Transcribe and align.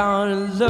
down 0.00 0.30
and 0.30 0.58
low. 0.58 0.69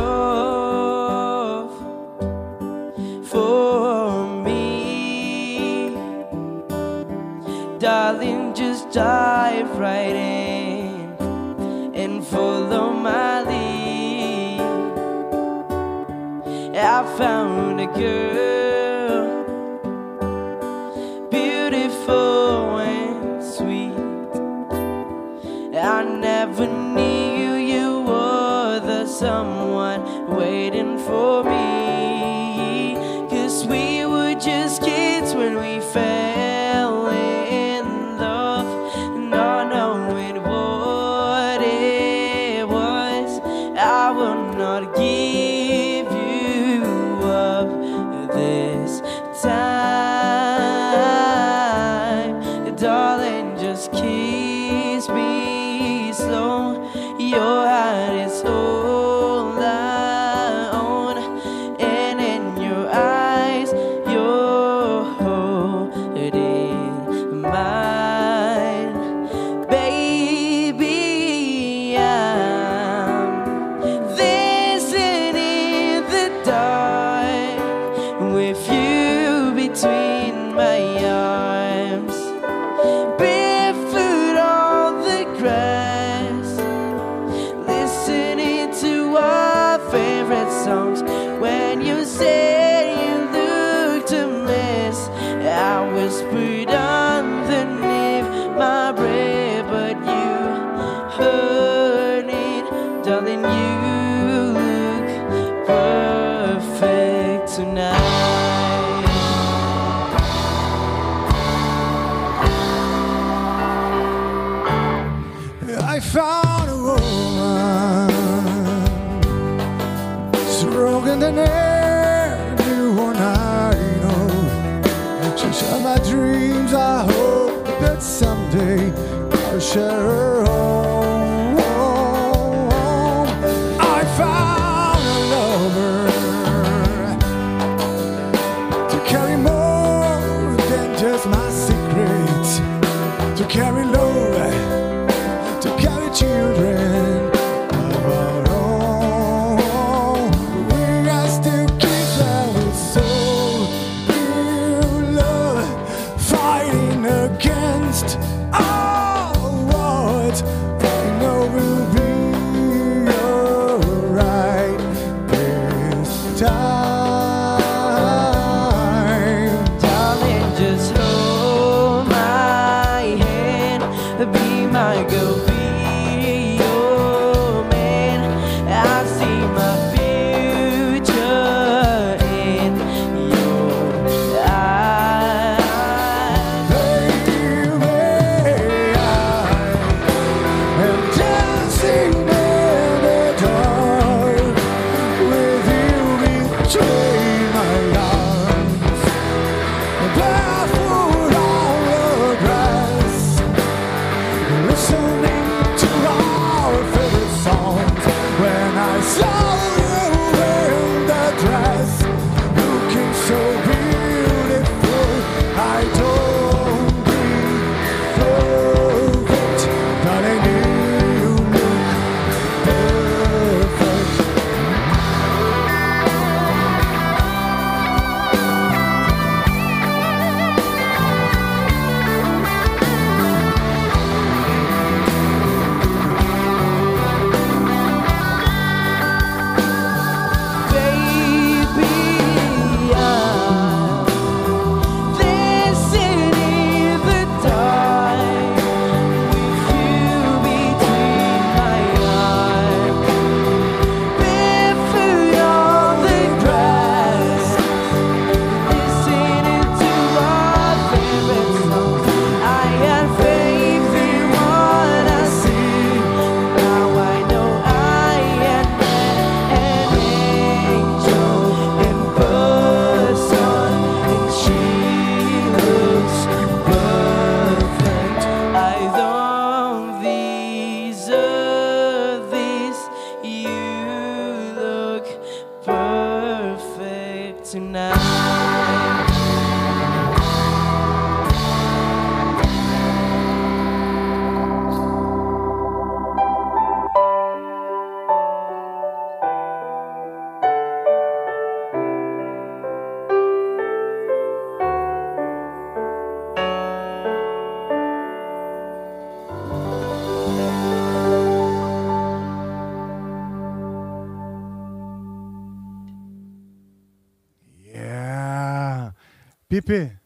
Pipe, 319.60 319.98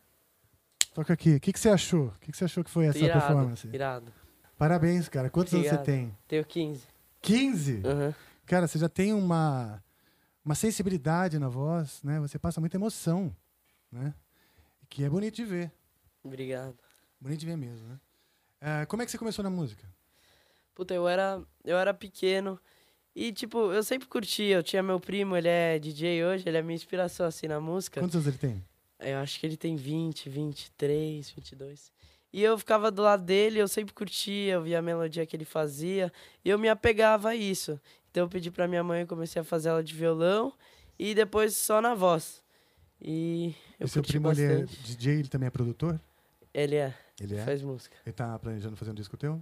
toca 0.92 1.12
aqui. 1.12 1.36
O 1.36 1.40
que, 1.40 1.52
que 1.52 1.60
você 1.60 1.68
achou? 1.68 2.06
O 2.08 2.18
que, 2.18 2.32
que 2.32 2.36
você 2.36 2.44
achou 2.44 2.64
que 2.64 2.70
foi 2.70 2.86
essa 2.86 2.98
irado, 2.98 3.20
performance? 3.20 3.68
irado. 3.68 4.12
Parabéns, 4.58 5.08
cara. 5.08 5.30
Quantos 5.30 5.54
anos 5.54 5.66
Obrigado. 5.66 5.84
você 5.84 5.92
tem? 5.92 6.18
Tenho 6.26 6.44
15. 6.44 6.82
15? 7.22 7.82
Aham. 7.84 8.14
Cara, 8.46 8.66
você 8.66 8.78
já 8.78 8.88
tem 8.88 9.12
uma, 9.12 9.82
uma 10.44 10.54
sensibilidade 10.54 11.38
na 11.38 11.48
voz, 11.48 12.02
né? 12.02 12.18
Você 12.20 12.38
passa 12.38 12.60
muita 12.60 12.76
emoção, 12.76 13.34
né? 13.90 14.12
Que 14.88 15.04
é 15.04 15.08
bonito 15.08 15.36
de 15.36 15.44
ver. 15.44 15.72
Obrigado. 16.22 16.76
Bonito 17.20 17.40
de 17.40 17.46
ver 17.46 17.56
mesmo, 17.56 17.88
né? 17.88 18.00
Eh, 18.60 18.86
como 18.86 19.02
é 19.02 19.04
que 19.04 19.10
você 19.10 19.18
começou 19.18 19.42
na 19.42 19.50
música? 19.50 19.86
Puta, 20.74 20.92
eu 20.94 21.08
era, 21.08 21.42
eu 21.64 21.78
era 21.78 21.94
pequeno 21.94 22.60
e, 23.14 23.32
tipo, 23.32 23.72
eu 23.72 23.82
sempre 23.82 24.08
curti. 24.08 24.44
Eu 24.44 24.62
tinha 24.62 24.82
meu 24.82 24.98
primo, 24.98 25.36
ele 25.36 25.48
é 25.48 25.78
DJ 25.78 26.24
hoje, 26.24 26.44
ele 26.46 26.58
é 26.58 26.62
minha 26.62 26.74
inspiração, 26.74 27.26
assim, 27.26 27.46
na 27.46 27.60
música. 27.60 28.00
Quantos 28.00 28.16
anos 28.16 28.26
ele 28.26 28.38
tem? 28.38 28.64
Eu 29.04 29.18
acho 29.18 29.38
que 29.38 29.46
ele 29.46 29.56
tem 29.56 29.76
20, 29.76 30.28
23, 30.28 31.30
22. 31.30 31.92
E 32.32 32.42
eu 32.42 32.58
ficava 32.58 32.90
do 32.90 33.02
lado 33.02 33.22
dele, 33.22 33.58
eu 33.60 33.68
sempre 33.68 33.94
curtia, 33.94 34.54
eu 34.54 34.62
via 34.62 34.78
a 34.80 34.82
melodia 34.82 35.24
que 35.24 35.36
ele 35.36 35.44
fazia, 35.44 36.12
e 36.44 36.48
eu 36.48 36.58
me 36.58 36.68
apegava 36.68 37.28
a 37.30 37.36
isso. 37.36 37.80
Então 38.10 38.24
eu 38.24 38.28
pedi 38.28 38.50
pra 38.50 38.66
minha 38.66 38.82
mãe, 38.82 39.02
eu 39.02 39.06
comecei 39.06 39.40
a 39.40 39.44
fazer 39.44 39.68
aula 39.68 39.84
de 39.84 39.94
violão, 39.94 40.52
e 40.98 41.14
depois 41.14 41.56
só 41.56 41.80
na 41.80 41.94
voz. 41.94 42.42
E 43.00 43.54
eu 43.78 43.86
e 43.86 43.88
seu 43.88 44.02
primo 44.02 44.30
ele 44.32 44.42
é 44.42 44.48
bastante. 44.62 44.82
DJ, 44.82 45.18
ele 45.20 45.28
também 45.28 45.46
é 45.46 45.50
produtor? 45.50 46.00
Ele 46.52 46.76
é, 46.76 46.94
Ele 47.20 47.36
é? 47.36 47.44
faz 47.44 47.62
música. 47.62 47.96
Ele 48.04 48.12
tá 48.12 48.36
planejando 48.38 48.76
fazer 48.76 48.90
um 48.90 48.94
disco 48.94 49.16
teu? 49.16 49.40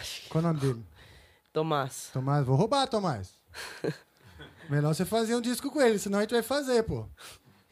Acho 0.00 0.22
que- 0.22 0.28
Qual 0.28 0.42
é 0.42 0.46
o 0.48 0.52
nome 0.52 0.60
dele? 0.60 0.84
Tomás. 1.52 2.10
Tomás, 2.12 2.46
vou 2.46 2.56
roubar, 2.56 2.86
Tomás. 2.88 3.34
Melhor 4.70 4.94
você 4.94 5.04
fazer 5.04 5.34
um 5.34 5.40
disco 5.40 5.70
com 5.70 5.80
ele, 5.82 5.98
senão 5.98 6.18
a 6.18 6.22
gente 6.22 6.30
vai 6.32 6.42
fazer, 6.42 6.82
pô. 6.84 7.06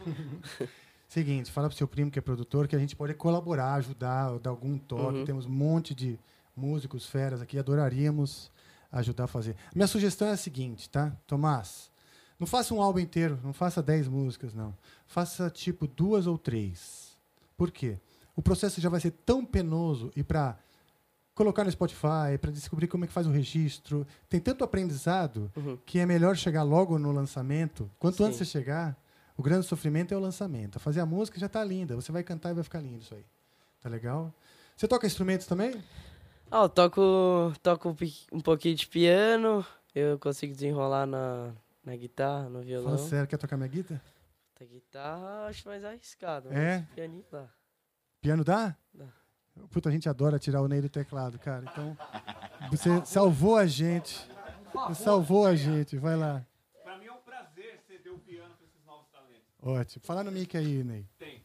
Seguinte, 1.08 1.50
fala 1.50 1.68
pro 1.68 1.76
seu 1.76 1.88
primo 1.88 2.10
que 2.10 2.18
é 2.18 2.22
produtor 2.22 2.68
que 2.68 2.76
a 2.76 2.78
gente 2.78 2.94
pode 2.94 3.14
colaborar, 3.14 3.74
ajudar, 3.74 4.38
dar 4.38 4.50
algum 4.50 4.78
toque. 4.78 5.18
Uhum. 5.18 5.24
Temos 5.24 5.46
um 5.46 5.50
monte 5.50 5.94
de 5.94 6.18
músicos, 6.56 7.06
feras 7.06 7.40
aqui, 7.40 7.58
adoraríamos 7.58 8.50
ajudar 8.92 9.24
a 9.24 9.26
fazer. 9.26 9.56
Minha 9.74 9.86
sugestão 9.88 10.28
é 10.28 10.32
a 10.32 10.36
seguinte, 10.36 10.88
tá? 10.88 11.12
Tomás, 11.26 11.90
não 12.38 12.46
faça 12.46 12.72
um 12.74 12.80
álbum 12.80 13.00
inteiro, 13.00 13.38
não 13.42 13.52
faça 13.52 13.82
10 13.82 14.06
músicas, 14.08 14.54
não. 14.54 14.74
Faça 15.06 15.50
tipo 15.50 15.86
duas 15.86 16.26
ou 16.28 16.38
três. 16.38 17.16
Por 17.56 17.70
quê? 17.72 17.98
O 18.36 18.42
processo 18.42 18.80
já 18.80 18.88
vai 18.88 19.00
ser 19.00 19.10
tão 19.10 19.44
penoso 19.44 20.12
e 20.14 20.22
para 20.22 20.56
colocar 21.34 21.64
no 21.64 21.70
Spotify, 21.72 22.38
para 22.40 22.50
descobrir 22.52 22.86
como 22.86 23.04
é 23.04 23.06
que 23.06 23.12
faz 23.12 23.26
o 23.26 23.30
registro, 23.30 24.06
tem 24.28 24.38
tanto 24.40 24.62
aprendizado 24.62 25.50
Uhum. 25.56 25.76
que 25.84 25.98
é 25.98 26.06
melhor 26.06 26.36
chegar 26.36 26.62
logo 26.62 26.98
no 26.98 27.10
lançamento. 27.12 27.90
Quanto 27.98 28.18
Sim. 28.18 28.24
antes 28.24 28.38
você 28.38 28.44
chegar, 28.44 28.96
o 29.40 29.42
grande 29.42 29.64
sofrimento 29.66 30.12
é 30.12 30.16
o 30.16 30.20
lançamento. 30.20 30.78
Fazer 30.78 31.00
a 31.00 31.06
música 31.06 31.40
já 31.40 31.48
tá 31.48 31.64
linda, 31.64 31.96
você 31.96 32.12
vai 32.12 32.22
cantar 32.22 32.50
e 32.50 32.54
vai 32.54 32.62
ficar 32.62 32.78
lindo 32.80 32.98
isso 33.00 33.14
aí. 33.14 33.24
Tá 33.80 33.88
legal? 33.88 34.32
Você 34.76 34.86
toca 34.86 35.06
instrumentos 35.06 35.46
também? 35.46 35.82
Ah, 36.50 36.64
eu 36.64 36.68
toco, 36.68 37.00
toco 37.62 37.96
um 38.30 38.40
pouquinho 38.40 38.74
de 38.74 38.86
piano, 38.86 39.64
eu 39.94 40.18
consigo 40.18 40.52
desenrolar 40.52 41.06
na, 41.06 41.54
na 41.82 41.96
guitarra, 41.96 42.50
no 42.50 42.60
violão. 42.60 42.96
Fala 42.96 43.08
sério, 43.08 43.26
quer 43.26 43.38
tocar 43.38 43.56
minha 43.56 43.68
guitarra? 43.68 44.02
A 44.60 44.64
guitarra 44.64 45.46
acho 45.46 45.66
mais 45.66 45.82
arriscado, 45.82 46.52
É? 46.52 46.86
pianinho 46.94 47.24
dá. 47.32 47.46
Piano 48.20 48.44
dá? 48.44 48.76
Dá. 48.92 49.06
Puta, 49.70 49.88
a 49.88 49.92
gente 49.92 50.06
adora 50.06 50.38
tirar 50.38 50.60
o 50.60 50.68
Ney 50.68 50.82
do 50.82 50.90
teclado, 50.90 51.38
cara. 51.38 51.64
Então, 51.70 51.96
você 52.70 53.02
salvou 53.06 53.56
a 53.56 53.64
gente. 53.66 54.20
Você 54.88 55.02
salvou 55.02 55.46
a 55.46 55.54
gente. 55.54 55.96
Vai 55.96 56.14
lá. 56.14 56.44
Pra 56.82 56.98
mim 56.98 57.06
é 57.06 57.12
um 57.12 57.22
prazer 57.22 57.80
ceder 57.86 58.12
o 58.12 58.18
piano 58.18 58.54
pra 58.56 58.66
esses 58.66 58.84
novos 58.84 59.08
talentos. 59.08 59.48
Ótimo. 59.62 60.04
Fala 60.04 60.24
no 60.24 60.32
mic 60.32 60.56
aí, 60.56 60.82
Ney. 60.82 61.06
Tem. 61.18 61.44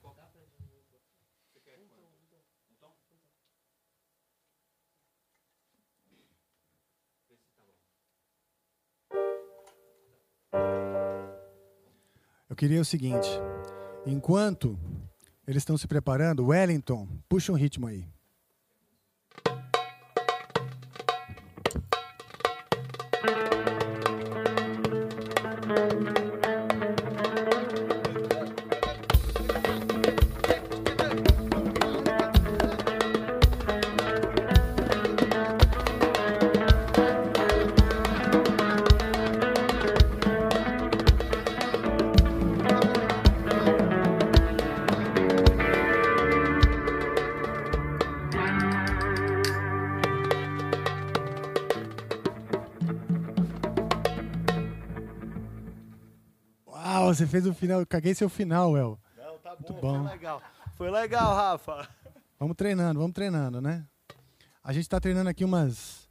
Eu 12.48 12.56
queria 12.56 12.80
o 12.80 12.86
seguinte: 12.86 13.28
enquanto 14.06 14.80
eles 15.46 15.62
estão 15.62 15.78
se 15.78 15.88
preparando, 15.88 16.46
Wellington, 16.46 17.06
puxa 17.28 17.52
um 17.52 17.56
ritmo 17.56 17.86
aí. 17.86 18.08
Fez 57.36 57.46
o 57.46 57.54
final. 57.54 57.80
Eu 57.82 57.86
caguei 57.88 58.16
seu 58.16 58.30
final, 58.30 58.78
El. 58.78 58.98
Não, 59.18 59.38
tá 59.40 59.52
Muito 59.56 59.74
bom, 59.74 59.82
bom. 59.82 60.04
foi 60.04 60.12
legal. 60.12 60.42
Foi 60.76 60.90
legal, 60.92 61.36
Rafa. 61.36 61.88
Vamos 62.40 62.56
treinando, 62.56 63.00
vamos 63.00 63.14
treinando, 63.14 63.60
né? 63.62 63.86
A 64.64 64.72
gente 64.74 64.84
está 64.84 65.00
treinando 65.00 65.30
aqui 65.30 65.44
umas, 65.44 66.10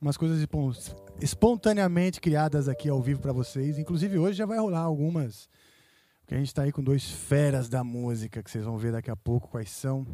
umas 0.00 0.16
coisas 0.16 0.38
espon- 0.40 0.72
espontaneamente 1.20 2.20
criadas 2.20 2.68
aqui 2.68 2.88
ao 2.88 3.00
vivo 3.00 3.20
para 3.20 3.32
vocês. 3.32 3.78
Inclusive 3.78 4.18
hoje 4.18 4.36
já 4.38 4.46
vai 4.46 4.58
rolar 4.58 4.80
algumas. 4.80 5.48
Porque 6.20 6.34
a 6.34 6.38
gente 6.38 6.48
está 6.48 6.62
aí 6.62 6.72
com 6.72 6.82
dois 6.82 7.08
feras 7.10 7.68
da 7.68 7.84
música 7.84 8.42
que 8.42 8.50
vocês 8.50 8.64
vão 8.64 8.76
ver 8.78 8.92
daqui 8.92 9.10
a 9.10 9.16
pouco 9.16 9.48
quais 9.48 9.70
são. 9.70 10.06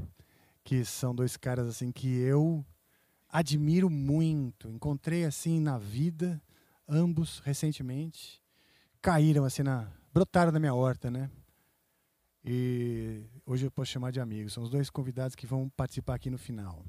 Que 0.65 0.85
são 0.85 1.15
dois 1.15 1.37
caras 1.37 1.67
assim 1.69 1.91
que 1.91 2.19
eu 2.21 2.65
admiro 3.31 3.89
muito. 3.89 4.69
Encontrei 4.69 5.25
assim 5.25 5.59
na 5.61 5.79
vida, 5.79 6.41
ambos 6.89 7.41
recentemente. 7.45 8.43
Caíram 9.03 9.45
assim 9.45 9.63
na. 9.63 9.89
Brotaram 10.13 10.53
na 10.53 10.59
minha 10.61 10.75
horta, 10.75 11.11
né? 11.11 11.31
E 12.45 13.23
hoje 13.45 13.67
eu 13.67 13.71
posso 13.71 13.91
chamar 13.91 14.11
de 14.13 14.21
amigos. 14.21 14.53
São 14.53 14.63
os 14.63 14.71
dois 14.71 14.89
convidados 14.91 15.35
que 15.37 15.47
vão 15.47 15.69
participar 15.77 16.15
aqui 16.15 16.31
no 16.31 16.39
final. 16.39 16.85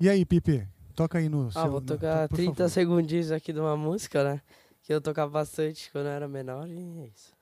E 0.00 0.08
aí, 0.08 0.24
Pipe? 0.26 0.68
Toca 0.94 1.18
aí 1.18 1.28
no 1.28 1.48
Ah, 1.48 1.52
seu- 1.52 1.70
vou 1.70 1.80
no- 1.80 1.86
tocar 1.86 2.28
por 2.28 2.36
30 2.36 2.54
favor. 2.56 2.68
segundinhos 2.70 3.30
aqui 3.32 3.52
de 3.52 3.60
uma 3.60 3.76
música, 3.76 4.22
né? 4.24 4.40
Que 4.82 4.92
eu 4.92 5.00
tocava 5.00 5.30
bastante 5.30 5.90
quando 5.90 6.06
eu 6.06 6.12
era 6.12 6.28
menor 6.28 6.68
e 6.68 7.00
é 7.00 7.06
isso. 7.08 7.32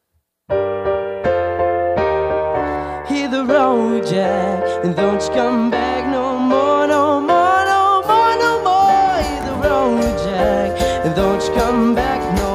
Hit 3.09 3.31
the 3.31 3.43
road, 3.43 4.07
Jack, 4.09 4.87
and 4.87 4.95
don't 4.95 5.23
you 5.25 5.33
come 5.33 5.71
back 5.71 6.07
no 6.09 6.39
more, 6.39 6.87
no 6.87 7.21
more, 7.21 7.65
no 7.67 8.03
more, 8.07 8.37
no 8.39 8.63
more. 8.63 9.23
Hit 9.23 9.43
the 9.45 9.69
road, 9.69 10.03
Jack, 10.23 10.81
and 11.07 11.15
don't 11.15 11.45
you 11.45 11.55
come 11.55 11.95
back 11.95 12.21
no 12.37 12.43
more. 12.47 12.52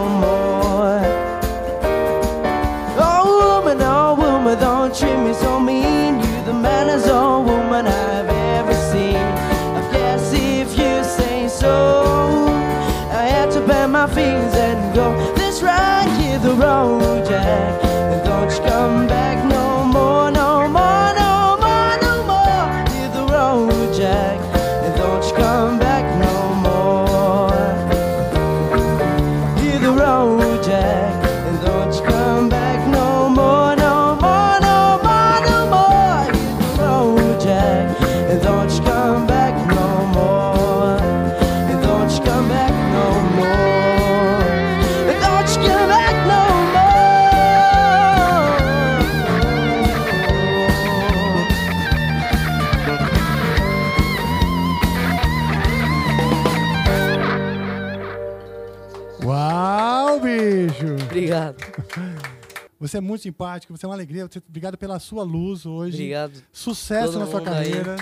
Você 62.88 62.98
é 63.00 63.01
muito 63.01 63.22
simpático, 63.24 63.75
você 63.75 63.86
é 63.86 63.89
uma 63.89 63.96
alegria. 63.96 64.29
Obrigado 64.48 64.77
pela 64.77 64.98
sua 64.98 65.22
luz 65.24 65.65
hoje. 65.65 65.98
Obrigado. 65.98 66.41
Sucesso 66.53 67.12
Todo 67.12 67.20
na 67.20 67.27
sua 67.27 67.39
mundo 67.41 67.50
aí. 67.50 67.70
carreira. 67.72 67.98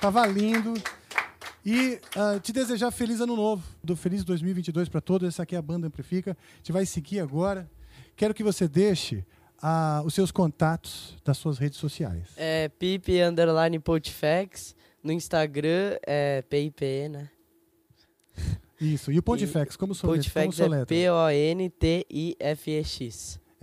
Tá 0.00 0.08
valendo. 0.08 0.72
E 1.64 2.00
ah, 2.16 2.40
te 2.40 2.50
desejar 2.50 2.90
feliz 2.90 3.20
ano 3.20 3.36
novo, 3.36 3.62
do 3.82 3.94
feliz 3.94 4.24
2022 4.24 4.88
para 4.88 5.02
todos. 5.02 5.28
Essa 5.28 5.42
aqui 5.42 5.54
é 5.54 5.58
a 5.58 5.62
banda 5.62 5.86
Amplifica. 5.88 6.30
A 6.32 6.56
gente 6.56 6.72
vai 6.72 6.86
seguir 6.86 7.20
agora. 7.20 7.70
Quero 8.16 8.32
que 8.32 8.42
você 8.42 8.66
deixe 8.66 9.26
ah, 9.60 10.02
os 10.06 10.14
seus 10.14 10.32
contatos 10.32 11.16
das 11.22 11.36
suas 11.36 11.58
redes 11.58 11.78
sociais. 11.78 12.28
É 12.36 12.70
Pipe 12.70 13.20
Underline 13.22 13.78
Pontifex. 13.78 14.74
No 15.02 15.12
Instagram 15.12 15.98
é 16.06 16.40
PIPE, 16.40 17.10
né? 17.10 17.28
Isso. 18.80 19.12
E 19.12 19.18
o 19.18 19.22
Pontifex, 19.22 19.76
como 19.76 19.94
sou 19.94 20.08
como 20.08 20.16
Pontifex 20.18 20.54
é 20.60 20.64
soletra? 20.64 20.86
P-O-N-T-I-F-E-X. 20.86 21.74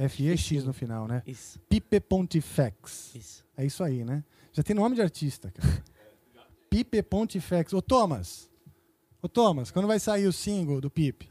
F-E-X 0.05 0.63
no 0.63 0.74
final, 0.74 1.08
né? 1.08 1.22
Isso, 1.25 1.60
Pipe 1.70 2.00
Pontifex. 2.00 3.12
isso. 3.15 3.46
É 3.55 3.65
isso 3.65 3.84
aí, 3.84 4.03
né? 4.03 4.24
Já 4.53 4.63
tem 4.63 4.75
nome 4.75 4.96
de 4.96 5.01
artista, 5.01 5.51
cara. 5.51 5.84
Pipe 6.70 7.01
Pontifex. 7.03 7.74
Ô, 7.74 7.81
Thomas. 7.81 8.50
Ô, 9.22 9.27
Thomas, 9.27 9.72
quando 9.72 9.88
vai 9.88 10.00
sair 10.00 10.25
o 10.25 10.34
single 10.34 10.81
do 10.81 10.89
Pipe? 10.89 11.29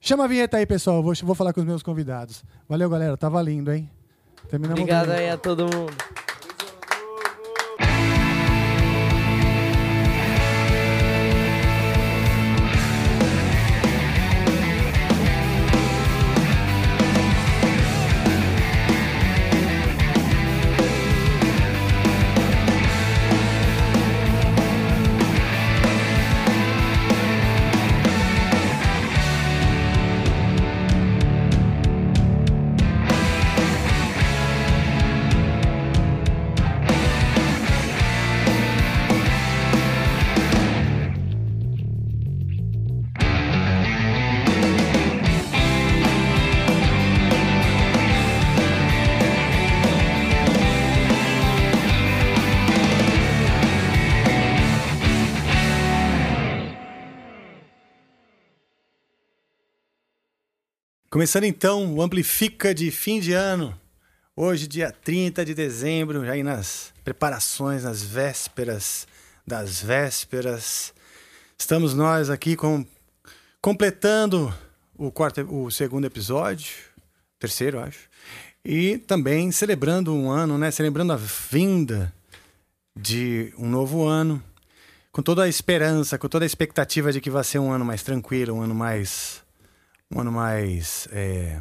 Chama 0.00 0.24
a 0.24 0.26
vinheta 0.26 0.56
aí, 0.56 0.66
pessoal. 0.66 0.96
Eu 0.96 1.02
Vou, 1.02 1.14
vou 1.14 1.34
falar 1.34 1.52
com 1.52 1.60
os 1.60 1.66
meus 1.66 1.82
convidados. 1.82 2.44
Valeu, 2.68 2.88
galera. 2.88 3.16
Tá 3.16 3.28
valendo, 3.28 3.72
hein? 3.72 3.90
Terminamos 4.48 4.80
Obrigado 4.80 5.10
aí 5.10 5.28
a 5.28 5.36
todo 5.36 5.64
mundo. 5.64 5.92
Começando 61.12 61.42
então 61.42 61.92
o 61.92 62.02
Amplifica 62.02 62.72
de 62.72 62.88
fim 62.92 63.18
de 63.18 63.32
ano. 63.32 63.76
Hoje, 64.36 64.68
dia 64.68 64.92
30 64.92 65.44
de 65.44 65.56
dezembro, 65.56 66.24
já 66.24 66.34
aí 66.34 66.44
nas 66.44 66.92
preparações, 67.02 67.82
nas 67.82 68.00
vésperas 68.00 69.08
das 69.44 69.82
vésperas. 69.82 70.94
Estamos 71.58 71.94
nós 71.94 72.30
aqui 72.30 72.54
com, 72.54 72.86
completando 73.60 74.54
o, 74.96 75.10
quarto, 75.10 75.40
o 75.52 75.68
segundo 75.68 76.04
episódio, 76.04 76.70
terceiro, 77.40 77.80
acho. 77.80 78.08
E 78.64 78.98
também 78.98 79.50
celebrando 79.50 80.14
um 80.14 80.30
ano, 80.30 80.56
né? 80.56 80.70
Celebrando 80.70 81.12
a 81.12 81.16
vinda 81.16 82.14
de 82.94 83.52
um 83.58 83.68
novo 83.68 84.06
ano. 84.06 84.40
Com 85.10 85.22
toda 85.22 85.42
a 85.42 85.48
esperança, 85.48 86.16
com 86.16 86.28
toda 86.28 86.44
a 86.44 86.46
expectativa 86.46 87.12
de 87.12 87.20
que 87.20 87.30
vai 87.30 87.42
ser 87.42 87.58
um 87.58 87.72
ano 87.72 87.84
mais 87.84 88.04
tranquilo, 88.04 88.54
um 88.54 88.62
ano 88.62 88.76
mais 88.76 89.42
um 90.10 90.20
ano 90.20 90.32
mais 90.32 91.06
é, 91.12 91.60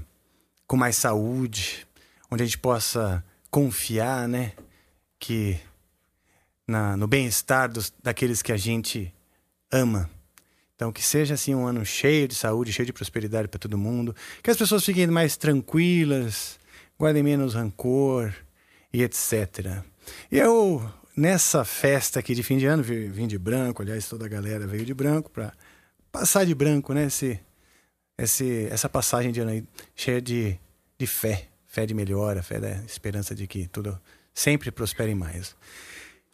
com 0.66 0.76
mais 0.76 0.96
saúde, 0.96 1.86
onde 2.32 2.44
a 2.44 2.46
gente 2.46 2.58
possa 2.58 3.24
confiar, 3.52 4.28
né, 4.28 4.54
que 5.20 5.60
na, 6.68 6.96
no 6.96 7.08
bem-estar 7.08 7.72
dos- 7.72 7.94
daqueles 8.02 8.42
que 8.42 8.52
a 8.52 8.58
gente 8.58 9.14
ama. 9.72 10.10
Então 10.76 10.92
que 10.92 11.04
seja 11.04 11.34
assim 11.34 11.54
um 11.54 11.68
ano 11.68 11.86
cheio 11.86 12.28
de 12.28 12.36
saúde, 12.36 12.72
cheio 12.72 12.86
de 12.86 12.94
prosperidade 12.94 13.48
para 13.48 13.60
todo 13.60 13.78
mundo, 13.78 14.16
que 14.42 14.50
as 14.50 14.58
pessoas 14.58 14.84
fiquem 14.86 15.08
mais 15.08 15.36
tranquilas, 15.36 16.58
guardem 16.98 17.22
menos 17.24 17.54
rancor 17.54 18.34
e 18.94 19.04
etc. 19.04 19.84
E 20.32 20.38
eu 20.38 20.90
nessa 21.16 21.66
festa 21.66 22.20
aqui 22.20 22.34
de 22.34 22.44
fim 22.44 22.58
de 22.58 22.66
ano 22.66 22.82
vi- 22.82 23.10
vim 23.10 23.28
de 23.28 23.38
branco, 23.38 23.82
aliás 23.82 24.08
toda 24.08 24.26
a 24.26 24.30
galera 24.30 24.66
veio 24.66 24.86
de 24.86 24.94
branco 24.94 25.30
para 25.30 25.52
passar 26.12 26.46
de 26.46 26.56
branco, 26.56 26.94
né, 26.94 27.06
esse 27.06 27.40
esse, 28.24 28.68
essa 28.70 28.90
passagem 28.90 29.32
de 29.32 29.40
ano 29.40 29.52
aí 29.52 29.64
cheia 29.96 30.22
de, 30.22 30.58
de 30.98 31.08
fé, 31.08 31.48
fé 31.68 31.86
de 31.86 31.94
melhora, 31.94 32.44
fé 32.44 32.60
da 32.60 32.72
esperança 32.86 33.34
de 33.34 33.48
que 33.48 33.68
tudo 33.68 34.00
sempre 34.34 34.72
prospere 34.72 35.16
mais. 35.16 35.56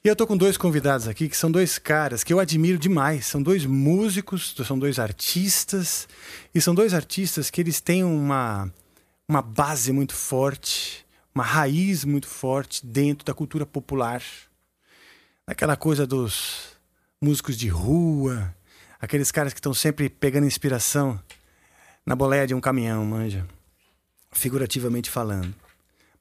E 0.03 0.07
eu 0.07 0.15
tô 0.15 0.27
com 0.27 0.37
dois 0.37 0.55
convidados 0.55 1.07
aqui 1.07 1.27
que 1.27 1.35
são 1.35 1.51
dois 1.51 1.79
caras 1.79 2.23
que 2.23 2.31
eu 2.31 2.39
admiro 2.39 2.77
demais. 2.77 3.25
São 3.25 3.41
dois 3.41 3.65
músicos, 3.65 4.55
são 4.65 4.77
dois 4.77 4.99
artistas 4.99 6.07
e 6.53 6.61
são 6.61 6.75
dois 6.75 6.93
artistas 6.93 7.49
que 7.49 7.59
eles 7.59 7.81
têm 7.81 8.03
uma 8.03 8.71
uma 9.27 9.41
base 9.41 9.91
muito 9.91 10.13
forte, 10.13 11.05
uma 11.33 11.43
raiz 11.43 12.05
muito 12.05 12.27
forte 12.27 12.85
dentro 12.85 13.25
da 13.25 13.33
cultura 13.33 13.65
popular. 13.65 14.21
Aquela 15.47 15.75
coisa 15.75 16.05
dos 16.05 16.77
músicos 17.21 17.57
de 17.57 17.67
rua, 17.67 18.55
aqueles 19.01 19.31
caras 19.31 19.53
que 19.53 19.59
estão 19.59 19.73
sempre 19.73 20.09
pegando 20.09 20.45
inspiração 20.45 21.19
na 22.05 22.15
boleia 22.15 22.45
de 22.45 22.53
um 22.53 22.61
caminhão, 22.61 23.03
manja. 23.05 23.45
Figurativamente 24.31 25.09
falando. 25.09 25.53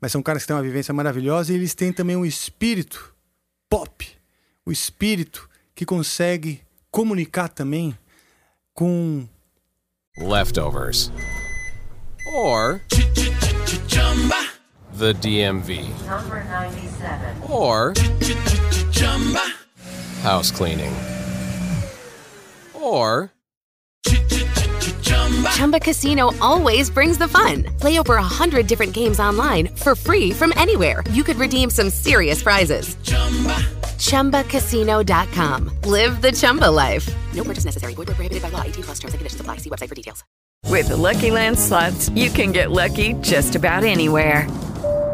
Mas 0.01 0.13
são 0.13 0.23
caras 0.23 0.43
que 0.43 0.49
têm 0.49 0.57
uma 0.57 0.63
vivência 0.63 0.95
maravilhosa 0.95 1.53
e 1.53 1.57
eles 1.57 1.75
têm 1.75 1.93
também 1.93 2.17
um 2.17 2.25
espírito 2.25 3.15
pop. 3.69 4.07
O 4.65 4.73
espírito 4.73 5.49
que 5.75 5.85
consegue 5.85 6.63
comunicar 6.91 7.49
também 7.49 7.97
com 8.73 9.29
leftovers, 10.17 11.11
or 12.33 12.81
the 14.97 15.13
DMV, 15.13 15.91
or 17.49 17.93
house 20.23 20.51
cleaning, 20.51 20.93
or 22.75 23.31
Chumba 25.53 25.81
Casino 25.81 26.31
always 26.41 26.91
brings 26.91 27.17
the 27.19 27.29
fun. 27.29 27.65
Play 27.81 27.99
over 27.99 28.17
a 28.17 28.23
hundred 28.23 28.67
different 28.67 28.93
games 28.93 29.19
online 29.19 29.69
for 29.69 29.95
free 29.95 30.31
from 30.31 30.53
anywhere. 30.57 31.03
You 31.11 31.25
could 31.25 31.37
redeem 31.37 31.71
some 31.71 31.91
serious 31.91 32.43
prizes. 32.43 32.97
Chumba. 33.03 33.57
ChumbaCasino.com. 33.99 35.71
Live 35.85 36.21
the 36.21 36.33
Chumba 36.33 36.71
life. 36.71 37.09
No 37.35 37.45
purchase 37.45 37.65
necessary. 37.65 37.95
Void 37.95 38.09
where 38.09 38.15
prohibited 38.15 38.43
by 38.43 38.51
law. 38.51 38.63
18 38.63 38.85
plus 38.85 38.99
terms 38.99 39.15
and 39.15 39.21
conditions 39.21 39.41
apply. 39.41 39.57
See 39.59 39.71
website 39.71 39.89
for 39.89 39.95
details. 39.95 40.23
With 40.69 40.89
the 40.89 40.97
Lucky 40.97 41.31
Land 41.31 41.59
slots, 41.59 42.09
you 42.11 42.31
can 42.31 42.51
get 42.53 42.71
lucky 42.71 43.15
just 43.21 43.55
about 43.55 43.85
anywhere. 43.85 44.49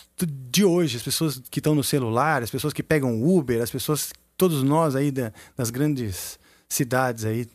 de 0.25 0.63
hoje, 0.65 0.97
as 0.97 1.03
pessoas 1.03 1.41
que 1.49 1.59
estão 1.59 1.75
no 1.75 1.83
celular, 1.83 2.43
as 2.43 2.49
pessoas 2.49 2.73
que 2.73 2.83
pegam 2.83 3.23
Uber, 3.23 3.61
as 3.61 3.71
pessoas, 3.71 4.13
todos 4.37 4.63
nós 4.63 4.95
aí 4.95 5.11
da- 5.11 5.31
das 5.55 5.69
grandes 5.69 6.39
cidades 6.67 7.25
aí. 7.25 7.47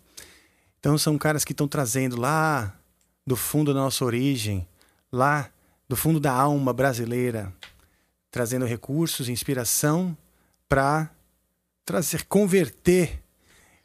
Então 0.78 0.96
são 0.98 1.18
caras 1.18 1.44
que 1.44 1.52
estão 1.52 1.66
trazendo 1.66 2.20
lá 2.20 2.74
do 3.26 3.34
fundo 3.36 3.74
da 3.74 3.80
nossa 3.80 4.04
origem, 4.04 4.66
lá 5.10 5.50
do 5.88 5.96
fundo 5.96 6.20
da 6.20 6.32
alma 6.32 6.72
brasileira, 6.72 7.52
trazendo 8.30 8.64
recursos, 8.64 9.28
inspiração 9.28 10.16
para 10.68 11.10
trazer, 11.84 12.24
converter 12.24 13.22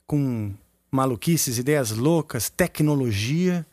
com 0.06 0.54
maluquices, 0.92 1.58
ideias 1.58 1.92
loucas, 1.92 2.50
tecnologia 2.50 3.66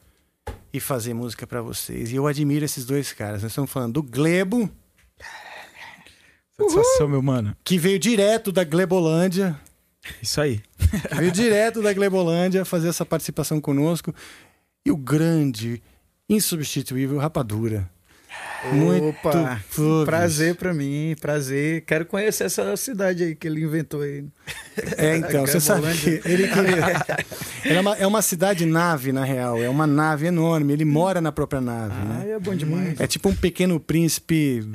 e 0.72 0.78
fazer 0.78 1.14
música 1.14 1.46
para 1.46 1.60
vocês. 1.60 2.12
E 2.12 2.16
eu 2.16 2.26
admiro 2.26 2.64
esses 2.64 2.84
dois 2.84 3.12
caras. 3.12 3.42
Nós 3.42 3.50
estamos 3.50 3.70
falando 3.70 3.94
do 3.94 4.02
Glebo 4.02 4.70
Satisfação, 6.58 7.08
meu 7.08 7.22
mano. 7.22 7.56
Que 7.62 7.78
veio 7.78 7.98
direto 7.98 8.50
da 8.50 8.64
Glebolândia. 8.64 9.58
Isso 10.20 10.40
aí. 10.40 10.60
veio 11.16 11.30
direto 11.30 11.80
da 11.80 11.92
Glebolândia 11.92 12.64
fazer 12.64 12.88
essa 12.88 13.06
participação 13.06 13.60
conosco. 13.60 14.12
E 14.84 14.90
o 14.90 14.96
grande, 14.96 15.82
insubstituível 16.28 17.18
Rapadura. 17.18 17.88
Muito 18.72 19.08
Opa, 19.08 19.60
fluves. 19.68 20.04
prazer 20.04 20.54
pra 20.56 20.74
mim, 20.74 21.14
prazer. 21.20 21.82
Quero 21.82 22.04
conhecer 22.04 22.44
essa 22.44 22.76
cidade 22.76 23.22
aí 23.22 23.34
que 23.34 23.46
ele 23.46 23.62
inventou 23.62 24.02
aí. 24.02 24.24
É, 24.96 25.16
então, 25.16 25.46
você 25.46 25.60
sabe 25.60 25.86
que 25.96 26.20
ele 26.24 26.48
queria. 26.48 27.06
É 27.64 27.80
uma, 27.80 27.96
é 27.96 28.06
uma 28.06 28.22
cidade 28.22 28.66
nave, 28.66 29.12
na 29.12 29.24
real. 29.24 29.62
É 29.62 29.68
uma 29.68 29.86
nave 29.86 30.26
enorme. 30.26 30.72
Ele 30.72 30.84
mora 30.84 31.20
na 31.20 31.30
própria 31.30 31.60
nave. 31.60 31.94
Ah, 31.94 32.04
né? 32.04 32.30
é 32.32 32.38
bom 32.38 32.54
demais. 32.54 33.00
É 33.00 33.06
tipo 33.06 33.28
um 33.28 33.34
pequeno 33.34 33.78
príncipe 33.78 34.68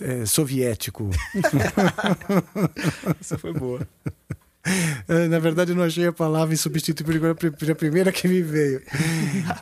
é, 0.00 0.26
soviético. 0.26 1.10
Essa 3.20 3.36
foi 3.36 3.52
boa. 3.52 3.86
É, 5.08 5.28
Na 5.28 5.38
verdade, 5.38 5.72
eu 5.72 5.76
não 5.76 5.84
achei 5.84 6.06
a 6.06 6.12
palavra 6.12 6.54
insubstituível, 6.54 7.36
foi 7.58 7.70
a 7.70 7.74
primeira 7.74 8.12
que 8.12 8.28
me 8.28 8.42
veio. 8.42 8.82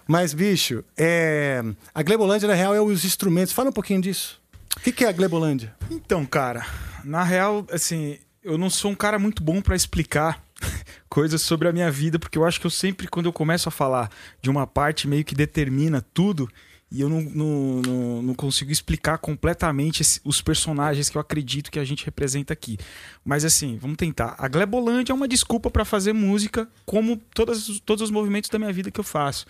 Mas, 0.07 0.35
bicho, 0.35 0.85
é... 0.97 1.63
a 1.95 2.03
Glebolândia, 2.03 2.49
na 2.49 2.55
real, 2.55 2.75
é 2.75 2.81
os 2.81 3.05
instrumentos. 3.05 3.53
Fala 3.53 3.71
um 3.71 3.73
pouquinho 3.73 4.01
disso. 4.01 4.41
O 4.77 4.81
que 4.81 4.93
que 4.93 5.05
é 5.05 5.09
a 5.09 5.13
Glebolândia? 5.13 5.75
Então, 5.91 6.25
cara, 6.25 6.65
na 7.05 7.25
real, 7.25 7.67
assim, 7.73 8.19
eu 8.43 8.57
não 8.57 8.71
sou 8.71 8.91
um 8.91 8.95
cara 8.95 9.19
muito 9.19 9.43
bom 9.43 9.61
pra 9.61 9.77
explicar 9.77 10.43
coisas 11.09 11.43
sobre 11.43 11.69
a 11.69 11.73
minha 11.73 11.91
vida, 11.91 12.19
porque 12.19 12.39
eu 12.39 12.45
acho 12.45 12.61
que 12.61 12.67
eu 12.67 12.71
sempre, 12.71 13.09
quando 13.09 13.27
eu 13.27 13.33
começo 13.33 13.69
a 13.69 13.73
falar 13.73 14.11
de 14.41 14.51
uma 14.51 14.67
parte 14.67 15.09
meio 15.09 15.25
que 15.25 15.35
determina 15.35 16.05
tudo, 16.15 16.49
e 16.91 17.01
eu 17.01 17.09
não, 17.09 17.21
não, 17.23 17.83
não, 17.87 18.23
não 18.23 18.35
consigo 18.35 18.73
explicar 18.73 19.19
completamente 19.19 20.03
esse- 20.03 20.21
os 20.25 20.43
personagens 20.43 21.09
que 21.09 21.17
eu 21.17 21.21
acredito 21.21 21.71
que 21.71 21.79
a 21.79 21.85
gente 21.85 22.05
representa 22.05 22.53
aqui. 22.53 22.77
Mas 23.25 23.45
assim, 23.45 23.77
vamos 23.81 23.97
tentar. 23.97 24.35
A 24.39 24.49
Glebolândia 24.49 25.13
é 25.13 25.15
uma 25.15 25.29
desculpa 25.29 25.71
pra 25.71 25.85
fazer 25.85 26.13
música, 26.13 26.69
como 26.85 27.17
todas, 27.35 27.81
todos 27.81 28.03
os 28.03 28.11
movimentos 28.11 28.51
da 28.51 28.59
minha 28.59 28.73
vida 28.73 28.91
que 28.91 28.99
eu 28.99 29.05
faço. 29.05 29.47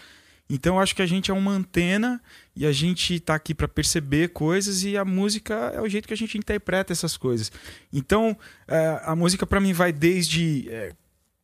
Então 0.53 0.75
eu 0.77 0.81
acho 0.81 0.97
que 0.97 1.01
a 1.03 1.07
gente 1.07 1.31
é 1.31 1.35
uma 1.35 1.53
antena 1.53 2.21
e 2.57 2.67
a 2.67 2.73
gente 2.73 3.21
tá 3.21 3.37
aqui 3.37 3.55
para 3.55 3.69
perceber 3.69 4.31
coisas 4.31 4.83
e 4.83 4.97
a 4.97 5.05
música 5.05 5.55
é 5.75 5.81
o 5.81 5.89
jeito 5.89 6.09
que 6.09 6.15
a 6.15 6.17
gente 6.17 6.37
interpreta 6.37 6.93
essas 6.93 7.17
coisas. 7.17 7.53
Então 7.93 8.37
eh, 8.67 9.01
a 9.05 9.15
música 9.15 9.47
para 9.47 9.61
mim 9.61 9.73
vai 9.73 9.93
desde 9.93 10.69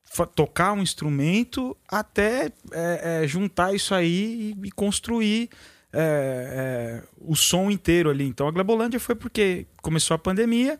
fa- 0.05 0.27
tocar 0.27 0.73
um 0.73 0.83
instrumento 0.83 1.77
até 1.89 2.51
eh, 2.73 3.25
juntar 3.29 3.73
isso 3.75 3.95
aí 3.95 4.55
e 4.65 4.71
construir 4.73 5.51
eh, 5.92 7.01
eh, 7.03 7.09
o 7.18 7.35
som 7.35 7.70
inteiro 7.70 8.11
ali. 8.11 8.27
Então 8.27 8.49
a 8.49 8.51
Glebolândia 8.51 9.01
foi 9.01 9.14
porque 9.14 9.66
começou 9.83 10.14
a 10.14 10.18
pandemia 10.18 10.79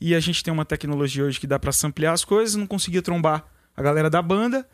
e 0.00 0.14
a 0.14 0.20
gente 0.20 0.42
tem 0.42 0.52
uma 0.52 0.64
tecnologia 0.64 1.24
hoje 1.24 1.40
que 1.40 1.46
dá 1.46 1.58
para 1.58 1.70
ampliar 1.84 2.12
as 2.12 2.24
coisas, 2.24 2.56
não 2.56 2.66
conseguia 2.66 3.02
trombar 3.02 3.44
a 3.76 3.82
galera 3.82 4.10
da 4.10 4.22
banda. 4.22 4.66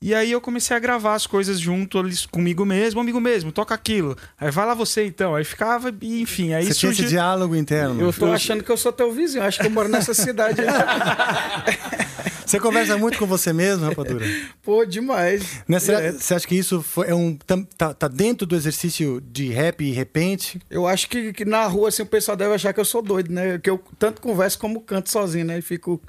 E 0.00 0.14
aí 0.14 0.30
eu 0.30 0.40
comecei 0.42 0.76
a 0.76 0.80
gravar 0.80 1.14
as 1.14 1.26
coisas 1.26 1.58
junto 1.58 1.98
ali 1.98 2.14
comigo 2.30 2.66
mesmo, 2.66 3.00
amigo 3.00 3.18
mesmo, 3.18 3.50
toca 3.50 3.74
aquilo. 3.74 4.16
Aí 4.38 4.50
vai 4.50 4.66
lá 4.66 4.74
você 4.74 5.06
então. 5.06 5.34
Aí 5.34 5.44
ficava, 5.44 5.94
e 6.02 6.20
enfim, 6.20 6.52
aí 6.52 6.66
Você 6.66 6.74
tinha 6.74 6.92
esse 6.92 7.06
diálogo 7.06 7.56
interno. 7.56 8.00
Eu 8.00 8.12
tô 8.12 8.26
achando 8.26 8.62
que 8.62 8.70
eu 8.70 8.76
sou 8.76 8.92
teu 8.92 9.10
vizinho, 9.10 9.42
acho 9.42 9.58
que 9.58 9.66
eu 9.66 9.70
moro 9.70 9.88
nessa 9.88 10.12
cidade 10.12 10.60
aí. 10.60 10.66
Você 12.46 12.60
conversa 12.60 12.96
muito 12.96 13.18
com 13.18 13.26
você 13.26 13.52
mesmo, 13.52 13.84
Rapadura? 13.86 14.24
Pô, 14.62 14.84
demais. 14.84 15.64
Você 15.68 15.96
Direto. 15.96 16.20
você 16.20 16.34
acha 16.34 16.46
que 16.46 16.54
isso 16.54 16.80
foi, 16.80 17.08
é 17.08 17.14
um, 17.14 17.36
tá, 17.76 17.92
tá 17.92 18.06
dentro 18.06 18.46
do 18.46 18.54
exercício 18.54 19.20
de 19.20 19.48
rap 19.48 19.84
e 19.84 19.90
repente? 19.90 20.60
Eu 20.70 20.86
acho 20.86 21.08
que, 21.08 21.32
que 21.32 21.44
na 21.44 21.66
rua 21.66 21.88
assim, 21.88 22.02
o 22.02 22.06
pessoal 22.06 22.36
deve 22.36 22.54
achar 22.54 22.72
que 22.72 22.78
eu 22.78 22.84
sou 22.84 23.02
doido, 23.02 23.32
né? 23.32 23.58
Que 23.58 23.68
eu 23.68 23.82
tanto 23.98 24.22
converso 24.22 24.60
como 24.60 24.80
canto 24.80 25.10
sozinho, 25.10 25.44
né? 25.44 25.58
E 25.58 25.62
fico 25.62 26.00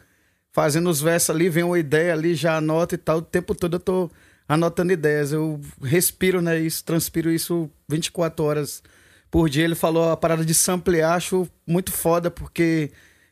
fazendo 0.58 0.90
os 0.90 1.00
versos 1.00 1.30
ali, 1.30 1.50
vem 1.50 1.64
uma 1.64 1.78
ideia 1.78 2.14
ali, 2.14 2.34
já 2.34 2.58
anoto 2.58 2.96
e 2.96 2.98
tal. 2.98 3.20
O 3.20 3.22
tempo 3.22 3.54
todo 3.54 3.76
eu 3.76 3.80
tô 3.80 4.10
anotando 4.50 4.92
ideias. 4.92 5.32
Eu 5.32 5.62
respiro, 5.84 6.42
né? 6.42 6.60
Isso, 6.60 6.84
transpiro 6.84 7.30
isso 7.30 7.70
24 7.88 8.44
horas 8.44 8.82
por 9.30 9.48
dia. 9.52 9.64
Ele 9.64 9.76
falou 9.76 10.10
a 10.10 10.18
parada 10.18 10.44
de 10.44 10.56
samplear, 10.56 11.14
acho 11.14 11.48
muito 11.68 11.92
foda, 11.92 12.32
porque 12.32 12.90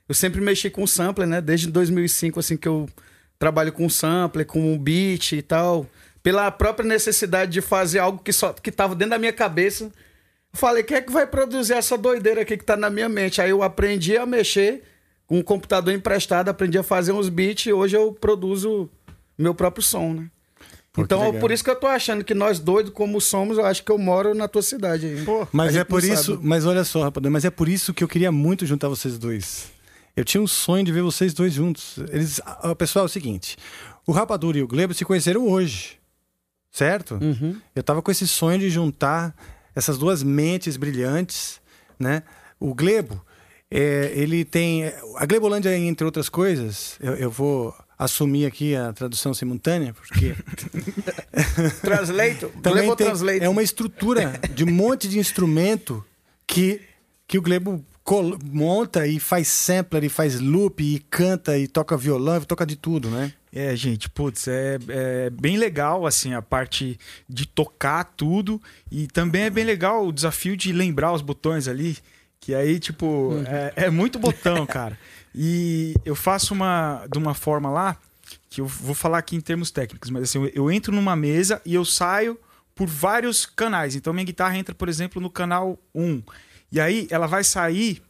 eu 0.08 0.14
sempre 0.14 0.40
mexi 0.40 0.70
com 0.70 0.86
sampler, 0.86 1.28
né? 1.28 1.42
Desde 1.42 1.66
2005, 1.72 2.40
assim, 2.40 2.56
que 2.56 2.68
eu 2.68 2.88
trabalho 3.40 3.74
com 3.74 3.90
sampler, 3.90 4.46
com 4.46 4.78
beat 4.78 5.32
e 5.32 5.42
tal. 5.42 5.88
Pela 6.22 6.52
própria 6.52 6.88
necessidade 6.88 7.52
de 7.52 7.60
fazer 7.60 7.98
algo 7.98 8.20
que 8.20 8.32
só 8.32 8.54
que 8.54 8.72
tava 8.72 8.94
dentro 8.94 9.10
da 9.10 9.18
minha 9.18 9.34
cabeça. 9.34 9.86
Eu 9.86 9.92
falei, 10.54 10.84
quem 10.84 10.98
é 10.98 11.02
que 11.02 11.12
vai 11.12 11.26
produzir 11.26 11.74
essa 11.74 11.98
doideira 11.98 12.42
aqui 12.42 12.56
que 12.56 12.64
tá 12.64 12.78
na 12.78 12.92
minha 12.92 13.10
mente? 13.10 13.42
Aí 13.42 13.50
eu 13.50 13.64
aprendi 13.64 14.16
a 14.16 14.28
mexer 14.28 14.84
com 15.28 15.40
um 15.40 15.42
computador 15.42 15.94
emprestado, 15.94 16.50
aprendi 16.50 16.78
a 16.78 16.84
fazer 16.84 17.12
uns 17.12 17.30
beats 17.30 17.66
e 17.66 17.74
hoje 17.74 17.96
eu 17.96 18.14
produzo 18.14 18.90
meu 19.38 19.54
próprio 19.54 19.84
som, 19.84 20.14
né? 20.14 20.30
Pô, 20.96 21.02
então, 21.02 21.34
por 21.40 21.52
isso 21.52 21.62
que 21.62 21.70
eu 21.70 21.76
tô 21.76 21.88
achando 21.88 22.24
que 22.24 22.34
nós 22.34 22.58
doidos 22.58 22.94
como 22.94 23.20
somos, 23.20 23.58
eu 23.58 23.66
acho 23.66 23.84
que 23.84 23.92
eu 23.92 23.98
moro 23.98 24.34
na 24.34 24.48
tua 24.48 24.62
cidade 24.62 25.06
aí. 25.06 25.26
Mas 25.52 25.76
A 25.76 25.80
é 25.82 25.84
por 25.84 26.02
isso, 26.02 26.36
sabe. 26.36 26.48
mas 26.48 26.66
olha 26.66 26.86
só, 26.86 27.04
Rapadura, 27.04 27.30
mas 27.30 27.44
é 27.44 27.50
por 27.50 27.68
isso 27.68 27.94
que 27.94 28.02
eu 28.02 28.08
queria 28.08 28.32
muito 28.32 28.66
juntar 28.66 28.88
vocês 28.88 29.18
dois. 29.18 29.74
Eu 30.16 30.24
tinha 30.24 30.42
um 30.42 30.48
sonho 30.48 30.86
de 30.86 30.94
ver 30.94 31.02
vocês 31.02 31.34
dois 31.34 31.54
juntos. 31.54 31.98
Eles, 32.10 32.40
ah, 32.46 32.74
pessoal, 32.74 33.04
é 33.04 33.08
o 33.08 33.10
seguinte: 33.10 33.58
o 34.08 34.14
Rapadura 34.14 34.58
e 34.58 34.64
o 34.64 34.68
Glebo 34.68 34.94
se 34.94 35.04
conheceram 35.04 35.46
hoje, 35.50 36.00
certo? 36.72 37.16
Uhum. 37.16 37.60
Eu 37.76 37.84
tava 37.84 38.02
com 38.02 38.10
esse 38.10 38.26
sonho 38.26 38.58
de 38.58 38.70
juntar 38.70 39.36
essas 39.76 39.98
duas 39.98 40.24
mentes 40.24 40.78
brilhantes, 40.78 41.60
né? 42.00 42.24
O 42.58 42.74
Glebo, 42.74 43.25
é, 43.72 44.12
ele 44.16 44.46
tem 44.46 44.86
a 45.18 45.26
Glebolândia, 45.26 45.76
entre 45.78 46.06
outras 46.06 46.30
coisas. 46.30 46.98
Eu, 47.02 47.16
eu 47.16 47.32
vou 47.32 47.74
assumir 47.98 48.46
aqui 48.46 48.76
a 48.76 48.92
tradução 48.94 49.34
simultânea, 49.34 49.94
porque 49.94 50.36
Translate, 51.82 52.46
também 52.62 52.96
tem- 52.96 53.08
Translate. 53.08 53.44
é 53.44 53.50
uma 53.50 53.64
estrutura 53.64 54.40
de 54.54 54.64
um 54.64 54.72
monte 54.72 55.08
de 55.08 55.20
instrumento 55.20 56.04
que, 56.48 56.82
que 57.28 57.38
o 57.38 57.42
Glebo 57.42 57.84
monta 58.52 59.08
e 59.08 59.20
faz 59.20 59.48
sampler, 59.48 60.04
e 60.04 60.10
faz 60.10 60.40
loop, 60.40 60.84
e 60.84 61.00
canta, 61.00 61.58
e 61.58 61.68
toca 61.68 61.98
violão, 61.98 62.38
e 62.38 62.46
toca 62.46 62.66
de 62.66 62.76
tudo, 62.76 63.10
né? 63.10 63.34
É, 63.52 63.76
gente, 63.76 64.10
putz, 64.10 64.48
é, 64.48 64.78
é 64.90 65.30
bem 65.30 65.58
legal, 65.58 66.06
assim, 66.06 66.34
a 66.34 66.42
parte 66.42 67.00
de 67.28 67.48
tocar 67.48 68.04
tudo. 68.04 68.62
E 68.92 69.08
também 69.08 69.44
é 69.44 69.50
bem 69.50 69.64
legal 69.64 70.06
o 70.06 70.12
desafio 70.12 70.56
de 70.58 70.72
lembrar 70.74 71.14
os 71.14 71.22
botões 71.22 71.68
ali. 71.68 71.98
Que 72.40 72.54
aí, 72.54 72.80
tipo, 72.80 73.32
é, 73.48 73.86
é 73.86 73.90
muito 73.90 74.20
botão, 74.20 74.66
cara. 74.66 74.98
E 75.34 75.96
eu 76.06 76.16
faço 76.16 76.54
uma 76.54 77.06
de 77.12 77.18
uma 77.18 77.34
forma 77.34 77.70
lá, 77.70 77.98
que 78.50 78.62
eu 78.62 78.66
vou 78.66 78.96
falar 78.96 79.18
aqui 79.18 79.36
em 79.36 79.42
termos 79.42 79.70
técnicos, 79.70 80.10
mas 80.10 80.24
assim, 80.24 80.50
eu, 80.54 80.72
entro 80.72 80.94
numa 80.94 81.16
mesa 81.16 81.62
e 81.66 81.76
eu 81.76 81.84
saio 81.84 82.40
por 82.74 82.88
vários 82.88 83.46
canais. 83.46 83.96
Então 83.96 84.14
minha 84.14 84.26
guitarra 84.26 84.58
entra, 84.58 84.74
por 84.74 84.88
exemplo, 84.88 85.22
no 85.22 85.30
canal 85.30 85.78
1. 85.94 86.24
E 86.72 86.80
aí 86.80 87.08
ela 87.12 87.28
vai 87.28 87.44
sair 87.44 88.02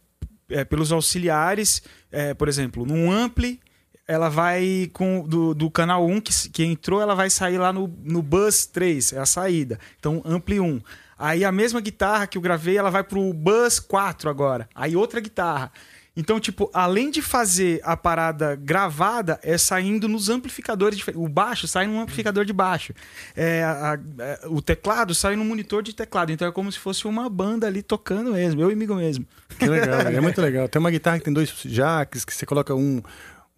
é, 0.48 0.64
pelos 0.64 0.92
auxiliares, 0.92 1.82
é, 2.12 2.32
por 2.32 2.48
exemplo, 2.48 2.86
num 2.86 3.10
ampli, 3.10 3.60
ela 4.06 4.28
vai 4.28 4.88
com 4.92 5.26
do, 5.26 5.52
do 5.52 5.68
canal 5.68 6.06
1 6.06 6.20
que, 6.20 6.50
que 6.50 6.64
entrou, 6.64 7.00
ela 7.00 7.14
vai 7.14 7.28
sair 7.28 7.58
lá 7.58 7.72
no, 7.72 7.92
no 8.04 8.22
bus 8.22 8.66
3, 8.66 9.14
é 9.14 9.18
a 9.18 9.26
saída. 9.26 9.80
Então, 9.98 10.22
ampli 10.24 10.60
1. 10.60 10.80
Aí 11.18 11.44
a 11.44 11.52
mesma 11.52 11.80
guitarra 11.80 12.26
que 12.26 12.36
eu 12.36 12.42
gravei, 12.42 12.76
ela 12.76 12.90
vai 12.90 13.02
pro 13.02 13.32
bus 13.32 13.78
4 13.80 14.28
agora. 14.28 14.68
Aí 14.74 14.94
outra 14.96 15.20
guitarra. 15.20 15.72
Então, 16.18 16.40
tipo, 16.40 16.70
além 16.72 17.10
de 17.10 17.20
fazer 17.20 17.78
a 17.84 17.94
parada 17.94 18.56
gravada, 18.56 19.38
é 19.42 19.58
saindo 19.58 20.08
nos 20.08 20.30
amplificadores 20.30 20.96
diferentes. 20.96 21.22
O 21.22 21.28
baixo 21.28 21.68
sai 21.68 21.86
num 21.86 22.00
amplificador 22.00 22.42
de 22.46 22.54
baixo. 22.54 22.94
É, 23.36 23.62
a- 23.62 23.92
a- 23.94 24.48
o 24.48 24.62
teclado 24.62 25.14
sai 25.14 25.36
num 25.36 25.44
monitor 25.44 25.82
de 25.82 25.94
teclado. 25.94 26.32
Então 26.32 26.48
é 26.48 26.52
como 26.52 26.72
se 26.72 26.78
fosse 26.78 27.06
uma 27.06 27.28
banda 27.28 27.66
ali 27.66 27.82
tocando 27.82 28.32
mesmo, 28.32 28.62
eu 28.62 28.70
e 28.70 28.72
amigo 28.72 28.94
mesmo. 28.94 29.26
Que 29.58 29.66
legal, 29.66 30.00
é 30.00 30.20
muito 30.20 30.40
legal. 30.40 30.66
Tem 30.70 30.80
uma 30.80 30.90
guitarra 30.90 31.18
que 31.18 31.24
tem 31.26 31.34
dois 31.34 31.50
jacks, 31.66 32.24
que 32.24 32.32
você 32.34 32.46
coloca 32.46 32.74
um, 32.74 33.02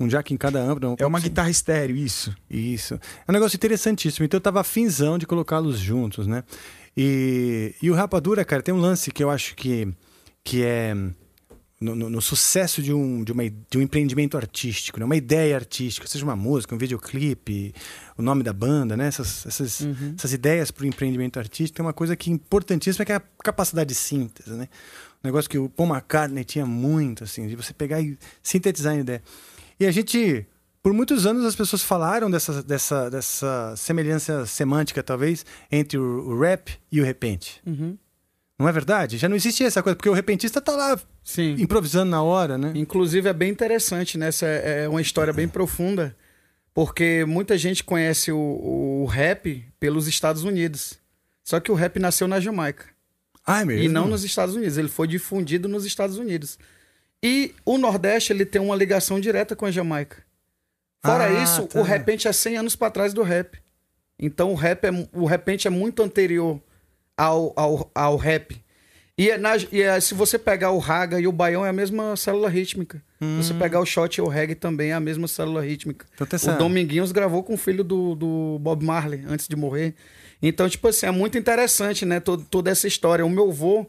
um 0.00 0.08
jack 0.08 0.34
em 0.34 0.36
cada 0.36 0.58
amplo. 0.60 0.96
É 0.98 1.06
uma 1.06 1.20
guitarra 1.20 1.50
estéreo, 1.50 1.94
isso. 1.96 2.34
Isso. 2.50 2.94
É 2.94 3.30
um 3.30 3.34
negócio 3.34 3.54
interessantíssimo. 3.56 4.24
Então 4.26 4.36
eu 4.38 4.42
tava 4.42 4.60
afinzão 4.62 5.16
de 5.16 5.26
colocá-los 5.28 5.78
juntos, 5.78 6.26
né? 6.26 6.42
E, 7.00 7.76
e 7.80 7.90
o 7.90 7.94
Rapadura, 7.94 8.44
cara, 8.44 8.60
tem 8.60 8.74
um 8.74 8.80
lance 8.80 9.12
que 9.12 9.22
eu 9.22 9.30
acho 9.30 9.54
que, 9.54 9.86
que 10.42 10.64
é 10.64 10.92
no, 11.80 11.94
no- 11.94 12.10
no 12.10 12.20
sucesso 12.20 12.82
de 12.82 12.92
um, 12.92 13.22
de, 13.22 13.30
uma, 13.30 13.44
de 13.48 13.78
um 13.78 13.80
empreendimento 13.80 14.36
artístico, 14.36 14.98
né? 14.98 15.04
uma 15.04 15.14
ideia 15.14 15.54
artística, 15.54 16.08
seja 16.08 16.24
uma 16.24 16.34
música, 16.34 16.74
um 16.74 16.78
videoclipe, 16.78 17.72
o 18.16 18.22
nome 18.22 18.42
da 18.42 18.52
banda, 18.52 18.96
né? 18.96 19.06
essas, 19.06 19.46
essas, 19.46 19.86
essas 20.16 20.32
ideias 20.32 20.72
para 20.72 20.82
o 20.82 20.86
empreendimento 20.86 21.38
artístico, 21.38 21.76
tem 21.76 21.86
uma 21.86 21.92
coisa 21.92 22.16
que 22.16 22.30
é 22.30 22.32
importantíssima 22.32 23.04
que 23.04 23.12
é 23.12 23.14
a 23.14 23.22
capacidade 23.44 23.88
de 23.90 23.94
síntese. 23.94 24.50
Né? 24.50 24.68
Um 25.22 25.28
negócio 25.28 25.48
que 25.48 25.56
o 25.56 25.68
Paul 25.68 25.88
McCartney 25.88 26.42
tinha 26.44 26.66
muito, 26.66 27.22
assim, 27.22 27.46
de 27.46 27.54
você 27.54 27.72
pegar 27.72 28.00
e 28.00 28.18
sintetizar 28.42 28.94
a 28.94 28.98
ideia. 28.98 29.22
E 29.78 29.86
a 29.86 29.90
gente, 29.92 30.44
por 30.82 30.92
muitos 30.92 31.26
anos, 31.26 31.44
as 31.44 31.56
pessoas 31.56 31.82
falaram 31.82 32.30
dessa, 32.30 32.62
dessa, 32.62 33.10
dessa 33.10 33.74
semelhança 33.76 34.46
semântica, 34.46 35.02
talvez, 35.02 35.44
entre 35.70 35.98
o, 35.98 36.30
o 36.30 36.40
rap 36.40 36.78
e 36.90 37.00
o 37.00 37.04
repente. 37.04 37.60
Uhum. 37.66 37.96
Não 38.58 38.68
é 38.68 38.72
verdade? 38.72 39.18
Já 39.18 39.28
não 39.28 39.36
existia 39.36 39.68
essa 39.68 39.82
coisa, 39.82 39.94
porque 39.94 40.08
o 40.08 40.12
repentista 40.12 40.60
tá 40.60 40.74
lá 40.74 40.98
Sim. 41.22 41.54
improvisando 41.58 42.10
na 42.10 42.22
hora, 42.22 42.58
né? 42.58 42.72
Inclusive 42.74 43.28
é 43.28 43.32
bem 43.32 43.50
interessante, 43.50 44.18
né? 44.18 44.28
Essa 44.28 44.46
é 44.46 44.84
é 44.84 44.88
uma 44.88 45.00
história 45.00 45.32
bem 45.32 45.46
profunda, 45.46 46.16
porque 46.74 47.24
muita 47.26 47.56
gente 47.56 47.84
conhece 47.84 48.32
o, 48.32 48.38
o 49.02 49.06
rap 49.06 49.64
pelos 49.78 50.08
Estados 50.08 50.42
Unidos. 50.42 50.98
Só 51.44 51.60
que 51.60 51.70
o 51.70 51.74
rap 51.74 51.98
nasceu 51.98 52.26
na 52.26 52.40
Jamaica. 52.40 52.86
Ah, 53.46 53.62
é 53.62 53.64
mesmo? 53.64 53.84
E 53.84 53.88
não 53.88 54.08
nos 54.08 54.24
Estados 54.24 54.54
Unidos. 54.54 54.76
Ele 54.76 54.88
foi 54.88 55.06
difundido 55.06 55.68
nos 55.68 55.86
Estados 55.86 56.18
Unidos. 56.18 56.58
E 57.22 57.54
o 57.64 57.78
Nordeste, 57.78 58.32
ele 58.32 58.44
tem 58.44 58.60
uma 58.60 58.76
ligação 58.76 59.18
direta 59.18 59.56
com 59.56 59.64
a 59.64 59.70
Jamaica. 59.70 60.22
Fora 61.04 61.24
Ah, 61.24 61.42
isso, 61.42 61.66
tá. 61.66 61.78
o 61.80 61.82
repente 61.82 62.26
é 62.28 62.32
100 62.32 62.56
anos 62.58 62.76
para 62.76 62.90
trás 62.90 63.12
do 63.12 63.22
rap. 63.22 63.58
Então 64.18 64.50
o 64.52 64.54
rap 64.54 64.84
é, 64.84 64.90
o 65.12 65.24
repente 65.26 65.66
é 65.68 65.70
muito 65.70 66.02
anterior 66.02 66.60
ao, 67.16 67.52
ao, 67.56 67.90
ao 67.94 68.16
rap. 68.16 68.60
E, 69.16 69.30
é 69.30 69.38
na- 69.38 69.56
e 69.72 69.82
é- 69.82 69.98
se 70.00 70.14
você 70.14 70.38
pegar 70.38 70.70
o 70.70 70.78
raga 70.78 71.20
e 71.20 71.26
o 71.26 71.32
baião 71.32 71.64
é 71.66 71.68
a 71.70 71.72
mesma 71.72 72.16
célula 72.16 72.48
rítmica. 72.48 73.02
Se 73.20 73.48
você 73.48 73.54
pegar 73.54 73.80
o 73.80 73.86
shot 73.86 74.16
e 74.16 74.20
o 74.22 74.28
reggae 74.28 74.54
também 74.54 74.90
é 74.90 74.94
a 74.94 75.00
mesma 75.00 75.26
célula 75.26 75.60
rítmica. 75.60 76.06
Então 76.14 76.54
O 76.54 76.58
Dominguinhos 76.58 77.10
gravou 77.10 77.42
com 77.42 77.54
o 77.54 77.56
filho 77.56 77.82
do, 77.82 78.14
do 78.14 78.58
Bob 78.60 78.84
Marley 78.84 79.24
antes 79.26 79.48
de 79.48 79.56
morrer. 79.56 79.94
Então, 80.40 80.68
tipo 80.68 80.86
assim, 80.86 81.06
é 81.06 81.10
muito 81.10 81.36
interessante, 81.36 82.04
né? 82.06 82.20
Todo, 82.20 82.44
toda 82.44 82.70
essa 82.70 82.86
história. 82.86 83.26
O 83.26 83.30
meu 83.30 83.50
avô, 83.50 83.86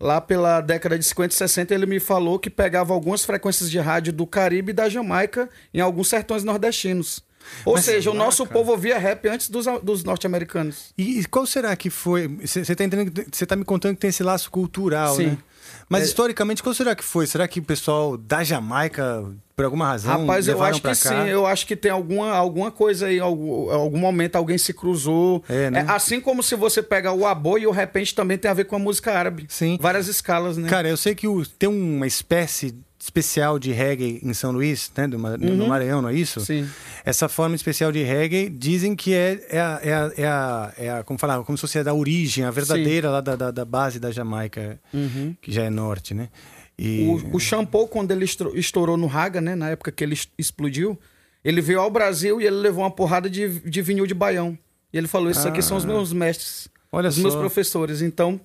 lá 0.00 0.20
pela 0.20 0.60
década 0.60 0.98
de 0.98 1.04
50 1.04 1.32
e 1.32 1.36
60, 1.36 1.74
ele 1.74 1.86
me 1.86 2.00
falou 2.00 2.38
que 2.38 2.50
pegava 2.50 2.92
algumas 2.92 3.24
frequências 3.24 3.70
de 3.70 3.78
rádio 3.78 4.12
do 4.12 4.26
Caribe 4.26 4.70
e 4.70 4.74
da 4.74 4.88
Jamaica 4.88 5.48
em 5.72 5.80
alguns 5.80 6.08
sertões 6.08 6.44
nordestinos. 6.44 7.22
Ou 7.64 7.74
Mas 7.74 7.84
seja, 7.84 8.10
o 8.10 8.14
nosso 8.14 8.44
cara. 8.44 8.54
povo 8.54 8.72
ouvia 8.72 8.98
rap 8.98 9.28
antes 9.28 9.50
dos, 9.50 9.66
dos 9.82 10.02
norte-americanos. 10.02 10.94
E 10.96 11.20
e 11.20 11.24
qual 11.26 11.46
será 11.46 11.76
que 11.76 11.90
foi? 11.90 12.26
Você 12.42 12.74
tá 12.74 12.84
entendendo? 12.84 13.24
Você 13.30 13.44
tá 13.44 13.54
me 13.54 13.64
contando 13.64 13.94
que 13.94 14.00
tem 14.00 14.08
esse 14.08 14.22
laço 14.22 14.50
cultural, 14.50 15.16
Sim. 15.16 15.26
né? 15.26 15.38
Mas 15.88 16.02
É- 16.02 16.04
historicamente, 16.06 16.62
qual 16.62 16.74
será 16.74 16.94
que 16.94 17.04
foi? 17.04 17.26
Será 17.26 17.46
que 17.46 17.60
o 17.60 17.62
pessoal 17.62 18.16
da 18.16 18.42
Jamaica, 18.42 19.24
por 19.54 19.64
alguma 19.64 19.86
razão, 19.86 20.20
Rapaz, 20.20 20.48
eu 20.48 20.62
acho 20.62 20.80
que 20.80 20.88
cá? 20.88 20.94
sim. 20.94 21.28
Eu 21.28 21.46
acho 21.46 21.66
que 21.66 21.76
tem 21.76 21.90
alguma, 21.90 22.30
alguma 22.32 22.70
coisa 22.70 23.06
aí, 23.06 23.20
algum, 23.20 23.70
algum 23.70 23.98
momento 23.98 24.36
alguém 24.36 24.58
se 24.58 24.72
cruzou. 24.72 25.42
É, 25.48 25.70
né? 25.70 25.86
É, 25.88 25.92
assim 25.92 26.20
como 26.20 26.42
se 26.42 26.56
você 26.56 26.82
pega 26.82 27.12
o 27.12 27.26
abo 27.26 27.58
e 27.58 27.66
o 27.66 27.70
repente 27.70 28.14
também 28.14 28.38
tem 28.38 28.50
a 28.50 28.54
ver 28.54 28.64
com 28.64 28.76
a 28.76 28.78
música 28.78 29.12
árabe. 29.12 29.46
Sim. 29.48 29.78
Várias 29.80 30.08
escalas, 30.08 30.56
né? 30.56 30.68
Cara, 30.68 30.88
eu 30.88 30.96
sei 30.96 31.14
que 31.14 31.28
o- 31.28 31.46
tem 31.46 31.68
uma 31.68 32.06
espécie 32.06 32.74
especial 33.04 33.58
de 33.58 33.70
reggae 33.70 34.18
em 34.22 34.32
São 34.32 34.50
Luís, 34.50 34.90
né? 34.96 35.06
Do, 35.06 35.18
Ma- 35.18 35.36
no 35.36 35.50
Uhum. 35.62 35.68
Maranhão, 35.68 36.00
não 36.00 36.08
é 36.08 36.14
isso? 36.14 36.40
Sim. 36.40 36.66
Essa 37.04 37.28
forma 37.28 37.54
especial 37.54 37.92
de 37.92 38.02
reggae 38.02 38.48
dizem 38.48 38.96
que 38.96 39.12
é, 39.12 39.46
é, 39.50 39.60
a, 39.60 39.80
é, 39.82 39.92
a, 39.92 40.12
é, 40.16 40.26
a, 40.26 40.72
é 40.78 40.90
a- 40.90 41.02
como 41.04 41.18
falar, 41.18 41.42
como 41.44 41.56
se 41.58 41.60
fosse 41.60 41.78
a 41.78 41.82
da 41.82 41.92
origem, 41.92 42.44
a 42.44 42.50
verdadeira 42.50 43.10
lá 43.10 43.20
da, 43.20 43.36
da, 43.36 43.50
da 43.50 43.64
base 43.64 44.00
da 44.00 44.10
Jamaica, 44.10 44.80
Uhum. 44.92 45.36
que 45.42 45.52
já 45.52 45.64
é 45.64 45.70
norte, 45.70 46.14
né? 46.14 46.30
E 46.78 47.02
O, 47.06 47.36
o 47.36 47.38
Shampoo, 47.40 47.86
quando 47.86 48.10
ele 48.10 48.24
estourou 48.54 48.96
no 48.96 49.06
Raga, 49.06 49.40
né? 49.40 49.54
Na 49.54 49.68
época 49.70 49.92
que 49.92 50.02
ele 50.02 50.18
explodiu, 50.38 50.98
ele 51.44 51.60
veio 51.60 51.80
ao 51.80 51.90
Brasil 51.90 52.40
e 52.40 52.46
ele 52.46 52.56
levou 52.56 52.82
uma 52.84 52.90
porrada 52.90 53.28
de, 53.28 53.60
de 53.60 53.82
vinil 53.82 54.06
de 54.06 54.14
baião. 54.14 54.58
E 54.92 54.96
ele 54.96 55.06
falou: 55.06 55.30
Isso 55.30 55.46
aqui 55.46 55.60
são 55.60 55.76
os 55.76 55.84
Ah. 55.84 55.88
meus 55.88 56.10
mestres, 56.12 56.68
Olha 56.90 57.10
os 57.10 57.18
meus 57.18 57.34
só. 57.34 57.38
professores. 57.40 58.00
Então, 58.00 58.40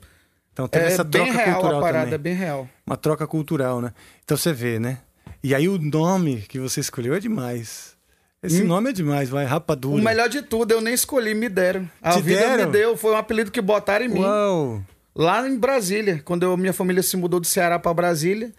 Então 0.66 0.80
teve 0.80 0.86
é 0.86 0.88
essa 0.94 1.06
troca 1.06 1.32
real 1.32 1.54
cultural 1.60 1.78
a 1.80 1.82
parada, 1.82 2.00
também. 2.06 2.14
é 2.16 2.18
bem 2.18 2.34
real. 2.36 2.70
Uma 2.86 2.98
troca 2.98 3.26
cultural, 3.28 3.82
né? 3.82 3.94
Então 4.24 4.36
você 4.38 4.52
vê, 4.54 4.80
né? 4.80 5.00
E 5.44 5.56
aí 5.56 5.68
o 5.70 5.78
nome 5.78 6.44
que 6.50 6.60
você 6.60 6.80
escolheu 6.80 7.14
é 7.14 7.20
demais. 7.20 7.98
Esse 8.42 8.62
Hum. 8.64 8.68
nome 8.68 8.90
é 8.90 8.94
demais, 8.94 9.30
vai, 9.30 9.46
rapadura. 9.46 10.02
O 10.02 10.04
melhor 10.04 10.30
de 10.30 10.42
tudo, 10.42 10.72
eu 10.72 10.80
nem 10.82 10.94
escolhi, 10.94 11.34
me 11.34 11.50
deram. 11.50 11.90
A 12.02 12.12
Te 12.14 12.22
vida 12.22 12.40
deram? 12.42 12.66
me 12.66 12.72
deu, 12.72 12.96
foi 12.98 13.12
um 13.14 13.18
apelido 13.18 13.52
que 13.52 13.62
botaram 13.62 14.06
em 14.06 14.10
mim. 14.10 14.22
Uau! 14.22 14.82
Lá 15.16 15.46
em 15.48 15.58
Brasília, 15.58 16.22
quando 16.24 16.44
eu- 16.44 16.56
minha 16.56 16.72
família 16.74 17.04
se 17.04 17.18
mudou 17.18 17.40
do 17.40 17.48
Ceará 17.48 17.78
pra 17.80 17.94
Brasília. 17.94 18.52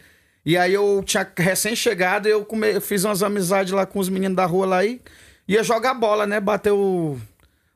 E 0.45 0.57
aí 0.57 0.73
eu 0.75 1.03
tinha 1.05 1.27
recém-chegado 1.37 2.29
e 2.29 2.31
eu, 2.31 2.45
come- 2.45 2.75
eu 2.75 2.81
fiz 2.81 3.05
umas 3.05 3.23
amizades 3.23 3.73
lá 3.73 3.85
com 3.87 3.99
os 3.99 4.09
meninos 4.09 4.37
da 4.37 4.45
rua 4.47 4.67
lá 4.67 4.85
e 4.85 5.01
ia 5.49 5.63
jogar 5.63 5.93
bola, 5.95 6.27
né? 6.27 6.41
Bater 6.41 6.73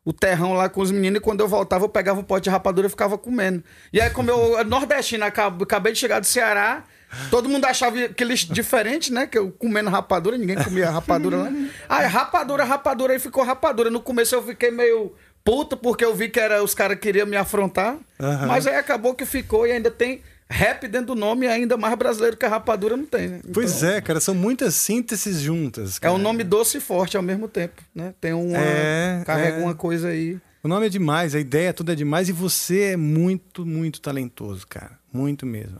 o, 0.04 0.12
terrão 0.12 0.52
lá 0.52 0.68
com 0.68 0.80
os 0.80 0.90
meninos 0.90 1.18
e 1.18 1.20
quando 1.20 1.40
eu 1.40 1.48
voltava 1.48 1.84
eu 1.84 1.88
pegava 1.88 2.20
o 2.20 2.24
pote 2.24 2.44
de 2.44 2.50
rapadura 2.50 2.86
e 2.86 2.90
ficava 2.90 3.16
comendo. 3.16 3.62
E 3.92 4.00
aí 4.00 4.10
como 4.10 4.30
eu, 4.30 4.64
nordestino, 4.64 5.24
acab- 5.24 5.62
acabei 5.62 5.92
de 5.92 5.98
chegar 5.98 6.20
do 6.20 6.26
Ceará, 6.26 6.84
todo 7.30 7.48
mundo 7.48 7.64
achava 7.64 7.98
aquele 8.04 8.34
diferente, 8.34 9.12
né? 9.12 9.26
Que 9.26 9.38
eu 9.38 9.50
comendo 9.52 9.88
rapadura, 9.90 10.36
ninguém 10.36 10.56
comia 10.56 10.90
rapadura 10.90 11.36
lá. 11.38 11.52
Aí 11.88 12.06
rapadura, 12.06 12.64
rapadura, 12.64 13.12
aí 13.12 13.18
ficou 13.18 13.44
rapadura. 13.44 13.90
No 13.90 14.00
começo 14.00 14.34
eu 14.34 14.42
fiquei 14.42 14.70
meio 14.70 15.12
puto 15.44 15.76
porque 15.76 16.04
eu 16.04 16.14
vi 16.14 16.28
que 16.28 16.40
era, 16.40 16.62
os 16.62 16.74
caras 16.74 16.98
queriam 16.98 17.26
me 17.26 17.36
afrontar. 17.36 17.96
Aham. 18.20 18.46
Mas 18.46 18.66
aí 18.66 18.76
acabou 18.76 19.14
que 19.14 19.24
ficou 19.26 19.66
e 19.66 19.72
ainda 19.72 19.90
tem 19.90 20.22
rap 20.48 20.86
dentro 20.88 21.08
do 21.08 21.14
nome 21.14 21.46
e 21.46 21.48
ainda 21.48 21.76
mais 21.76 21.94
brasileiro 21.96 22.36
que 22.36 22.44
a 22.44 22.48
rapadura 22.48 22.96
não 22.96 23.06
tem, 23.06 23.28
né? 23.28 23.40
Pois 23.52 23.82
é, 23.82 24.00
cara, 24.00 24.20
são 24.20 24.34
muitas 24.34 24.74
sínteses 24.74 25.40
juntas. 25.40 25.96
É 25.96 26.00
cara. 26.00 26.14
um 26.14 26.18
nome 26.18 26.44
doce 26.44 26.78
e 26.78 26.80
forte 26.80 27.16
ao 27.16 27.22
mesmo 27.22 27.48
tempo, 27.48 27.82
né? 27.94 28.14
Tem 28.20 28.32
uma. 28.32 28.58
É, 28.58 29.22
carrega 29.24 29.58
é. 29.58 29.62
uma 29.62 29.74
coisa 29.74 30.08
aí. 30.08 30.38
O 30.62 30.68
nome 30.68 30.86
é 30.86 30.88
demais, 30.88 31.34
a 31.34 31.40
ideia 31.40 31.74
toda 31.74 31.92
é 31.92 31.94
demais 31.94 32.28
e 32.30 32.32
você 32.32 32.92
é 32.92 32.96
muito, 32.96 33.66
muito 33.66 34.00
talentoso, 34.00 34.66
cara. 34.66 34.98
Muito 35.12 35.44
mesmo. 35.44 35.78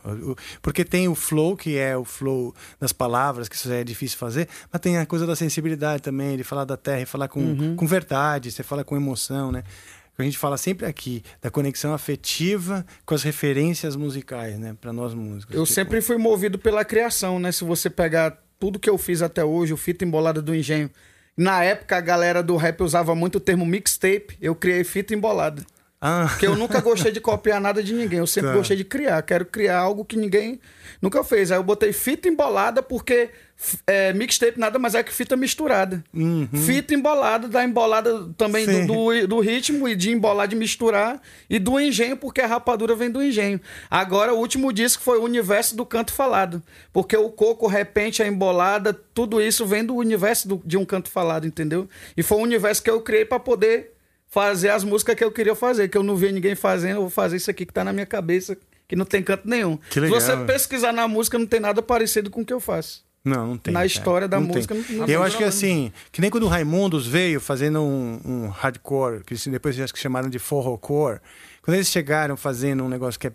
Porque 0.61 0.85
tem 0.85 1.07
o 1.09 1.15
flow, 1.15 1.57
que 1.57 1.75
é 1.75 1.97
o 1.97 2.05
flow 2.05 2.53
das 2.79 2.93
palavras, 2.93 3.49
que 3.49 3.55
isso 3.55 3.69
é 3.71 3.83
difícil 3.83 4.17
fazer, 4.17 4.47
mas 4.71 4.79
tem 4.79 4.97
a 4.97 5.05
coisa 5.05 5.25
da 5.25 5.35
sensibilidade 5.35 6.03
também, 6.03 6.37
de 6.37 6.43
falar 6.43 6.65
da 6.65 6.77
terra 6.77 7.01
e 7.01 7.05
falar 7.05 7.27
com, 7.27 7.39
Uhum. 7.39 7.75
com 7.75 7.85
verdade, 7.87 8.51
você 8.51 8.61
fala 8.63 8.83
com 8.83 8.95
emoção, 8.95 9.51
né? 9.51 9.63
A 10.17 10.23
gente 10.23 10.37
fala 10.37 10.57
sempre 10.57 10.85
aqui 10.85 11.23
da 11.41 11.51
conexão 11.51 11.93
afetiva 11.93 12.85
com 13.05 13.13
as 13.13 13.23
referências 13.23 13.95
musicais, 13.95 14.57
né? 14.57 14.75
Para 14.79 14.93
nós 14.93 15.13
músicos. 15.13 15.55
Eu 15.55 15.63
Tipo, 15.63 15.73
sempre 15.73 16.01
fui 16.01 16.17
movido 16.17 16.57
pela 16.57 16.85
criação, 16.85 17.39
né? 17.39 17.51
Se 17.51 17.63
você 17.63 17.89
pegar 17.89 18.41
tudo 18.59 18.79
que 18.79 18.89
eu 18.89 18.97
fiz 18.97 19.21
até 19.21 19.43
hoje, 19.43 19.73
o 19.73 19.77
Fita 19.77 20.05
Embolada 20.05 20.41
do 20.41 20.55
Engenho. 20.55 20.89
Na 21.37 21.61
época, 21.63 21.97
a 21.97 22.01
galera 22.01 22.41
do 22.41 22.55
rap 22.55 22.81
usava 22.81 23.13
muito 23.13 23.35
o 23.35 23.41
termo 23.41 23.65
mixtape. 23.65 24.37
Eu 24.41 24.55
criei 24.55 24.85
fita 24.85 25.13
embolada. 25.13 25.65
Ah. 26.07 26.27
Porque 26.29 26.45
eu 26.45 26.55
nunca 26.55 26.79
gostei 26.81 27.11
de 27.11 27.19
copiar 27.19 27.59
nada 27.59 27.81
de 27.81 27.93
ninguém. 27.93 28.19
Eu 28.19 28.27
sempre 28.27 28.51
Tá. 28.51 28.57
gostei 28.57 28.77
de 28.77 28.83
criar. 28.83 29.21
Quero 29.23 29.43
criar 29.45 29.79
algo 29.79 30.05
que 30.05 30.15
ninguém 30.15 30.59
nunca 31.01 31.23
fez. 31.23 31.51
Aí 31.51 31.57
eu 31.57 31.63
botei 31.63 31.91
fita 31.91 32.27
embolada 32.29 32.83
porque 32.83 33.29
é, 33.87 34.13
mixtape 34.13 34.59
nada 34.59 34.77
mais 34.77 34.93
é 34.93 35.01
que 35.01 35.11
fita 35.11 35.35
misturada. 35.35 36.03
Fita 36.65 36.93
embolada, 36.93 37.47
da 37.47 37.63
embolada 37.63 38.29
também 38.37 38.65
do, 38.85 38.85
do, 38.85 39.27
do 39.27 39.39
ritmo 39.39 39.87
e 39.87 39.95
de 39.95 40.11
embolar, 40.11 40.47
de 40.47 40.55
misturar. 40.55 41.19
E 41.49 41.57
do 41.57 41.79
engenho, 41.79 42.15
porque 42.17 42.41
a 42.41 42.45
rapadura 42.47 42.93
vem 42.95 43.09
do 43.09 43.23
engenho. 43.23 43.59
Agora, 43.89 44.31
o 44.33 44.37
último 44.37 44.71
disco 44.71 45.01
foi 45.01 45.17
o 45.17 45.23
universo 45.23 45.75
do 45.75 45.85
canto 45.85 46.13
falado. 46.13 46.61
Porque 46.93 47.17
o 47.17 47.29
coco, 47.29 47.65
repente, 47.65 48.21
a 48.21 48.27
embolada, 48.27 48.93
tudo 48.93 49.41
isso 49.41 49.65
vem 49.65 49.83
do 49.83 49.95
universo 49.95 50.47
do- 50.47 50.61
de 50.63 50.77
um 50.77 50.85
canto 50.85 51.09
falado, 51.09 51.47
entendeu? 51.47 51.89
E 52.15 52.21
foi 52.21 52.37
um 52.37 52.41
universo 52.41 52.83
que 52.83 52.89
eu 52.91 53.01
criei 53.01 53.25
para 53.25 53.39
poder 53.39 53.94
fazer 54.35 54.67
as 54.67 54.83
músicas 54.83 55.15
que 55.15 55.23
eu 55.23 55.31
queria 55.31 55.55
fazer, 55.55 55.87
que 55.87 55.97
eu 55.97 56.03
não 56.03 56.17
via 56.17 56.29
ninguém 56.29 56.55
fazendo, 56.55 56.97
eu 56.97 57.01
vou 57.03 57.09
fazer 57.09 57.37
isso 57.37 57.49
aqui 57.49 57.65
que 57.65 57.71
tá 57.71 57.85
na 57.85 57.93
minha 57.93 58.05
cabeça, 58.05 58.57
que 58.85 58.93
não 58.93 59.05
tem 59.05 59.23
canto 59.23 59.47
nenhum. 59.47 59.77
Que 59.89 59.97
legal. 60.01 60.19
Se 60.19 60.27
você 60.27 60.37
pesquisar 60.45 60.91
na 60.91 61.07
música, 61.07 61.39
não 61.39 61.45
tem 61.47 61.61
nada 61.61 61.81
parecido 61.81 62.29
com 62.29 62.41
o 62.41 62.45
que 62.45 62.51
eu 62.51 62.59
faço. 62.59 63.05
Não, 63.23 63.47
não 63.47 63.57
tem. 63.57 63.73
Na 63.73 63.79
cara. 63.79 63.87
história 63.87 64.27
da 64.27 64.37
Não 64.37 64.47
tem. 64.47 64.55
música, 64.57 64.75
não- 64.75 64.81
não 64.89 64.99
eu 65.03 65.05
tem 65.07 65.15
acho 65.15 65.37
que 65.37 65.43
assim, 65.45 65.89
que 66.11 66.19
nem 66.19 66.29
quando 66.29 66.43
o 66.43 66.47
Raimundos 66.49 67.07
veio 67.07 67.39
fazendo 67.39 67.79
um, 67.81 68.19
um 68.25 68.47
hardcore, 68.49 69.23
que 69.23 69.33
depois 69.49 69.79
acho 69.79 69.93
que 69.93 69.99
chamaram 69.99 70.29
de 70.29 70.37
forrocore, 70.37 71.19
quando 71.61 71.75
eles 71.75 71.87
chegaram 71.87 72.35
fazendo 72.35 72.83
um 72.83 72.89
negócio 72.89 73.17
que 73.17 73.27
é 73.27 73.31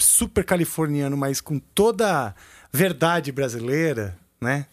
super 0.00 0.44
californiano, 0.44 1.16
mas 1.16 1.40
com 1.40 1.58
toda 1.58 2.28
a 2.28 2.34
verdade 2.72 3.32
brasileira, 3.32 4.16
né? 4.40 4.66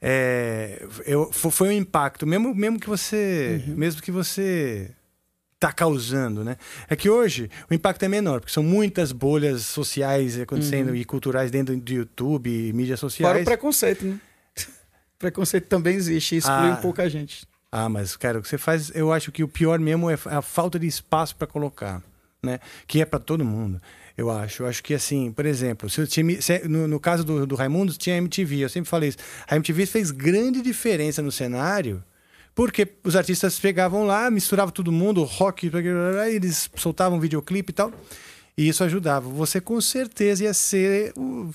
É, 0.00 0.86
eu, 1.06 1.30
fo- 1.32 1.50
foi 1.50 1.68
um 1.70 1.72
impacto, 1.72 2.26
mesmo, 2.26 2.54
mesmo 2.54 2.78
que 2.78 2.88
você, 2.88 3.64
Uhum. 3.66 3.74
mesmo 3.74 4.00
que 4.02 4.12
você 4.12 4.90
tá 5.60 5.72
causando, 5.72 6.44
né? 6.44 6.56
É 6.88 6.94
que 6.94 7.10
hoje 7.10 7.50
o 7.70 7.74
impacto 7.74 8.02
é 8.04 8.08
menor, 8.08 8.40
porque 8.40 8.52
são 8.52 8.62
muitas 8.62 9.10
bolhas 9.12 9.62
sociais 9.62 10.38
acontecendo 10.38 10.90
Uhum. 10.90 10.94
e 10.94 11.04
culturais 11.04 11.50
dentro 11.50 11.76
do 11.76 11.92
YouTube 11.92 12.48
e 12.48 12.72
mídias 12.72 13.00
sociais. 13.00 13.32
Fora 13.32 13.42
o 13.42 13.44
preconceito, 13.44 14.04
né? 14.04 14.20
preconceito 15.18 15.66
também 15.66 15.96
existe 15.96 16.34
e 16.34 16.38
exclui 16.38 16.56
Ah. 16.70 16.76
um 16.78 16.82
pouco 16.82 17.00
a 17.02 17.08
gente. 17.08 17.46
Ah, 17.70 17.88
mas, 17.88 18.16
cara, 18.16 18.38
o 18.38 18.42
que 18.42 18.48
você 18.48 18.56
faz, 18.56 18.90
eu 18.94 19.12
acho 19.12 19.30
que 19.30 19.42
o 19.44 19.48
pior 19.48 19.78
mesmo 19.78 20.08
é 20.10 20.16
a 20.26 20.40
falta 20.40 20.78
de 20.78 20.86
espaço 20.86 21.36
para 21.36 21.46
colocar, 21.46 22.02
né? 22.42 22.60
Que 22.86 23.02
é 23.02 23.04
para 23.04 23.18
todo 23.18 23.44
mundo, 23.44 23.78
eu 24.16 24.30
acho. 24.30 24.62
Eu 24.62 24.66
acho 24.68 24.82
que, 24.82 24.94
assim, 24.94 25.30
por 25.32 25.44
exemplo, 25.44 25.90
se 25.90 26.06
tinha- 26.06 26.40
se- 26.40 26.66
no, 26.66 26.88
no 26.88 26.98
caso 26.98 27.24
do, 27.24 27.46
do 27.46 27.54
Raimundo, 27.56 27.92
tinha 27.94 28.14
a 28.14 28.18
MTV, 28.18 28.60
eu 28.60 28.68
sempre 28.70 28.88
falei 28.88 29.10
isso. 29.10 29.18
A 29.46 29.56
MTV 29.56 29.84
fez 29.86 30.10
grande 30.10 30.62
diferença 30.62 31.20
no 31.20 31.30
cenário, 31.30 32.02
porque 32.58 32.88
os 33.04 33.14
artistas 33.14 33.56
pegavam 33.60 34.04
lá, 34.04 34.28
misturavam 34.32 34.72
todo 34.72 34.90
mundo, 34.90 35.22
rock, 35.22 35.70
eles 36.28 36.68
soltavam 36.74 37.20
videoclipe 37.20 37.70
e 37.70 37.72
tal, 37.72 37.92
e 38.56 38.66
isso 38.68 38.82
ajudava. 38.82 39.28
Você 39.30 39.60
com 39.60 39.80
certeza 39.80 40.42
ia 40.42 40.52
ser 40.52 41.12
o 41.16 41.54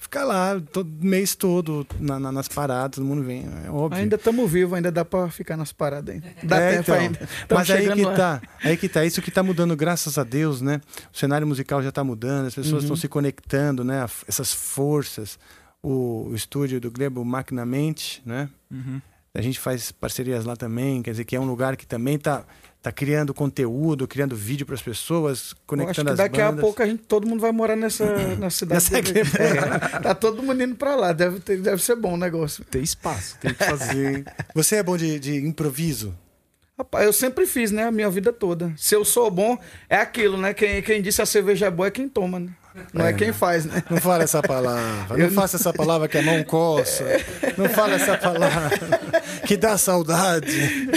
ficar 0.00 0.24
lá 0.24 0.58
todo 0.72 0.88
mês 1.04 1.34
todo 1.34 1.86
na- 2.00 2.18
na- 2.18 2.32
nas 2.32 2.48
paradas, 2.48 2.96
todo 2.96 3.04
mundo 3.04 3.22
vem, 3.22 3.44
é 3.66 3.70
óbvio. 3.70 4.00
Ainda 4.00 4.16
estamos 4.16 4.50
vivos, 4.50 4.72
ainda 4.74 4.90
dá 4.90 5.04
pra 5.04 5.28
ficar 5.28 5.54
nas 5.56 5.70
paradas 5.70 6.14
ainda. 6.14 6.26
Dá 6.42 6.56
É, 6.60 6.70
tempo 6.70 6.82
então. 6.82 6.94
ainda. 6.94 7.18
Tamo 7.48 7.58
Mas 7.60 7.70
aí 7.70 7.92
que 7.92 8.02
lá. 8.02 8.14
tá, 8.14 8.42
aí 8.64 8.76
que 8.78 8.88
tá, 8.88 9.04
isso 9.04 9.20
que 9.20 9.30
tá 9.30 9.42
mudando, 9.42 9.76
graças 9.76 10.16
a 10.16 10.24
Deus, 10.24 10.62
né? 10.62 10.80
O 11.12 11.18
cenário 11.18 11.46
musical 11.46 11.82
já 11.82 11.92
tá 11.92 12.02
mudando, 12.02 12.46
as 12.46 12.54
pessoas 12.54 12.72
Uhum. 12.72 12.78
estão 12.80 12.96
se 12.96 13.06
conectando, 13.06 13.84
né? 13.84 14.06
Essas 14.26 14.50
forças, 14.52 15.38
o, 15.82 16.28
o 16.30 16.34
estúdio 16.34 16.80
do 16.80 16.90
Glebo 16.90 17.22
Maquinamente, 17.22 18.22
né? 18.24 18.48
Uhum. 18.70 18.98
A 19.34 19.40
gente 19.40 19.58
faz 19.58 19.90
parcerias 19.90 20.44
lá 20.44 20.54
também, 20.54 21.02
quer 21.02 21.12
dizer 21.12 21.24
que 21.24 21.34
é 21.34 21.40
um 21.40 21.46
lugar 21.46 21.74
que 21.74 21.86
também 21.86 22.18
tá, 22.18 22.44
tá 22.82 22.92
criando 22.92 23.32
conteúdo, 23.32 24.06
criando 24.06 24.36
vídeo 24.36 24.66
para 24.66 24.74
as 24.74 24.82
pessoas, 24.82 25.54
conectando 25.66 26.08
que 26.08 26.12
as 26.12 26.18
daqui 26.18 26.36
bandas. 26.36 26.58
a 26.58 26.60
pouco 26.60 26.82
a 26.82 26.86
gente, 26.86 27.02
todo 27.04 27.26
mundo 27.26 27.40
vai 27.40 27.50
morar 27.50 27.74
nessa, 27.74 28.04
nessa 28.36 28.58
cidade. 28.58 29.14
Nessa. 29.14 29.42
É, 29.42 30.00
tá 30.00 30.14
todo 30.14 30.42
mundo 30.42 30.62
indo 30.62 30.74
pra 30.76 30.94
lá. 30.94 31.14
Deve, 31.14 31.40
ter- 31.40 31.58
deve 31.62 31.82
ser 31.82 31.96
bom 31.96 32.12
o 32.12 32.16
negócio. 32.18 32.62
Tem 32.66 32.82
espaço, 32.82 33.38
tem 33.38 33.54
que 33.54 33.64
fazer. 33.64 34.24
Você 34.54 34.76
é 34.76 34.82
bom 34.82 34.98
de, 34.98 35.18
de 35.18 35.36
improviso? 35.36 36.14
Rapaz, 36.76 37.06
eu 37.06 37.12
sempre 37.12 37.46
fiz, 37.46 37.70
né? 37.70 37.84
A 37.84 37.90
minha 37.90 38.10
vida 38.10 38.34
toda. 38.34 38.70
Se 38.76 38.94
eu 38.94 39.02
sou 39.04 39.30
bom, 39.30 39.56
é 39.88 39.96
aquilo, 39.96 40.36
né? 40.36 40.52
Quem, 40.52 40.82
quem 40.82 41.00
disse 41.00 41.22
a 41.22 41.26
cerveja 41.26 41.66
é 41.66 41.70
boa 41.70 41.86
é 41.86 41.90
quem 41.90 42.06
toma, 42.06 42.38
né? 42.38 42.50
Não 42.92 43.04
é, 43.06 43.10
É. 43.10 43.12
quem 43.12 43.32
faz, 43.32 43.64
né? 43.64 43.82
Não 43.90 43.98
fala 43.98 44.22
essa 44.24 44.42
palavra. 44.42 45.18
Eu 45.18 45.26
Não 45.28 45.34
faça 45.34 45.56
essa 45.56 45.72
palavra 45.72 46.08
que 46.08 46.18
a 46.18 46.22
mão 46.22 46.42
coça. 46.44 47.04
Não 47.58 47.68
fala 47.68 47.94
essa 47.94 48.16
palavra 48.16 48.70
que 49.46 49.56
dá 49.56 49.76
saudade. 49.78 50.88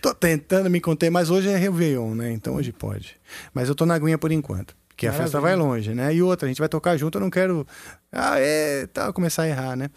Tô 0.00 0.14
tentando 0.14 0.68
me 0.70 0.80
conter, 0.80 1.10
mas 1.10 1.30
hoje 1.30 1.48
é 1.48 1.56
Réveillon, 1.56 2.14
né? 2.14 2.30
Então 2.32 2.54
hoje 2.54 2.72
pode. 2.72 3.16
Mas 3.52 3.68
eu 3.68 3.74
tô 3.74 3.86
na 3.86 3.94
aguinha 3.94 4.18
por 4.18 4.30
enquanto. 4.30 4.74
Porque 4.88 5.06
a 5.08 5.12
festa 5.12 5.40
vai 5.40 5.56
Maravilha. 5.56 5.68
longe, 5.74 5.94
né? 5.94 6.14
E 6.14 6.22
outra, 6.22 6.46
a 6.46 6.48
gente 6.48 6.58
vai 6.60 6.68
tocar 6.68 6.96
junto, 6.96 7.16
eu 7.18 7.20
não 7.20 7.30
quero. 7.30 7.66
Ah, 8.12 8.38
é, 8.38 8.86
tal, 8.92 9.12
começar 9.12 9.42
a 9.42 9.48
errar, 9.48 9.74
né? 9.76 9.90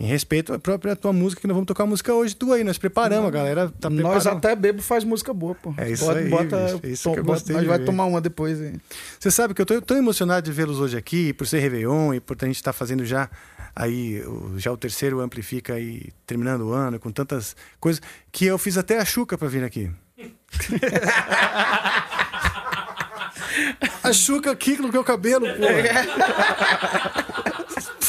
Em 0.00 0.06
respeito 0.06 0.54
à 0.54 0.58
própria 0.58 0.96
tua 0.96 1.12
música, 1.12 1.42
que 1.42 1.46
nós 1.46 1.54
vamos 1.54 1.66
tocar 1.66 1.84
música 1.84 2.14
hoje, 2.14 2.34
tu 2.34 2.50
aí, 2.52 2.64
nós 2.64 2.78
preparamos, 2.78 3.28
a 3.28 3.30
galera 3.30 3.70
tá 3.78 3.90
Nós 3.90 4.26
até 4.26 4.56
bebo 4.56 4.80
faz 4.80 5.04
música 5.04 5.34
boa, 5.34 5.54
pô. 5.54 5.74
É 5.76 5.90
isso 5.90 6.06
Bota- 6.06 6.18
aí, 6.18 6.28
bota- 6.30 6.80
é 6.82 6.88
isso 6.88 7.02
tom- 7.04 7.12
que 7.12 7.20
eu 7.20 7.24
bota- 7.24 7.38
gostei 7.38 7.54
Nós 7.56 7.62
de 7.64 7.68
vai 7.68 7.78
tomar 7.78 8.06
uma 8.06 8.18
depois 8.20 8.58
aí. 8.60 8.74
Você 9.20 9.30
sabe 9.30 9.52
que 9.52 9.60
eu 9.60 9.66
tô 9.66 9.80
tão 9.82 9.96
emocionado 9.98 10.42
de 10.44 10.50
vê-los 10.50 10.80
hoje 10.80 10.96
aqui, 10.96 11.34
por 11.34 11.46
ser 11.46 11.58
Réveillon 11.60 12.14
e 12.14 12.20
por 12.20 12.36
a 12.40 12.46
gente 12.46 12.56
estar 12.56 12.72
fazendo 12.72 13.04
já 13.04 13.28
aí 13.76 14.24
já 14.56 14.72
o 14.72 14.76
terceiro 14.78 15.20
Amplifica 15.20 15.74
aí 15.74 16.08
terminando 16.26 16.62
o 16.62 16.72
ano 16.72 16.98
com 16.98 17.10
tantas 17.12 17.54
coisas 17.78 18.00
que 18.32 18.46
eu 18.46 18.56
fiz 18.56 18.78
até 18.78 18.98
a 18.98 19.04
Xuca 19.04 19.36
para 19.36 19.48
vir 19.48 19.62
aqui. 19.62 19.90
a 24.02 24.12
Xuca 24.12 24.50
aqui 24.50 24.76
no 24.78 24.88
meu 24.88 25.04
cabelo, 25.04 25.46
pô. 25.46 25.52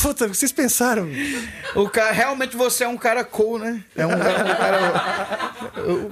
Puta, 0.04 0.28
vocês 0.28 0.52
pensaram? 0.52 1.08
O 1.76 1.88
cara, 1.90 2.12
realmente 2.12 2.56
você 2.58 2.84
é 2.84 2.88
um 2.88 2.98
cara 2.98 3.24
cool, 3.24 3.58
né? 3.58 3.82
É 3.96 4.06
um, 4.06 4.12
é 4.12 4.16
um 4.16 4.20
cara. 4.20 5.52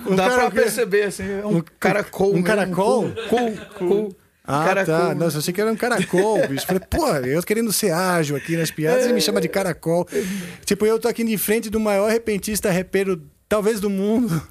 Um 0.08 0.16
dá 0.16 0.30
cara 0.30 0.42
pra 0.50 0.52
perceber, 0.64 1.04
assim. 1.04 1.24
É 1.30 1.46
um, 1.46 1.58
Um- 1.58 1.64
cara 1.80 2.04
cool. 2.04 2.30
um 2.30 2.34
mesmo, 2.36 2.46
caracol? 2.48 3.12
Cool, 3.30 3.52
cool. 3.78 3.88
cool. 3.90 4.16
Ah, 4.44 4.64
Cara 4.66 4.86
tá. 4.86 5.00
cool. 5.08 5.16
Nossa, 5.16 5.36
eu 5.36 5.40
achei 5.40 5.54
que 5.54 5.62
era 5.62 5.72
um 5.72 5.76
caracol, 5.76 6.48
bicho. 6.48 6.66
Falei, 6.66 6.82
pô, 6.90 7.08
eu 7.18 7.44
querendo 7.44 7.72
ser 7.72 7.92
ágil 7.92 8.36
aqui 8.36 8.58
nas 8.58 8.72
piadas, 8.72 9.04
ele 9.06 9.14
me 9.14 9.22
chama 9.22 9.40
de 9.40 9.48
caracol. 9.48 10.08
Tipo, 10.66 10.86
eu 10.86 10.98
tô 10.98 11.08
aqui 11.08 11.24
de 11.24 11.38
frente 11.38 11.70
do 11.70 11.80
maior 11.80 12.10
repentista 12.10 12.72
repeiro, 12.72 13.22
talvez 13.48 13.80
do 13.80 13.90
mundo. 13.90 14.42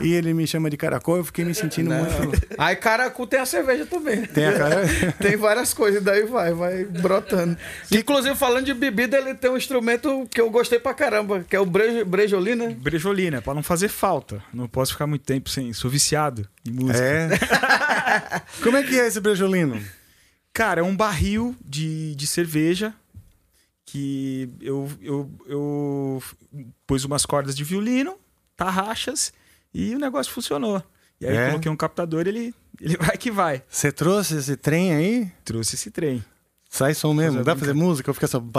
E 0.00 0.12
ele 0.14 0.32
me 0.32 0.46
chama 0.46 0.70
de 0.70 0.76
caracol, 0.76 1.16
eu 1.16 1.24
fiquei 1.24 1.44
me 1.44 1.52
sentindo 1.54 1.90
Não. 1.90 2.04
muito. 2.04 2.40
Aí 2.56 2.76
caracu 2.76 3.26
tem 3.26 3.40
a 3.40 3.44
cerveja 3.46 3.84
também. 3.84 4.24
Tem 4.26 4.46
a 4.46 4.52
cara- 4.56 4.82
tem 5.20 5.36
várias 5.36 5.74
coisas, 5.74 6.02
daí 6.02 6.24
vai, 6.24 6.52
vai 6.54 6.84
brotando. 6.84 7.56
Inclusive, 7.90 8.36
falando 8.36 8.66
de 8.66 8.74
bebida, 8.74 9.18
ele 9.18 9.34
tem 9.34 9.50
um 9.50 9.56
instrumento 9.56 10.26
que 10.30 10.40
eu 10.40 10.48
gostei 10.50 10.78
pra 10.78 10.94
caramba, 10.94 11.44
que 11.48 11.56
é 11.56 11.60
o 11.60 11.66
brejo, 11.66 12.04
brejolina. 12.04 12.70
Brejolina, 12.70 13.42
pra 13.42 13.52
não 13.52 13.62
fazer 13.62 13.88
falta. 13.88 14.42
Não 14.54 14.68
posso 14.68 14.92
ficar 14.92 15.06
muito 15.08 15.22
tempo 15.24 15.50
sem. 15.50 15.72
Sou 15.72 15.90
viciado 15.90 16.48
em 16.64 16.70
música. 16.70 16.98
É? 17.04 18.42
Como 18.62 18.76
é 18.76 18.84
que 18.84 18.98
é 18.98 19.06
esse 19.08 19.20
brejolino? 19.20 19.82
Cara, 20.54 20.80
é 20.80 20.84
um 20.84 20.96
barril 20.96 21.56
de, 21.64 22.14
de 22.14 22.26
cerveja 22.26 22.94
que 23.84 24.48
eu, 24.60 24.88
eu, 25.02 25.30
eu 25.46 26.22
pus 26.86 27.04
umas 27.04 27.26
cordas 27.26 27.56
de 27.56 27.64
violino, 27.64 28.14
tarraxas 28.56 29.32
e 29.72 29.94
o 29.94 29.98
negócio 29.98 30.32
funcionou. 30.32 30.82
E 31.20 31.26
aí 31.26 31.36
É? 31.36 31.44
eu 31.46 31.50
coloquei 31.50 31.70
um 31.70 31.76
captador 31.76 32.26
ele, 32.26 32.54
ele 32.80 32.96
vai 32.96 33.16
que 33.16 33.30
vai. 33.30 33.62
Você 33.68 33.92
trouxe 33.92 34.36
esse 34.36 34.56
trem 34.56 34.94
aí? 34.94 35.30
Trouxe 35.44 35.74
esse 35.74 35.90
trem. 35.90 36.24
Sai 36.68 36.94
som 36.94 37.12
mesmo? 37.12 37.32
Fazer 37.38 37.44
Dá 37.44 37.52
pra 37.56 37.60
fazer 37.60 37.72
música? 37.74 38.08
Eu 38.10 38.14
fico 38.14 38.28
só. 38.28 38.40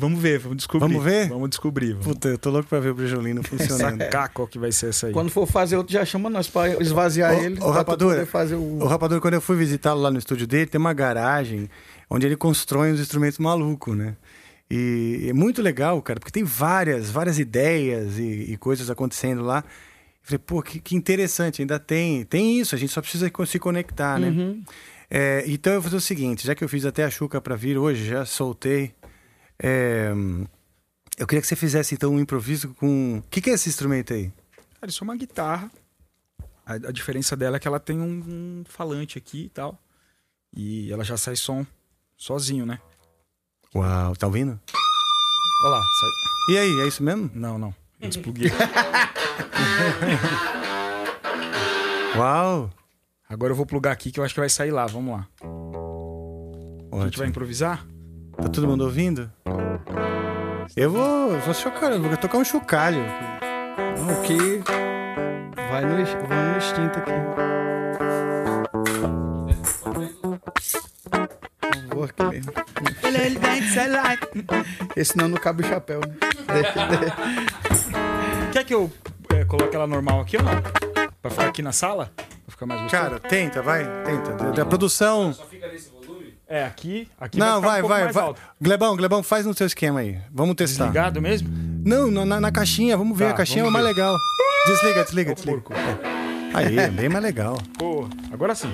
Vamos 0.00 0.22
ver, 0.22 0.38
vamos 0.38 0.58
descobrir. 0.58 0.86
Vamos 0.88 1.02
ver? 1.04 1.28
Vamos 1.28 1.50
descobrir. 1.50 1.90
Vamos. 1.94 2.06
Puta, 2.06 2.28
eu 2.28 2.38
tô 2.38 2.50
louco 2.50 2.68
pra 2.68 2.78
ver 2.78 2.90
o 2.90 2.94
brejolino 2.94 3.42
funcionando. 3.42 3.98
Sacar 4.06 4.28
qual 4.28 4.46
que 4.46 4.56
vai 4.56 4.70
ser 4.70 4.90
essa 4.90 5.08
aí. 5.08 5.12
Quando 5.12 5.28
for 5.28 5.44
fazer 5.44 5.76
outro, 5.76 5.92
já 5.92 6.04
chama 6.04 6.30
nós 6.30 6.46
pra 6.46 6.68
esvaziar 6.80 7.34
Ô, 7.34 7.42
ele. 7.42 7.58
Rapadura, 7.58 8.14
poder 8.14 8.26
fazer 8.26 8.54
o... 8.54 8.78
O 8.80 8.86
Rapadura, 8.86 9.20
quando 9.20 9.34
eu 9.34 9.40
fui 9.40 9.56
visitá-lo 9.56 10.00
lá 10.00 10.08
no 10.08 10.18
estúdio 10.18 10.46
dele, 10.46 10.66
tem 10.66 10.78
uma 10.78 10.92
garagem 10.92 11.68
onde 12.08 12.26
ele 12.26 12.36
constrói 12.36 12.92
uns 12.92 13.00
instrumentos 13.00 13.40
malucos, 13.40 13.96
né? 13.96 14.14
E 14.70 15.26
é 15.28 15.32
muito 15.32 15.62
legal, 15.62 16.00
cara, 16.02 16.20
porque 16.20 16.32
tem 16.32 16.44
várias, 16.44 17.10
várias 17.10 17.38
ideias 17.38 18.18
e, 18.18 18.52
e 18.52 18.56
coisas 18.56 18.90
acontecendo 18.90 19.42
lá. 19.42 19.64
Eu 19.66 20.20
falei, 20.22 20.38
pô, 20.38 20.62
que, 20.62 20.78
que 20.78 20.94
interessante, 20.94 21.62
ainda 21.62 21.78
tem, 21.78 22.24
tem 22.24 22.60
isso, 22.60 22.74
a 22.74 22.78
gente 22.78 22.92
só 22.92 23.00
precisa 23.00 23.30
se 23.46 23.58
conectar, 23.58 24.18
né? 24.18 24.28
Uhum. 24.28 24.62
É, 25.10 25.42
então 25.46 25.72
eu 25.72 25.80
vou 25.80 25.90
fazer 25.90 25.96
o 25.96 26.00
seguinte, 26.00 26.46
já 26.46 26.54
que 26.54 26.62
eu 26.62 26.68
fiz 26.68 26.84
até 26.84 27.04
a 27.04 27.10
Xuca 27.10 27.40
para 27.40 27.56
vir 27.56 27.78
hoje, 27.78 28.04
já 28.04 28.26
soltei. 28.26 28.94
é, 29.58 30.12
eu 31.18 31.26
queria 31.26 31.42
que 31.42 31.48
você 31.48 31.56
fizesse 31.56 31.94
então 31.94 32.14
um 32.14 32.20
improviso 32.20 32.68
com. 32.74 33.18
O 33.18 33.22
que, 33.28 33.40
que 33.40 33.50
é 33.50 33.54
esse 33.54 33.68
instrumento 33.68 34.14
aí? 34.14 34.30
Cara, 34.80 34.88
isso 34.88 35.02
é 35.02 35.04
uma 35.04 35.16
guitarra. 35.16 35.70
A, 36.64 36.74
a 36.74 36.92
diferença 36.92 37.36
dela 37.36 37.56
é 37.56 37.60
que 37.60 37.66
ela 37.66 37.80
tem 37.80 37.98
um, 37.98 38.60
um 38.60 38.64
falante 38.64 39.18
aqui 39.18 39.46
e 39.46 39.48
tal. 39.48 39.82
E 40.54 40.92
ela 40.92 41.02
já 41.02 41.16
sai 41.16 41.34
som 41.34 41.66
sozinho, 42.16 42.64
né? 42.64 42.78
Uau, 43.74 44.16
tá 44.16 44.26
ouvindo? 44.26 44.58
Olha 45.64 45.70
lá, 45.70 45.82
sai. 46.00 46.54
E 46.54 46.58
aí, 46.58 46.80
é 46.80 46.88
isso 46.88 47.02
mesmo? 47.02 47.30
Não, 47.34 47.58
não. 47.58 47.74
Eu 48.00 48.08
despluguei. 48.08 48.50
Uau! 52.16 52.70
Agora 53.28 53.52
eu 53.52 53.56
vou 53.56 53.66
plugar 53.66 53.92
aqui 53.92 54.10
que 54.10 54.18
eu 54.18 54.24
acho 54.24 54.32
que 54.32 54.40
vai 54.40 54.48
sair 54.48 54.70
lá. 54.70 54.86
Vamos 54.86 55.12
lá. 55.12 55.26
A 56.92 57.04
gente 57.04 57.18
vai 57.18 57.28
improvisar? 57.28 57.84
Tá 58.36 58.48
todo 58.48 58.66
mundo 58.66 58.84
ouvindo? 58.84 59.30
Eu 60.76 60.90
vou, 60.90 61.32
eu 61.32 61.40
vou 61.40 61.52
chocar, 61.52 61.92
eu 61.92 62.00
vou 62.00 62.16
tocar 62.16 62.38
um 62.38 62.44
chocalho. 62.44 63.04
O 63.98 64.22
que 64.22 64.62
vai 65.68 65.84
no, 65.84 66.26
vai 66.26 66.52
no 66.52 66.56
instinto 66.56 66.98
aqui. 66.98 67.57
Vou 71.98 72.04
aqui 72.04 72.22
mesmo. 72.22 72.52
Esse 74.94 75.16
não, 75.16 75.26
não 75.28 75.36
cabe 75.36 75.64
o 75.64 75.66
chapéu, 75.66 76.00
né? 76.00 76.14
Quer 78.52 78.64
que 78.64 78.72
eu 78.72 78.90
é, 79.34 79.44
coloque 79.44 79.74
ela 79.74 79.86
normal 79.86 80.20
aqui 80.20 80.36
ou 80.36 80.42
não? 80.44 80.52
Pra 81.20 81.30
ficar 81.30 81.46
aqui 81.48 81.60
na 81.60 81.72
sala? 81.72 82.10
Pra 82.16 82.24
ficar 82.52 82.66
mais 82.66 82.82
gostoso? 82.82 83.02
Cara, 83.02 83.18
tenta, 83.20 83.60
vai, 83.62 83.84
tenta. 84.04 84.32
Da, 84.32 84.50
da 84.50 84.64
produção. 84.64 85.34
É, 86.46 86.64
aqui. 86.64 87.08
aqui 87.20 87.36
Não, 87.38 87.60
vai, 87.60 87.62
vai, 87.70 87.78
um 87.78 87.82
pouco 87.82 87.94
vai, 87.94 88.02
mais 88.04 88.14
vai. 88.14 88.24
alto. 88.24 88.40
Glebão, 88.60 88.96
Glebão, 88.96 89.22
faz 89.22 89.44
no 89.44 89.52
seu 89.52 89.66
esquema 89.66 90.00
aí. 90.00 90.18
Vamos 90.32 90.54
testar. 90.54 90.84
Desligado 90.84 91.20
mesmo? 91.20 91.48
Não, 91.84 92.10
na, 92.12 92.24
na- 92.24 92.40
na 92.40 92.52
caixinha, 92.52 92.96
vamos 92.96 93.18
ver. 93.18 93.26
Tá, 93.26 93.30
a 93.32 93.34
caixinha 93.34 93.60
é 93.62 93.64
vamos 93.64 93.72
mais 93.74 93.84
legal. 93.84 94.16
Desliga, 94.66 95.04
desliga, 95.04 95.34
desliga. 95.34 95.62
Aí, 96.54 96.78
é 96.78 96.88
bem 96.88 97.08
mais 97.08 97.22
legal. 97.24 97.58
Pô, 97.76 98.08
agora 98.32 98.54
sim. 98.54 98.72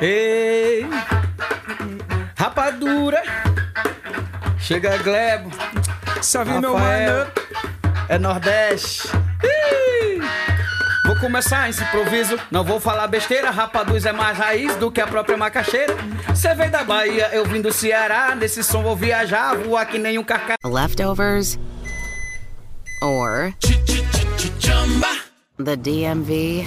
Ei, 0.00 0.86
rapadura. 2.36 3.22
Chega 4.58 4.98
Glebo. 4.98 5.50
Salve, 6.20 6.58
meu 6.60 6.74
mano. 6.74 7.26
É 8.08 8.18
Nordeste. 8.18 9.08
Ih! 9.42 10.20
Vou 11.06 11.18
começar 11.20 11.70
esse 11.70 11.82
improviso. 11.82 12.38
Não 12.50 12.62
vou 12.62 12.78
falar 12.78 13.06
besteira. 13.06 13.50
Rapaduz 13.50 14.04
é 14.04 14.12
mais 14.12 14.36
raiz 14.36 14.76
do 14.76 14.90
que 14.90 15.00
a 15.00 15.06
própria 15.06 15.36
macaxeira. 15.36 15.94
Cê 16.34 16.54
veio 16.54 16.70
da 16.70 16.84
Bahia, 16.84 17.30
eu 17.32 17.44
vim 17.44 17.62
do 17.62 17.72
Ceará. 17.72 18.34
Nesse 18.34 18.62
som 18.62 18.82
vou 18.82 18.96
viajar, 18.96 19.56
voar 19.56 19.86
que 19.86 19.98
nem 19.98 20.18
um 20.18 20.24
carca. 20.24 20.56
Leftovers 20.64 21.58
or 23.02 23.54
the 25.58 25.76
DMV 25.76 26.66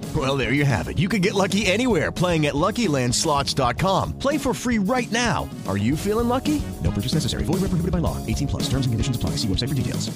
Well, 0.13 0.35
there 0.35 0.51
you 0.51 0.65
have 0.65 0.89
it. 0.89 0.99
You 0.99 1.07
can 1.07 1.21
get 1.21 1.33
lucky 1.33 1.65
anywhere 1.67 2.11
playing 2.11 2.45
at 2.47 2.53
LuckyLandSlots.com. 2.53 4.19
Play 4.19 4.37
for 4.37 4.53
free 4.53 4.77
right 4.77 5.09
now. 5.11 5.49
Are 5.67 5.77
you 5.77 5.95
feeling 5.95 6.27
lucky? 6.27 6.61
No 6.83 6.91
purchase 6.91 7.13
necessary. 7.13 7.45
Void 7.45 7.61
where 7.61 7.71
prohibited 7.71 7.91
by 7.91 7.99
law. 7.99 8.17
18 8.27 8.47
plus. 8.47 8.63
Terms 8.63 8.85
and 8.85 8.91
conditions 8.91 9.15
apply. 9.15 9.37
See 9.37 9.47
website 9.47 9.69
for 9.69 9.75
details. 9.75 10.11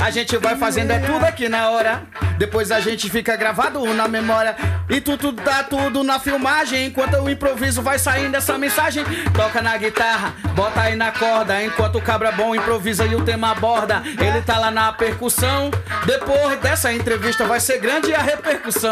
A 0.00 0.10
gente 0.10 0.36
vai 0.38 0.56
fazendo 0.56 0.90
é 0.90 0.98
tudo 0.98 1.24
aqui 1.24 1.48
na 1.48 1.70
hora. 1.70 2.02
Depois 2.36 2.72
a 2.72 2.80
gente 2.80 3.08
fica 3.08 3.36
gravado 3.36 3.84
na 3.94 4.08
memória. 4.08 4.56
E 4.88 5.00
tudo 5.00 5.30
dá 5.30 5.62
tudo 5.62 6.02
na 6.02 6.18
filmagem. 6.18 6.86
Enquanto 6.86 7.14
o 7.14 7.30
improviso 7.30 7.80
vai 7.80 7.98
saindo 7.98 8.36
essa 8.36 8.58
mensagem. 8.58 9.04
Toca 9.34 9.62
na 9.62 9.76
guitarra, 9.76 10.34
bota 10.54 10.80
aí 10.80 10.96
na 10.96 11.12
corda. 11.12 11.62
Enquanto 11.62 11.96
o 11.96 12.02
cabra 12.02 12.32
bom 12.32 12.54
improvisa 12.54 13.06
e 13.06 13.14
o 13.14 13.24
tema 13.24 13.52
aborda. 13.52 14.02
Ele 14.04 14.42
tá 14.42 14.58
lá 14.58 14.70
na 14.70 14.92
percussão. 14.92 15.70
Depois 16.04 16.58
dessa 16.60 16.92
entrevista 16.92 17.46
vai 17.46 17.60
ser 17.60 17.78
grande 17.78 18.12
a 18.12 18.20
repercussão. 18.20 18.89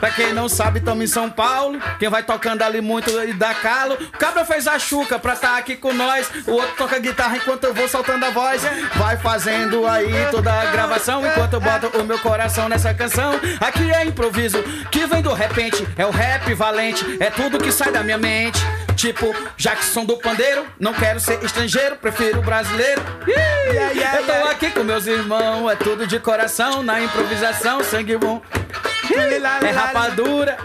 Pra 0.00 0.10
quem 0.10 0.32
não 0.32 0.48
sabe, 0.48 0.80
tamo 0.80 1.02
em 1.02 1.06
São 1.06 1.30
Paulo. 1.30 1.80
Quem 1.98 2.08
vai 2.08 2.22
tocando 2.22 2.62
ali 2.62 2.80
muito 2.80 3.10
e 3.24 3.32
dá 3.32 3.54
calo. 3.54 3.94
O 3.94 4.18
cabra 4.18 4.44
fez 4.44 4.66
a 4.66 4.78
chuca 4.78 5.18
pra 5.18 5.34
tá 5.34 5.56
aqui 5.56 5.76
com 5.76 5.92
nós. 5.92 6.30
O 6.46 6.52
outro 6.52 6.74
toca 6.76 6.98
guitarra 6.98 7.36
enquanto 7.36 7.64
eu 7.64 7.74
vou 7.74 7.88
soltando 7.88 8.24
a 8.24 8.30
voz. 8.30 8.62
Vai 8.94 9.16
fazendo 9.16 9.86
aí 9.86 10.12
toda 10.30 10.52
a 10.52 10.66
gravação 10.66 11.24
enquanto 11.26 11.54
eu 11.54 11.60
boto 11.60 11.98
o 11.98 12.04
meu 12.04 12.18
coração 12.18 12.68
nessa 12.68 12.92
canção. 12.92 13.32
Aqui 13.60 13.90
é 13.90 14.04
improviso 14.04 14.62
que 14.90 15.06
vem 15.06 15.22
do 15.22 15.32
repente. 15.32 15.86
É 15.96 16.04
o 16.04 16.10
rap 16.10 16.52
valente, 16.54 17.04
é 17.20 17.30
tudo 17.30 17.58
que 17.58 17.72
sai 17.72 17.90
da 17.90 18.02
minha 18.02 18.18
mente. 18.18 18.60
Tipo, 18.96 19.32
Jackson 19.56 20.04
do 20.04 20.16
pandeiro, 20.16 20.66
não 20.78 20.92
quero 20.92 21.20
ser 21.20 21.42
estrangeiro, 21.44 21.96
prefiro 21.96 22.42
brasileiro. 22.42 23.00
Ih, 23.28 24.16
eu 24.16 24.26
tô 24.26 24.48
aqui 24.48 24.70
com 24.72 24.82
meus 24.82 25.06
irmãos, 25.06 25.70
é 25.70 25.76
tudo 25.76 26.04
de 26.04 26.18
coração, 26.18 26.82
na 26.82 27.00
improvisação, 27.00 27.82
sangue 27.84 28.16
bom. 28.16 28.42
É 29.66 29.70
rapadura. 29.70 30.56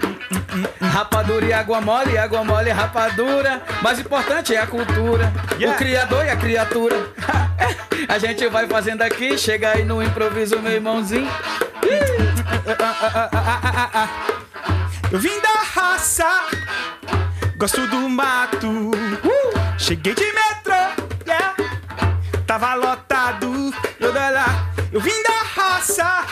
Rapadura 0.81 1.45
e 1.45 1.53
água 1.53 1.81
mole, 1.81 2.17
água 2.17 2.43
mole 2.43 2.69
e 2.69 2.73
rapadura. 2.73 3.61
Mais 3.81 3.99
importante 3.99 4.53
é 4.53 4.59
a 4.59 4.67
cultura, 4.67 5.31
o 5.67 5.73
criador 5.75 6.25
e 6.25 6.29
a 6.29 6.35
criatura. 6.35 6.95
A 8.07 8.17
gente 8.17 8.47
vai 8.47 8.67
fazendo 8.67 9.01
aqui, 9.01 9.37
chega 9.37 9.71
aí 9.71 9.85
no 9.85 10.03
improviso, 10.03 10.59
meu 10.59 10.73
irmãozinho. 10.73 11.29
Eu 15.11 15.19
vim 15.19 15.39
da 15.41 15.81
raça, 15.81 16.41
gosto 17.57 17.87
do 17.87 18.09
mato. 18.09 18.91
Cheguei 19.77 20.13
de 20.13 20.25
metrô, 20.25 20.75
yeah. 21.25 21.55
tava 22.45 22.75
lotado. 22.75 23.73
Eu 24.91 25.01
vim 25.01 25.23
da 25.23 25.61
raça, 25.61 26.25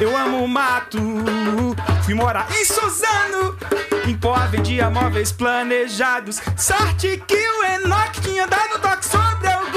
eu 0.00 0.16
amo 0.16 0.44
o 0.44 0.48
mato. 0.48 0.98
Fui 2.04 2.14
morar 2.14 2.46
em 2.50 2.64
Suzano, 2.64 3.56
em 4.06 4.16
Poá 4.16 4.46
vendia 4.46 4.90
móveis 4.90 5.32
planejados. 5.32 6.40
Sorte 6.56 7.22
que 7.26 7.34
o 7.36 7.64
Enoch 7.64 8.20
tinha 8.20 8.46
dado 8.46 8.78
toque 8.80 9.04
sobre 9.04 9.48
alguns 9.48 9.75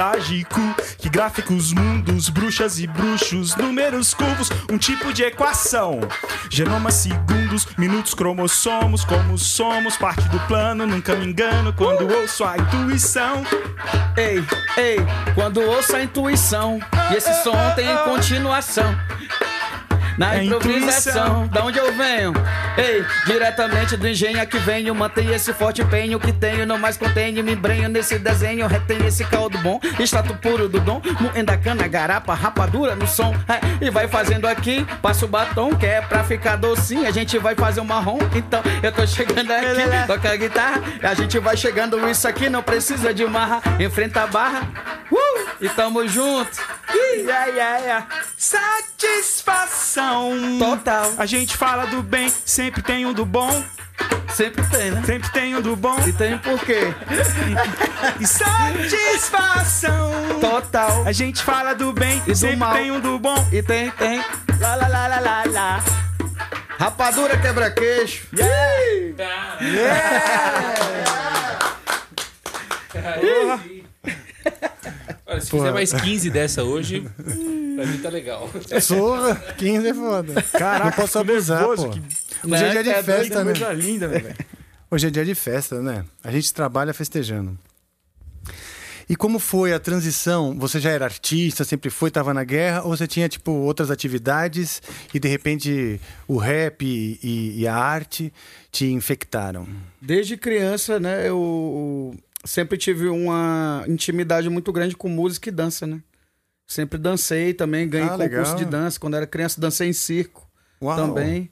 Trágico, 0.00 0.58
que 0.96 1.10
gráficos, 1.10 1.74
mundos, 1.74 2.30
bruxas 2.30 2.78
e 2.78 2.86
bruxos, 2.86 3.54
números 3.54 4.14
curvos, 4.14 4.48
um 4.70 4.78
tipo 4.78 5.12
de 5.12 5.24
equação. 5.24 6.00
Genoma, 6.48 6.90
segundos, 6.90 7.68
minutos, 7.76 8.14
cromossomos, 8.14 9.04
como 9.04 9.36
somos, 9.36 9.98
parte 9.98 10.26
do 10.30 10.40
plano, 10.46 10.86
nunca 10.86 11.14
me 11.14 11.26
engano 11.26 11.74
quando 11.74 12.10
ouço 12.10 12.42
a 12.44 12.56
intuição. 12.56 13.44
Ei, 14.16 14.42
ei, 14.82 14.96
quando 15.34 15.60
ouço 15.60 15.94
a 15.94 16.02
intuição, 16.02 16.80
e 17.10 17.16
esse 17.16 17.34
som 17.42 17.52
tem 17.76 17.94
continuação. 17.98 18.96
Na 20.20 20.36
É 20.36 20.44
improvisação, 20.44 21.46
da 21.46 21.64
onde 21.64 21.78
eu 21.78 21.94
venho? 21.94 22.34
Ei, 22.76 23.02
diretamente 23.24 23.96
do 23.96 24.06
engenho 24.06 24.46
que 24.46 24.58
venho, 24.58 24.94
mantenho 24.94 25.32
esse 25.32 25.50
forte 25.54 25.80
empenho 25.80 26.20
que 26.20 26.30
tenho, 26.30 26.66
não 26.66 26.76
mais 26.76 26.98
contenho, 26.98 27.42
me 27.42 27.52
embrenho 27.52 27.88
nesse 27.88 28.18
desenho, 28.18 28.66
retenho 28.66 29.06
esse 29.06 29.24
caldo 29.24 29.56
bom, 29.60 29.80
extrato 29.98 30.34
puro 30.34 30.68
do 30.68 30.78
dom, 30.78 31.00
moendo 31.18 31.50
a 31.50 31.56
cana, 31.56 31.88
garapa, 31.88 32.34
rapadura 32.34 32.94
no 32.94 33.06
som, 33.06 33.34
é, 33.48 33.60
e 33.86 33.88
vai 33.88 34.08
fazendo 34.08 34.46
aqui, 34.46 34.86
passa 35.00 35.24
o 35.24 35.28
batom, 35.28 35.74
que 35.74 35.86
é 35.86 36.02
pra 36.02 36.22
ficar 36.22 36.56
docinho, 36.56 37.08
a 37.08 37.10
gente 37.10 37.38
vai 37.38 37.54
fazer 37.54 37.80
um 37.80 37.84
marrom, 37.84 38.18
então 38.36 38.60
eu 38.82 38.92
tô 38.92 39.06
chegando 39.06 39.50
aqui, 39.50 40.06
toca 40.06 40.30
a 40.30 40.36
guitarra, 40.36 40.82
a 41.02 41.14
gente 41.14 41.38
vai 41.38 41.56
chegando, 41.56 42.06
isso 42.10 42.28
aqui 42.28 42.50
não 42.50 42.62
precisa 42.62 43.14
de 43.14 43.24
marra, 43.24 43.62
enfrenta 43.80 44.24
a 44.24 44.26
barra, 44.26 44.68
uh, 45.10 45.48
e 45.62 45.68
tamo 45.70 46.06
junto. 46.06 46.60
Yeah, 46.92 47.46
yeah, 47.46 47.78
yeah. 47.78 48.06
Satisfação. 48.36 50.09
Total. 50.58 51.12
A 51.18 51.26
gente 51.26 51.56
fala 51.56 51.86
do 51.86 52.02
bem, 52.02 52.32
sempre 52.44 52.82
tem 52.82 53.06
um 53.06 53.12
do 53.12 53.24
bom. 53.24 53.62
Sempre 54.34 54.64
tem, 54.66 54.90
né? 54.90 55.02
Sempre 55.04 55.30
tem 55.30 55.54
um 55.56 55.60
do 55.60 55.76
bom. 55.76 55.96
E 56.06 56.12
tem 56.12 56.38
por 56.38 56.58
quê? 56.60 56.94
E 58.18 58.26
satisfação. 58.26 60.10
Total. 60.40 61.04
A 61.06 61.12
gente 61.12 61.42
fala 61.42 61.74
do 61.74 61.92
bem, 61.92 62.22
E 62.26 62.30
do 62.30 62.36
sempre 62.36 62.56
mal. 62.56 62.72
tem 62.74 62.90
um 62.90 63.00
do 63.00 63.18
bom. 63.18 63.46
E 63.52 63.62
tem, 63.62 63.90
tem. 63.90 64.18
Lá, 64.58 64.74
lá, 64.76 64.88
lá, 64.88 65.06
lá, 65.06 65.20
lá, 65.20 65.42
lá. 65.46 65.84
Rapadura 66.78 67.36
quebra-queixo. 67.36 68.26
Olha, 75.30 75.40
se 75.40 75.50
Porra. 75.50 75.62
fizer 75.62 75.72
mais 75.74 75.92
15 75.92 76.30
dessa 76.30 76.64
hoje, 76.64 77.00
pra 77.76 77.86
mim 77.86 77.98
tá 77.98 78.08
legal. 78.08 78.50
Sorra, 78.82 79.36
15 79.56 79.86
é 79.88 79.94
foda. 79.94 80.42
Caraca, 80.42 80.84
não 80.86 80.92
posso 80.92 81.18
abusar, 81.18 81.64
pô. 81.64 81.88
que- 81.90 82.00
Hoje 82.44 82.64
é 82.64 82.70
dia 82.70 82.82
de 82.82 82.88
É 82.90 83.02
doido, 83.02 83.04
festa, 83.04 83.44
né? 83.44 83.52
Coisa 83.52 83.72
linda, 83.72 84.08
velho. 84.08 84.34
Hoje 84.90 85.06
é 85.06 85.10
dia 85.10 85.24
de 85.24 85.34
festa, 85.34 85.80
né? 85.80 86.04
A 86.24 86.30
gente 86.32 86.52
trabalha 86.52 86.92
festejando. 86.92 87.56
E 89.08 89.16
como 89.16 89.38
foi 89.40 89.72
a 89.72 89.78
transição? 89.80 90.56
Você 90.58 90.78
já 90.80 90.90
era 90.90 91.04
artista, 91.04 91.64
sempre 91.64 91.90
foi, 91.90 92.08
estava 92.08 92.32
na 92.32 92.44
guerra, 92.44 92.82
ou 92.82 92.96
você 92.96 93.06
tinha 93.08 93.28
tipo 93.28 93.50
outras 93.50 93.90
atividades 93.90 94.80
e 95.12 95.18
de 95.18 95.28
repente 95.28 96.00
o 96.28 96.36
rap 96.38 96.82
e, 96.84 97.18
e- 97.22 97.60
e 97.60 97.66
a 97.68 97.74
arte 97.74 98.32
te 98.70 98.86
infectaram? 98.86 99.66
Desde 100.00 100.36
criança, 100.36 100.98
né, 101.00 101.28
eu 101.28 102.14
sempre 102.44 102.78
tive 102.78 103.08
uma 103.08 103.84
intimidade 103.88 104.48
muito 104.48 104.72
grande 104.72 104.96
com 104.96 105.08
música 105.08 105.48
e 105.48 105.52
dança, 105.52 105.86
né? 105.86 106.00
Sempre 106.66 106.98
dancei 106.98 107.52
também, 107.52 107.88
ganhei 107.88 108.06
Ah, 108.06 108.10
concurso 108.12 108.34
legal. 108.36 108.54
de 108.56 108.64
dança. 108.64 109.00
Quando 109.00 109.16
era 109.16 109.26
criança, 109.26 109.60
dancei 109.60 109.88
em 109.88 109.92
circo 109.92 110.48
Uau. 110.80 110.96
também. 110.96 111.50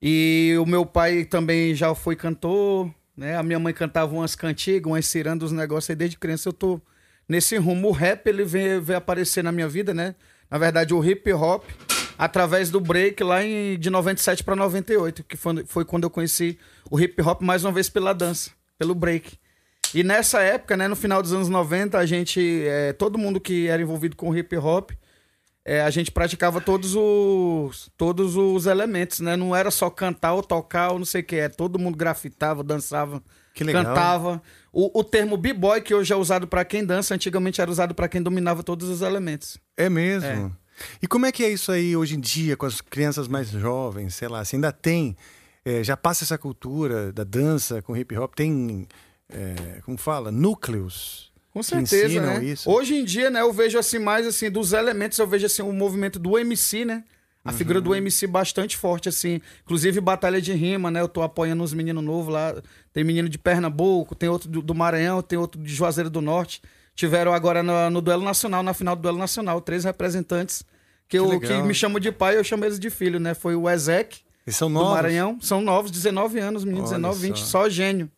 E 0.00 0.54
o 0.60 0.66
meu 0.66 0.86
pai 0.86 1.24
também 1.24 1.74
já 1.74 1.94
foi 1.94 2.14
cantor, 2.16 2.92
né? 3.16 3.36
A 3.36 3.42
minha 3.42 3.58
mãe 3.58 3.72
cantava 3.74 4.14
umas 4.14 4.34
cantigas, 4.34 4.90
umas 4.90 5.06
cirandas, 5.06 5.50
uns 5.50 5.56
negócios 5.56 5.90
aí. 5.90 5.96
Desde 5.96 6.16
criança 6.18 6.48
eu 6.48 6.52
tô 6.52 6.80
nesse 7.28 7.56
rumo. 7.56 7.88
O 7.88 7.92
rap, 7.92 8.26
ele 8.28 8.44
veio, 8.44 8.80
veio 8.80 8.98
aparecer 8.98 9.42
na 9.42 9.50
minha 9.52 9.68
vida, 9.68 9.92
né? 9.92 10.14
Na 10.50 10.58
verdade, 10.58 10.92
o 10.94 11.04
hip 11.04 11.32
hop, 11.32 11.64
através 12.18 12.70
do 12.70 12.80
break 12.80 13.22
lá 13.24 13.42
em, 13.44 13.78
de 13.78 13.90
97 13.90 14.44
para 14.44 14.54
98, 14.54 15.24
que 15.24 15.36
foi, 15.36 15.64
foi 15.66 15.84
quando 15.84 16.04
eu 16.04 16.10
conheci 16.10 16.58
o 16.90 17.00
hip 17.00 17.20
hop 17.22 17.40
mais 17.42 17.64
uma 17.64 17.72
vez 17.72 17.88
pela 17.88 18.12
dança, 18.12 18.50
pelo 18.78 18.94
break. 18.94 19.38
E 19.94 20.02
nessa 20.02 20.40
época, 20.40 20.76
né, 20.76 20.88
no 20.88 20.96
final 20.96 21.20
dos 21.20 21.32
anos 21.32 21.48
90, 21.48 21.98
a 21.98 22.06
gente, 22.06 22.64
é, 22.66 22.92
todo 22.92 23.18
mundo 23.18 23.40
que 23.40 23.66
era 23.68 23.82
envolvido 23.82 24.16
com 24.16 24.34
hip 24.36 24.56
hop, 24.56 24.90
é, 25.64 25.82
a 25.82 25.90
gente 25.90 26.10
praticava 26.10 26.60
todos 26.60 26.94
os, 26.96 27.90
todos 27.96 28.36
os 28.36 28.66
elementos, 28.66 29.20
né? 29.20 29.36
Não 29.36 29.54
era 29.54 29.70
só 29.70 29.88
cantar 29.88 30.34
ou 30.34 30.42
tocar 30.42 30.90
ou 30.90 30.98
não 30.98 31.06
sei 31.06 31.20
o 31.20 31.24
que. 31.24 31.36
É, 31.36 31.48
todo 31.48 31.78
mundo 31.78 31.96
grafitava, 31.96 32.64
dançava, 32.64 33.22
cantava. 33.54 34.42
O, 34.72 34.98
o 34.98 35.04
termo 35.04 35.36
b-boy, 35.36 35.80
que 35.80 35.94
hoje 35.94 36.12
é 36.12 36.16
usado 36.16 36.48
para 36.48 36.64
quem 36.64 36.84
dança, 36.84 37.14
antigamente 37.14 37.60
era 37.60 37.70
usado 37.70 37.94
para 37.94 38.08
quem 38.08 38.20
dominava 38.20 38.62
todos 38.64 38.88
os 38.88 39.02
elementos. 39.02 39.56
É 39.76 39.88
mesmo? 39.88 40.56
E 41.00 41.06
como 41.06 41.26
é 41.26 41.32
que 41.32 41.44
é 41.44 41.50
isso 41.50 41.70
aí 41.70 41.96
hoje 41.96 42.16
em 42.16 42.20
dia 42.20 42.56
com 42.56 42.66
as 42.66 42.80
crianças 42.80 43.28
mais 43.28 43.48
jovens, 43.48 44.14
sei 44.14 44.26
lá, 44.26 44.44
se 44.44 44.56
ainda 44.56 44.72
tem, 44.72 45.16
é, 45.64 45.84
já 45.84 45.96
passa 45.96 46.24
essa 46.24 46.38
cultura 46.38 47.12
da 47.12 47.22
dança 47.22 47.80
com 47.82 47.96
hip 47.96 48.16
hop, 48.16 48.34
tem, 48.34 48.88
é, 49.34 49.80
como 49.84 49.96
fala, 49.98 50.30
núcleos 50.30 51.30
Com 51.52 51.60
que 51.60 51.66
certeza, 51.66 52.20
né? 52.20 52.44
isso. 52.44 52.70
Hoje 52.70 52.94
em 52.94 53.04
dia, 53.04 53.30
né, 53.30 53.40
eu 53.40 53.52
vejo 53.52 53.78
assim 53.78 53.98
mais 53.98 54.26
assim 54.26 54.50
dos 54.50 54.72
elementos, 54.72 55.18
eu 55.18 55.26
vejo 55.26 55.46
assim 55.46 55.62
o 55.62 55.72
movimento 55.72 56.18
do 56.18 56.38
MC, 56.38 56.84
né? 56.84 57.04
A 57.44 57.50
Uhum. 57.50 57.56
figura 57.56 57.80
do 57.80 57.92
MC 57.92 58.26
bastante 58.28 58.76
forte 58.76 59.08
assim, 59.08 59.40
inclusive 59.64 60.00
batalha 60.00 60.40
de 60.40 60.52
rima, 60.52 60.90
né? 60.92 61.00
Eu 61.00 61.08
tô 61.08 61.22
apoiando 61.22 61.62
uns 61.64 61.74
meninos 61.74 62.04
novos 62.04 62.32
lá. 62.32 62.54
Tem 62.92 63.02
menino 63.02 63.28
de 63.28 63.36
Pernambuco, 63.36 64.14
tem 64.14 64.28
outro 64.28 64.48
do, 64.48 64.62
do 64.62 64.74
Maranhão, 64.74 65.20
tem 65.20 65.36
outro 65.36 65.60
de 65.60 65.74
Juazeiro 65.74 66.08
do 66.08 66.20
Norte. 66.20 66.62
Tiveram 66.94 67.32
agora 67.32 67.60
no, 67.62 67.90
no 67.90 68.00
duelo 68.00 68.22
nacional, 68.22 68.62
na 68.62 68.72
final 68.72 68.94
do 68.94 69.02
duelo 69.02 69.18
nacional, 69.18 69.60
três 69.60 69.82
representantes 69.82 70.64
que, 71.08 71.18
eu, 71.18 71.40
que 71.40 71.62
me 71.62 71.74
chamam 71.74 71.98
de 71.98 72.12
pai, 72.12 72.36
eu 72.36 72.44
chamo 72.44 72.64
eles 72.64 72.78
de 72.78 72.90
filho, 72.90 73.18
né? 73.18 73.34
Foi 73.34 73.56
o 73.56 73.68
Ezek 73.68 74.20
Eles 74.46 74.56
são 74.56 74.68
do 74.68 74.74
novos? 74.74 74.92
Maranhão, 74.92 75.38
são 75.40 75.60
novos, 75.60 75.90
19 75.90 76.38
anos, 76.38 76.64
menino, 76.64 76.84
Olha 76.86 76.90
19, 76.94 77.20
20, 77.20 77.38
só. 77.40 77.44
só 77.64 77.68
gênio. 77.68 78.08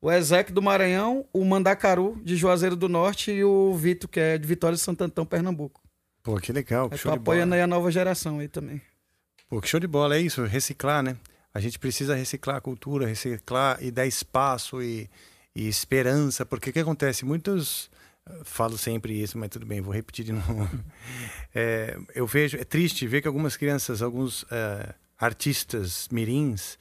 O 0.00 0.10
Ezek 0.12 0.52
do 0.52 0.62
Maranhão, 0.62 1.26
o 1.32 1.44
Mandacaru 1.44 2.20
de 2.24 2.36
Juazeiro 2.36 2.76
do 2.76 2.88
Norte 2.88 3.32
e 3.32 3.42
o 3.42 3.74
Vitor, 3.74 4.08
que 4.08 4.20
é 4.20 4.38
de 4.38 4.46
Vitória 4.46 4.76
de 4.76 4.82
Santo 4.82 5.02
Antão, 5.02 5.26
Pernambuco. 5.26 5.80
Pô, 6.22 6.36
que 6.36 6.52
legal, 6.52 6.88
que 6.88 6.94
Eu 6.94 6.98
show 6.98 7.12
de 7.12 7.18
bola. 7.18 7.36
apoiando 7.36 7.54
aí 7.54 7.60
a 7.60 7.66
nova 7.66 7.90
geração 7.90 8.38
aí 8.38 8.48
também. 8.48 8.80
Pô, 9.48 9.60
que 9.60 9.68
show 9.68 9.80
de 9.80 9.86
bola, 9.86 10.16
é 10.16 10.20
isso, 10.20 10.44
reciclar, 10.44 11.02
né? 11.02 11.16
A 11.52 11.58
gente 11.60 11.78
precisa 11.78 12.14
reciclar 12.14 12.56
a 12.56 12.60
cultura, 12.60 13.06
reciclar 13.06 13.78
e 13.82 13.90
dar 13.90 14.06
espaço 14.06 14.80
e, 14.82 15.08
e 15.54 15.66
esperança, 15.66 16.46
porque 16.46 16.70
o 16.70 16.72
que 16.72 16.78
acontece? 16.78 17.24
Muitos. 17.24 17.90
eu 18.28 18.44
Falo 18.44 18.78
sempre 18.78 19.20
isso, 19.20 19.36
mas 19.36 19.48
tudo 19.48 19.66
bem, 19.66 19.80
vou 19.80 19.92
repetir 19.92 20.24
de 20.24 20.30
novo. 20.32 20.68
É, 21.52 21.98
eu 22.14 22.26
vejo, 22.26 22.56
é 22.56 22.64
triste 22.64 23.04
ver 23.06 23.20
que 23.22 23.26
algumas 23.26 23.56
crianças, 23.56 24.00
alguns 24.02 24.44
é, 24.50 24.94
artistas 25.18 26.06
mirins, 26.12 26.78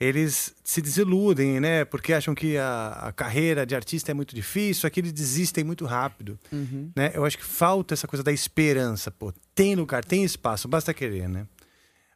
eles 0.00 0.54
se 0.62 0.80
desiludem, 0.80 1.58
né? 1.60 1.84
Porque 1.84 2.12
acham 2.12 2.34
que 2.34 2.56
a, 2.56 2.88
a 3.08 3.12
carreira 3.12 3.66
de 3.66 3.74
artista 3.74 4.10
é 4.10 4.14
muito 4.14 4.34
difícil, 4.34 4.86
aqui 4.86 5.00
eles 5.00 5.12
desistem 5.12 5.64
muito 5.64 5.84
rápido 5.84 6.38
Uhum. 6.52 6.90
né? 6.94 7.10
Eu 7.14 7.24
acho 7.24 7.36
que 7.38 7.44
falta 7.44 7.94
essa 7.94 8.06
coisa 8.06 8.22
da 8.22 8.30
esperança, 8.32 9.10
pô. 9.10 9.32
Tem 9.54 9.74
lugar, 9.74 10.04
tem 10.04 10.22
espaço, 10.24 10.68
basta 10.68 10.94
querer, 10.94 11.28
né? 11.28 11.46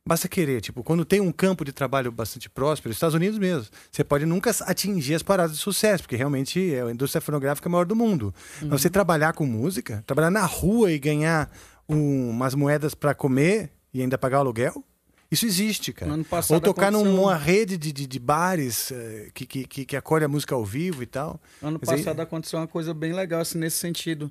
Basta 0.05 0.29
querer, 0.29 0.61
tipo, 0.61 0.83
quando 0.83 1.05
tem 1.05 1.21
um 1.21 1.31
campo 1.31 1.65
de 1.65 1.73
trabalho 1.73 2.11
bastante 2.11 2.51
próspero, 2.51 2.93
Estados 2.93 3.15
Unidos 3.15 3.39
mesmo, 3.39 3.67
você 3.91 4.03
pode 4.03 4.27
nunca 4.27 4.51
atingir 4.63 5.15
as 5.15 5.23
paradas 5.23 5.53
de 5.57 5.63
sucesso, 5.63 6.03
porque 6.03 6.17
realmente 6.17 6.75
é 6.75 6.83
a 6.83 6.91
indústria 6.91 7.21
fonográfica 7.21 7.69
maior 7.69 7.85
do 7.87 7.95
mundo. 7.95 8.35
Uhum. 8.61 8.69
Mas 8.71 8.81
você 8.83 8.91
trabalhar 8.91 9.33
com 9.33 9.47
música, 9.47 10.03
trabalhar 10.07 10.31
na 10.31 10.45
rua 10.45 10.91
e 10.91 10.99
ganhar 10.99 11.49
um- 11.89 12.31
umas 12.31 12.53
moedas 12.55 12.95
para 12.95 13.15
comer 13.15 13.71
e 13.95 14.01
ainda 14.01 14.19
pagar 14.19 14.39
o 14.39 14.41
aluguel, 14.41 14.85
isso 15.33 15.47
existe, 15.47 15.95
cara. 15.95 16.13
Ou 16.51 16.61
tocar 16.61 16.89
aconteceu- 16.89 17.11
numa 17.11 17.35
rede 17.35 17.79
de, 17.79 17.91
de, 17.91 18.07
de 18.07 18.19
bares 18.19 18.93
eh, 18.93 19.31
que, 19.33 19.47
que, 19.47 19.87
que, 19.87 19.97
acolhe 19.97 20.27
a 20.27 20.29
música 20.29 20.55
ao 20.55 20.63
vivo 20.63 21.03
e 21.03 21.07
tal. 21.07 21.41
Ano 21.63 21.79
dizer, 21.79 21.97
passado 21.97 22.21
aconteceu 22.21 22.59
uma 22.59 22.69
coisa 22.69 22.93
bem 22.93 23.15
legal 23.15 23.41
assim, 23.41 23.57
nesse 23.57 23.79
sentido. 23.79 24.31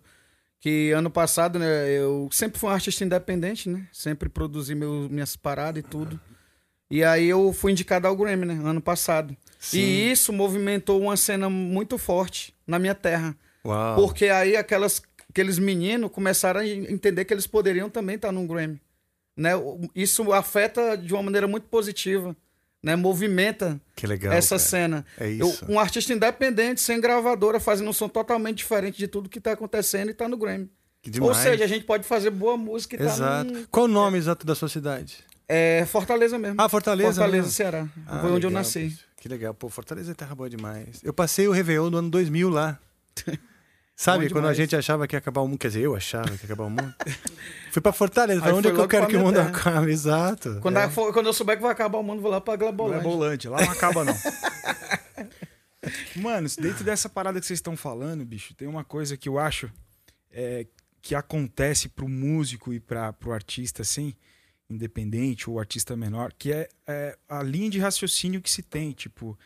Que 0.59 0.91
ano 0.91 1.09
passado, 1.09 1.57
né, 1.57 1.89
eu 1.89 2.29
sempre 2.31 2.59
fui 2.59 2.69
um 2.69 2.71
artista 2.71 3.03
independente, 3.03 3.67
né? 3.67 3.87
Sempre 3.91 4.29
produzi 4.29 4.75
meu, 4.75 5.07
minhas 5.09 5.35
paradas 5.35 5.83
e 5.83 5.83
tudo. 5.83 6.19
E 6.87 7.03
aí 7.03 7.27
eu 7.27 7.51
fui 7.51 7.71
indicado 7.71 8.05
ao 8.07 8.15
Grammy, 8.15 8.45
né? 8.45 8.61
Ano 8.63 8.79
passado. 8.79 9.35
Sim. 9.57 9.79
E 9.79 10.11
isso 10.11 10.31
movimentou 10.31 11.01
uma 11.01 11.17
cena 11.17 11.49
muito 11.49 11.97
forte 11.97 12.53
na 12.67 12.77
minha 12.77 12.93
terra. 12.93 13.35
Uau. 13.65 13.95
Porque 13.95 14.25
aí 14.25 14.55
aquelas, 14.55 15.01
aqueles 15.27 15.57
meninos 15.57 16.11
começaram 16.11 16.59
a 16.59 16.67
entender 16.67 17.25
que 17.25 17.33
eles 17.33 17.47
poderiam 17.47 17.89
também 17.89 18.17
estar 18.17 18.31
num 18.31 18.45
Grammy. 18.45 18.79
Né? 19.35 19.51
Isso 19.95 20.31
afeta 20.33 20.95
de 20.97 21.13
uma 21.13 21.23
maneira 21.23 21.47
muito 21.47 21.67
positiva. 21.67 22.35
Né? 22.83 22.95
Movimenta 22.95 23.79
Que 23.95 24.07
legal, 24.07 24.33
essa 24.33 24.55
cara. 24.55 24.59
cena. 24.59 25.05
É 25.19 25.31
Eu- 25.31 25.53
um 25.69 25.79
artista 25.79 26.11
independente, 26.13 26.81
sem 26.81 26.99
gravadora, 26.99 27.59
fazendo 27.59 27.89
um 27.89 27.93
som 27.93 28.09
totalmente 28.09 28.57
diferente 28.57 28.97
de 28.97 29.07
tudo 29.07 29.29
que 29.29 29.37
está 29.37 29.51
acontecendo 29.51 30.07
e 30.09 30.11
está 30.11 30.27
no 30.27 30.35
Grammy. 30.37 30.67
Ou 31.21 31.33
seja, 31.33 31.63
a 31.63 31.67
gente 31.67 31.85
pode 31.85 32.03
fazer 32.03 32.29
boa 32.31 32.57
música 32.57 32.95
e 32.95 32.97
tá 32.99 33.05
Exato. 33.05 33.51
num- 33.51 33.65
Qual 33.71 33.85
o 33.85 33.87
nome 33.87 34.17
exato 34.17 34.45
da 34.45 34.53
sua 34.55 34.67
cidade? 34.69 35.19
É 35.47 35.85
Fortaleza 35.85 36.37
mesmo. 36.39 36.55
Ah, 36.61 36.69
Fortaleza. 36.69 37.09
Fortaleza, 37.13 37.37
mesmo? 37.43 37.51
Ceará. 37.51 37.87
Ah, 38.07 38.19
Foi 38.21 38.31
onde 38.31 38.45
eu 38.45 38.49
legal, 38.49 38.63
nasci. 38.63 38.89
pô. 38.89 39.21
Que 39.21 39.27
legal. 39.29 39.53
Pô, 39.53 39.69
Fortaleza 39.69 40.11
é 40.11 40.15
terra 40.15 40.33
boa 40.33 40.49
demais. 40.49 40.99
Eu 41.03 41.13
passei 41.13 41.47
o 41.47 41.51
Réveillon 41.51 41.89
no 41.91 41.97
ano 41.99 42.09
2000 42.09 42.49
lá. 42.49 42.79
Sabe, 44.03 44.31
quando 44.31 44.47
a 44.47 44.53
gente 44.55 44.75
achava 44.75 45.07
que 45.07 45.15
ia 45.15 45.19
acabar 45.19 45.41
o 45.41 45.47
mundo, 45.47 45.59
quer 45.59 45.67
dizer, 45.67 45.81
eu 45.81 45.95
achava 45.95 46.25
que 46.35 46.43
ia 46.43 46.45
acabar 46.45 46.63
o 46.65 46.69
mundo. 46.71 46.95
Fui 47.71 47.79
pra 47.81 47.91
Fortaleza, 47.91 48.41
pra 48.41 48.55
onde 48.55 48.67
é 48.67 48.71
que 48.71 48.79
eu 48.79 48.87
quero 48.87 49.03
pra 49.05 49.11
que 49.11 49.15
o 49.15 49.19
mundo 49.19 49.37
acabe? 49.37 49.91
Exato. 49.91 50.57
Quando, 50.59 50.77
É. 50.77 50.89
for- 50.89 51.13
quando 51.13 51.27
eu 51.27 51.33
souber 51.33 51.55
que 51.55 51.61
vai 51.61 51.71
acabar 51.71 51.99
o 51.99 52.03
mundo, 52.03 52.19
vou 52.19 52.31
lá 52.31 52.41
pra 52.41 52.55
Glabolândia. 52.55 53.03
Glabolândia, 53.03 53.51
lá 53.51 53.61
não 53.63 53.71
acaba 53.71 54.03
não. 54.03 54.15
Mano, 56.15 56.47
dentro 56.59 56.83
dessa 56.83 57.07
parada 57.09 57.39
que 57.39 57.45
vocês 57.45 57.57
estão 57.57 57.75
falando, 57.77 58.25
bicho, 58.25 58.53
tem 58.55 58.67
uma 58.67 58.83
coisa 58.83 59.15
que 59.17 59.29
eu 59.29 59.37
acho 59.39 59.71
é, 60.31 60.65
que 61.01 61.15
acontece 61.15 61.89
pro 61.89 62.07
músico 62.07 62.73
e 62.73 62.79
para 62.79 63.11
pro 63.13 63.31
artista, 63.31 63.81
assim, 63.81 64.13
independente 64.69 65.49
ou 65.49 65.59
artista 65.59 65.95
menor, 65.95 66.33
que 66.37 66.51
é, 66.51 66.69
é 66.87 67.17
a 67.29 67.41
linha 67.43 67.69
de 67.69 67.79
raciocínio 67.79 68.41
que 68.41 68.49
se 68.49 68.61
tem, 68.61 68.91
tipo, 68.93 69.37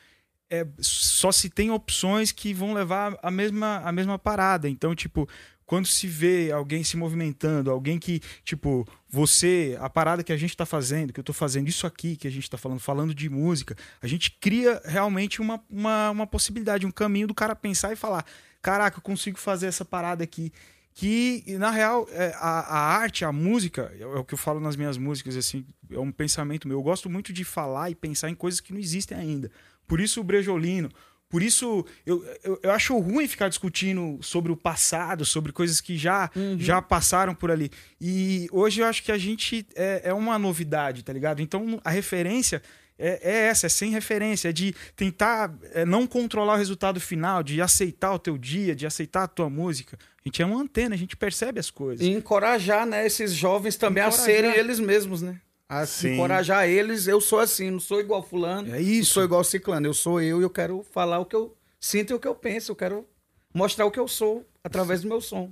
é, 0.50 0.66
só 0.80 1.32
se 1.32 1.50
tem 1.50 1.72
opções 1.72 2.32
que 2.32 2.54
vão 2.54 2.74
levar 2.74 3.18
a 3.22 3.32
mesma, 3.32 3.78
a 3.80 3.92
mesma 3.92 4.20
parada. 4.20 4.70
Então, 4.70 4.94
tipo, 4.94 5.28
quando 5.66 5.88
se 5.88 6.08
vê 6.08 6.52
alguém 6.52 6.84
se 6.84 6.96
movimentando, 6.96 7.72
alguém 7.72 7.98
que, 7.98 8.22
tipo, 8.44 8.88
você, 9.10 9.78
a 9.80 9.90
parada 9.90 10.24
que 10.24 10.32
a 10.32 10.38
gente 10.38 10.56
tá 10.56 10.66
fazendo, 10.66 11.12
que 11.12 11.20
eu 11.20 11.24
tô 11.24 11.34
fazendo, 11.34 11.68
isso 11.68 11.88
aqui 11.88 12.16
que 12.16 12.28
a 12.28 12.32
gente 12.32 12.50
tá 12.50 12.58
falando, 12.58 12.80
falando 12.80 13.16
de 13.16 13.30
música, 13.30 13.76
a 14.02 14.08
gente 14.08 14.32
cria 14.40 14.82
realmente 14.86 15.42
uma, 15.42 15.64
uma, 15.70 16.12
uma 16.12 16.28
possibilidade, 16.28 16.86
um 16.86 16.92
caminho 16.92 17.28
do 17.28 17.34
cara 17.34 17.56
pensar 17.56 17.92
e 17.92 17.96
falar: 17.96 18.26
caraca, 18.62 18.98
eu 18.98 19.02
consigo 19.02 19.40
fazer 19.40 19.68
essa 19.68 19.84
parada 19.84 20.24
aqui. 20.24 20.52
Que, 20.98 21.44
na 21.60 21.72
real, 21.72 22.08
é, 22.12 22.34
a, 22.38 22.60
a 22.60 22.80
arte, 22.80 23.26
a 23.26 23.32
música, 23.32 23.94
é 24.00 24.06
o 24.06 24.24
que 24.24 24.34
eu 24.34 24.38
falo 24.38 24.62
nas 24.62 24.78
minhas 24.78 24.98
músicas, 24.98 25.36
assim, 25.36 25.66
é 25.92 26.00
um 26.00 26.10
pensamento 26.10 26.70
meu. 26.70 26.78
Eu 26.78 26.84
gosto 26.84 27.10
muito 27.10 27.34
de 27.34 27.44
falar 27.44 27.90
e 27.90 27.96
pensar 27.96 28.30
em 28.30 28.36
coisas 28.36 28.62
que 28.62 28.72
não 28.72 28.80
existem 28.80 29.18
ainda. 29.18 29.52
Por 29.88 30.00
isso 30.00 30.22
o 30.22 30.24
Brejolino, 30.24 30.90
por 31.30 31.42
isso 31.42 31.86
eu, 32.06 32.24
eu, 32.44 32.60
eu 32.64 32.72
acho 32.72 32.98
ruim 32.98 33.28
ficar 33.28 33.50
discutindo 33.50 34.20
sobre 34.22 34.52
o 34.52 34.56
passado, 34.56 35.26
sobre 35.26 35.52
coisas 35.52 35.82
que 35.82 35.98
já, 35.98 36.30
já 36.58 36.82
passaram 36.82 37.34
por 37.34 37.52
ali. 37.52 37.72
E 38.00 38.48
hoje 38.52 38.82
eu 38.82 38.86
acho 38.86 39.04
que 39.04 39.12
a 39.12 39.18
gente 39.18 39.68
é, 39.76 40.02
é 40.06 40.14
uma 40.14 40.38
novidade, 40.38 41.04
tá 41.04 41.12
ligado? 41.12 41.42
Então 41.42 41.82
a 41.84 41.90
referência 41.90 42.62
é, 42.98 43.20
é 43.22 43.38
essa, 43.48 43.66
é 43.66 43.70
sem 43.70 43.92
referência, 43.92 44.50
é 44.50 44.54
de 44.54 44.74
tentar 44.96 45.54
é, 45.74 45.84
não 45.84 46.08
controlar 46.08 46.54
o 46.54 46.58
resultado 46.58 47.00
final, 47.00 47.44
de 47.44 47.62
aceitar 47.62 48.14
o 48.14 48.20
teu 48.20 48.38
dia, 48.38 48.76
de 48.76 48.86
aceitar 48.86 49.24
a 49.24 49.28
tua 49.28 49.50
música. 49.50 49.98
A 50.18 50.30
gente 50.30 50.42
é 50.42 50.46
uma 50.46 50.62
antena, 50.62 50.96
a 50.96 50.98
gente 50.98 51.18
percebe 51.18 51.60
as 51.60 51.70
coisas. 51.70 52.06
E 52.06 52.12
encorajar, 52.12 52.86
né, 52.86 53.06
esses 53.06 53.34
jovens 53.34 53.76
também 53.76 54.02
a 54.02 54.08
Encorajar. 54.08 54.26
serem 54.26 54.52
eles 54.52 54.80
mesmos, 54.80 55.22
né? 55.22 55.42
A 55.68 55.86
Sim. 55.86 56.14
encorajar 56.14 56.68
eles, 56.68 57.08
eu 57.08 57.20
sou 57.20 57.40
assim, 57.40 57.72
não 57.72 57.80
sou 57.80 58.00
igual 58.00 58.22
fulano, 58.22 58.74
É 58.74 58.80
isso. 58.82 58.98
não 59.00 59.14
sou 59.14 59.24
igual 59.24 59.44
ciclano, 59.44 59.88
eu 59.88 59.94
sou 59.94 60.22
eu 60.22 60.40
e 60.40 60.44
eu 60.44 60.50
quero 60.50 60.84
falar 60.92 61.20
o 61.20 61.26
que 61.26 61.36
eu 61.36 61.56
sinto 61.80 62.12
e 62.12 62.14
o 62.14 62.20
que 62.20 62.28
eu 62.28 62.36
penso, 62.36 62.72
eu 62.72 62.76
quero 62.76 63.08
mostrar 63.54 63.86
o 63.86 63.92
que 63.92 64.00
eu 64.00 64.08
sou 64.08 64.46
através 64.64 65.02
do 65.02 65.08
meu 65.08 65.20
som. 65.22 65.52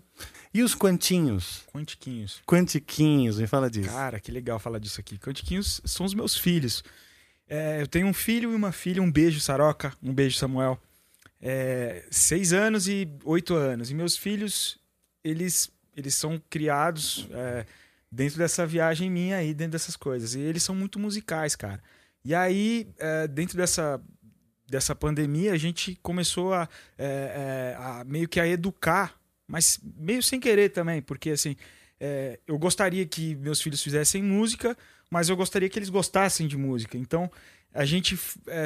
E 0.54 0.62
os 0.62 0.76
quantinhos? 0.76 1.64
Quantiquinhos. 1.74 2.42
Quantiquinhos, 2.46 3.40
me 3.40 3.48
fala 3.48 3.72
disso. 3.72 3.90
Cara, 3.90 4.20
que 4.20 4.32
legal 4.32 4.60
falar 4.60 4.78
disso 4.78 5.00
aqui. 5.00 5.18
Quantiquinhos 5.18 5.82
são 5.84 6.06
os 6.06 6.14
meus 6.14 6.38
filhos. 6.38 6.84
É, 7.50 7.82
eu 7.82 7.88
tenho 7.88 8.06
um 8.06 8.14
filho 8.14 8.52
e 8.52 8.56
uma 8.56 8.72
filha. 8.72 9.02
Um 9.02 9.12
beijo, 9.12 9.40
Saroca. 9.40 9.94
Um 10.02 10.14
beijo, 10.14 10.38
Samuel. 10.38 10.80
É, 11.42 12.06
seis 12.12 12.54
anos 12.54 12.88
e 12.88 13.08
oito 13.26 13.56
anos. 13.56 13.90
E 13.90 13.96
meus 13.96 14.16
filhos, 14.16 14.78
eles, 15.24 15.72
eles 15.98 16.14
são 16.14 16.40
criados 16.52 17.28
é, 17.32 17.66
dentro 18.14 18.38
dessa 18.38 18.66
viagem 18.66 19.10
minha 19.10 19.38
aí, 19.38 19.54
dentro 19.54 19.72
dessas 19.72 19.96
coisas. 19.96 20.36
E 20.36 20.40
eles 20.40 20.62
são 20.62 20.76
muito 20.76 21.00
musicais, 21.00 21.56
cara. 21.56 21.82
E 22.24 22.36
aí, 22.36 22.88
é, 23.00 23.28
dentro 23.28 23.58
dessa, 23.58 24.00
dessa 24.70 24.94
pandemia, 24.96 25.52
a 25.52 25.58
gente 25.58 25.98
começou 26.02 26.54
a, 26.54 26.70
é, 26.96 27.76
a 27.78 28.04
meio 28.06 28.30
que 28.30 28.40
a 28.40 28.48
educar, 28.48 29.20
mas 29.48 29.80
meio 29.98 30.22
sem 30.22 30.40
querer 30.40 30.70
também, 30.70 31.02
porque 31.02 31.32
assim, 31.32 31.56
é, 32.00 32.40
eu 32.46 32.58
gostaria 32.60 33.06
que 33.06 33.36
meus 33.36 33.60
filhos 33.60 33.82
fizessem 33.82 34.22
música, 34.22 34.78
mas 35.10 35.28
eu 35.28 35.36
gostaria 35.36 35.68
que 35.68 35.80
eles 35.80 35.90
gostassem 35.90 36.48
de 36.48 36.56
música. 36.56 36.98
Então, 36.98 37.32
a 37.74 37.84
gente 37.84 38.18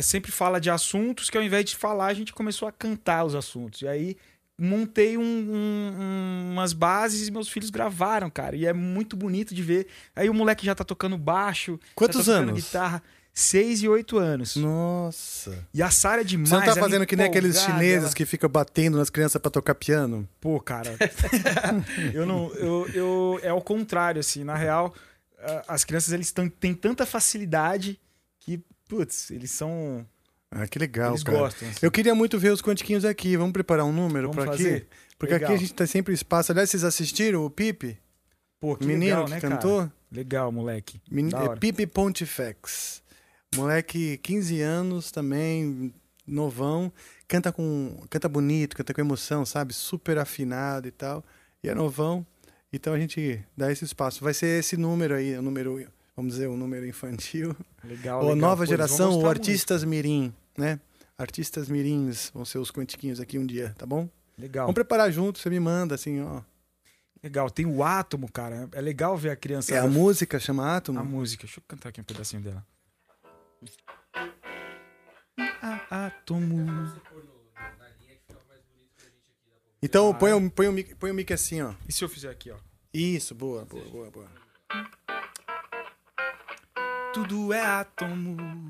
sempre 0.03 0.31
fala 0.31 0.59
de 0.59 0.69
assuntos 0.69 1.29
que 1.29 1.37
ao 1.37 1.43
invés 1.43 1.63
de 1.63 1.75
falar, 1.77 2.07
a 2.07 2.13
gente 2.13 2.33
começou 2.33 2.67
a 2.67 2.71
cantar 2.73 3.23
os 3.23 3.35
assuntos. 3.35 3.81
E 3.81 3.87
aí 3.87 4.17
montei 4.59 5.17
um- 5.17 5.21
um- 5.21 5.95
um- 5.99 6.49
umas 6.53 6.73
bases 6.73 7.27
e 7.27 7.31
meus 7.31 7.47
filhos 7.49 7.69
gravaram, 7.69 8.29
cara. 8.29 8.55
E 8.55 8.65
é 8.65 8.73
muito 8.73 9.15
bonito 9.15 9.53
de 9.53 9.61
ver. 9.61 9.87
Aí 10.15 10.29
o 10.29 10.33
moleque 10.33 10.65
já 10.65 10.73
tá 10.73 10.83
tocando 10.83 11.17
baixo. 11.17 11.79
Quantos 11.95 12.25
já 12.25 12.33
tá 12.33 12.37
tocando 12.39 12.49
anos? 12.51 12.63
guitarra. 12.65 13.03
Seis 13.33 13.83
e 13.83 13.87
oito 13.87 14.17
anos. 14.17 14.55
Nossa. 14.55 15.63
E 15.71 15.83
a 15.83 15.91
Sara 15.91 16.21
é 16.21 16.23
demais. 16.23 16.49
Você 16.49 16.55
não 16.55 16.61
tá 16.61 16.71
ela 16.71 16.79
fazendo 16.79 17.05
que 17.05 17.15
nem 17.15 17.27
aqueles 17.27 17.61
chineses 17.61 18.05
ela- 18.05 18.13
que 18.15 18.25
ficam 18.25 18.49
batendo 18.49 18.97
nas 18.97 19.11
crianças 19.11 19.39
pra 19.39 19.51
tocar 19.51 19.75
piano? 19.75 20.27
Pô, 20.41 20.59
cara. 20.59 20.97
eu 22.15 22.25
não. 22.25 22.51
Eu, 22.55 22.87
eu, 22.95 23.39
é 23.43 23.53
o 23.53 23.61
contrário, 23.61 24.19
assim. 24.19 24.43
Na 24.43 24.55
real, 24.55 24.91
as 25.67 25.83
crianças 25.83 26.11
eles 26.13 26.31
tão, 26.31 26.49
têm 26.49 26.73
tanta 26.73 27.05
facilidade 27.05 27.99
que, 28.39 28.59
putz, 28.89 29.29
eles 29.29 29.51
são. 29.51 30.03
Ah, 30.51 30.65
que 30.67 30.79
legal, 30.79 31.11
Eles 31.11 31.23
cara. 31.23 31.37
gostam, 31.37 31.67
assim. 31.69 31.79
Eu 31.81 31.91
queria 31.91 32.15
muito 32.15 32.39
ver 32.39 32.51
os 32.51 32.61
quantiquinhos 32.61 33.03
aqui. 33.05 33.35
Vamos 33.35 33.51
preparar 33.53 33.85
um 33.85 33.91
número 33.91 34.31
para 34.31 34.53
aqui? 34.53 34.85
Porque 35.19 35.33
Legal. 35.33 35.49
aqui 35.49 35.55
a 35.57 35.59
gente 35.59 35.73
tá 35.73 35.85
sempre 35.85 36.13
espaço. 36.13 36.51
Aliás, 36.51 36.69
vocês 36.69 36.83
assistiram 36.83 37.43
o 37.45 37.49
Pipe? 37.49 37.97
Pô, 38.59 38.75
que 38.75 38.85
Menino 38.85 39.05
legal, 39.05 39.25
que 39.25 39.31
né, 39.31 39.41
cantou? 39.41 39.79
cara? 39.79 39.93
Legal, 40.11 40.51
moleque. 40.51 41.01
Men- 41.11 41.29
é. 41.33 41.55
Pipe 41.57 41.85
Pontifex. 41.87 43.01
Moleque, 43.55 44.17
15 44.19 44.61
anos 44.61 45.11
também, 45.11 45.93
novão. 46.25 46.91
Canta 47.27 47.51
com 47.51 48.03
canta 48.09 48.27
bonito, 48.29 48.75
canta 48.75 48.93
com 48.93 49.01
emoção, 49.01 49.45
sabe? 49.45 49.73
Super 49.73 50.17
afinado 50.17 50.87
e 50.87 50.91
tal. 50.91 51.23
E 51.63 51.69
é 51.69 51.75
novão. 51.75 52.25
Então 52.71 52.93
a 52.93 52.99
gente 52.99 53.43
dá 53.55 53.71
esse 53.71 53.83
espaço. 53.85 54.23
Vai 54.23 54.33
ser 54.33 54.59
esse 54.59 54.77
número 54.77 55.13
aí, 55.15 55.35
o 55.37 55.41
número, 55.41 55.85
vamos 56.17 56.33
dizer, 56.33 56.49
um 56.49 56.57
número 56.57 56.85
infantil. 56.85 57.55
Legal, 57.83 58.17
ou 58.19 58.33
legal. 58.33 58.35
nova 58.35 58.55
vão 58.57 58.65
geração, 58.65 59.13
ou 59.13 59.29
artistas 59.29 59.83
mirim, 59.85 60.33
né? 60.57 60.79
Artistas 61.17 61.69
mirins 61.69 62.29
vão 62.33 62.43
ser 62.43 62.57
os 62.57 62.69
quantiquinhos 62.71 63.19
aqui 63.21 63.39
um 63.39 63.45
dia, 63.45 63.73
tá 63.77 63.85
bom? 63.85 64.09
Legal. 64.37 64.65
Vamos 64.65 64.73
preparar 64.75 65.09
junto, 65.11 65.39
você 65.39 65.49
me 65.49 65.59
manda 65.59 65.95
assim, 65.95 66.19
ó. 66.21 66.41
Legal, 67.23 67.49
tem 67.49 67.65
o 67.65 67.83
átomo, 67.83 68.31
cara. 68.31 68.69
É 68.73 68.81
legal 68.81 69.17
ver 69.17 69.31
a 69.31 69.35
criança. 69.35 69.73
É 69.73 69.79
a 69.79 69.87
música, 69.87 70.39
chama 70.39 70.75
Átomo? 70.75 70.99
A 70.99 71.03
música. 71.03 71.45
Deixa 71.47 71.59
eu 71.59 71.63
cantar 71.67 71.89
aqui 71.89 71.99
um 71.99 72.03
pedacinho 72.03 72.43
dela. 72.43 72.63
A- 75.61 76.05
Átomo. 76.07 76.65
Então 79.81 80.13
põe 80.13 80.33
o, 80.33 80.51
põe, 80.51 80.67
o 80.67 80.95
põe 80.97 81.11
o 81.11 81.13
mic 81.13 81.33
assim, 81.33 81.61
ó. 81.61 81.73
E 81.87 81.91
se 81.93 82.03
eu 82.03 82.09
fizer 82.09 82.29
aqui, 82.29 82.51
ó? 82.51 82.57
Isso, 82.93 83.33
boa, 83.33 83.65
boa, 83.65 83.85
boa, 83.85 84.11
boa. 84.11 84.29
Tudo 87.17 87.51
é 87.51 87.65
átomo, 87.65 88.69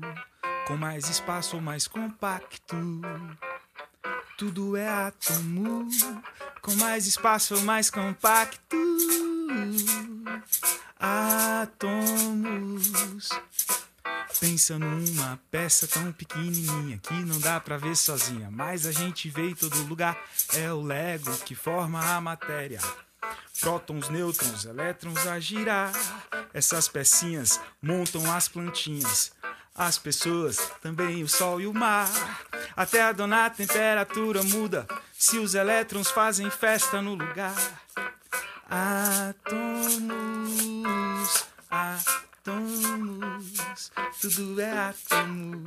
com 0.66 0.74
mais 0.74 1.06
espaço 1.06 1.60
mais 1.60 1.86
compacto. 1.86 2.76
Tudo 4.38 4.74
é 4.74 4.88
átomo, 4.88 5.86
com 6.62 6.74
mais 6.76 7.06
espaço 7.06 7.60
mais 7.60 7.90
compacto. 7.90 8.74
Átomos. 10.98 12.08
Pensa 14.40 14.78
numa 14.78 15.38
peça 15.50 15.86
tão 15.86 16.10
pequenininha 16.10 16.96
que 16.96 17.12
não 17.12 17.38
dá 17.40 17.60
pra 17.60 17.76
ver 17.76 17.94
sozinha, 17.94 18.50
mas 18.50 18.86
a 18.86 18.92
gente 18.92 19.28
vê 19.28 19.50
em 19.50 19.54
todo 19.54 19.76
lugar. 19.82 20.18
É 20.54 20.72
o 20.72 20.80
Lego 20.80 21.36
que 21.44 21.54
forma 21.54 22.00
a 22.02 22.18
matéria. 22.18 22.80
Prótons, 23.60 24.08
nêutrons, 24.08 24.64
elétrons 24.64 25.26
a 25.26 25.40
girar. 25.40 25.92
Essas 26.54 26.88
pecinhas 26.88 27.60
montam 27.82 28.30
as 28.32 28.48
plantinhas. 28.48 29.32
As 29.74 29.98
pessoas, 29.98 30.58
também 30.82 31.22
o 31.22 31.28
sol 31.28 31.60
e 31.60 31.66
o 31.66 31.74
mar. 31.74 32.08
Até 32.76 33.02
a 33.02 33.12
dona 33.12 33.48
temperatura 33.50 34.42
muda 34.42 34.86
se 35.12 35.38
os 35.38 35.54
elétrons 35.54 36.10
fazem 36.10 36.50
festa 36.50 37.00
no 37.02 37.14
lugar. 37.14 37.56
Átomos, 38.68 40.04
átomos, 41.70 42.27
tudo 44.20 44.60
é 44.60 44.70
átomo. 44.70 45.64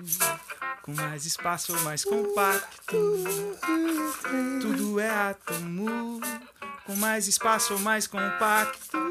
Com 0.83 0.93
mais 0.93 1.25
espaço 1.25 1.73
ou 1.75 1.81
mais 1.81 2.03
compacto. 2.03 2.97
Tudo 4.61 4.99
é 4.99 5.09
átomo. 5.09 6.19
Com 6.85 6.95
mais 6.95 7.27
espaço 7.27 7.73
ou 7.73 7.79
mais 7.79 8.07
compacto. 8.07 8.97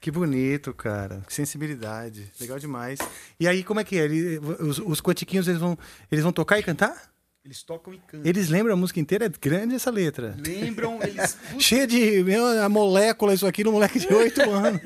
Que 0.00 0.10
bonito, 0.10 0.74
cara. 0.74 1.22
Que 1.28 1.32
sensibilidade. 1.32 2.32
Legal 2.40 2.58
demais. 2.58 2.98
E 3.38 3.46
aí, 3.46 3.62
como 3.62 3.78
é 3.78 3.84
que 3.84 3.96
é? 3.96 4.04
Ele- 4.04 4.40
os, 4.58 4.80
os 4.80 5.00
quantiquinhos, 5.00 5.46
eles 5.46 5.60
vão, 5.60 5.78
eles 6.10 6.24
vão 6.24 6.32
tocar 6.32 6.58
e 6.58 6.62
cantar? 6.64 7.11
Eles 7.44 7.62
tocam 7.64 7.92
e 7.92 7.98
cantam. 7.98 8.20
Eles 8.24 8.48
lembram 8.48 8.74
a 8.74 8.76
música 8.76 9.00
inteira? 9.00 9.26
É 9.26 9.28
grande 9.28 9.74
essa 9.74 9.90
letra. 9.90 10.36
Lembram, 10.38 11.00
eles. 11.02 11.36
Cheia 11.58 11.86
de 11.88 12.22
meu, 12.22 12.46
a 12.62 12.68
molécula, 12.68 13.34
isso 13.34 13.46
aqui, 13.46 13.64
no 13.64 13.72
moleque 13.72 13.98
de 13.98 14.06
8 14.06 14.40
anos. 14.48 14.80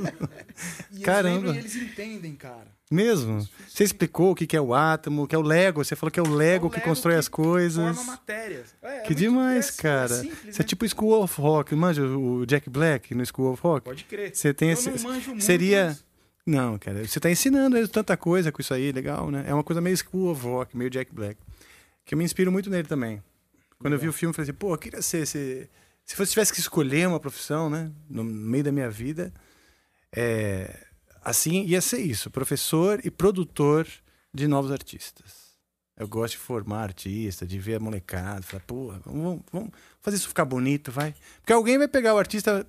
E 0.91 0.95
eles 0.95 1.05
Caramba. 1.05 1.37
lembram 1.37 1.55
e 1.55 1.59
eles 1.59 1.77
entendem, 1.77 2.35
cara. 2.35 2.75
Mesmo? 2.91 3.47
Você 3.69 3.85
explicou 3.85 4.31
o 4.31 4.35
que 4.35 4.47
que 4.47 4.57
é 4.57 4.61
o 4.61 4.73
átomo, 4.73 5.25
o 5.25 5.27
que 5.27 5.35
é 5.35 5.39
o 5.39 5.43
Lego. 5.43 5.85
Você 5.85 5.95
falou 5.95 6.11
que 6.11 6.19
é 6.19 6.23
o 6.23 6.29
Lego, 6.33 6.71
que 6.71 6.81
constrói 6.81 7.17
as 7.17 7.29
coisas. 7.29 7.95
Forma 7.97 8.13
matéria. 8.13 8.65
É, 8.83 8.99
é 8.99 9.01
que 9.01 9.15
demais, 9.15 9.69
é- 9.79 9.83
cara. 9.83 10.15
é 10.15 10.21
simples, 10.21 10.55
Você 10.55 10.63
é 10.63 10.65
né? 10.65 10.69
tipo 10.69 10.89
School 10.89 11.23
of 11.23 11.39
Rock. 11.41 11.75
Manja 11.75 12.03
o 12.07 12.47
Jack 12.47 12.71
Black 12.71 13.15
no 13.15 13.27
School 13.27 13.53
of 13.53 13.63
Rock? 13.63 13.85
Pode 13.85 14.05
crer. 14.05 14.35
Você 14.35 14.55
tem 14.55 14.69
Eu 14.69 14.73
esse. 14.75 14.89
não 14.89 14.99
manjo 15.13 15.31
muito, 15.31 15.45
seria. 15.45 15.87
mas- 15.89 16.05
Não, 16.47 16.79
cara. 16.79 17.05
Você 17.07 17.19
tá 17.21 17.29
ensinando 17.31 17.77
eles 17.77 17.91
tanta 17.91 18.17
coisa 18.17 18.51
com 18.53 18.63
isso 18.63 18.73
aí, 18.73 18.93
legal, 18.93 19.31
né? 19.33 19.45
É 19.47 19.53
uma 19.53 19.65
coisa 19.65 19.81
meio 19.83 19.97
School 19.99 20.31
of 20.31 20.43
Rock, 20.47 20.75
meio 20.77 20.89
Jack 20.89 21.13
Black. 21.13 21.37
Que 22.07 22.15
eu 22.15 22.19
me 22.19 22.25
inspiro 22.25 22.51
muito 22.51 22.71
nele 22.71 22.89
também. 22.89 23.23
Quando 23.79 23.93
eu 23.93 23.99
vi 23.99 24.09
o 24.09 24.13
filme, 24.13 24.31
eu 24.31 24.35
falei 24.35 24.49
assim, 24.49 24.59
pô, 24.59 24.73
eu 24.73 24.79
queria 24.79 25.03
ser 25.03 25.19
esse. 25.19 25.69
Se 26.05 26.15
fosse 26.17 26.31
tivesse 26.31 26.53
que 26.53 26.61
escolher 26.61 27.07
uma 27.09 27.21
profissão, 27.21 27.69
né? 27.69 27.93
No 28.09 28.25
meio 28.25 28.65
da 28.65 28.73
minha 28.73 28.89
vida, 28.89 29.35
é, 30.15 30.87
assim 31.23 31.65
ia 31.65 31.81
ser 31.81 31.99
isso: 31.99 32.31
professor 32.31 33.01
e 33.05 33.11
produtor 33.11 33.87
de 34.33 34.47
novos 34.47 34.71
artistas. 34.71 35.47
Eu 35.97 36.07
gosto 36.07 36.35
de 36.35 36.39
formar 36.39 36.83
artista, 36.83 37.47
de 37.47 37.59
ver 37.59 37.77
a 37.77 37.81
molecada, 37.81 38.43
falar, 38.43 38.63
pô, 38.67 38.93
vamos, 39.05 39.43
vamos 39.51 39.71
fazer 40.01 40.17
isso 40.19 40.29
ficar 40.29 40.45
bonito, 40.45 40.93
vai. 40.93 41.15
Porque 41.41 41.53
alguém 41.53 41.79
vai 41.79 41.89
pegar 41.89 42.15
o 42.15 42.19
artista 42.19 42.67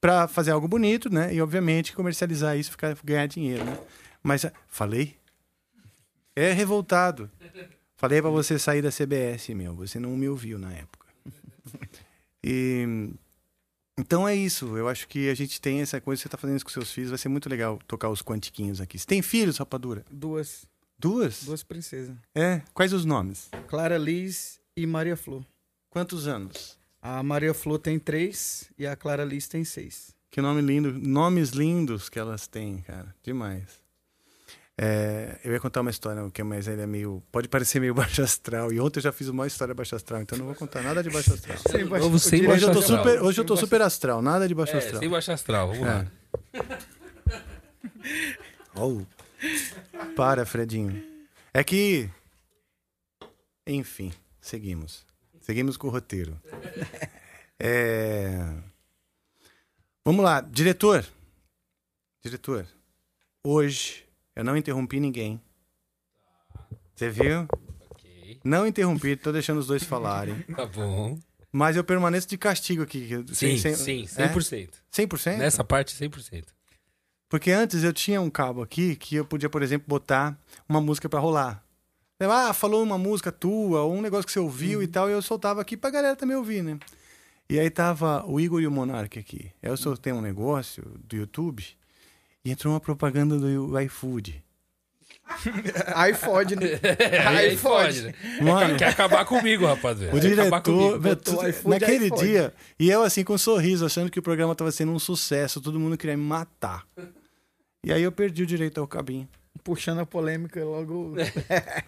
para 0.00 0.28
fazer 0.28 0.52
algo 0.52 0.66
bonito, 0.66 1.12
né? 1.12 1.34
E 1.34 1.42
obviamente 1.42 1.92
comercializar 1.92 2.56
isso, 2.56 2.70
ficar, 2.70 2.96
ganhar 3.04 3.26
dinheiro, 3.26 3.64
né? 3.64 3.78
Mas 4.22 4.46
falei? 4.68 5.16
É 6.34 6.52
revoltado. 6.52 7.30
Falei 7.98 8.22
para 8.22 8.30
você 8.30 8.60
sair 8.60 8.80
da 8.80 8.90
CBS, 8.92 9.48
meu. 9.48 9.74
Você 9.74 9.98
não 9.98 10.16
me 10.16 10.28
ouviu 10.28 10.58
na 10.58 10.72
época. 10.72 11.06
E 12.50 13.10
então 13.98 14.26
é 14.26 14.32
isso. 14.32 14.76
Eu 14.76 14.88
acho 14.88 15.08
que 15.08 15.28
a 15.28 15.34
gente 15.34 15.60
tem 15.60 15.80
essa 15.80 16.00
coisa. 16.00 16.22
Você 16.22 16.28
tá 16.28 16.38
fazendo 16.38 16.56
isso 16.56 16.64
com 16.64 16.70
seus 16.70 16.92
filhos. 16.92 17.10
Vai 17.10 17.18
ser 17.18 17.28
muito 17.28 17.48
legal 17.48 17.80
tocar 17.84 18.08
os 18.08 18.22
quantiquinhos 18.22 18.80
aqui. 18.80 18.96
Você 18.96 19.04
tem 19.04 19.20
filhos, 19.20 19.58
rapadura? 19.58 20.04
Duas. 20.08 20.64
Duas? 20.96 21.42
Duas 21.42 21.64
princesas. 21.64 22.16
É. 22.32 22.62
Quais 22.72 22.92
os 22.92 23.04
nomes? 23.04 23.50
Clara 23.66 23.98
Liz 23.98 24.60
e 24.76 24.86
Maria 24.86 25.16
Flor. 25.16 25.44
Quantos 25.90 26.28
anos? 26.28 26.78
A 27.02 27.20
Maria 27.24 27.52
Flor 27.52 27.80
tem 27.80 27.98
três 27.98 28.70
e 28.78 28.86
a 28.86 28.94
Clara 28.94 29.24
Liz 29.24 29.48
tem 29.48 29.64
seis. 29.64 30.14
Que 30.30 30.40
nome 30.40 30.62
lindo. 30.62 30.92
Nomes 30.92 31.50
lindos 31.50 32.08
que 32.08 32.20
elas 32.20 32.46
têm, 32.46 32.78
cara. 32.82 33.12
Demais. 33.24 33.80
É, 34.80 35.40
eu 35.42 35.52
ia 35.52 35.58
contar 35.58 35.80
uma 35.80 35.90
história, 35.90 36.30
que 36.30 36.40
mas 36.44 36.68
ele 36.68 36.82
é 36.82 36.86
meio. 36.86 37.20
Pode 37.32 37.48
parecer 37.48 37.80
meio 37.80 37.92
baixo 37.94 38.22
astral. 38.22 38.72
E 38.72 38.78
ontem 38.78 39.00
eu 39.00 39.02
já 39.02 39.10
fiz 39.12 39.26
uma 39.28 39.44
história 39.46 39.74
baixo 39.74 39.96
astral, 39.96 40.20
então 40.22 40.38
não 40.38 40.46
vou 40.46 40.54
contar 40.54 40.82
nada 40.82 41.02
de 41.02 41.10
baixo 41.10 41.34
astral. 41.34 41.58
Sem 41.68 41.84
baixo- 41.84 42.04
Novo 42.04 42.18
sem 42.18 42.38
hoje 42.40 42.46
baixo 42.48 42.64
eu 42.66 42.72
tô 42.72 42.78
astral. 42.78 42.98
super, 42.98 43.22
hoje 43.22 43.24
eu 43.26 43.32
Sem 43.42 43.44
tô 43.44 43.54
baixo- 43.54 43.66
super 43.66 43.82
astral, 43.82 44.22
nada 44.22 44.46
de 44.46 44.54
baixo 44.54 44.74
É, 44.74 44.78
astral. 44.78 45.00
sem 45.00 45.08
baixo 45.10 45.32
astral, 45.32 45.68
vamos 45.68 45.84
lá. 45.84 46.06
Oh. 48.76 49.02
Para, 50.14 50.46
Fredinho. 50.46 51.02
É 51.52 51.64
que. 51.64 52.08
Enfim, 53.66 54.12
seguimos. 54.40 55.04
Seguimos 55.40 55.76
com 55.76 55.88
o 55.88 55.90
roteiro. 55.90 56.40
É... 57.58 58.38
Vamos 60.04 60.24
lá, 60.24 60.40
diretor. 60.40 61.04
Diretor. 62.22 62.66
Hoje 63.44 64.04
eu 64.38 64.44
não 64.44 64.56
interrompi 64.56 65.00
ninguém. 65.00 65.40
Você 66.94 67.10
viu? 67.10 67.48
Não 68.44 68.68
interrompi, 68.68 69.16
tô 69.16 69.32
deixando 69.32 69.58
os 69.58 69.66
dois 69.66 69.82
falarem. 69.82 70.44
Tá 70.54 70.64
bom. 70.64 71.18
Mas 71.50 71.76
eu 71.76 71.82
permaneço 71.82 72.28
de 72.28 72.38
castigo 72.38 72.82
aqui. 72.82 73.08
Sim, 73.32 73.58
sim, 73.58 74.04
100%. 74.04 74.68
É? 74.96 75.02
100%? 75.02 75.38
Nessa 75.38 75.64
parte, 75.64 75.92
100%. 75.96 76.44
Porque 77.28 77.50
antes 77.50 77.82
eu 77.82 77.92
tinha 77.92 78.20
um 78.20 78.30
cabo 78.30 78.62
aqui 78.62 78.94
que 78.94 79.16
eu 79.16 79.24
podia, 79.24 79.50
por 79.50 79.60
exemplo, 79.60 79.88
botar 79.88 80.38
uma 80.68 80.80
música 80.80 81.08
pra 81.08 81.18
rolar. 81.18 81.64
Ah, 82.20 82.52
falou 82.52 82.82
uma 82.82 82.98
música 82.98 83.32
tua, 83.32 83.82
ou 83.82 83.94
um 83.94 84.00
negócio 84.00 84.26
que 84.26 84.32
você 84.32 84.38
ouviu 84.38 84.80
e 84.82 84.86
tal, 84.86 85.08
e 85.08 85.12
eu 85.12 85.22
soltava 85.22 85.60
aqui 85.60 85.76
pra 85.76 85.90
galera 85.90 86.14
também 86.14 86.36
ouvir, 86.36 86.62
né? 86.62 86.78
E 87.50 87.58
aí 87.58 87.70
tava 87.70 88.24
o 88.24 88.38
Igor 88.38 88.60
e 88.60 88.68
o 88.68 88.70
Monark 88.70 89.18
aqui. 89.18 89.50
Eu 89.60 89.76
soltei 89.76 90.12
um 90.12 90.20
negócio 90.20 90.84
do 91.04 91.16
YouTube 91.16 91.64
e 92.48 92.50
entrou 92.50 92.72
uma 92.72 92.80
propaganda 92.80 93.38
do 93.38 93.78
iFood. 93.80 94.42
Aí 95.94 96.14
fode, 96.14 96.56
né? 96.56 96.80
Aí 97.26 97.56
fode, 97.56 98.02
né? 98.02 98.14
Mano. 98.40 98.76
Quer 98.76 98.88
acabar 98.88 99.26
comigo, 99.26 99.66
rapaziada. 99.66 100.16
O 100.16 100.20
Quer 100.20 100.32
acabar 100.32 100.62
diretor, 100.62 101.44
o 101.44 101.48
iFood, 101.48 101.68
naquele 101.68 102.06
iFood. 102.06 102.24
dia, 102.24 102.54
e 102.78 102.88
eu 102.88 103.02
assim 103.02 103.22
com 103.22 103.34
um 103.34 103.38
sorriso, 103.38 103.84
achando 103.84 104.10
que 104.10 104.18
o 104.18 104.22
programa 104.22 104.54
tava 104.54 104.72
sendo 104.72 104.92
um 104.92 104.98
sucesso, 104.98 105.60
todo 105.60 105.78
mundo 105.78 105.98
queria 105.98 106.16
me 106.16 106.24
matar. 106.24 106.86
E 107.84 107.92
aí 107.92 108.02
eu 108.02 108.10
perdi 108.10 108.42
o 108.42 108.46
direito 108.46 108.80
ao 108.80 108.86
cabinho. 108.88 109.28
Puxando 109.64 109.98
a 110.00 110.06
polêmica 110.06 110.64
logo. 110.64 111.14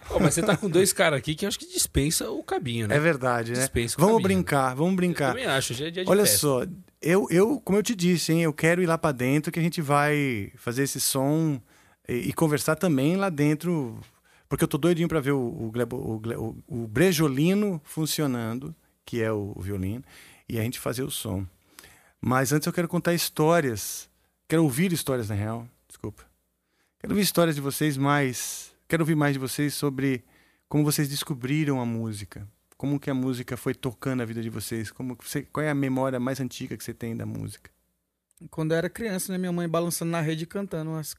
Pô, 0.07 0.19
mas 0.19 0.33
você 0.33 0.41
tá 0.43 0.55
com 0.57 0.69
dois 0.69 0.91
caras 0.93 1.17
aqui 1.19 1.33
que 1.35 1.45
eu 1.45 1.47
acho 1.47 1.57
que 1.57 1.65
dispensa 1.65 2.29
o 2.29 2.43
cabinho, 2.43 2.87
né? 2.87 2.95
É 2.95 2.99
verdade, 2.99 3.51
né? 3.53 3.59
Dispensa 3.59 3.95
o 3.97 4.01
Vamos 4.01 4.21
cabinho. 4.21 4.39
brincar, 4.39 4.75
vamos 4.75 4.95
brincar. 4.95 5.29
Eu 5.29 5.33
também 5.35 5.45
acho, 5.47 5.73
já 5.73 5.87
é 5.87 5.91
dia 5.91 6.03
de 6.03 6.09
Olha 6.09 6.21
festa. 6.25 6.37
só, 6.37 6.65
eu, 7.01 7.27
eu, 7.31 7.59
como 7.61 7.77
eu 7.79 7.83
te 7.83 7.95
disse, 7.95 8.33
hein, 8.33 8.43
eu 8.43 8.53
quero 8.53 8.83
ir 8.83 8.85
lá 8.85 8.97
pra 8.97 9.11
dentro 9.11 9.51
que 9.51 9.59
a 9.59 9.61
gente 9.63 9.81
vai 9.81 10.51
fazer 10.57 10.83
esse 10.83 10.99
som 10.99 11.59
e, 12.07 12.29
e 12.29 12.33
conversar 12.33 12.75
também 12.75 13.15
lá 13.15 13.29
dentro, 13.29 13.99
porque 14.47 14.63
eu 14.63 14.67
tô 14.67 14.77
doidinho 14.77 15.07
para 15.07 15.19
ver 15.19 15.31
o, 15.31 15.39
o, 15.39 15.71
o, 16.67 16.83
o 16.83 16.87
brejolino 16.87 17.81
funcionando, 17.83 18.75
que 19.05 19.21
é 19.23 19.31
o, 19.31 19.53
o 19.55 19.61
violino, 19.61 20.03
e 20.47 20.59
a 20.59 20.61
gente 20.61 20.79
fazer 20.79 21.03
o 21.03 21.09
som. 21.09 21.45
Mas 22.19 22.51
antes 22.53 22.67
eu 22.67 22.73
quero 22.73 22.87
contar 22.87 23.13
histórias, 23.15 24.07
quero 24.47 24.63
ouvir 24.63 24.91
histórias 24.93 25.29
na 25.29 25.35
real, 25.35 25.67
desculpa. 25.87 26.29
Quero 27.01 27.13
ouvir 27.13 27.23
histórias 27.23 27.55
de 27.55 27.61
vocês 27.61 27.97
mais, 27.97 28.73
quero 28.87 29.01
ouvir 29.01 29.15
mais 29.15 29.33
de 29.33 29.39
vocês 29.39 29.73
sobre 29.73 30.23
como 30.69 30.83
vocês 30.83 31.09
descobriram 31.09 31.81
a 31.81 31.85
música, 31.85 32.47
como 32.77 32.99
que 32.99 33.09
a 33.09 33.13
música 33.13 33.57
foi 33.57 33.73
tocando 33.73 34.21
a 34.21 34.25
vida 34.25 34.41
de 34.41 34.49
vocês, 34.49 34.91
como 34.91 35.17
você, 35.19 35.41
qual 35.41 35.65
é 35.65 35.69
a 35.69 35.75
memória 35.75 36.19
mais 36.19 36.39
antiga 36.39 36.77
que 36.77 36.83
você 36.83 36.93
tem 36.93 37.17
da 37.17 37.25
música? 37.25 37.71
Quando 38.51 38.71
eu 38.73 38.77
era 38.77 38.89
criança, 38.89 39.31
né? 39.31 39.37
Minha 39.39 39.51
mãe 39.51 39.67
balançando 39.67 40.11
na 40.11 40.21
rede 40.21 40.43
e 40.43 40.47
cantando 40.47 40.91
umas, 40.91 41.15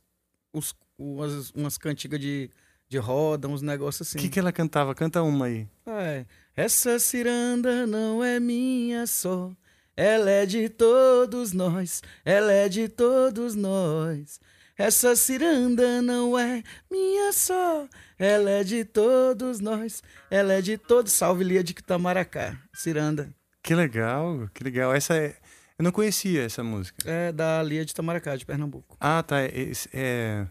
uns- 0.55 0.74
umas, 0.97 1.51
umas 1.51 1.76
cantigas 1.78 2.20
de, 2.20 2.49
de 2.89 2.99
roda, 2.99 3.49
uns 3.49 3.62
negócios 3.62 4.09
assim. 4.09 4.18
O 4.18 4.20
que, 4.22 4.28
que 4.28 4.39
ela 4.39 4.53
cantava? 4.53 4.95
Canta 4.95 5.20
uma 5.22 5.47
aí. 5.47 5.68
É. 5.87 6.26
Essa 6.57 6.99
ciranda 6.99 7.87
não 7.89 8.22
é 8.24 8.39
minha 8.41 9.07
só. 9.07 9.53
Ela 9.97 10.30
é 10.30 10.47
de 10.47 10.68
todos 10.68 11.53
nós. 11.53 12.03
Ela 12.24 12.53
é 12.53 12.68
de 12.68 12.89
todos 12.89 13.55
nós. 13.55 14.41
Essa 14.83 15.14
ciranda 15.14 16.03
não 16.03 16.37
é 16.37 16.61
minha 16.91 17.33
só. 17.33 17.87
Ela 18.18 18.51
é 18.51 18.64
de 18.64 18.85
todos 18.85 19.61
nós. 19.61 20.03
Ela 20.28 20.55
é 20.55 20.61
de 20.61 20.76
todos. 20.76 21.12
Salve 21.12 21.45
Lia 21.45 21.62
de 21.62 21.70
Itamaracá. 21.70 22.59
Ciranda. 22.74 23.33
Que 23.62 23.76
legal, 23.76 24.51
que 24.53 24.64
legal. 24.64 24.93
Essa 24.93 25.14
é. 25.16 25.37
Eu 25.78 25.85
não 25.85 25.93
conhecia 25.93 26.43
essa 26.43 26.64
música. 26.64 27.09
É 27.09 27.30
da 27.30 27.62
Lia 27.62 27.85
de 27.85 27.93
Itamaracá, 27.93 28.35
de 28.35 28.45
Pernambuco. 28.45 28.97
Ah, 28.99 29.22
tá. 29.22 29.41
é- 29.41 29.70
é- 29.93 30.47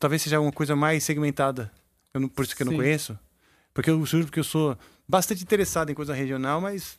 talvez 0.00 0.20
seja 0.20 0.40
uma 0.40 0.50
coisa 0.50 0.74
mais 0.74 1.04
segmentada. 1.04 1.70
Não- 2.12 2.28
por 2.28 2.44
isso 2.44 2.56
que 2.56 2.62
eu 2.62 2.66
não 2.66 2.72
Sim. 2.72 2.78
conheço. 2.78 3.16
Porque 3.72 3.88
eu 3.88 4.04
juro 4.04 4.26
que 4.26 4.40
eu 4.40 4.44
sou 4.44 4.76
bastante 5.08 5.44
interessado 5.44 5.90
em 5.90 5.94
coisa 5.94 6.12
regional, 6.12 6.60
mas 6.60 6.98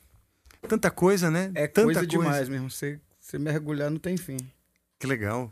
tanta 0.69 0.89
coisa, 0.89 1.29
né? 1.29 1.51
É 1.53 1.67
tanta 1.67 1.83
coisa 1.85 2.07
demais 2.07 2.47
mesmo. 2.47 2.71
Você, 2.71 2.97
você 3.19 3.38
mergulhar 3.38 3.91
não 3.91 3.97
tem 3.97 4.15
fim. 4.15 4.38
Que 4.97 5.05
legal. 5.05 5.51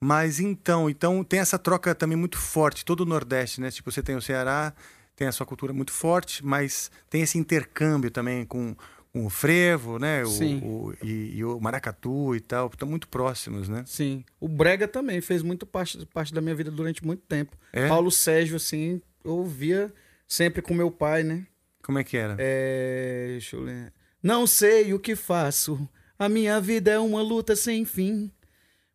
Mas 0.00 0.40
então, 0.40 0.90
então 0.90 1.24
tem 1.24 1.40
essa 1.40 1.58
troca 1.58 1.94
também 1.94 2.16
muito 2.16 2.38
forte, 2.38 2.84
todo 2.84 3.00
o 3.00 3.06
Nordeste, 3.06 3.60
né? 3.60 3.70
Tipo, 3.70 3.90
você 3.90 4.02
tem 4.02 4.14
o 4.16 4.20
Ceará, 4.22 4.74
tem 5.14 5.26
a 5.26 5.32
sua 5.32 5.46
cultura 5.46 5.72
muito 5.72 5.92
forte, 5.92 6.44
mas 6.44 6.90
tem 7.08 7.22
esse 7.22 7.38
intercâmbio 7.38 8.10
também 8.10 8.44
com, 8.44 8.76
com 9.12 9.24
o 9.24 9.30
frevo, 9.30 9.98
né? 9.98 10.22
O, 10.22 10.26
Sim. 10.26 10.60
o- 10.62 10.92
e, 11.02 11.36
e 11.38 11.44
o 11.44 11.58
maracatu 11.58 12.34
e 12.36 12.40
tal, 12.40 12.66
estão 12.66 12.86
muito 12.86 13.08
próximos, 13.08 13.68
né? 13.68 13.84
Sim. 13.86 14.22
O 14.38 14.46
Brega 14.48 14.86
também 14.86 15.20
fez 15.22 15.40
muito 15.42 15.64
parte, 15.64 16.04
parte 16.06 16.34
da 16.34 16.42
minha 16.42 16.54
vida 16.54 16.70
durante 16.70 17.04
muito 17.04 17.22
tempo. 17.22 17.56
É? 17.72 17.88
Paulo 17.88 18.10
Sérgio, 18.10 18.56
assim, 18.56 19.00
eu 19.24 19.32
ouvia 19.32 19.92
sempre 20.28 20.60
com 20.60 20.74
meu 20.74 20.90
pai, 20.90 21.22
né? 21.22 21.46
Como 21.82 21.98
é 21.98 22.04
que 22.04 22.16
era? 22.18 22.36
É. 22.38 23.28
Deixa 23.30 23.56
eu 23.56 23.60
ler. 23.62 23.92
Não 24.22 24.46
sei 24.46 24.92
o 24.92 24.98
que 24.98 25.16
faço. 25.16 25.88
A 26.18 26.28
minha 26.28 26.60
vida 26.60 26.90
é 26.90 26.98
uma 26.98 27.22
luta 27.22 27.54
sem 27.56 27.84
fim. 27.84 28.30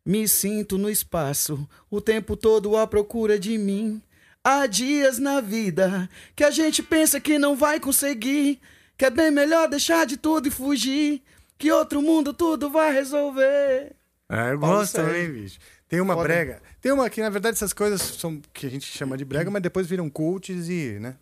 Me 0.04 0.26
sinto 0.26 0.76
no 0.76 0.90
espaço, 0.90 1.68
o 1.90 2.00
tempo 2.00 2.36
todo 2.36 2.76
à 2.76 2.86
procura 2.86 3.38
de 3.38 3.56
mim. 3.56 4.02
Há 4.44 4.66
dias 4.66 5.18
na 5.18 5.40
vida 5.40 6.10
que 6.34 6.42
a 6.42 6.50
gente 6.50 6.82
pensa 6.82 7.20
que 7.20 7.38
não 7.38 7.54
vai 7.54 7.78
conseguir. 7.78 8.60
Que 8.98 9.06
é 9.06 9.10
bem 9.10 9.30
melhor 9.30 9.68
deixar 9.68 10.04
de 10.04 10.16
tudo 10.16 10.48
e 10.48 10.50
fugir. 10.50 11.22
Que 11.56 11.70
outro 11.70 12.02
mundo 12.02 12.34
tudo 12.34 12.68
vai 12.68 12.92
resolver. 12.92 13.92
Ah, 14.28 14.48
eu 14.48 14.58
Paulo 14.58 14.78
gosto 14.78 14.94
também, 14.94 15.30
bicho. 15.30 15.58
Tem 15.88 16.00
uma 16.00 16.14
Foda. 16.14 16.26
brega. 16.26 16.62
Tem 16.80 16.90
uma 16.90 17.08
que, 17.08 17.20
na 17.20 17.30
verdade, 17.30 17.54
essas 17.56 17.72
coisas 17.72 18.00
são 18.02 18.40
que 18.52 18.66
a 18.66 18.70
gente 18.70 18.86
chama 18.86 19.16
de 19.16 19.24
brega, 19.24 19.50
mas 19.50 19.62
depois 19.62 19.86
viram 19.86 20.10
cults 20.10 20.68
e, 20.68 20.98
né? 21.00 21.16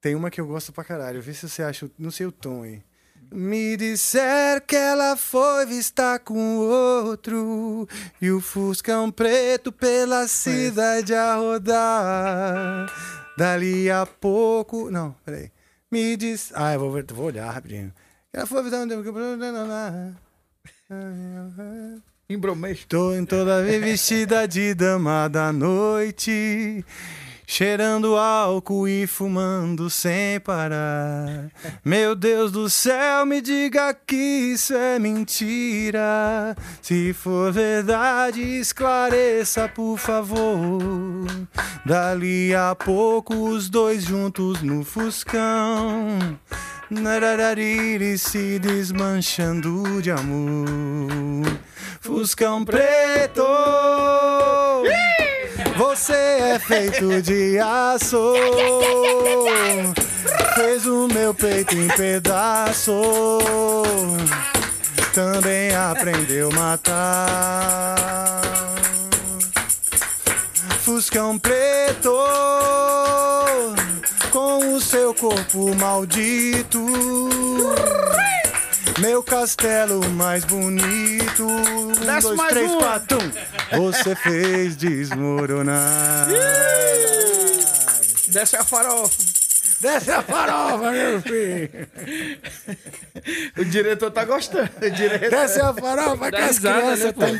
Tem 0.00 0.14
uma 0.14 0.30
que 0.30 0.40
eu 0.40 0.46
gosto 0.46 0.72
pra 0.72 0.82
caralho. 0.82 1.20
Vê 1.22 1.32
se 1.32 1.48
você 1.48 1.62
acha. 1.62 1.88
Não 1.98 2.10
sei 2.10 2.26
o 2.26 2.32
tom 2.32 2.62
aí. 2.62 2.82
Me 3.32 3.76
disser 3.76 4.60
que 4.66 4.76
ela 4.76 5.16
foi 5.16 5.66
vista 5.66 6.18
com 6.18 6.58
outro 6.58 7.86
e 8.20 8.30
o 8.30 8.40
Fuscão 8.40 9.10
preto 9.10 9.70
pela 9.72 10.26
cidade 10.28 11.12
a 11.14 11.34
rodar. 11.36 12.86
Dali 13.36 13.90
a 13.90 14.06
pouco. 14.06 14.90
Não, 14.90 15.14
peraí. 15.24 15.50
Me 15.90 16.16
diz. 16.16 16.50
Ah, 16.54 16.72
eu 16.74 16.80
vou, 16.80 16.92
ver- 16.92 17.06
vou 17.12 17.26
olhar 17.26 17.50
rapidinho. 17.50 17.92
Ela 18.32 18.46
foi 18.46 18.62
vista 18.62 18.78
Embromeixo. 22.28 22.86
Tô 22.88 23.12
em 23.14 23.24
toda 23.24 23.62
vez 23.62 23.82
vestida 23.82 24.46
de 24.48 24.74
dama 24.74 25.28
da 25.28 25.52
noite, 25.52 26.84
cheirando 27.46 28.16
álcool 28.16 28.88
e 28.88 29.06
fumando 29.06 29.88
sem 29.88 30.40
parar. 30.40 31.48
Meu 31.84 32.16
Deus 32.16 32.50
do 32.50 32.68
céu, 32.68 33.24
me 33.24 33.40
diga 33.40 33.94
que 33.94 34.16
isso 34.16 34.74
é 34.74 34.98
mentira. 34.98 36.56
Se 36.82 37.12
for 37.12 37.52
verdade, 37.52 38.42
esclareça, 38.42 39.68
por 39.68 39.96
favor. 39.96 41.26
Dali 41.84 42.52
a 42.54 42.74
pouco, 42.74 43.34
os 43.48 43.70
dois 43.70 44.02
juntos 44.02 44.60
no 44.60 44.84
Fuscão. 44.84 46.18
Nararariri 46.90 48.16
se 48.18 48.58
desmanchando 48.58 50.00
de 50.02 50.10
amor. 50.10 51.44
Fuscão 52.00 52.64
preto, 52.64 53.42
você 55.76 56.12
é 56.12 56.58
feito 56.58 57.22
de 57.22 57.58
aço. 57.58 58.34
Fez 60.54 60.86
o 60.86 61.06
meu 61.08 61.34
peito 61.34 61.74
em 61.74 61.88
pedaço. 61.88 63.02
Também 65.12 65.74
aprendeu 65.74 66.50
a 66.50 66.54
matar. 66.54 67.96
Fuscão 70.82 71.38
preto, 71.38 72.14
com 74.30 74.74
o 74.74 74.80
seu 74.80 75.12
corpo 75.12 75.74
maldito. 75.74 76.86
Meu 78.98 79.22
castelo 79.22 80.08
mais 80.12 80.44
bonito. 80.44 81.46
Um, 81.46 81.92
Desce 81.92 82.22
dois, 82.22 82.36
mais 82.36 82.50
três, 82.50 82.70
uma. 82.70 82.78
quatro. 82.80 83.18
um. 83.74 83.78
Você 83.82 84.16
fez 84.16 84.76
desmoronar. 84.76 86.28
Desce 88.28 88.56
a 88.56 88.64
farofa. 88.64 89.14
Desce 89.80 90.10
a 90.10 90.22
farofa, 90.22 90.90
meu 90.90 91.20
filho. 91.20 91.88
O 93.58 93.64
diretor 93.66 94.10
tá 94.10 94.24
gostando. 94.24 94.70
O 94.80 94.90
diretor... 94.90 95.30
Desce 95.30 95.60
a 95.60 95.74
farofa 95.74 96.24
que 96.24 96.30
Dá 96.30 96.38
as 96.46 96.56
risada, 96.56 96.78
crianças 96.80 97.04
né, 97.04 97.12
pô? 97.12 97.24
estão 97.24 97.38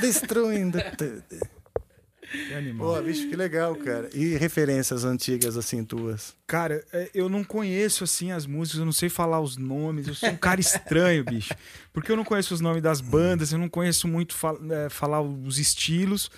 destruindo 2.32 2.70
tudo. 2.70 2.78
Pô, 2.78 3.02
bicho, 3.02 3.28
que 3.28 3.36
legal, 3.36 3.74
cara. 3.76 4.08
E 4.14 4.36
referências 4.36 5.04
antigas 5.04 5.56
assim 5.56 5.84
tuas? 5.84 6.34
Cara, 6.46 6.84
é, 6.92 7.10
eu 7.14 7.28
não 7.28 7.42
conheço 7.44 8.04
assim 8.04 8.32
as 8.32 8.46
músicas, 8.46 8.78
eu 8.80 8.84
não 8.84 8.92
sei 8.92 9.08
falar 9.08 9.40
os 9.40 9.56
nomes, 9.56 10.06
eu 10.08 10.14
sou 10.14 10.28
um 10.30 10.36
cara 10.36 10.60
estranho, 10.60 11.24
bicho. 11.28 11.54
Porque 11.92 12.10
eu 12.10 12.16
não 12.16 12.24
conheço 12.24 12.52
os 12.54 12.60
nomes 12.60 12.82
das 12.82 13.00
bandas, 13.00 13.52
eu 13.52 13.58
não 13.58 13.68
conheço 13.68 14.06
muito 14.08 14.34
fa- 14.34 14.56
é, 14.70 14.88
falar 14.88 15.20
os 15.22 15.58
estilos. 15.58 16.30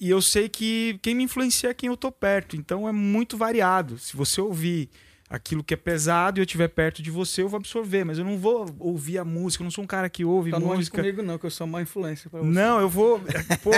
E 0.00 0.10
eu 0.10 0.20
sei 0.20 0.48
que 0.48 0.98
quem 1.00 1.14
me 1.14 1.22
influencia 1.24 1.70
é 1.70 1.74
quem 1.74 1.88
eu 1.88 1.96
tô 1.96 2.12
perto, 2.12 2.54
então 2.56 2.86
é 2.88 2.92
muito 2.92 3.36
variado. 3.36 3.96
Se 3.98 4.14
você 4.16 4.40
ouvir 4.40 4.90
aquilo 5.28 5.62
que 5.62 5.74
é 5.74 5.76
pesado 5.76 6.38
e 6.38 6.40
eu 6.40 6.44
estiver 6.44 6.68
perto 6.68 7.02
de 7.02 7.10
você, 7.10 7.42
eu 7.42 7.48
vou 7.48 7.58
absorver, 7.58 8.04
mas 8.04 8.18
eu 8.18 8.24
não 8.24 8.38
vou 8.38 8.74
ouvir 8.78 9.18
a 9.18 9.24
música, 9.24 9.62
eu 9.62 9.64
não 9.66 9.70
sou 9.70 9.84
um 9.84 9.86
cara 9.86 10.08
que 10.08 10.24
ouve 10.24 10.50
Tá 10.50 10.58
música. 10.58 10.98
comigo 11.02 11.22
não, 11.22 11.36
que 11.38 11.44
eu 11.44 11.50
sou 11.50 11.66
uma 11.66 11.82
influência 11.82 12.30
pra 12.30 12.40
você. 12.40 12.48
Não, 12.48 12.80
eu 12.80 12.88
vou. 12.88 13.20
Pô, 13.62 13.70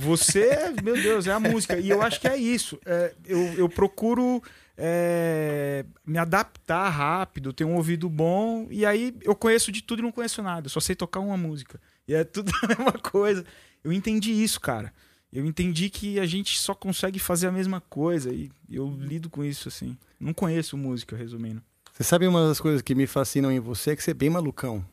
você, 0.00 0.72
meu 0.82 0.94
Deus, 0.94 1.26
é 1.26 1.32
a 1.32 1.40
música. 1.40 1.78
E 1.78 1.88
eu 1.90 2.00
acho 2.02 2.20
que 2.20 2.28
é 2.28 2.36
isso. 2.36 2.78
É, 2.86 3.14
eu, 3.26 3.38
eu 3.54 3.68
procuro 3.68 4.42
é, 4.76 5.84
me 6.06 6.16
adaptar 6.18 6.88
rápido, 6.88 7.52
ter 7.52 7.64
um 7.64 7.74
ouvido 7.74 8.08
bom. 8.08 8.66
E 8.70 8.86
aí 8.86 9.14
eu 9.22 9.34
conheço 9.34 9.70
de 9.70 9.82
tudo 9.82 9.98
e 9.98 10.02
não 10.02 10.12
conheço 10.12 10.42
nada. 10.42 10.66
Eu 10.66 10.70
só 10.70 10.80
sei 10.80 10.96
tocar 10.96 11.20
uma 11.20 11.36
música. 11.36 11.78
E 12.08 12.14
é 12.14 12.24
tudo 12.24 12.50
a 12.64 12.66
mesma 12.68 12.92
coisa. 12.92 13.44
Eu 13.84 13.92
entendi 13.92 14.32
isso, 14.32 14.60
cara. 14.60 14.92
Eu 15.32 15.46
entendi 15.46 15.88
que 15.88 16.18
a 16.18 16.26
gente 16.26 16.58
só 16.58 16.74
consegue 16.74 17.18
fazer 17.18 17.46
a 17.46 17.52
mesma 17.52 17.80
coisa. 17.80 18.32
E 18.32 18.50
eu 18.68 18.90
lido 18.98 19.30
com 19.30 19.44
isso, 19.44 19.68
assim. 19.68 19.96
Não 20.18 20.34
conheço 20.34 20.76
música, 20.76 21.16
resumindo. 21.16 21.62
Você 21.92 22.02
sabe 22.02 22.26
uma 22.26 22.48
das 22.48 22.60
coisas 22.60 22.82
que 22.82 22.94
me 22.94 23.06
fascinam 23.06 23.52
em 23.52 23.60
você 23.60 23.90
é 23.90 23.96
que 23.96 24.02
você 24.02 24.10
é 24.10 24.14
bem 24.14 24.30
malucão. 24.30 24.84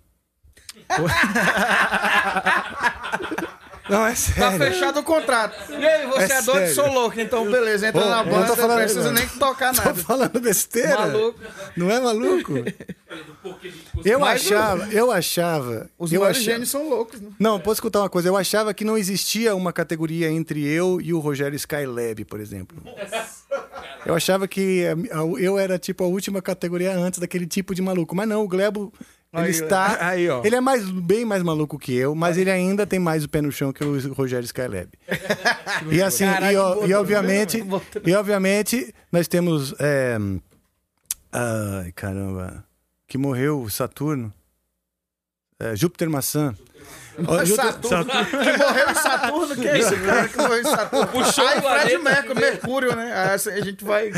Não, 3.90 4.06
é 4.06 4.10
Tá 4.10 4.16
sério. 4.16 4.58
fechado 4.58 5.00
o 5.00 5.04
contrato. 5.04 5.72
E 5.72 5.86
aí, 5.86 6.06
você 6.08 6.34
é, 6.34 6.38
É 6.38 6.42
doido, 6.42 6.60
sério. 6.60 6.76
sou 6.76 6.92
louco. 6.92 7.20
Então, 7.20 7.50
beleza, 7.50 7.88
entra 7.88 8.02
Pô, 8.02 8.08
na 8.10 8.24
banda, 8.24 8.48
tô 8.48 8.56
falando- 8.56 8.70
não 8.78 8.84
precisa 8.84 9.12
nem 9.12 9.28
tocar 9.28 9.74
Tô 9.74 9.82
nada. 9.84 9.96
falando 10.04 10.40
besteira? 10.40 10.98
Maluco. 11.08 11.40
Não 11.76 11.92
é 11.92 12.00
maluco? 12.00 12.54
Eu 14.04 14.24
achava, 14.26 14.88
eu 14.92 15.12
achava. 15.12 15.90
Os 15.98 16.12
eu 16.12 16.24
achava- 16.24 16.40
gênios 16.44 16.70
são 16.70 16.90
loucos, 16.90 17.20
né? 17.22 17.30
Não, 17.40 17.60
posso 17.60 17.76
escutar 17.76 18.00
uma 18.02 18.10
coisa? 18.10 18.28
Eu 18.28 18.36
achava 18.38 18.74
que 18.74 18.84
não 18.84 18.98
existia 18.98 19.56
uma 19.56 19.72
categoria 19.72 20.30
entre 20.30 20.66
eu 20.68 21.00
e 21.02 21.14
o 21.14 21.20
Rogério 21.20 21.56
Skylab, 21.56 22.26
por 22.26 22.40
exemplo. 22.40 22.78
Eu 24.06 24.16
achava 24.16 24.48
que 24.48 24.86
a- 25.12 25.18
eu 25.42 25.58
era 25.58 25.78
tipo 25.80 26.04
a 26.04 26.08
última 26.08 26.42
categoria 26.42 26.92
antes 26.96 27.20
daquele 27.20 27.46
tipo 27.48 27.74
de 27.74 27.82
maluco. 27.82 28.16
Mas 28.16 28.28
não, 28.28 28.44
o 28.44 28.48
Glebo, 28.48 28.94
ele 29.34 29.44
Aí, 29.44 29.50
está. 29.52 29.98
Aí, 30.08 30.30
ó. 30.30 30.42
Ele 30.44 30.56
é 30.56 30.62
mais, 30.62 30.90
bem 30.90 31.26
mais 31.26 31.44
maluco 31.44 31.78
que 31.78 31.94
eu, 31.94 32.16
mas 32.16 32.38
ele 32.38 32.50
ainda 32.50 32.88
tem 32.88 33.00
mais 33.00 33.24
o 33.24 33.30
pé 33.30 33.42
no 33.42 33.52
chão 33.52 33.74
que 33.74 33.84
o 33.84 34.14
Rogério 34.14 34.46
Skylab. 34.46 34.90
E 35.92 36.02
assim, 36.02 36.26
Caraca, 36.26 36.52
e, 36.52 36.90
e 36.90 36.94
obviamente, 36.94 37.64
e 38.04 38.14
obviamente, 38.16 38.94
nós 39.12 39.28
temos. 39.28 39.76
é, 39.80 40.18
ai, 41.32 41.92
caramba. 41.92 42.66
Que 43.08 43.18
morreu 43.18 43.62
o 43.62 43.70
Saturno. 43.70 44.34
É, 45.60 45.76
Júpiter 45.76 46.10
Maçã. 46.10 46.56
Saturno, 47.56 48.06
que 48.06 48.58
morreu 48.58 48.90
em 48.90 48.96
Saturno, 48.96 49.56
que 49.56 49.68
é 49.68 49.80
esse 49.80 49.96
cara 49.98 50.28
que 50.28 50.38
morreu 50.38 50.60
em 50.60 50.64
Saturno? 50.64 51.08
Puxou 51.08 51.48
Aí 51.48 51.58
o 51.58 51.62
Fred 51.62 51.98
Mercury. 51.98 52.40
Mercúrio, 52.40 52.96
né? 52.96 53.14
Aí 53.14 53.34
assim, 53.34 53.50
a 53.50 53.62
gente 53.62 53.84
vai... 53.84 54.12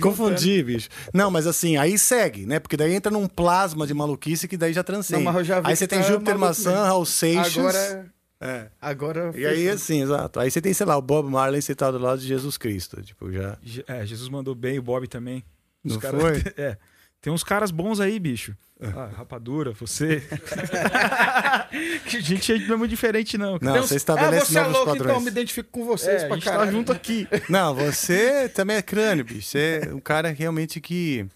Confundi, 0.00 0.62
bicho. 0.62 0.88
Não, 1.12 1.30
mas 1.30 1.46
assim, 1.46 1.76
aí 1.76 1.98
segue, 1.98 2.46
né? 2.46 2.58
Porque 2.58 2.76
daí 2.76 2.94
entra 2.94 3.12
num 3.12 3.26
plasma 3.26 3.86
de 3.86 3.92
maluquice 3.92 4.48
que 4.48 4.56
daí 4.56 4.72
já 4.72 4.82
transcende. 4.82 5.24
Não, 5.24 5.44
já 5.44 5.60
aí 5.62 5.76
você 5.76 5.86
tem 5.86 6.00
tá 6.00 6.08
Júpiter 6.08 6.38
Maçã, 6.38 6.70
mesmo. 6.70 6.84
Raul 6.84 7.04
Seixas. 7.04 7.56
Agora... 7.58 8.06
É. 8.38 8.66
Agora... 8.80 9.32
E 9.34 9.46
aí, 9.46 9.68
assim, 9.68 10.02
exato. 10.02 10.38
Aí 10.40 10.50
você 10.50 10.60
tem, 10.60 10.72
sei 10.72 10.86
lá, 10.86 10.96
o 10.96 11.02
Bob 11.02 11.30
Marley 11.30 11.62
citado 11.62 11.98
do 11.98 12.04
lado 12.04 12.20
de 12.20 12.26
Jesus 12.26 12.56
Cristo. 12.58 13.02
Tipo, 13.02 13.32
já. 13.32 13.56
É, 13.86 14.04
Jesus 14.04 14.28
mandou 14.28 14.54
bem, 14.54 14.78
o 14.78 14.82
Bob 14.82 15.06
também. 15.08 15.42
Os 15.84 15.94
Não 15.94 16.00
cara- 16.00 16.18
foi? 16.18 16.42
É. 16.56 16.76
Tem 17.20 17.32
uns 17.32 17.42
caras 17.44 17.70
bons 17.70 17.98
aí, 18.00 18.18
bicho. 18.20 18.54
Ah, 18.80 19.08
rapadura, 19.16 19.72
você. 19.72 20.22
que 22.08 22.20
gente 22.20 22.52
é 22.52 22.76
muito 22.76 22.90
diferente, 22.90 23.36
não. 23.38 23.58
Não, 23.60 23.76
uns- 23.80 23.88
você 23.88 23.96
estabelece 23.96 24.36
Ah, 24.42 24.44
você 24.46 24.58
é 24.58 24.60
novos 24.62 24.72
louco, 24.76 24.86
padrões. 24.92 25.04
então 25.10 25.16
eu 25.16 25.24
me 25.24 25.30
identifico 25.30 25.68
com 25.70 25.84
vocês 25.84 26.22
É, 26.22 26.24
a 26.24 26.28
pra 26.28 26.36
gente 26.36 26.44
tá 26.44 26.66
junto 26.70 26.92
aqui. 26.92 27.26
Não, 27.48 27.74
você 27.74 28.48
também 28.50 28.76
é 28.76 28.82
crânio, 28.82 29.24
bicho. 29.24 29.48
Você 29.48 29.80
é 29.90 29.94
um 29.94 30.00
cara 30.00 30.30
realmente 30.30 30.80
que, 30.80 31.26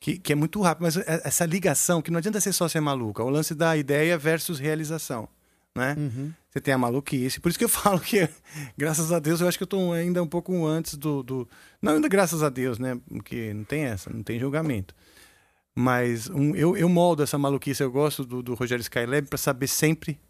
que, 0.00 0.18
que 0.18 0.32
é 0.32 0.36
muito 0.36 0.60
rápido. 0.60 0.82
Mas 0.82 0.96
é- 0.96 1.22
essa 1.24 1.46
ligação, 1.46 2.02
que 2.02 2.10
não 2.10 2.18
adianta 2.18 2.40
ser 2.40 2.52
só 2.52 2.68
ser 2.68 2.80
maluco. 2.80 3.22
É 3.22 3.24
o 3.24 3.30
lance 3.30 3.54
da 3.54 3.76
ideia 3.76 4.18
versus 4.18 4.58
realização. 4.58 5.28
Né? 5.74 5.96
Você 6.50 6.60
tem 6.60 6.72
a 6.72 6.78
maluquice. 6.78 7.40
Por 7.40 7.48
isso 7.48 7.58
que 7.58 7.64
eu 7.64 7.68
falo 7.70 7.98
que, 7.98 8.28
graças 8.76 9.10
a 9.10 9.18
Deus, 9.18 9.40
eu 9.40 9.48
acho 9.48 9.58
que 9.58 9.64
eu 9.64 9.68
tô 9.68 9.92
ainda 9.92 10.22
um 10.22 10.26
pouco 10.26 10.64
antes 10.66 10.94
do. 10.94 11.22
do... 11.22 11.48
Não, 11.82 11.94
ainda 11.94 12.08
graças 12.08 12.42
a 12.42 12.48
Deus, 12.48 12.78
né? 12.78 12.98
Porque 13.08 13.52
não 13.52 13.64
tem 13.64 13.84
essa, 13.84 14.10
não 14.10 14.22
tem 14.22 14.38
julgamento. 14.38 14.94
Mas 15.74 16.30
um, 16.30 16.54
eu, 16.54 16.76
eu 16.76 16.88
moldo 16.88 17.24
essa 17.24 17.36
maluquice. 17.36 17.82
Eu 17.82 17.90
gosto 17.90 18.24
do, 18.24 18.42
do 18.42 18.54
Rogério 18.54 18.82
Skylab 18.82 19.26
para 19.26 19.38
saber 19.38 19.66
sempre 19.66 20.20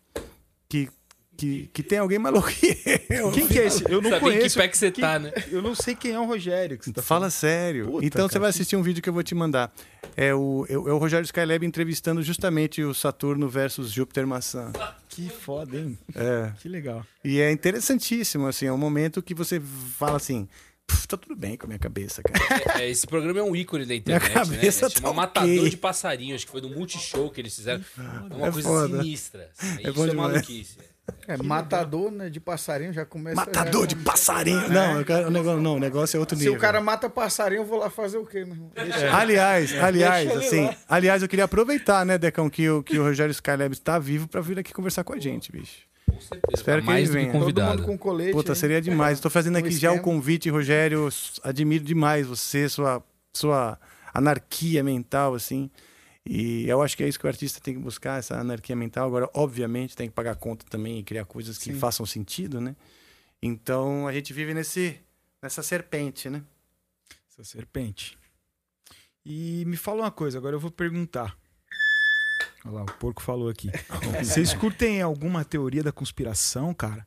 que, 0.68 0.88
que, 1.36 1.68
que 1.72 1.82
tem 1.82 1.98
alguém 1.98 2.18
maluco 2.18 2.48
que 2.48 2.76
eu. 3.10 3.30
Quem 3.32 3.46
que 3.46 3.58
é 3.58 3.66
esse? 3.66 3.84
Eu 3.90 4.00
não 4.00 4.10
Saber 4.10 4.26
em 4.26 4.30
que 4.32 4.36
conheço. 4.38 4.58
pé 4.58 4.68
que 4.68 4.78
você 4.78 4.90
Quem- 4.90 5.02
tá, 5.02 5.18
né? 5.18 5.32
Eu 5.50 5.60
não 5.62 5.74
sei 5.74 5.94
quem 5.94 6.12
é 6.12 6.20
o 6.20 6.24
Rogério. 6.26 6.78
Que 6.78 6.84
você 6.86 6.92
tá 6.92 7.02
Fala 7.02 7.30
sério. 7.30 7.86
Puta, 7.90 8.06
então 8.06 8.28
você 8.28 8.34
cara, 8.34 8.40
vai 8.40 8.50
que- 8.52 8.56
assistir 8.56 8.76
um 8.76 8.82
vídeo 8.82 9.02
que 9.02 9.08
eu 9.08 9.12
vou 9.12 9.22
te 9.22 9.34
mandar. 9.34 9.72
É 10.16 10.32
o, 10.34 10.64
é 10.68 10.78
o 10.78 10.88
é 10.88 10.92
o 10.92 10.98
Rogério 10.98 11.24
Skylab 11.24 11.64
entrevistando 11.66 12.22
justamente 12.22 12.82
o 12.82 12.94
Saturno 12.94 13.48
versus 13.48 13.90
Júpiter 13.90 14.26
Maçã. 14.26 14.72
Que 15.08 15.28
foda, 15.28 15.76
hein? 15.76 15.98
É. 16.14 16.52
Que 16.60 16.68
legal. 16.68 17.04
E 17.24 17.40
é 17.40 17.50
interessantíssimo, 17.50 18.46
assim, 18.46 18.66
é 18.66 18.72
um 18.72 18.78
momento 18.78 19.22
que 19.22 19.34
você 19.34 19.60
fala 19.98 20.16
assim, 20.16 20.48
"Puf, 20.86 21.08
tá 21.08 21.16
tudo 21.16 21.34
bem 21.34 21.56
com 21.56 21.66
a 21.66 21.68
minha 21.68 21.78
cabeça, 21.78 22.22
cara. 22.22 22.80
É, 22.80 22.88
esse 22.88 23.06
programa 23.06 23.40
é 23.40 23.42
um 23.42 23.56
ícone 23.56 23.86
da 23.86 23.94
internet, 23.94 24.30
Minha 24.30 24.44
cabeça 24.44 24.86
né? 24.86 24.90
Chama 24.94 25.08
tá 25.08 25.14
Matador 25.14 25.58
ok. 25.58 25.70
de 25.70 25.76
Passarinho, 25.76 26.34
acho 26.34 26.44
que 26.46 26.52
foi 26.52 26.60
no 26.60 26.68
Multishow 26.70 27.30
que 27.30 27.40
eles 27.40 27.54
fizeram. 27.56 27.82
É 27.98 28.34
uma 28.34 28.48
É 28.48 28.52
coisa 28.52 28.68
foda. 28.68 29.02
sinistra. 29.02 29.50
É 29.60 29.82
Isso 29.82 29.92
bom 29.94 30.04
é 30.04 30.10
demais. 30.10 30.32
maluquice. 30.32 30.76
É, 31.26 31.36
matador, 31.42 32.10
né, 32.10 32.28
de 32.30 32.38
passarinho 32.40 32.92
já 32.92 33.04
começa... 33.04 33.36
Matador 33.36 33.82
já- 33.82 33.86
de 33.88 33.96
passarinho. 33.96 34.68
Não, 34.70 35.02
quero- 35.04 35.28
o 35.28 35.30
negócio, 35.30 35.60
não, 35.60 35.76
o 35.76 35.80
negócio 35.80 36.16
é 36.16 36.20
outro 36.20 36.36
Se 36.36 36.44
nível. 36.44 36.58
o 36.58 36.60
cara 36.60 36.80
mata 36.80 37.08
passarinho, 37.10 37.60
eu 37.62 37.64
vou 37.66 37.78
lá 37.78 37.88
fazer 37.90 38.18
o 38.18 38.26
quê, 38.26 38.44
meu 38.44 38.54
irmão? 38.54 38.70
Deixa- 38.74 39.14
Aliás, 39.16 39.74
aliás, 39.82 40.30
assim, 40.36 40.64
lá. 40.64 40.76
aliás, 40.88 41.22
eu 41.22 41.28
queria 41.28 41.44
aproveitar, 41.46 42.04
né, 42.06 42.16
Decão, 42.18 42.48
que 42.50 42.68
o, 42.68 42.82
que 42.82 42.98
o 42.98 43.02
Rogério 43.02 43.32
Skylab 43.32 43.72
está 43.72 43.98
vivo 43.98 44.28
para 44.28 44.40
vir 44.40 44.58
aqui 44.58 44.72
conversar 44.72 45.02
com 45.04 45.12
a 45.14 45.18
gente, 45.18 45.50
bicho. 45.52 45.78
Espero 46.54 46.80
que 46.82 46.86
Mais 46.86 47.08
ele 47.10 47.18
venha. 47.20 47.32
convidado. 47.32 47.70
Todo 47.70 47.78
mundo 47.80 47.86
com 47.86 47.98
colete. 47.98 48.32
Puta, 48.32 48.54
seria 48.54 48.80
demais. 48.80 49.18
Estou 49.18 49.30
fazendo 49.30 49.56
Um 49.56 49.58
aqui 49.58 49.70
já 49.72 49.92
o 49.92 50.00
convite, 50.00 50.48
Rogério. 50.50 51.08
Admiro 51.42 51.82
demais 51.84 52.26
você, 52.26 52.68
sua, 52.68 53.02
sua 53.32 53.78
anarquia 54.12 54.84
mental, 54.84 55.34
assim. 55.34 55.70
E 56.26 56.66
eu 56.68 56.80
acho 56.80 56.96
que 56.96 57.02
é 57.04 57.08
isso 57.08 57.18
que 57.18 57.26
o 57.26 57.28
artista 57.28 57.60
tem 57.60 57.74
que 57.74 57.80
buscar, 57.80 58.18
essa 58.18 58.38
anarquia 58.38 58.74
mental. 58.74 59.06
Agora, 59.06 59.28
obviamente, 59.34 59.94
tem 59.94 60.08
que 60.08 60.14
pagar 60.14 60.34
conta 60.36 60.64
também 60.68 60.98
e 60.98 61.02
criar 61.02 61.24
coisas 61.26 61.58
que 61.58 61.72
Sim. 61.72 61.78
façam 61.78 62.06
sentido, 62.06 62.60
né? 62.60 62.74
Então, 63.42 64.06
a 64.08 64.12
gente 64.12 64.32
vive 64.32 64.54
nesse, 64.54 64.98
nessa 65.42 65.62
serpente, 65.62 66.30
né? 66.30 66.42
Essa 67.30 67.44
serpente. 67.44 68.16
E 69.24 69.64
me 69.66 69.76
fala 69.76 70.02
uma 70.02 70.10
coisa, 70.10 70.38
agora 70.38 70.56
eu 70.56 70.60
vou 70.60 70.70
perguntar. 70.70 71.36
Olha 72.64 72.74
lá, 72.76 72.82
o 72.84 72.86
porco 72.86 73.20
falou 73.22 73.50
aqui. 73.50 73.70
Vocês 74.24 74.54
curtem 74.54 75.02
alguma 75.02 75.44
teoria 75.44 75.82
da 75.82 75.92
conspiração, 75.92 76.72
cara? 76.72 77.06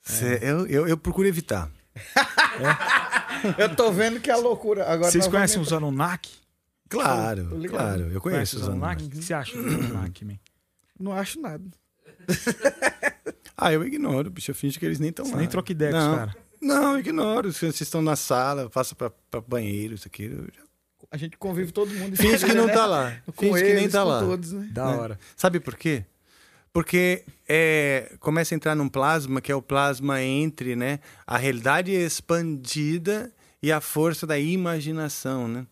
Cê- 0.00 0.38
eu, 0.40 0.66
eu, 0.66 0.88
eu 0.88 0.96
procuro 0.96 1.28
evitar. 1.28 1.70
Eu 3.58 3.74
tô 3.76 3.92
vendo 3.92 4.18
que 4.18 4.30
é 4.30 4.36
loucura. 4.36 4.90
Agora 4.90 5.10
Vocês 5.10 5.26
conhecem 5.28 5.60
os 5.60 5.72
Anunnaki? 5.72 6.32
Claro, 6.88 7.48
claro. 7.68 8.10
Eu 8.12 8.20
conheço 8.20 8.56
os 8.56 8.68
Anunnaki? 8.68 9.04
O 9.04 9.10
que 9.10 9.16
você 9.16 9.34
acha 9.34 9.56
dos 9.56 9.74
Anunnaki, 9.74 10.24
man? 10.24 10.38
Não 10.98 11.12
acho 11.12 11.40
nada. 11.40 11.64
Ah, 13.56 13.72
eu 13.72 13.82
ignoro, 13.86 14.28
bicho. 14.30 14.50
Eu 14.50 14.54
finge 14.54 14.78
que 14.78 14.84
eles 14.84 15.00
nem 15.00 15.08
estão 15.08 15.30
lá. 15.30 15.38
nem 15.38 15.48
troca 15.48 15.72
ideia 15.72 15.90
com 15.90 15.98
os 15.98 16.04
não, 16.04 16.16
caras. 16.16 16.34
Não, 16.60 16.92
eu 16.92 16.98
ignoro. 16.98 17.52
Se 17.52 17.60
vocês 17.60 17.80
estão 17.80 18.02
na 18.02 18.14
sala, 18.14 18.68
passa 18.68 18.94
pra, 18.94 19.10
pra 19.30 19.40
banheiro, 19.40 19.94
isso 19.94 20.06
aqui. 20.06 20.24
Eu 20.24 20.46
já... 20.54 20.62
A 21.10 21.16
gente 21.16 21.38
convive 21.38 21.72
todo 21.72 21.90
mundo. 21.94 22.16
Finge 22.16 22.44
que 22.44 22.52
não 22.52 22.66
né? 22.66 22.74
tá 22.74 22.84
lá. 22.84 23.16
Com 23.34 23.46
Finge 23.46 23.62
que 23.62 23.72
nem 23.72 23.84
eles, 23.84 23.92
tá 23.92 24.02
com 24.02 24.08
lá. 24.08 24.20
todos, 24.20 24.52
né? 24.52 24.68
Da 24.72 24.86
né? 24.86 24.96
hora. 24.98 25.18
Sabe 25.34 25.58
por 25.58 25.74
quê? 25.74 26.04
Porque 26.70 27.24
é, 27.48 28.14
começa 28.20 28.54
a 28.54 28.56
entrar 28.56 28.74
num 28.74 28.88
plasma 28.88 29.40
que 29.40 29.50
é 29.50 29.54
o 29.54 29.62
plasma 29.62 30.20
entre 30.20 30.76
né, 30.76 31.00
a 31.26 31.38
realidade 31.38 31.90
expandida 31.90 33.32
e 33.62 33.72
a 33.72 33.80
força 33.80 34.26
da 34.26 34.38
imaginação, 34.38 35.48
né? 35.48 35.66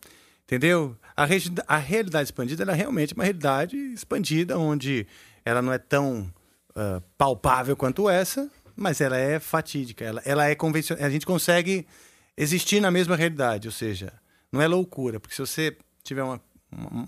Entendeu? 0.45 0.97
A, 1.17 1.25
a 1.67 1.77
realidade 1.77 2.25
expandida 2.25 2.63
ela 2.63 2.73
é 2.73 2.75
realmente 2.75 3.13
uma 3.13 3.23
realidade 3.23 3.75
expandida, 3.77 4.57
onde 4.57 5.07
ela 5.45 5.61
não 5.61 5.71
é 5.71 5.77
tão 5.77 6.31
ah, 6.75 7.01
palpável 7.17 7.75
quanto 7.75 8.09
essa, 8.09 8.49
mas 8.75 8.99
ela 8.99 9.17
é 9.17 9.39
fatídica. 9.39 10.03
Ela, 10.03 10.21
ela 10.25 10.45
é 10.45 10.55
convencional. 10.55 11.05
A 11.05 11.09
gente 11.09 11.25
consegue 11.25 11.87
existir 12.35 12.81
na 12.81 12.91
mesma 12.91 13.15
realidade, 13.15 13.67
ou 13.67 13.71
seja, 13.71 14.11
não 14.51 14.61
é 14.61 14.67
loucura, 14.67 15.19
porque 15.19 15.35
se 15.35 15.41
você 15.41 15.77
tiver 16.03 16.23
uma, 16.23 16.41
uma- 16.71 17.07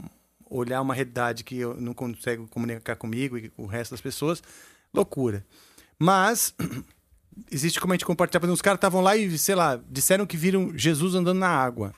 olhar 0.49 0.81
uma 0.81 0.93
realidade 0.93 1.43
que 1.43 1.57
eu 1.57 1.73
não 1.75 1.93
consigo 1.93 2.47
comunicar 2.47 2.95
comigo 2.95 3.37
e 3.37 3.49
com 3.49 3.63
o 3.63 3.67
resto 3.67 3.91
das 3.91 4.01
pessoas, 4.01 4.41
loucura. 4.93 5.45
Mas 5.99 6.53
existe 7.51 7.79
como 7.79 7.91
a 7.91 7.95
gente 7.95 8.05
compartilhar. 8.05 8.39
Por 8.39 8.45
exemplo, 8.45 8.55
os 8.55 8.61
caras 8.61 8.77
estavam 8.77 9.01
lá 9.01 9.17
e, 9.17 9.37
sei 9.37 9.55
lá, 9.55 9.79
disseram 9.89 10.25
que 10.25 10.37
viram 10.37 10.71
Jesus 10.77 11.15
andando 11.15 11.39
na 11.39 11.49
água. 11.49 11.93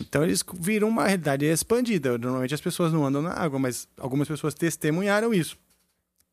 Então 0.00 0.22
eles 0.22 0.44
viram 0.58 0.88
uma 0.88 1.06
realidade 1.06 1.44
expandida. 1.44 2.16
Normalmente 2.16 2.54
as 2.54 2.60
pessoas 2.60 2.92
não 2.92 3.04
andam 3.04 3.20
na 3.20 3.32
água, 3.32 3.58
mas 3.58 3.88
algumas 3.96 4.28
pessoas 4.28 4.54
testemunharam 4.54 5.34
isso. 5.34 5.58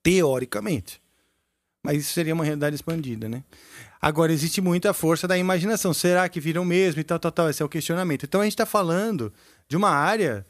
Teoricamente. 0.03 1.01
Mas 1.85 1.99
isso 1.99 2.13
seria 2.13 2.33
uma 2.33 2.43
realidade 2.43 2.75
expandida, 2.75 3.29
né? 3.29 3.43
Agora, 4.01 4.33
existe 4.33 4.59
muita 4.59 4.93
força 4.93 5.27
da 5.27 5.37
imaginação. 5.37 5.93
Será 5.93 6.27
que 6.27 6.39
viram 6.39 6.65
mesmo 6.65 6.99
e 6.99 7.03
tal, 7.03 7.19
tal, 7.19 7.31
tal? 7.31 7.49
Esse 7.49 7.61
é 7.61 7.65
o 7.65 7.69
questionamento. 7.69 8.23
Então, 8.23 8.41
a 8.41 8.43
gente 8.43 8.53
está 8.53 8.65
falando 8.65 9.31
de 9.67 9.77
uma 9.77 9.89
área 9.89 10.45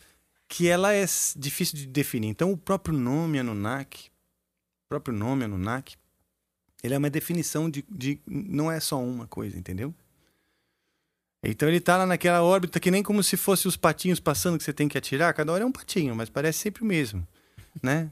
que 0.47 0.68
ela 0.68 0.93
é 0.93 1.05
difícil 1.36 1.78
de 1.78 1.86
definir. 1.86 2.30
Então, 2.30 2.51
o 2.51 2.57
próprio 2.57 2.97
nome 2.97 3.39
Anunnaki, 3.39 4.09
o 4.86 4.89
próprio 4.89 5.16
nome 5.16 5.43
Anunnaki, 5.43 5.97
ele 6.84 6.93
é 6.93 6.97
uma 6.97 7.09
definição 7.09 7.70
de, 7.70 7.84
de... 7.89 8.20
Não 8.26 8.72
é 8.72 8.80
só 8.80 9.01
uma 9.01 9.28
coisa, 9.28 9.57
entendeu? 9.57 9.93
Então, 11.47 11.67
ele 11.67 11.79
tá 11.79 11.97
lá 11.97 12.05
naquela 12.05 12.43
órbita 12.43 12.79
que 12.79 12.89
nem 12.89 13.03
como 13.03 13.21
se 13.23 13.37
fosse 13.37 13.67
os 13.67 13.77
patinhos 13.77 14.19
passando 14.19 14.57
que 14.57 14.63
você 14.63 14.73
tem 14.73 14.87
que 14.87 14.97
atirar. 14.97 15.33
Cada 15.33 15.51
hora 15.51 15.63
é 15.63 15.65
um 15.65 15.71
patinho, 15.71 16.15
mas 16.15 16.29
parece 16.29 16.59
sempre 16.59 16.83
o 16.83 16.85
mesmo, 16.85 17.27
né? 17.81 18.09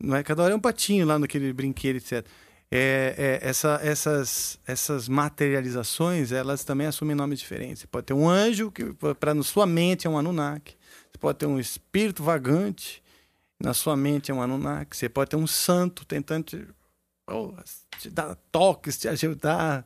Não 0.00 0.16
é? 0.16 0.22
Cada 0.22 0.42
hora 0.42 0.52
é 0.52 0.56
um 0.56 0.60
patinho 0.60 1.06
lá 1.06 1.18
naquele 1.18 1.52
brinquedo, 1.52 1.96
etc. 1.96 2.26
É, 2.74 3.38
é, 3.42 3.48
essa, 3.48 3.78
essas, 3.82 4.58
essas 4.66 5.06
materializações, 5.06 6.32
elas 6.32 6.64
também 6.64 6.86
assumem 6.86 7.14
nomes 7.14 7.38
diferentes. 7.38 7.82
Você 7.82 7.86
pode 7.86 8.06
ter 8.06 8.14
um 8.14 8.28
anjo, 8.28 8.70
que 8.70 8.94
para 9.20 9.34
na 9.34 9.42
sua 9.42 9.66
mente 9.66 10.06
é 10.06 10.10
um 10.10 10.16
Anunnaki. 10.16 10.76
Você 11.10 11.18
pode 11.18 11.38
ter 11.38 11.46
um 11.46 11.60
espírito 11.60 12.22
vagante, 12.22 13.02
na 13.60 13.74
sua 13.74 13.94
mente 13.94 14.30
é 14.30 14.34
um 14.34 14.40
Anunnaki. 14.40 14.96
Você 14.96 15.08
pode 15.08 15.28
ter 15.28 15.36
um 15.36 15.46
santo 15.46 16.04
tentando 16.06 16.44
te, 16.44 16.66
oh, 17.30 17.54
te 17.98 18.08
dar 18.08 18.34
toques, 18.50 18.98
te 18.98 19.06
ajudar. 19.06 19.84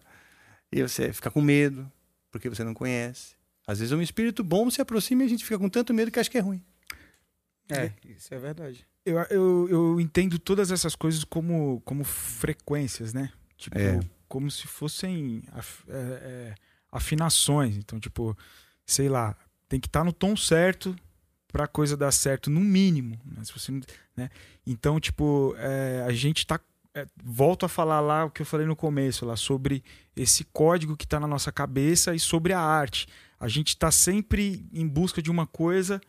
E 0.70 0.80
você 0.80 1.12
fica 1.12 1.30
com 1.30 1.40
medo, 1.40 1.90
porque 2.36 2.48
você 2.48 2.62
não 2.64 2.74
conhece. 2.74 3.34
Às 3.66 3.78
vezes 3.80 3.92
um 3.92 4.00
espírito 4.02 4.44
bom 4.44 4.70
se 4.70 4.80
aproxima 4.80 5.22
e 5.22 5.26
a 5.26 5.28
gente 5.28 5.44
fica 5.44 5.58
com 5.58 5.68
tanto 5.68 5.92
medo 5.92 6.10
que 6.10 6.20
acha 6.20 6.30
que 6.30 6.38
é 6.38 6.40
ruim. 6.40 6.62
É, 7.68 7.90
isso 8.04 8.32
é 8.32 8.38
verdade. 8.38 8.86
Eu, 9.04 9.18
eu, 9.30 9.68
eu 9.68 10.00
entendo 10.00 10.38
todas 10.38 10.70
essas 10.70 10.94
coisas 10.94 11.24
como, 11.24 11.80
como 11.84 12.04
frequências, 12.04 13.12
né? 13.12 13.32
Tipo, 13.56 13.78
É. 13.78 13.98
como 14.28 14.50
se 14.50 14.66
fossem 14.66 15.42
af- 15.52 15.84
é, 15.88 15.94
é, 15.94 16.54
afinações. 16.92 17.76
Então, 17.76 17.98
tipo, 17.98 18.36
sei 18.84 19.08
lá, 19.08 19.36
tem 19.68 19.80
que 19.80 19.86
estar 19.88 20.04
no 20.04 20.12
tom 20.12 20.36
certo 20.36 20.94
pra 21.48 21.66
coisa 21.66 21.96
dar 21.96 22.12
certo, 22.12 22.50
no 22.50 22.60
mínimo. 22.60 23.18
Né? 23.24 23.42
Se 23.44 23.52
você, 23.52 23.72
né? 24.16 24.28
Então, 24.66 25.00
tipo, 25.00 25.54
é, 25.58 26.04
a 26.06 26.12
gente 26.12 26.46
tá. 26.46 26.60
É, 26.96 27.06
volto 27.22 27.66
a 27.66 27.68
falar 27.68 28.00
lá 28.00 28.24
o 28.24 28.30
que 28.30 28.42
eu 28.42 28.46
falei 28.46 28.66
no 28.66 28.74
começo, 28.74 29.26
lá 29.26 29.36
sobre 29.36 29.84
esse 30.16 30.44
código 30.44 30.96
que 30.96 31.06
tá 31.06 31.20
na 31.20 31.26
nossa 31.26 31.52
cabeça 31.52 32.14
e 32.14 32.18
sobre 32.18 32.52
a 32.52 32.60
arte. 32.60 33.06
A 33.38 33.48
gente 33.48 33.76
tá 33.76 33.90
sempre 33.90 34.66
em 34.72 34.88
busca 34.88 35.20
de 35.20 35.30
uma 35.30 35.46
coisa 35.46 36.00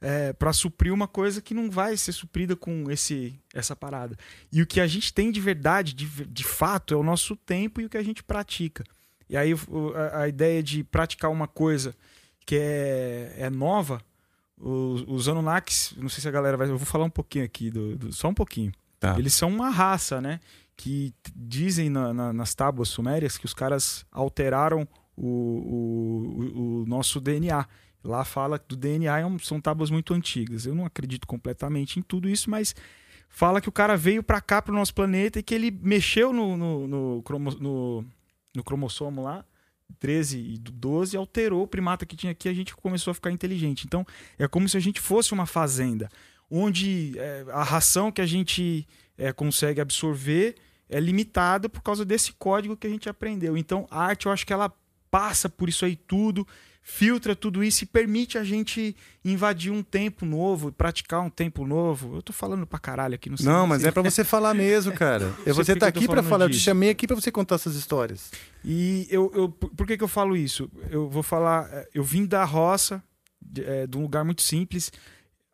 é, 0.00 0.32
para 0.32 0.52
suprir 0.52 0.92
uma 0.92 1.08
coisa 1.08 1.42
que 1.42 1.52
não 1.52 1.70
vai 1.70 1.96
ser 1.96 2.12
suprida 2.12 2.54
com 2.54 2.90
esse 2.90 3.34
essa 3.52 3.74
parada. 3.74 4.16
E 4.52 4.62
o 4.62 4.66
que 4.66 4.80
a 4.80 4.86
gente 4.86 5.12
tem 5.12 5.32
de 5.32 5.40
verdade, 5.40 5.92
de, 5.94 6.06
de 6.26 6.44
fato, 6.44 6.94
é 6.94 6.96
o 6.96 7.02
nosso 7.02 7.34
tempo 7.34 7.80
e 7.80 7.86
o 7.86 7.88
que 7.90 7.96
a 7.96 8.02
gente 8.04 8.22
pratica. 8.22 8.84
E 9.28 9.36
aí 9.36 9.52
a, 10.12 10.20
a 10.22 10.28
ideia 10.28 10.62
de 10.62 10.84
praticar 10.84 11.30
uma 11.30 11.48
coisa 11.48 11.94
que 12.44 12.54
é, 12.56 13.34
é 13.38 13.50
nova, 13.50 14.00
os, 14.56 15.02
os 15.08 15.28
Anunnakis, 15.28 15.92
não 15.96 16.08
sei 16.08 16.22
se 16.22 16.28
a 16.28 16.30
galera 16.30 16.56
vai. 16.56 16.68
Eu 16.68 16.78
vou 16.78 16.86
falar 16.86 17.04
um 17.04 17.10
pouquinho 17.10 17.44
aqui, 17.44 17.70
do, 17.70 17.96
do- 17.96 18.12
só 18.12 18.28
um 18.28 18.34
pouquinho. 18.34 18.70
Tá. 18.98 19.18
Eles 19.18 19.34
são 19.34 19.48
uma 19.48 19.70
raça, 19.70 20.20
né? 20.20 20.40
Que 20.76 21.14
dizem 21.34 21.88
na- 21.90 22.12
na- 22.12 22.32
nas 22.32 22.54
tábuas 22.54 22.88
sumérias 22.88 23.36
que 23.38 23.44
os 23.46 23.54
caras 23.54 24.04
alteraram 24.12 24.86
o, 25.16 25.26
o- 25.26 26.60
o- 26.80 26.82
o 26.82 26.86
nosso 26.86 27.20
DNA. 27.20 27.66
Lá 28.04 28.24
fala 28.24 28.58
que 28.58 28.66
do 28.68 28.76
DNA 28.76 29.18
é 29.20 29.38
são 29.42 29.60
tábuas 29.60 29.90
muito 29.90 30.14
antigas. 30.14 30.66
Eu 30.66 30.74
não 30.74 30.84
acredito 30.86 31.26
completamente 31.26 31.98
em 31.98 32.02
tudo 32.02 32.28
isso, 32.28 32.48
mas 32.50 32.74
fala 33.28 33.60
que 33.60 33.68
o 33.68 33.72
cara 33.72 33.96
veio 33.96 34.22
pra 34.22 34.40
cá, 34.40 34.62
pro 34.62 34.74
nosso 34.74 34.94
planeta, 34.94 35.38
e 35.38 35.42
que 35.42 35.54
ele 35.54 35.70
mexeu 35.70 36.32
no, 36.32 36.56
no, 36.56 36.86
no, 36.86 37.22
cromo- 37.22 37.56
no- 37.58 38.04
no 38.54 38.62
cromossomo 38.64 39.22
lá, 39.22 39.44
13 39.98 40.38
e 40.38 40.58
do 40.58 40.70
12, 40.72 41.16
alterou 41.16 41.62
o 41.62 41.66
primata 41.66 42.04
que 42.06 42.16
tinha 42.16 42.32
aqui, 42.32 42.48
a 42.48 42.54
gente 42.54 42.74
começou 42.76 43.10
a 43.10 43.14
ficar 43.14 43.30
inteligente. 43.30 43.84
Então, 43.86 44.04
é 44.38 44.46
como 44.46 44.68
se 44.68 44.76
a 44.76 44.80
gente 44.80 45.00
fosse 45.00 45.32
uma 45.32 45.46
fazenda, 45.46 46.08
onde 46.50 47.14
é, 47.18 47.44
a 47.50 47.62
ração 47.62 48.10
que 48.12 48.20
a 48.20 48.26
gente 48.26 48.86
é, 49.18 49.32
consegue 49.32 49.80
absorver 49.80 50.54
é 50.88 51.00
limitada 51.00 51.68
por 51.68 51.82
causa 51.82 52.04
desse 52.04 52.32
código 52.32 52.76
que 52.76 52.86
a 52.86 52.90
gente 52.90 53.08
aprendeu. 53.08 53.56
Então, 53.56 53.86
a 53.90 54.02
arte, 54.04 54.26
eu 54.26 54.32
acho 54.32 54.46
que 54.46 54.52
ela 54.52 54.72
passa 55.10 55.48
por 55.48 55.68
isso 55.68 55.84
aí 55.84 55.96
tudo, 55.96 56.46
filtra 56.82 57.34
tudo 57.34 57.64
isso 57.64 57.82
e 57.82 57.86
permite 57.86 58.38
a 58.38 58.44
gente 58.44 58.94
invadir 59.24 59.72
um 59.72 59.82
tempo 59.82 60.24
novo, 60.24 60.70
praticar 60.70 61.20
um 61.20 61.28
tempo 61.30 61.66
novo. 61.66 62.14
Eu 62.16 62.22
tô 62.22 62.32
falando 62.32 62.64
pra 62.64 62.78
caralho 62.78 63.16
aqui, 63.16 63.28
não 63.28 63.36
sei. 63.36 63.46
Não, 63.46 63.66
mas 63.66 63.82
é 63.84 63.90
pra 63.90 64.02
você 64.02 64.22
falar 64.22 64.54
mesmo, 64.54 64.92
cara. 64.92 65.34
É 65.44 65.52
você 65.52 65.74
tá 65.74 65.88
aqui 65.88 66.06
pra 66.06 66.16
falando 66.22 66.28
falar. 66.28 66.44
Eu 66.44 66.48
te 66.50 66.52
disso. 66.52 66.64
chamei 66.64 66.90
aqui 66.90 67.08
pra 67.08 67.16
você 67.16 67.32
contar 67.32 67.56
essas 67.56 67.74
histórias. 67.74 68.30
E 68.64 69.08
eu, 69.10 69.32
eu, 69.34 69.48
por 69.48 69.84
que, 69.86 69.96
que 69.96 70.04
eu 70.04 70.08
falo 70.08 70.36
isso? 70.36 70.70
Eu 70.88 71.08
vou 71.08 71.24
falar. 71.24 71.68
eh, 71.72 71.88
Eu 71.94 72.04
vim 72.04 72.24
da 72.24 72.44
roça, 72.44 73.02
de, 73.42 73.64
eh, 73.64 73.86
de 73.88 73.96
um 73.98 74.02
lugar 74.02 74.24
muito 74.24 74.42
simples. 74.42 74.92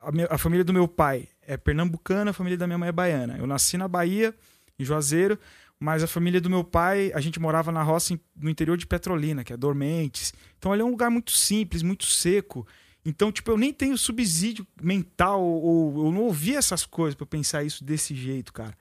A, 0.02 0.12
minha- 0.12 0.28
a 0.30 0.38
família 0.38 0.64
do 0.64 0.72
meu 0.72 0.88
pai 0.88 1.28
é 1.46 1.56
pernambucana, 1.56 2.30
a 2.30 2.34
família 2.34 2.58
da 2.58 2.66
minha 2.66 2.78
mãe 2.78 2.88
é 2.88 2.92
baiana. 2.92 3.36
Eu 3.38 3.46
nasci 3.46 3.76
na 3.76 3.86
Bahia, 3.88 4.34
em 4.78 4.84
Juazeiro, 4.84 5.38
mas 5.78 6.02
a 6.02 6.06
família 6.06 6.40
do 6.40 6.50
meu 6.50 6.64
pai, 6.64 7.10
a 7.14 7.20
gente 7.20 7.40
morava 7.40 7.72
na 7.72 7.82
roça 7.82 8.18
no 8.36 8.48
interior 8.50 8.76
de 8.76 8.86
Petrolina, 8.86 9.42
que 9.44 9.52
é 9.52 9.56
Dormentes. 9.56 10.32
Então 10.58 10.72
ali 10.72 10.82
é 10.82 10.84
um 10.84 10.90
lugar 10.90 11.10
muito 11.10 11.32
simples, 11.32 11.82
muito 11.82 12.04
seco. 12.04 12.66
Então, 13.04 13.32
tipo, 13.32 13.50
eu 13.50 13.56
nem 13.56 13.72
tenho 13.72 13.98
subsídio 13.98 14.64
mental, 14.80 15.42
ou 15.42 16.06
eu 16.06 16.12
não 16.12 16.22
ouvia 16.22 16.58
essas 16.58 16.86
coisas 16.86 17.18
eu 17.18 17.26
pensar 17.26 17.64
isso 17.64 17.82
desse 17.82 18.14
jeito, 18.14 18.52
cara. 18.52 18.76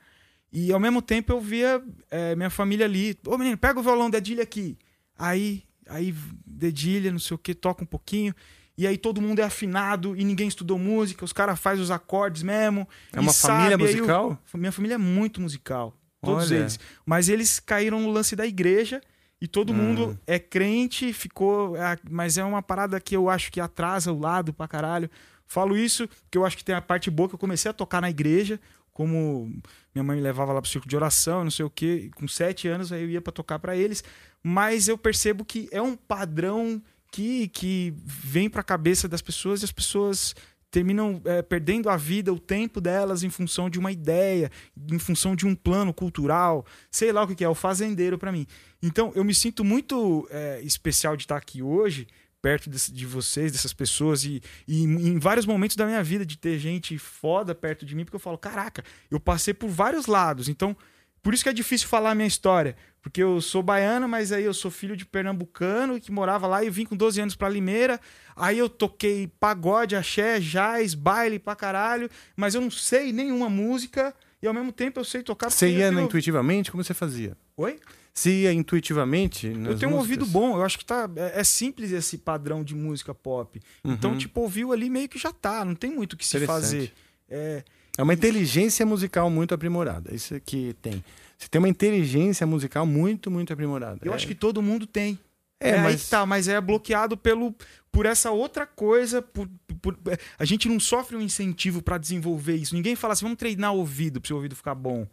E 0.52 0.72
ao 0.72 0.80
mesmo 0.80 1.02
tempo 1.02 1.32
eu 1.32 1.40
via 1.42 1.82
eh, 2.12 2.36
minha 2.36 2.50
família 2.50 2.86
ali. 2.86 3.18
Ô 3.26 3.38
menino, 3.38 3.58
pega 3.58 3.80
o 3.80 3.84
violão, 3.84 4.10
dedilha 4.10 4.44
aqui. 4.44 4.78
Aí, 5.18 5.64
aí 5.88 6.14
dedilha, 6.46 7.12
não 7.12 7.20
sei 7.20 7.36
o 7.36 7.38
que, 7.38 7.56
toca 7.56 7.84
um 7.84 7.88
pouquinho. 7.88 8.36
E 8.82 8.88
aí 8.88 8.98
todo 8.98 9.22
mundo 9.22 9.38
é 9.40 9.44
afinado 9.44 10.16
e 10.18 10.24
ninguém 10.24 10.48
estudou 10.48 10.80
música, 10.80 11.24
os 11.24 11.32
caras 11.32 11.60
fazem 11.60 11.84
os 11.84 11.92
acordes 11.92 12.42
mesmo. 12.42 12.88
É 13.14 13.20
uma 13.20 13.32
família 13.32 13.72
sabe, 13.78 13.84
musical? 13.84 14.42
minha 14.56 14.72
família 14.72 14.96
é 14.96 14.98
muito 14.98 15.40
musical. 15.40 15.96
Todos 16.20 16.50
Olha. 16.52 16.62
eles. 16.62 16.80
Mas 17.06 17.30
eles 17.30 17.60
caíram 17.60 18.02
no 18.02 18.10
lance 18.10 18.36
da 18.36 18.44
igreja 18.46 19.00
e 19.40 19.48
todo 19.48 19.72
Hum. 19.72 19.76
mundo 19.76 20.20
é 20.26 20.40
crente, 20.40 21.14
ficou. 21.14 21.76
é, 21.78 21.96
mas 22.10 22.40
é 22.40 22.44
uma 22.44 22.64
parada 22.64 23.00
que 23.00 23.16
eu 23.16 23.30
acho 23.30 23.52
que 23.52 23.60
atrasa 23.62 24.12
o 24.12 24.20
lado 24.20 24.52
pra 24.52 24.68
caralho. 24.68 25.12
Falo 25.46 25.78
isso 25.78 26.08
porque 26.08 26.38
eu 26.40 26.44
acho 26.46 26.58
que 26.58 26.64
tem 26.64 26.74
a 26.74 26.82
parte 26.82 27.12
boa 27.12 27.30
que 27.30 27.36
eu 27.36 27.40
comecei 27.40 27.70
a 27.70 27.74
tocar 27.76 28.02
na 28.02 28.10
igreja, 28.10 28.60
como 28.92 29.54
minha 29.94 30.04
mãe 30.04 30.16
me 30.18 30.24
levava 30.24 30.54
lá 30.54 30.60
pro 30.62 30.70
círculo 30.72 30.90
de 30.90 30.96
oração, 30.96 31.44
não 31.44 31.52
sei 31.52 31.66
o 31.66 31.70
quê. 31.70 32.10
Com 32.16 32.28
sete 32.28 32.68
anos 32.68 32.92
aí 32.92 33.04
eu 33.04 33.10
ia 33.12 33.22
pra 33.22 33.32
tocar 33.32 33.60
pra 33.60 33.76
eles. 33.78 34.04
Mas 34.42 34.88
eu 34.88 34.98
percebo 34.98 35.46
que 35.46 35.70
é 35.72 35.80
um 35.82 35.96
padrão 35.96 36.82
que, 37.12 37.48
que 37.50 37.94
vem 38.06 38.50
pra 38.50 38.64
cabeça 38.64 39.08
das 39.08 39.22
pessoas 39.22 39.62
e 39.62 39.66
as 39.66 39.72
pessoas 39.72 40.34
terminam 40.72 41.22
é, 41.26 41.42
perdendo 41.42 41.90
a 41.90 41.98
vida, 41.98 42.32
o 42.32 42.40
tempo 42.40 42.80
delas 42.80 43.24
em 43.24 43.30
função 43.30 43.70
de 43.70 43.78
uma 43.78 43.92
ideia, 43.92 44.50
em 44.90 44.98
função 44.98 45.36
de 45.36 45.46
um 45.46 45.54
plano 45.54 45.94
cultural, 45.94 46.66
sei 46.90 47.12
lá 47.12 47.24
o 47.24 47.28
que 47.36 47.44
é, 47.44 47.50
o 47.50 47.54
fazendeiro 47.54 48.18
pra 48.18 48.32
mim. 48.32 48.48
Então 48.82 49.12
eu 49.14 49.24
me 49.26 49.36
sinto 49.36 49.66
muito 49.66 50.26
é, 50.32 50.62
especial 50.64 51.18
de 51.18 51.24
estar 51.24 51.36
aqui 51.36 51.62
hoje, 51.62 52.08
perto 52.42 52.70
desse- 52.70 52.92
de 52.94 53.06
vocês, 53.06 53.52
dessas 53.52 53.74
pessoas, 53.74 54.24
e, 54.24 54.42
e 54.66 54.84
em 54.84 55.20
vários 55.20 55.46
momentos 55.46 55.76
da 55.76 55.86
minha 55.86 56.02
vida 56.02 56.26
de 56.26 56.38
ter 56.38 56.58
gente 56.58 56.98
foda 56.98 57.54
perto 57.54 57.86
de 57.86 57.94
mim, 57.94 58.06
porque 58.06 58.16
eu 58.16 58.20
falo, 58.22 58.38
caraca, 58.38 58.82
eu 59.12 59.20
passei 59.20 59.54
por 59.54 59.70
vários 59.70 60.06
lados, 60.06 60.48
então 60.48 60.76
por 61.22 61.34
isso 61.34 61.44
que 61.44 61.50
é 61.50 61.54
difícil 61.54 61.88
falar 61.88 62.12
a 62.12 62.16
minha 62.16 62.28
história. 62.28 62.76
Porque 63.02 63.22
eu 63.24 63.42
sou 63.42 63.64
baiano, 63.64 64.08
mas 64.08 64.32
aí 64.32 64.44
eu 64.44 64.54
sou 64.54 64.70
filho 64.70 64.96
de 64.96 65.06
pernambucano 65.06 66.00
que 66.00 66.12
morava 66.12 66.46
lá 66.46 66.64
e 66.64 66.68
eu 66.68 66.72
vim 66.74 66.86
com 66.86 66.96
12 66.96 67.20
anos 67.20 67.36
pra 67.36 67.50
Limeira. 67.50 68.00
Aí 68.36 68.60
eu 68.60 68.70
toquei 68.70 69.28
pagode, 69.40 69.96
axé, 69.96 70.40
jazz, 70.40 70.94
baile 70.94 71.40
pra 71.40 71.56
caralho. 71.56 72.10
Mas 72.36 72.54
eu 72.54 72.62
não 72.62 72.70
sei 72.70 73.12
nenhuma 73.12 73.50
música 73.50 74.14
e 74.42 74.46
ao 74.48 74.54
mesmo 74.54 74.72
tempo 74.72 75.00
eu 75.00 75.04
sei 75.04 75.24
tocar. 75.24 75.50
Você 75.50 75.68
ia 75.70 75.90
tenho- 75.90 76.02
intuitivamente? 76.02 76.70
Como 76.70 76.84
você 76.84 76.94
fazia? 76.94 77.36
Oi? 77.58 77.80
Você 78.14 78.42
ia 78.44 78.54
intuitivamente? 78.54 79.48
Eu 79.48 79.54
tenho 79.54 79.64
um 79.64 79.70
músicas? 79.70 79.94
ouvido 79.94 80.26
bom, 80.28 80.58
eu 80.58 80.64
acho 80.64 80.78
que 80.78 80.86
tá. 80.86 81.10
É, 81.16 81.40
é 81.40 81.44
simples 81.44 81.92
esse 81.92 82.18
padrão 82.20 82.64
de 82.64 82.76
música 82.76 83.16
pop. 83.16 83.60
Então, 83.84 84.12
Uhum. 84.12 84.18
tipo, 84.18 84.42
ouviu 84.42 84.72
ali 84.74 84.90
meio 84.90 85.10
que 85.10 85.18
já 85.18 85.32
tá, 85.32 85.64
não 85.66 85.74
tem 85.76 85.90
muito 85.92 86.14
o 86.14 86.18
que 86.18 86.28
se 86.28 86.46
fazer. 86.46 86.92
É, 87.30 87.64
É 87.98 88.04
uma 88.04 88.14
inteligência 88.14 88.86
musical 88.86 89.30
muito 89.30 89.54
aprimorada. 89.54 90.14
Isso 90.14 90.40
que 90.46 90.74
tem. 90.82 91.04
Você 91.38 91.48
tem 91.50 91.60
uma 91.60 91.70
inteligência 91.70 92.46
musical 92.46 92.86
muito, 92.86 93.30
muito 93.32 93.52
aprimorada. 93.52 94.00
Eu 94.04 94.12
É. 94.12 94.16
acho 94.16 94.28
que 94.28 94.36
todo 94.36 94.62
mundo 94.62 94.86
tem. 94.86 95.18
É, 95.60 95.72
É, 95.72 95.74
aí 95.76 95.82
mas- 95.84 96.04
que 96.04 96.10
tá, 96.10 96.26
mas 96.26 96.48
é 96.48 96.60
bloqueado 96.60 97.16
pelo, 97.18 97.54
por 97.92 98.06
essa 98.06 98.32
outra 98.32 98.66
coisa. 98.66 99.22
Por, 99.22 99.48
por- 99.82 99.98
é, 100.08 100.18
a 100.40 100.46
gente 100.46 100.68
não 100.68 100.80
sofre 100.80 101.16
um 101.18 101.22
incentivo 101.22 101.82
pra 101.82 101.98
desenvolver 101.98 102.56
isso. 102.56 102.74
Ninguém 102.76 102.96
fala 102.96 103.14
assim, 103.14 103.26
vamos 103.26 103.38
treinar 103.38 103.74
o 103.74 103.78
ouvido 103.78 104.20
pro 104.22 104.28
seu 104.28 104.38
ouvido 104.38 104.56
ficar 104.56 104.74
bom. 104.76 105.06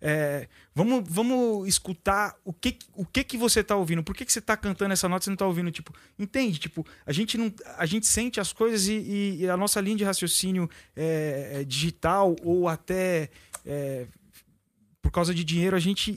É, 0.00 0.48
vamos, 0.74 1.04
vamos 1.06 1.68
escutar 1.68 2.34
o 2.44 2.52
que, 2.52 2.78
o 2.94 3.04
que 3.04 3.22
que 3.22 3.36
você 3.36 3.62
tá 3.62 3.76
ouvindo. 3.76 4.02
Por 4.02 4.14
que, 4.16 4.24
que 4.24 4.32
você 4.32 4.40
tá 4.40 4.56
cantando 4.56 4.92
essa 4.92 5.08
nota 5.08 5.22
e 5.22 5.24
você 5.24 5.30
não 5.30 5.36
tá 5.36 5.46
ouvindo? 5.46 5.70
Tipo, 5.70 5.94
entende? 6.18 6.58
Tipo, 6.58 6.86
a 7.04 7.12
gente, 7.12 7.36
não, 7.36 7.52
a 7.76 7.84
gente 7.86 8.06
sente 8.06 8.40
as 8.40 8.52
coisas 8.52 8.86
e, 8.88 8.94
e- 8.94 9.36
e 9.42 9.48
a 9.50 9.56
nossa 9.56 9.80
linha 9.80 9.96
de 9.96 10.04
raciocínio 10.04 10.68
é, 10.96 11.58
é 11.60 11.64
digital 11.64 12.34
ou 12.42 12.66
até 12.68 13.28
é, 13.66 14.06
por 15.02 15.10
causa 15.10 15.34
de 15.34 15.44
dinheiro, 15.44 15.76
a 15.76 15.80
gente. 15.80 16.16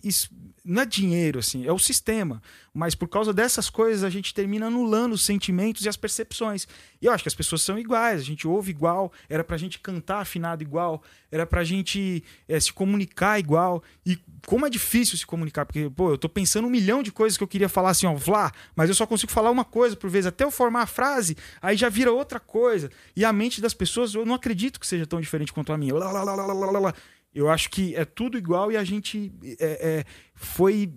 Não 0.63 0.81
é 0.81 0.85
dinheiro, 0.85 1.39
assim, 1.39 1.65
é 1.65 1.71
o 1.71 1.79
sistema. 1.79 2.41
Mas 2.73 2.95
por 2.95 3.07
causa 3.07 3.33
dessas 3.33 3.69
coisas, 3.69 4.03
a 4.03 4.09
gente 4.09 4.33
termina 4.33 4.67
anulando 4.67 5.13
os 5.13 5.25
sentimentos 5.25 5.85
e 5.85 5.89
as 5.89 5.97
percepções. 5.97 6.67
E 7.01 7.05
eu 7.05 7.11
acho 7.11 7.23
que 7.23 7.27
as 7.27 7.35
pessoas 7.35 7.61
são 7.61 7.77
iguais, 7.77 8.21
a 8.21 8.23
gente 8.23 8.47
ouve 8.47 8.71
igual, 8.71 9.11
era 9.29 9.43
pra 9.43 9.57
gente 9.57 9.77
cantar 9.79 10.21
afinado 10.21 10.63
igual, 10.63 11.03
era 11.31 11.45
pra 11.45 11.63
gente 11.63 12.23
eh, 12.47 12.59
se 12.59 12.71
comunicar 12.71 13.39
igual. 13.39 13.83
E 14.05 14.17
como 14.47 14.65
é 14.65 14.69
difícil 14.69 15.17
se 15.17 15.25
comunicar, 15.25 15.65
porque, 15.65 15.89
pô, 15.89 16.11
eu 16.11 16.17
tô 16.17 16.29
pensando 16.29 16.65
um 16.67 16.71
milhão 16.71 17.03
de 17.03 17.11
coisas 17.11 17.37
que 17.37 17.43
eu 17.43 17.47
queria 17.47 17.69
falar 17.69 17.91
assim, 17.91 18.07
ó, 18.07 18.13
Vlá, 18.15 18.51
mas 18.75 18.89
eu 18.89 18.95
só 18.95 19.05
consigo 19.05 19.31
falar 19.31 19.51
uma 19.51 19.65
coisa 19.65 19.95
por 19.95 20.09
vez, 20.09 20.25
até 20.25 20.43
eu 20.43 20.51
formar 20.51 20.83
a 20.83 20.87
frase, 20.87 21.37
aí 21.61 21.75
já 21.75 21.89
vira 21.89 22.11
outra 22.11 22.39
coisa. 22.39 22.89
E 23.15 23.25
a 23.25 23.33
mente 23.33 23.61
das 23.61 23.73
pessoas, 23.73 24.15
eu 24.15 24.25
não 24.25 24.33
acredito 24.33 24.79
que 24.79 24.87
seja 24.87 25.05
tão 25.05 25.19
diferente 25.19 25.51
quanto 25.51 25.73
a 25.73 25.77
minha. 25.77 25.93
Lá, 25.93 26.11
lá, 26.11 26.23
lá, 26.23 26.35
lá, 26.35 26.45
lá, 26.45 26.71
lá, 26.71 26.79
lá. 26.79 26.93
Eu 27.33 27.49
acho 27.49 27.69
que 27.69 27.95
é 27.95 28.05
tudo 28.05 28.37
igual 28.37 28.71
e 28.71 28.77
a 28.77 28.83
gente 28.83 29.31
é, 29.59 29.99
é, 29.99 30.05
foi, 30.35 30.91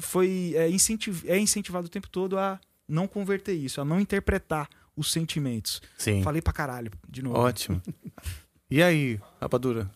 foi 0.00 0.52
é, 0.56 0.68
incentiv- 0.68 1.24
é 1.26 1.38
incentivado 1.38 1.86
o 1.86 1.90
tempo 1.90 2.08
todo 2.08 2.38
a 2.38 2.58
não 2.88 3.06
converter 3.06 3.52
isso, 3.52 3.80
a 3.80 3.84
não 3.84 4.00
interpretar 4.00 4.68
os 4.96 5.12
sentimentos. 5.12 5.80
Sim. 5.96 6.22
Falei 6.22 6.40
pra 6.40 6.52
caralho, 6.52 6.90
de 7.08 7.22
novo. 7.22 7.38
Ótimo. 7.38 7.82
E 8.70 8.82
aí, 8.82 9.20
rapadura? 9.40 9.90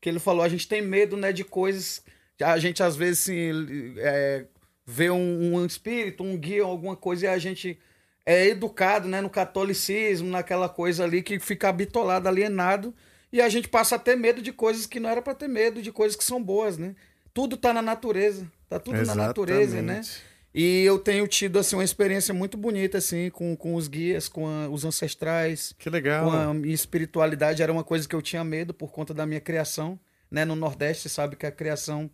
que 0.00 0.08
ele 0.08 0.18
falou, 0.20 0.42
a 0.42 0.48
gente 0.48 0.68
tem 0.68 0.80
medo, 0.82 1.16
né, 1.16 1.32
de 1.32 1.42
coisas. 1.42 2.02
A 2.40 2.58
gente 2.58 2.80
às 2.82 2.94
vezes 2.94 3.22
assim, 3.24 3.94
é, 3.98 4.46
vê 4.86 5.10
um, 5.10 5.54
um 5.56 5.66
espírito, 5.66 6.22
um 6.22 6.36
guia, 6.36 6.62
alguma 6.62 6.94
coisa 6.94 7.24
e 7.24 7.28
a 7.28 7.38
gente 7.38 7.76
é 8.24 8.46
educado, 8.46 9.08
né, 9.08 9.20
no 9.20 9.30
catolicismo, 9.30 10.28
naquela 10.28 10.68
coisa 10.68 11.02
ali 11.02 11.22
que 11.22 11.40
fica 11.40 11.72
bitolado, 11.72 12.28
alienado, 12.28 12.94
e 13.36 13.40
a 13.40 13.48
gente 13.48 13.68
passa 13.68 13.96
a 13.96 13.98
ter 13.98 14.16
medo 14.16 14.40
de 14.42 14.52
coisas 14.52 14.86
que 14.86 14.98
não 15.00 15.08
era 15.10 15.20
para 15.22 15.34
ter 15.34 15.48
medo, 15.48 15.80
de 15.82 15.92
coisas 15.92 16.16
que 16.16 16.24
são 16.24 16.42
boas, 16.42 16.76
né? 16.78 16.94
Tudo 17.34 17.56
tá 17.56 17.72
na 17.72 17.82
natureza, 17.82 18.50
tá 18.68 18.78
tudo 18.80 18.96
na 18.96 19.14
natureza, 19.14 19.82
né? 19.82 19.98
Exatamente. 20.00 20.36
E 20.54 20.84
eu 20.84 20.98
tenho 20.98 21.28
tido 21.28 21.58
assim 21.58 21.76
uma 21.76 21.84
experiência 21.84 22.32
muito 22.32 22.56
bonita 22.56 22.96
assim 22.96 23.28
com, 23.28 23.54
com 23.54 23.74
os 23.74 23.88
guias, 23.88 24.26
com 24.26 24.48
a- 24.48 24.68
os 24.70 24.86
ancestrais. 24.86 25.74
Que 25.78 25.90
legal. 25.90 26.24
Com 26.24 26.32
a 26.32 26.54
minha 26.54 26.74
espiritualidade 26.74 27.62
era 27.62 27.70
uma 27.70 27.84
coisa 27.84 28.08
que 28.08 28.14
eu 28.16 28.22
tinha 28.22 28.42
medo 28.42 28.72
por 28.72 28.90
conta 28.90 29.12
da 29.12 29.26
minha 29.26 29.40
criação, 29.40 30.00
né? 30.30 30.46
No 30.46 30.56
Nordeste, 30.56 31.02
você 31.02 31.08
sabe 31.10 31.36
que 31.36 31.44
a 31.44 31.50
criação 31.52 32.10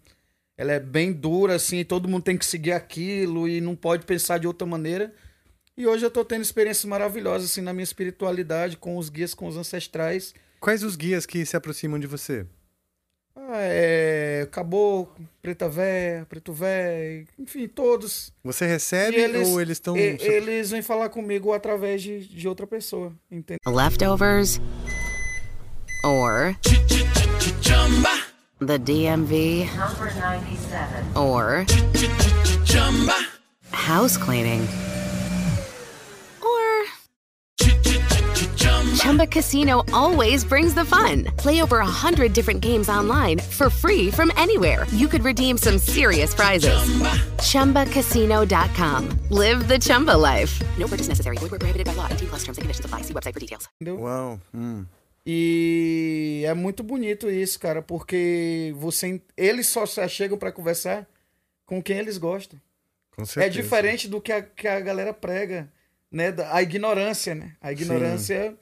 ela 0.58 0.72
é 0.72 0.80
bem 0.80 1.12
dura 1.12 1.54
assim, 1.54 1.84
todo 1.84 2.08
mundo 2.08 2.24
tem 2.24 2.36
que 2.36 2.44
seguir 2.44 2.72
aquilo 2.72 3.48
e 3.48 3.60
não 3.60 3.76
pode 3.76 4.04
pensar 4.04 4.38
de 4.38 4.46
outra 4.48 4.66
maneira. 4.66 5.14
E 5.76 5.86
hoje 5.86 6.04
eu 6.04 6.10
tô 6.10 6.24
tendo 6.24 6.42
experiências 6.42 6.84
maravilhosas 6.84 7.48
assim 7.50 7.60
na 7.60 7.72
minha 7.72 7.84
espiritualidade 7.84 8.76
com 8.76 8.96
os 8.98 9.08
guias, 9.08 9.34
com 9.34 9.46
os 9.46 9.56
ancestrais. 9.56 10.34
Quais 10.62 10.84
os 10.84 10.94
guias 10.94 11.26
que 11.26 11.44
se 11.44 11.56
aproximam 11.56 11.98
de 11.98 12.06
você? 12.06 12.46
Ah, 13.34 13.56
é, 13.62 14.46
caboclo, 14.52 15.26
preta 15.42 15.68
véia, 15.68 16.24
preto 16.28 16.52
véio, 16.52 17.26
enfim, 17.36 17.66
todos. 17.66 18.32
Você 18.44 18.64
recebe 18.64 19.16
E 19.16 19.36
ou 19.38 19.60
eles 19.60 19.72
estão. 19.78 19.96
e- 19.96 20.16
Eles 20.20 20.70
vêm 20.70 20.80
falar 20.80 21.08
comigo 21.08 21.52
através 21.52 22.00
de, 22.00 22.20
de 22.28 22.46
outra 22.46 22.64
pessoa, 22.64 23.12
entende? 23.28 23.58
Leftovers 23.66 24.60
or 26.04 26.54
the 28.64 28.78
DMV 28.78 29.66
or 31.16 31.66
house 33.72 34.16
cleaning 34.16 34.64
Chumba 39.12 39.26
Casino 39.26 39.84
always 39.92 40.42
brings 40.42 40.72
the 40.74 40.86
fun. 40.86 41.24
Play 41.36 41.60
over 41.60 41.80
a 41.80 41.84
hundred 41.86 42.32
different 42.32 42.62
games 42.62 42.88
online 42.88 43.38
for 43.40 43.68
free 43.68 44.10
from 44.10 44.32
anywhere. 44.38 44.86
You 44.96 45.06
could 45.06 45.22
redeem 45.22 45.58
some 45.58 45.76
serious 45.76 46.34
prizes. 46.34 46.80
ChumbaCasino.com. 47.42 49.10
Live 49.28 49.68
the 49.68 49.78
Chumba 49.78 50.16
life. 50.16 50.58
No 50.78 50.86
purchase 50.88 51.08
necessary. 51.08 51.36
Void 51.36 51.50
where 51.50 51.58
prohibited 51.58 51.84
by 51.86 51.92
law. 51.94 52.08
18 52.10 52.26
plus 52.28 52.40
terms 52.42 52.56
and 52.56 52.62
conditions 52.62 52.86
apply. 52.86 53.02
See 53.02 53.12
website 53.12 53.34
for 53.34 53.40
details. 53.40 53.68
Uau. 53.84 54.40
hum. 54.54 54.86
E 55.26 56.44
é 56.46 56.54
muito 56.54 56.82
bonito 56.82 57.30
isso, 57.30 57.60
cara, 57.60 57.82
porque 57.82 58.72
você, 58.78 59.20
eles 59.36 59.66
só 59.66 59.84
se 59.84 60.08
chegam 60.08 60.38
pra 60.38 60.50
conversar 60.50 61.06
com 61.66 61.82
quem 61.82 61.98
eles 61.98 62.16
gostam. 62.16 62.58
Com 63.14 63.22
É 63.22 63.26
certeza. 63.26 63.50
diferente 63.62 64.08
do 64.08 64.22
que 64.22 64.32
a, 64.32 64.40
que 64.40 64.66
a 64.66 64.80
galera 64.80 65.12
prega, 65.12 65.68
né? 66.10 66.32
da- 66.32 66.54
A 66.54 66.62
ignorância, 66.62 67.34
né? 67.34 67.52
A 67.60 67.70
ignorância. 67.72 68.52
Sim. 68.52 68.56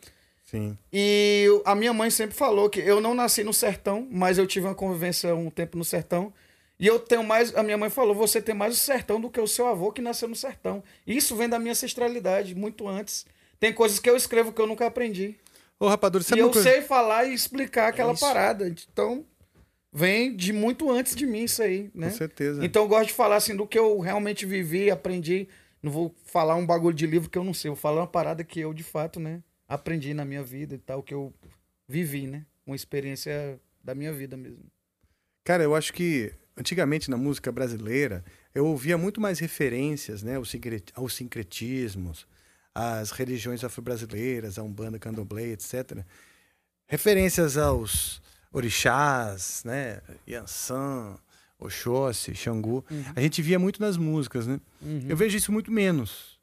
E 0.93 1.43
eu- 1.47 1.63
a 1.65 1.75
minha 1.75 1.93
mãe 1.93 2.11
sempre 2.11 2.35
falou 2.37 2.69
que 2.69 2.81
eu 2.81 3.01
não 3.01 3.15
nasci 3.15 3.45
no 3.45 3.53
sertão, 3.53 4.07
mas 4.11 4.39
eu 4.39 4.47
tive 4.47 4.67
uma 4.67 4.75
convivência 4.75 5.35
um 5.35 5.51
tempo 5.51 5.77
no 5.79 5.85
sertão. 5.85 6.33
E 6.79 6.87
eu 6.87 6.99
tenho 6.99 7.23
mais. 7.23 7.55
A 7.55 7.63
minha 7.63 7.77
mãe 7.77 7.91
falou: 7.91 8.15
você 8.15 8.41
tem 8.41 8.55
mais 8.55 8.75
o 8.75 8.79
sertão 8.79 9.21
do 9.21 9.29
que 9.31 9.41
o 9.41 9.47
seu 9.47 9.67
avô 9.67 9.93
que 9.93 10.01
nasceu 10.01 10.27
no 10.29 10.35
sertão. 10.37 10.83
Isso 11.07 11.37
vem 11.37 11.49
da 11.49 11.59
minha 11.59 11.73
ancestralidade, 11.73 12.55
muito 12.55 12.89
antes. 12.89 13.27
Tem 13.59 13.73
coisas 13.73 13.99
que 13.99 14.09
eu 14.09 14.17
escrevo 14.17 14.53
que 14.53 14.61
eu 14.61 14.67
nunca 14.67 14.87
aprendi. 14.87 15.37
Ô, 15.79 15.87
Rapadura, 15.89 16.23
E 16.23 16.27
sabe 16.27 16.41
eu 16.41 16.53
sei 16.55 16.81
falar 16.83 17.25
e 17.27 17.35
explicar 17.35 17.89
aquela 17.89 18.13
isso. 18.13 18.21
parada. 18.25 18.67
Então, 18.67 19.25
vem 19.93 20.35
de 20.35 20.53
muito 20.53 20.91
antes 20.91 21.15
de 21.15 21.27
mim 21.27 21.45
isso 21.45 21.63
aí, 21.63 21.91
né? 21.95 22.09
Com 22.11 22.17
certeza. 22.17 22.65
Então, 22.65 22.83
eu 22.83 22.89
gosto 22.89 23.09
de 23.09 23.13
falar 23.15 23.37
assim 23.37 23.55
do 23.57 23.67
que 23.67 23.79
eu 23.79 23.99
realmente 23.99 24.47
vivi, 24.47 24.91
aprendi. 24.91 25.49
Não 25.83 25.91
vou 25.91 26.15
falar 26.27 26.55
um 26.57 26.67
bagulho 26.67 26.95
de 26.95 27.07
livro 27.07 27.29
que 27.31 27.37
eu 27.39 27.45
não 27.45 27.55
sei. 27.55 27.71
Vou 27.71 27.77
falar 27.77 28.01
uma 28.03 28.07
parada 28.07 28.43
que 28.45 28.61
eu, 28.61 28.73
de 28.73 28.83
fato, 28.83 29.19
né? 29.21 29.43
Aprendi 29.71 30.13
na 30.13 30.25
minha 30.25 30.43
vida 30.43 30.75
e 30.75 30.79
tal, 30.79 31.01
que 31.03 31.15
eu 31.15 31.33
vivi, 31.87 32.27
né? 32.27 32.45
Uma 32.67 32.75
experiência 32.75 33.59
da 33.83 33.95
minha 33.95 34.13
vida 34.13 34.37
mesmo. 34.37 34.65
Cara, 35.45 35.63
eu 35.63 35.75
acho 35.77 35.93
que 35.93 36.33
antigamente 36.57 37.09
na 37.09 37.17
música 37.17 37.53
brasileira 37.53 38.25
eu 38.53 38.67
ouvia 38.67 38.99
muito 38.99 39.21
mais 39.21 39.39
referências, 39.39 40.23
né, 40.25 40.35
aos 40.35 40.51
sincre- 40.51 40.83
aos 40.95 41.15
sincretismos, 41.15 42.27
às 42.75 43.13
religiões 43.13 43.63
afro-brasileiras, 43.63 44.59
a 44.59 44.63
Umbanda, 44.65 44.99
Candomblé, 44.99 45.53
etc. 45.53 46.05
Referências 46.89 47.57
aos 47.57 48.21
orixás, 48.53 49.63
né, 49.65 50.01
Yansan, 50.29 51.17
Oxóssi, 51.61 52.35
Xangu. 52.35 52.85
A 53.15 53.21
gente 53.21 53.41
via 53.41 53.59
muito 53.59 53.81
nas 53.81 53.97
músicas, 53.97 54.47
né? 54.49 54.61
Uhum. 54.83 55.07
Eu 55.09 55.17
vejo 55.17 55.37
isso 55.37 55.53
muito 55.53 55.71
menos. 55.71 56.41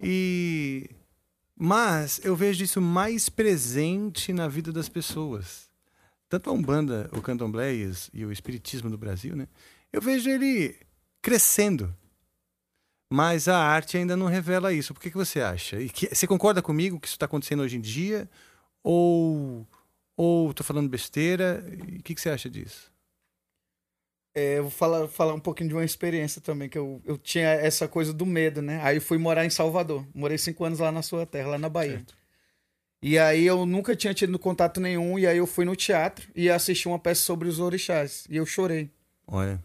E 0.00 0.88
mas 1.56 2.20
eu 2.24 2.34
vejo 2.34 2.64
isso 2.64 2.80
mais 2.80 3.28
presente 3.28 4.32
na 4.32 4.48
vida 4.48 4.72
das 4.72 4.88
pessoas. 4.88 5.68
Tanto 6.28 6.50
a 6.50 6.52
Umbanda, 6.52 7.08
o 7.12 7.20
Candomblé 7.22 7.74
e, 8.12 8.24
o 8.24 8.32
Espiritismo 8.32 8.90
do 8.90 8.98
Brasil, 8.98 9.36
né? 9.36 9.46
Eu 9.92 10.00
vejo 10.00 10.28
ele 10.28 10.76
crescendo. 11.22 11.94
Mas 13.12 13.46
a 13.46 13.56
arte 13.58 13.96
ainda 13.96 14.16
não 14.16 14.26
revela 14.26 14.72
isso. 14.72 14.92
Por 14.92 15.00
que, 15.00 15.10
que 15.10 15.16
você 15.16 15.40
acha? 15.40 15.80
E 15.80 15.88
que- 15.88 16.12
você 16.12 16.26
concorda 16.26 16.60
comigo 16.60 16.98
que 16.98 17.06
isso 17.06 17.14
está 17.14 17.26
acontecendo 17.26 17.62
hoje 17.62 17.76
em 17.76 17.80
dia? 17.80 18.28
Ou 18.82 19.66
ou 20.16 20.54
tô 20.54 20.62
falando 20.64 20.88
besteira? 20.88 21.64
O 21.98 22.02
que, 22.02 22.14
que 22.14 22.20
você 22.20 22.30
acha 22.30 22.48
disso? 22.48 22.90
É, 24.34 24.58
eu 24.58 24.62
vou 24.62 24.70
falar, 24.70 25.06
falar 25.06 25.34
um 25.34 25.40
pouquinho 25.40 25.68
de 25.68 25.74
uma 25.74 25.84
experiência 25.84 26.40
também, 26.40 26.68
que 26.68 26.76
eu, 26.76 27.00
eu 27.04 27.16
tinha 27.16 27.48
essa 27.50 27.86
coisa 27.86 28.12
do 28.12 28.26
medo, 28.26 28.60
né? 28.60 28.80
Aí 28.82 28.98
fui 28.98 29.16
morar 29.16 29.46
em 29.46 29.50
Salvador. 29.50 30.04
Morei 30.12 30.36
cinco 30.36 30.64
anos 30.64 30.80
lá 30.80 30.90
na 30.90 31.02
sua 31.02 31.24
terra, 31.24 31.50
lá 31.50 31.58
na 31.58 31.68
Bahia. 31.68 32.04
E 33.00 33.18
aí 33.18 33.46
eu 33.46 33.64
nunca 33.64 33.94
tinha 33.94 34.14
tido 34.14 34.36
contato 34.38 34.80
nenhum, 34.80 35.18
e 35.18 35.26
aí 35.26 35.36
eu 35.36 35.46
fui 35.46 35.64
no 35.64 35.76
teatro 35.76 36.26
e 36.34 36.50
assisti 36.50 36.88
uma 36.88 36.98
peça 36.98 37.20
sobre 37.20 37.46
os 37.46 37.60
orixás. 37.60 38.26
E 38.28 38.36
eu 38.36 38.46
chorei. 38.46 38.90
Olha. 39.26 39.62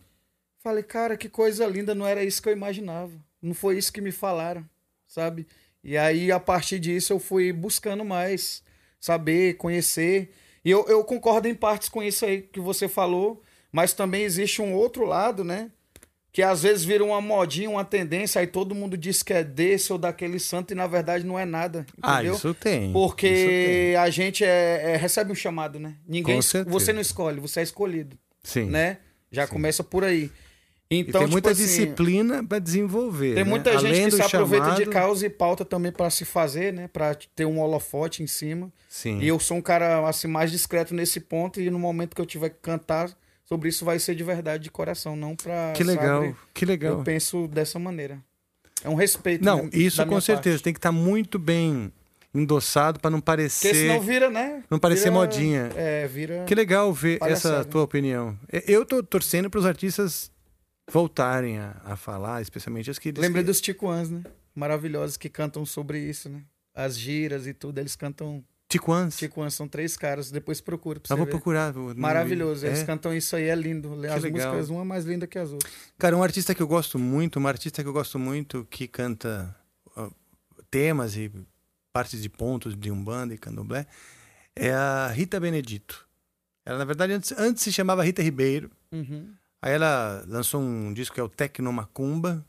Falei, 0.60 0.84
cara, 0.84 1.16
que 1.16 1.30
coisa 1.30 1.66
linda, 1.66 1.96
não 1.96 2.06
era 2.06 2.24
isso 2.24 2.42
que 2.42 2.50
eu 2.50 2.54
imaginava. 2.54 3.14
Não 3.42 3.54
foi 3.54 3.78
isso 3.78 3.94
que 3.94 4.02
me 4.02 4.12
falaram, 4.12 4.68
sabe? 5.08 5.48
E 5.82 5.98
aí, 5.98 6.32
a 6.32 6.40
partir 6.40 6.80
disso, 6.80 7.14
eu 7.14 7.20
fui 7.20 7.54
buscando 7.54 8.04
mais, 8.04 8.62
saber, 9.00 9.56
conhecer. 9.56 10.34
E 10.64 10.70
eu, 10.70 10.86
eu 10.88 11.04
concordo 11.06 11.48
em 11.48 11.56
partes 11.56 11.88
com 11.88 12.04
isso 12.04 12.26
aí 12.26 12.42
que 12.42 12.60
você 12.60 12.90
falou, 12.90 13.42
mas 13.72 13.94
também 13.94 14.24
existe 14.24 14.62
um 14.62 14.74
outro 14.74 15.06
lado, 15.06 15.44
né? 15.44 15.70
Que 16.32 16.44
às 16.44 16.62
vezes 16.62 16.84
vira 16.86 17.04
uma 17.04 17.20
modinha, 17.20 17.70
uma 17.70 17.84
tendência, 17.84 18.40
aí 18.40 18.46
todo 18.46 18.76
mundo 18.76 18.96
diz 18.96 19.24
que 19.24 19.34
é 19.34 19.44
desse 19.44 19.92
ou 19.92 19.98
daquele 19.98 20.40
santo 20.40 20.72
e 20.72 20.76
na 20.76 20.86
verdade 20.86 21.26
não 21.26 21.40
é 21.40 21.46
nada. 21.46 21.86
Ah, 22.02 22.16
Entendeu? 22.16 22.36
isso 22.36 22.54
tem. 22.54 22.94
Porque 22.94 23.28
isso 23.28 23.48
tem. 23.48 23.96
a 23.96 24.10
gente 24.12 24.44
é, 24.44 24.92
é- 24.94 24.96
recebe 24.96 25.32
um 25.32 25.36
chamado, 25.36 25.80
né? 25.80 25.96
Ninguém, 26.08 26.40
você 26.68 26.94
não 26.94 27.02
escolhe, 27.02 27.40
você 27.40 27.62
é 27.62 27.64
escolhido. 27.64 28.18
Sim. 28.44 28.66
Né? 28.66 28.98
Já 29.32 29.48
começa 29.48 29.84
por 29.84 30.04
aí. 30.04 30.32
Então, 30.92 31.10
e 31.10 31.14
tem 31.14 31.22
tipo 31.22 31.32
muita 31.32 31.52
assim, 31.52 31.64
disciplina 31.64 32.44
para 32.44 32.58
desenvolver. 32.58 33.36
Tem 33.36 33.44
né? 33.44 33.50
muita 33.50 33.72
gente 33.78 33.86
Além 33.88 34.06
que 34.06 34.12
se 34.12 34.22
aproveita 34.24 34.66
de 34.72 34.72
chamado- 34.72 34.90
causa 34.92 35.26
e 35.26 35.30
pauta 35.30 35.64
também 35.64 35.92
para 35.92 36.10
se 36.10 36.26
fazer, 36.26 36.74
né? 36.74 36.88
Para 36.88 37.16
ter 37.36 37.46
um 37.46 37.60
holofote 37.60 38.24
em 38.24 38.28
cima. 38.28 38.72
Sim. 38.88 39.20
E 39.20 39.28
eu 39.28 39.40
sou 39.40 39.58
um 39.58 39.62
cara 39.62 40.08
assim 40.08 40.28
mais 40.28 40.52
discreto 40.52 40.96
nesse 40.96 41.20
ponto 41.20 41.62
e 41.62 41.70
no 41.70 41.78
momento 41.78 42.16
que 42.16 42.22
eu 42.22 42.26
tiver 42.26 42.50
que 42.50 42.58
cantar 42.60 43.16
sobre 43.50 43.68
isso 43.70 43.84
vai 43.84 43.98
ser 43.98 44.14
de 44.14 44.24
verdade, 44.24 44.64
de 44.64 44.70
coração, 44.72 45.16
não 45.16 45.36
para 45.36 45.74
Que 45.76 45.84
legal, 45.84 46.36
que 46.54 46.66
legal. 46.66 47.00
Eu 47.00 47.04
penso 47.04 47.48
dessa 47.48 47.80
maneira. 47.80 48.20
É 48.84 48.88
um 48.88 48.94
respeito. 48.96 49.44
Não, 49.44 49.64
né, 49.64 49.70
isso 49.74 50.06
com 50.06 50.22
certeza. 50.22 50.58
parte. 50.58 50.64
Tem 50.64 50.74
que 50.74 50.78
estar 50.78 50.92
muito 50.92 51.40
bem 51.40 51.92
endossado 52.34 53.00
para 53.00 53.10
não 53.10 53.20
parecer. 53.20 53.70
Porque 53.70 53.82
senão 53.88 54.00
vira, 54.02 54.30
né? 54.30 54.64
Não 54.70 54.78
parecer 54.78 55.06
Vira- 55.06 55.14
modinha. 55.16 55.70
É, 55.76 56.08
vira. 56.08 56.46
Que 56.46 56.54
legal 56.54 56.94
ver 56.94 57.18
essa 57.24 57.66
tua 57.66 57.82
opinião. 57.82 58.38
Eu 58.68 58.86
tô 58.86 59.02
torcendo 59.02 59.50
para 59.50 59.60
os 59.60 59.66
artistas 59.66 60.32
voltarem 60.92 61.58
a, 61.58 61.76
a 61.84 61.96
falar, 61.96 62.42
especialmente 62.42 62.90
as 62.90 63.00
que 63.00 63.10
eles 63.10 63.20
Lembrei 63.20 63.44
que- 63.44 63.48
dos 63.48 63.60
Ticuans, 63.60 64.10
né? 64.12 64.22
Maravilhosos 64.56 65.18
que 65.18 65.28
cantam 65.28 65.66
sobre 65.66 66.00
isso, 66.00 66.30
né? 66.30 66.42
As 66.76 66.98
giras 66.98 67.48
e 67.48 67.54
tudo, 67.54 67.80
eles 67.80 67.96
cantam. 67.96 68.44
Ticuans? 68.70 69.18
Ticuans 69.18 69.56
são 69.56 69.68
três 69.68 69.98
caras, 69.98 70.30
depois 70.30 70.62
procura 70.62 71.00
pra 71.00 71.16
vou 71.16 71.26
ver. 71.26 71.32
procurar, 71.32 71.72
vou- 71.74 71.96
Maravilhoso, 71.96 72.62
vi. 72.62 72.68
eles 72.68 72.80
É? 72.82 72.86
cantam 72.86 73.12
isso 73.14 73.36
aí, 73.36 73.46
é 73.50 73.56
lindo. 73.56 73.92
As 74.06 74.22
legal. 74.22 74.32
músicas, 74.52 74.70
uma 74.70 74.86
mais 74.86 75.06
linda 75.06 75.26
que 75.26 75.40
as 75.40 75.52
outras. 75.52 75.72
Cara, 75.98 76.16
um 76.16 76.22
artista 76.22 76.54
que 76.54 76.62
eu 76.62 76.68
gosto 76.68 77.00
muito, 77.00 77.38
uma 77.38 77.50
artista 77.50 77.82
que 77.82 77.90
eu 77.90 77.94
gosto 77.94 78.20
muito, 78.20 78.66
que 78.70 78.88
canta 78.88 79.56
ó, 79.96 80.10
temas 80.70 81.16
e 81.18 81.32
partes 81.92 82.22
de 82.22 82.30
pontos 82.30 82.76
de 82.78 82.92
Umbanda 82.92 83.34
e 83.34 83.38
Candomblé, 83.40 83.88
é 84.56 84.72
a 84.72 85.08
Rita 85.08 85.40
Benedito. 85.40 86.08
Ela, 86.64 86.78
na 86.78 86.86
verdade, 86.86 87.14
antes, 87.14 87.32
antes 87.40 87.64
se 87.64 87.74
chamava 87.74 88.04
Rita 88.04 88.22
Ribeiro. 88.22 88.70
Uhum. 88.92 89.34
Aí 89.64 89.74
ela 89.74 90.24
lançou 90.28 90.62
um 90.62 90.94
disco 90.94 91.16
que 91.16 91.20
é 91.20 91.24
o 91.24 91.28
Tecno 91.28 91.74
Macumba. 91.74 92.46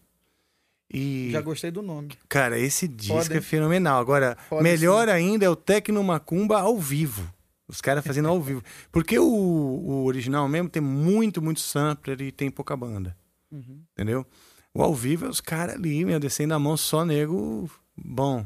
E, 0.92 1.30
Já 1.30 1.40
gostei 1.40 1.70
do 1.70 1.82
nome. 1.82 2.10
cara, 2.28 2.58
esse 2.58 2.88
disco 2.88 3.32
é 3.32 3.40
fenomenal. 3.40 4.00
Agora, 4.00 4.36
melhor 4.60 5.08
ainda 5.08 5.44
é 5.44 5.48
o 5.48 5.54
Tecno 5.54 6.02
Macumba 6.02 6.60
ao 6.60 6.78
vivo. 6.78 7.32
Os 7.68 7.80
caras 7.80 8.04
fazendo 8.04 8.28
ao 8.28 8.40
vivo. 8.40 8.62
Porque 8.90 9.16
o, 9.16 9.24
o 9.24 10.04
original 10.04 10.48
mesmo 10.48 10.68
tem 10.68 10.82
muito, 10.82 11.40
muito 11.40 11.60
sampler 11.60 12.20
e 12.20 12.32
tem 12.32 12.50
pouca 12.50 12.76
banda. 12.76 13.16
Uhum. 13.52 13.82
Entendeu? 13.92 14.26
O 14.74 14.82
ao 14.82 14.92
vivo 14.92 15.26
é 15.26 15.28
os 15.28 15.40
caras 15.40 15.76
ali, 15.76 16.04
meu, 16.04 16.18
descendo 16.18 16.54
a 16.54 16.58
mão 16.58 16.76
só 16.76 17.04
nego 17.04 17.70
bom. 17.96 18.44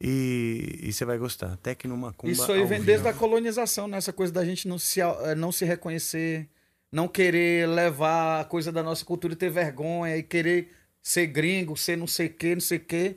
E, 0.00 0.90
você 0.90 1.04
vai 1.04 1.18
gostar. 1.18 1.56
Tecno 1.58 1.96
Macumba. 1.96 2.32
Isso 2.32 2.50
aí 2.50 2.60
vem 2.60 2.78
vivo. 2.78 2.84
desde 2.84 3.08
a 3.08 3.12
colonização, 3.12 3.86
né? 3.86 3.98
Essa 3.98 4.12
coisa 4.12 4.32
da 4.32 4.44
gente 4.44 4.66
não 4.66 4.78
se, 4.78 5.00
eh, 5.00 5.34
não 5.34 5.52
se 5.52 5.64
reconhecer, 5.64 6.48
não 6.90 7.08
querer 7.08 7.68
levar 7.68 8.40
a 8.40 8.44
coisa 8.44 8.70
da 8.70 8.82
nossa 8.82 9.04
cultura 9.04 9.34
e 9.34 9.36
ter 9.36 9.50
vergonha 9.50 10.16
e 10.16 10.22
querer 10.22 10.70
ser 11.08 11.26
gringo, 11.26 11.74
ser 11.74 11.96
não 11.96 12.06
sei 12.06 12.26
o 12.26 12.34
que, 12.34 12.54
não 12.54 12.60
sei 12.60 12.76
o 12.76 12.84
que. 12.84 13.16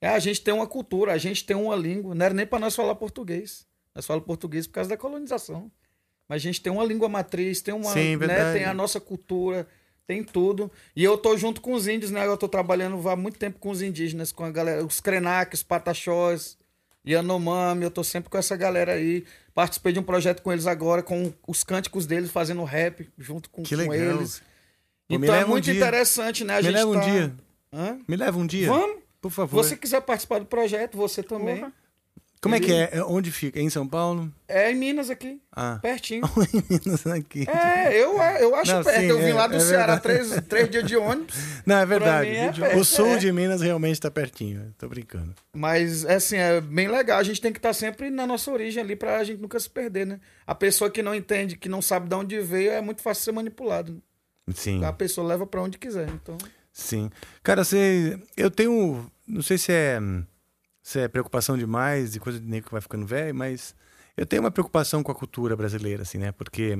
É, 0.00 0.08
a 0.08 0.18
gente 0.18 0.40
tem 0.40 0.52
uma 0.52 0.66
cultura, 0.66 1.12
a 1.12 1.18
gente 1.18 1.44
tem 1.44 1.56
uma 1.56 1.76
língua. 1.76 2.12
Não 2.12 2.26
era 2.26 2.34
nem 2.34 2.44
para 2.44 2.58
nós 2.58 2.74
falar 2.74 2.96
português. 2.96 3.64
Nós 3.94 4.04
falamos 4.04 4.26
português 4.26 4.66
por 4.66 4.74
causa 4.74 4.90
da 4.90 4.96
colonização. 4.96 5.70
Mas 6.28 6.36
a 6.36 6.44
gente 6.44 6.60
tem 6.60 6.72
uma 6.72 6.84
língua 6.84 7.08
matriz, 7.08 7.60
tem 7.60 7.72
uma, 7.72 7.92
Sim, 7.92 8.16
né, 8.16 8.52
tem 8.52 8.64
a 8.64 8.74
nossa 8.74 9.00
cultura, 9.00 9.68
tem 10.04 10.24
tudo. 10.24 10.70
E 10.96 11.04
eu 11.04 11.16
tô 11.16 11.36
junto 11.36 11.60
com 11.60 11.74
os 11.74 11.86
índios, 11.86 12.10
né? 12.10 12.26
Eu 12.26 12.36
tô 12.36 12.48
trabalhando 12.48 13.08
há 13.08 13.14
muito 13.14 13.38
tempo 13.38 13.60
com 13.60 13.70
os 13.70 13.82
indígenas, 13.82 14.32
com 14.32 14.44
a 14.44 14.50
galera, 14.50 14.84
os 14.84 15.00
Krenak, 15.00 15.54
os 15.54 15.62
Pataxós, 15.62 16.58
Yanomami, 17.06 17.84
eu 17.84 17.90
tô 17.90 18.02
sempre 18.02 18.28
com 18.28 18.36
essa 18.36 18.56
galera 18.56 18.94
aí. 18.94 19.24
Participei 19.54 19.92
de 19.92 20.00
um 20.00 20.02
projeto 20.02 20.42
com 20.42 20.52
eles 20.52 20.66
agora, 20.66 21.04
com 21.04 21.32
os 21.46 21.62
cânticos 21.62 22.04
deles, 22.04 22.32
fazendo 22.32 22.64
rap 22.64 23.08
junto 23.16 23.48
com, 23.48 23.62
com 23.62 23.94
eles. 23.94 24.42
Pô, 25.08 25.18
me 25.18 25.24
então 25.26 25.34
é 25.34 25.38
leva 25.38 25.48
um 25.50 25.52
muito 25.54 25.64
dia. 25.64 25.74
interessante, 25.74 26.44
né? 26.44 26.54
A 26.54 26.56
Me 26.58 26.62
gente 26.64 26.74
leva 26.74 26.90
um 26.90 26.94
tá- 26.94 27.00
dia. 27.00 27.32
Hã? 27.72 27.98
Me 28.06 28.16
leva 28.16 28.38
um 28.38 28.46
dia. 28.46 28.68
Vamos? 28.68 28.98
Por 29.20 29.30
favor. 29.30 29.62
Se 29.64 29.70
você 29.70 29.76
quiser 29.76 30.00
participar 30.02 30.38
do 30.38 30.46
projeto, 30.46 30.96
você 30.96 31.22
também. 31.22 31.64
Como 32.40 32.54
é 32.54 32.60
que 32.60 32.72
é? 32.72 32.90
É 32.92 33.02
Onde 33.02 33.32
fica? 33.32 33.58
É 33.58 33.62
em 33.62 33.68
São 33.68 33.86
Paulo? 33.88 34.32
É 34.46 34.70
em 34.70 34.74
Minas 34.76 35.10
aqui, 35.10 35.40
Ah. 35.50 35.80
pertinho. 35.82 36.22
em 36.54 36.62
Minas 36.84 37.04
aqui. 37.08 37.44
É, 37.50 37.92
eu, 38.00 38.12
eu 38.38 38.54
acho 38.54 38.72
Não, 38.72 38.84
perto. 38.84 39.00
sim, 39.00 39.06
eu 39.06 39.18
vim 39.18 39.30
é- 39.30 39.34
lá 39.34 39.48
do 39.48 39.56
é 39.56 39.60
Ceará 39.60 39.96
verdade. 39.96 40.28
três, 40.28 40.44
três 40.46 40.70
dias 40.70 40.84
de 40.84 40.96
ônibus. 40.96 41.34
Não, 41.66 41.78
é 41.78 41.84
verdade. 41.84 42.30
é 42.36 42.76
o 42.76 42.84
sul 42.84 43.14
é. 43.14 43.16
de 43.16 43.32
Minas 43.32 43.60
realmente 43.60 43.94
está 43.94 44.08
pertinho. 44.08 44.72
Tô 44.78 44.88
brincando. 44.88 45.34
Mas, 45.52 46.04
é 46.04 46.14
assim, 46.14 46.36
é 46.36 46.60
bem 46.60 46.86
legal. 46.86 47.18
A 47.18 47.24
gente 47.24 47.40
tem 47.40 47.52
que 47.52 47.58
estar 47.58 47.72
sempre 47.72 48.08
na 48.08 48.24
nossa 48.24 48.52
origem 48.52 48.80
ali 48.84 48.94
pra 48.94 49.24
gente 49.24 49.40
nunca 49.42 49.58
se 49.58 49.68
perder, 49.68 50.06
né? 50.06 50.20
A 50.46 50.54
pessoa 50.54 50.88
que 50.90 51.02
não 51.02 51.14
entende, 51.16 51.56
que 51.56 51.68
não 51.68 51.82
sabe 51.82 52.08
de 52.08 52.14
onde 52.14 52.38
veio, 52.40 52.70
é 52.70 52.80
muito 52.80 53.02
fácil 53.02 53.24
ser 53.24 53.32
manipulado. 53.32 53.94
né? 53.94 53.98
Sim. 54.54 54.84
A 54.84 54.92
pessoa 54.92 55.26
leva 55.26 55.46
pra 55.46 55.62
onde 55.62 55.78
quiser. 55.78 56.08
Então, 56.08 56.36
Sim. 56.72 57.10
Cara, 57.42 57.64
você. 57.64 58.18
Eu 58.36 58.50
tenho. 58.50 59.10
Não 59.26 59.42
sei 59.42 59.58
se 59.58 59.72
é. 59.72 59.98
Se 60.82 61.00
é 61.00 61.08
preocupação 61.08 61.58
demais 61.58 62.14
e 62.14 62.20
coisa 62.20 62.38
de 62.40 62.46
nego 62.46 62.66
que 62.66 62.72
vai 62.72 62.80
ficando 62.80 63.04
velho, 63.04 63.34
mas 63.34 63.74
eu 64.16 64.24
tenho 64.24 64.42
uma 64.42 64.50
preocupação 64.50 65.02
com 65.02 65.12
a 65.12 65.14
cultura 65.14 65.54
brasileira, 65.56 66.02
assim, 66.02 66.18
né? 66.18 66.32
Porque 66.32 66.78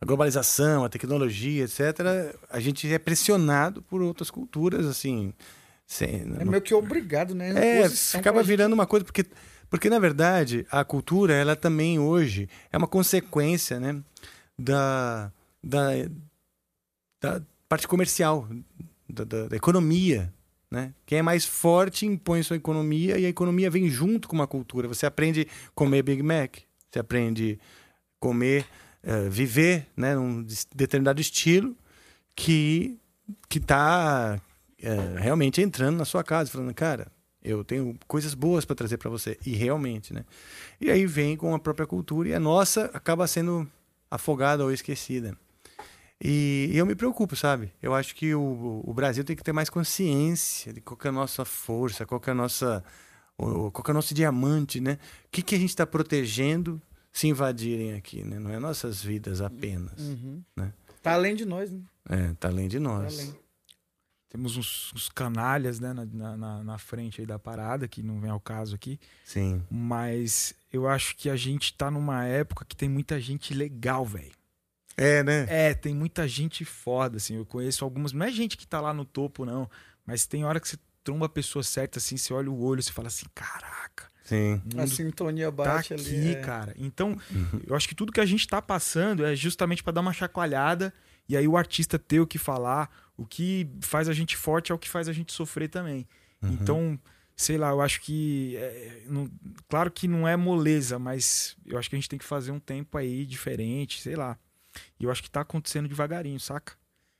a 0.00 0.06
globalização, 0.06 0.84
a 0.84 0.88
tecnologia, 0.88 1.64
etc., 1.64 2.36
a 2.48 2.60
gente 2.60 2.92
é 2.92 2.98
pressionado 2.98 3.82
por 3.82 4.00
outras 4.00 4.30
culturas, 4.30 4.86
assim. 4.86 5.32
Sem, 5.86 6.36
é 6.38 6.44
meio 6.44 6.60
que 6.60 6.74
obrigado, 6.74 7.34
né? 7.34 7.80
É, 7.80 7.86
acaba 8.18 8.40
gente. 8.40 8.48
virando 8.48 8.74
uma 8.74 8.86
coisa 8.86 9.04
porque 9.04 9.24
porque 9.70 9.88
na 9.88 9.98
verdade 9.98 10.66
a 10.70 10.84
cultura 10.84 11.32
ela 11.32 11.56
também 11.56 11.98
hoje 11.98 12.48
é 12.70 12.76
uma 12.76 12.86
consequência, 12.86 13.80
né, 13.80 13.98
da 14.58 15.32
da, 15.64 15.90
da 17.20 17.42
parte 17.68 17.86
comercial, 17.88 18.48
da, 19.08 19.24
da- 19.24 19.48
da 19.48 19.56
economia, 19.56 20.32
né? 20.70 20.92
Quem 21.06 21.18
é 21.18 21.22
mais 21.22 21.44
forte 21.44 22.06
impõe 22.06 22.42
sua 22.42 22.56
economia 22.56 23.18
e 23.18 23.24
a 23.26 23.28
economia 23.28 23.70
vem 23.70 23.88
junto 23.88 24.28
com 24.28 24.34
uma 24.36 24.46
cultura. 24.46 24.86
Você 24.88 25.06
aprende 25.06 25.42
a 25.66 25.70
comer 25.74 26.02
Big 26.02 26.22
Mac, 26.22 26.56
você 26.90 26.98
aprende 26.98 27.58
a 27.60 28.20
comer, 28.20 28.66
eh, 29.02 29.28
viver, 29.28 29.86
né, 29.96 30.14
num 30.14 30.46
determinado 30.74 31.20
estilo 31.20 31.74
que 32.36 32.98
que 33.48 33.58
está 33.58 34.40
realmente 35.16 35.60
entrando 35.60 35.96
na 35.96 36.04
sua 36.04 36.22
casa, 36.22 36.50
falando, 36.52 36.72
cara, 36.72 37.08
eu 37.42 37.64
tenho 37.64 37.98
coisas 38.06 38.32
boas 38.32 38.64
para 38.64 38.76
trazer 38.76 38.96
para 38.96 39.10
você 39.10 39.36
e 39.44 39.54
realmente, 39.56 40.14
né? 40.14 40.24
E 40.80 40.88
aí 40.90 41.04
vem 41.04 41.36
com 41.36 41.52
a 41.54 41.58
própria 41.58 41.84
cultura 41.86 42.28
e 42.28 42.34
a 42.34 42.38
nossa 42.40 42.84
acaba 42.94 43.26
sendo 43.26 43.68
afogada 44.08 44.62
ou 44.64 44.70
esquecida. 44.72 45.36
E, 46.22 46.70
eu 46.74 46.84
me 46.84 46.94
preocupo, 46.96 47.36
sabe? 47.36 47.72
Eu 47.80 47.94
acho 47.94 48.14
que 48.14 48.34
o, 48.34 48.82
o 48.84 48.92
Brasil 48.92 49.22
tem 49.24 49.36
que 49.36 49.42
ter 49.42 49.52
mais 49.52 49.70
consciência 49.70 50.72
de 50.72 50.80
qual 50.80 50.96
que 50.96 51.06
é 51.06 51.10
a 51.10 51.12
nossa 51.12 51.44
força, 51.44 52.04
qual 52.04 52.20
que 52.20 52.28
é 52.28 52.32
a 52.32 52.34
nossa, 52.34 52.82
o- 53.36 53.70
qual 53.70 53.84
que 53.84 53.90
é 53.90 53.92
o 53.92 53.94
nosso 53.94 54.12
diamante, 54.14 54.80
né? 54.80 54.98
O 55.26 55.28
que, 55.30 55.42
que 55.42 55.54
a 55.54 55.58
gente 55.58 55.70
está 55.70 55.86
protegendo 55.86 56.82
se 57.12 57.28
invadirem 57.28 57.94
aqui, 57.94 58.24
né? 58.24 58.38
Não 58.38 58.50
é 58.50 58.58
nossas 58.58 59.02
vidas 59.02 59.40
apenas, 59.40 60.00
Uhum. 60.00 60.42
né? 60.56 60.72
Tá 61.02 61.12
além 61.14 61.36
de 61.36 61.44
nós, 61.44 61.70
né? 61.70 61.80
É, 62.08 62.32
tá 62.34 62.48
além 62.48 62.66
de 62.68 62.78
nós. 62.80 63.16
Tá 63.16 63.22
além. 63.22 63.38
Temos 64.30 64.56
uns, 64.58 64.92
uns 64.94 65.08
canalhas, 65.08 65.80
né, 65.80 65.92
na, 65.94 66.04
na- 66.04 66.36
na, 66.36 66.64
na 66.64 66.78
frente 66.78 67.20
aí 67.20 67.26
da 67.26 67.38
parada, 67.38 67.88
que 67.88 68.02
não 68.02 68.20
vem 68.20 68.30
ao 68.30 68.40
caso 68.40 68.74
aqui. 68.74 68.98
Sim. 69.24 69.62
Mas 69.70 70.52
eu 70.72 70.86
acho 70.86 71.16
que 71.16 71.30
a 71.30 71.36
gente 71.36 71.72
tá 71.74 71.90
numa 71.90 72.24
época 72.26 72.64
que 72.68 72.76
tem 72.76 72.88
muita 72.90 73.18
gente 73.20 73.54
legal, 73.54 74.04
velho. 74.04 74.36
É, 74.98 75.22
né? 75.22 75.46
É, 75.48 75.74
tem 75.74 75.94
muita 75.94 76.26
gente 76.26 76.64
foda, 76.64 77.16
assim. 77.18 77.36
Eu 77.36 77.46
conheço 77.46 77.84
algumas. 77.84 78.12
Não 78.12 78.26
é 78.26 78.30
gente 78.30 78.56
que 78.56 78.66
tá 78.66 78.80
lá 78.80 78.92
no 78.92 79.04
topo, 79.04 79.44
não. 79.44 79.70
Mas 80.04 80.26
tem 80.26 80.44
hora 80.44 80.58
que 80.58 80.68
você 80.68 80.76
tromba 81.04 81.26
a 81.26 81.28
pessoa 81.28 81.62
certa, 81.62 81.98
assim, 81.98 82.16
você 82.16 82.34
olha 82.34 82.50
o 82.50 82.60
olho, 82.62 82.82
você 82.82 82.92
fala 82.92 83.08
assim, 83.08 83.26
caraca. 83.34 84.08
Sim. 84.24 84.60
A 84.76 84.86
sintonia 84.86 85.46
tá 85.46 85.50
bate 85.52 85.94
aqui, 85.94 86.14
ali. 86.16 86.30
é. 86.32 86.40
cara. 86.40 86.74
Então, 86.76 87.16
eu 87.66 87.74
acho 87.74 87.88
que 87.88 87.94
tudo 87.94 88.12
que 88.12 88.20
a 88.20 88.26
gente 88.26 88.46
tá 88.46 88.60
passando 88.60 89.24
é 89.24 89.34
justamente 89.34 89.82
pra 89.82 89.92
dar 89.92 90.02
uma 90.02 90.12
chacoalhada 90.12 90.92
e 91.26 91.34
aí 91.36 91.48
o 91.48 91.56
artista 91.56 91.98
ter 91.98 92.20
o 92.20 92.26
que 92.26 92.36
falar. 92.36 92.90
O 93.16 93.24
que 93.24 93.66
faz 93.80 94.06
a 94.08 94.12
gente 94.12 94.36
forte 94.36 94.70
é 94.70 94.74
o 94.74 94.78
que 94.78 94.88
faz 94.88 95.08
a 95.08 95.12
gente 95.14 95.32
sofrer 95.32 95.68
também. 95.68 96.06
Uhum. 96.42 96.52
Então, 96.52 97.00
sei 97.34 97.56
lá, 97.56 97.70
eu 97.70 97.80
acho 97.80 98.00
que. 98.02 98.56
é, 98.56 99.02
não- 99.06 99.30
claro 99.68 99.90
que 99.90 100.06
não 100.06 100.28
é 100.28 100.36
moleza, 100.36 100.98
mas 100.98 101.56
eu 101.64 101.78
acho 101.78 101.88
que 101.88 101.96
a 101.96 101.98
gente 101.98 102.08
tem 102.08 102.18
que 102.18 102.24
fazer 102.24 102.50
um 102.52 102.60
tempo 102.60 102.98
aí 102.98 103.24
diferente, 103.24 104.00
sei 104.02 104.14
lá. 104.14 104.36
E 104.98 105.04
eu 105.04 105.10
acho 105.10 105.22
que 105.22 105.30
tá 105.30 105.40
acontecendo 105.42 105.88
devagarinho, 105.88 106.38
saca? 106.40 106.74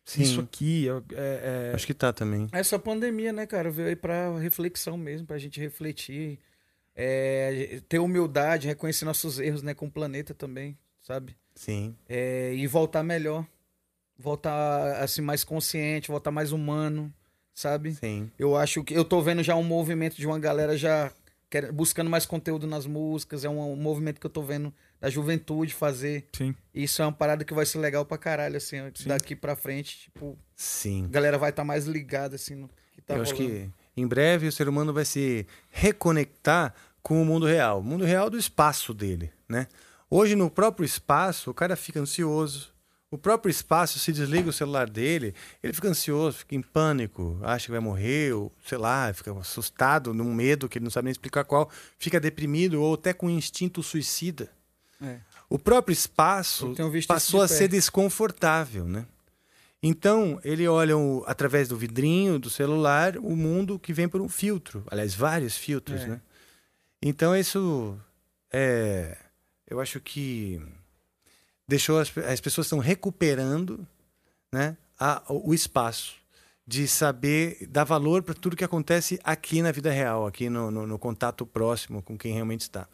Sim. 0.05 0.23
Isso 0.23 0.41
aqui 0.41 0.87
é. 0.89 1.71
é- 1.71 1.73
Acho 1.75 1.87
que 1.87 1.93
tá 1.95 2.13
também. 2.13 2.49
Essa 2.53 2.79
pandemia, 2.79 3.33
né, 3.33 3.47
cara, 3.47 3.71
veio 3.71 3.89
aí 3.89 3.97
pra 3.97 4.39
reflexão 4.39 4.97
mesmo, 4.97 5.27
pra 5.27 5.37
gente 5.39 5.61
refletir, 5.61 6.39
é, 6.97 7.81
ter 7.89 7.99
humildade, 7.99 8.67
reconhecer 8.67 9.05
nossos 9.05 9.39
erros, 9.39 9.63
né, 9.63 9.75
com 9.75 9.87
o 9.87 9.91
planeta 9.91 10.35
também, 10.35 10.79
sabe? 11.01 11.37
Sim. 11.55 11.95
É, 12.09 12.55
e 12.55 12.67
voltar 12.67 13.03
melhor, 13.03 13.47
voltar 14.19 15.03
assim 15.03 15.21
mais 15.21 15.45
consciente, 15.45 16.09
voltar 16.09 16.31
mais 16.31 16.53
humano, 16.53 17.13
sabe? 17.55 17.95
Sim. 17.95 18.31
Eu 18.39 18.57
acho 18.57 18.83
que 18.83 18.95
eu 18.95 19.05
tô 19.05 19.21
vendo 19.21 19.43
já 19.43 19.55
um 19.57 19.63
movimento 19.63 20.17
de 20.17 20.27
uma 20.27 20.39
galera 20.39 20.77
já 20.77 21.13
quer- 21.51 21.73
buscando 21.73 22.11
mais 22.11 22.27
conteúdo 22.27 22.67
nas 22.67 22.87
músicas, 22.87 23.45
é 23.45 23.49
um, 23.49 23.73
um 23.73 23.77
movimento 23.77 24.21
que 24.21 24.27
eu 24.27 24.31
tô 24.31 24.43
vendo 24.43 24.73
da 25.01 25.09
juventude 25.11 25.75
fazer. 25.75 26.29
Sim. 26.37 26.55
Isso 26.75 27.01
é 27.03 27.05
uma 27.05 27.13
parada 27.13 27.45
que 27.45 27.55
vai 27.55 27.65
ser 27.67 27.79
legal 27.79 28.05
pra 28.05 28.19
caralho 28.19 28.57
assim, 28.57 28.77
daqui 29.07 29.35
pra 29.37 29.55
frente, 29.57 29.99
tipo, 30.03 30.39
Sim. 30.57 31.05
a 31.05 31.09
galera 31.09 31.39
vai 31.39 31.51
estar 31.51 31.65
mais 31.65 31.87
ligada 31.87 32.37
assim 32.37 32.55
no 32.55 32.69
que 32.93 33.01
tá 33.03 33.15
eu 33.17 33.23
acho 33.23 33.35
rolando. 33.35 33.55
que 33.95 34.01
em 34.01 34.07
breve 34.07 34.47
o 34.47 34.53
ser 34.53 34.69
humano 34.69 34.93
vai 34.93 35.05
se 35.05 35.47
reconectar 35.71 36.75
com 37.03 37.21
o 37.23 37.25
mundo 37.25 37.47
real, 37.47 37.81
o 37.81 37.83
mundo 37.83 38.05
real 38.05 38.29
do 38.29 38.37
espaço 38.39 38.93
dele, 38.93 39.33
né? 39.49 39.67
Hoje 40.11 40.35
no 40.37 40.51
próprio 40.51 40.85
espaço 40.85 41.51
o 41.51 41.55
cara 41.55 41.75
fica 41.77 42.01
ansioso, 42.01 42.73
o 43.11 43.17
próprio 43.19 43.51
espaço 43.51 43.99
se 43.99 44.13
desliga 44.13 44.51
o 44.51 44.53
celular 44.53 44.89
dele, 44.89 45.35
ele 45.63 45.73
fica 45.73 45.89
ansioso, 45.89 46.39
fica 46.39 46.55
em 46.55 46.61
pânico, 46.63 47.39
acha 47.43 47.67
que 47.67 47.71
vai 47.71 47.81
morrer, 47.81 48.33
ou 48.35 48.53
sei 48.67 48.77
lá, 48.79 49.13
fica 49.15 49.33
assustado, 49.39 50.13
num 50.13 50.33
medo 50.35 50.69
que 50.69 50.79
ele 50.79 50.85
não 50.85 50.91
sabe 50.91 51.07
nem 51.07 51.13
explicar 51.13 51.45
qual, 51.45 51.71
fica 51.99 52.21
deprimido 52.21 52.83
ou 52.83 52.95
até 52.95 53.13
com 53.13 53.31
instinto 53.31 53.83
suicida. 53.83 54.51
É. 55.01 55.19
O 55.49 55.59
próprio 55.59 55.93
espaço 55.93 56.75
passou 57.07 57.41
a 57.41 57.49
ser 57.49 57.69
desconfortável, 57.69 58.85
né? 58.85 59.07
Então, 59.83 60.41
ele 60.43 60.67
olha 60.67 60.97
o- 60.99 61.23
através 61.27 61.69
do 61.69 61.77
vidrinho 61.77 62.39
do 62.39 62.51
celular 62.51 63.17
o 63.17 63.37
mundo 63.37 63.79
que 63.79 63.93
vem 63.93 64.09
por 64.09 64.21
um 64.21 64.29
filtro. 64.29 64.85
Aliás, 64.91 65.15
vários 65.15 65.57
filtros, 65.57 66.03
É. 66.03 66.07
né? 66.09 66.21
Então, 67.01 67.35
isso 67.35 67.97
é. 68.53 69.17
Eu 69.69 69.81
acho 69.81 70.01
que 70.01 70.61
deixou 71.69 72.01
as, 72.01 72.17
as 72.19 72.41
pessoas 72.41 72.67
estão 72.67 72.79
recuperando 72.79 73.87
né, 74.53 74.77
a- 74.99 75.23
o 75.29 75.53
espaço 75.53 76.15
de 76.67 76.89
saber 76.89 77.67
dar 77.71 77.85
valor 77.85 78.23
para 78.23 78.35
tudo 78.35 78.57
que 78.57 78.65
acontece 78.65 79.21
aqui 79.23 79.63
na 79.63 79.71
vida 79.71 79.91
real, 79.91 80.27
aqui 80.27 80.49
no, 80.51 80.71
no- 80.71 80.87
no 80.87 80.99
contato 80.99 81.47
próximo 81.47 82.03
com 82.03 82.17
quem 82.17 82.33
realmente 82.33 82.63
está. 82.63 82.89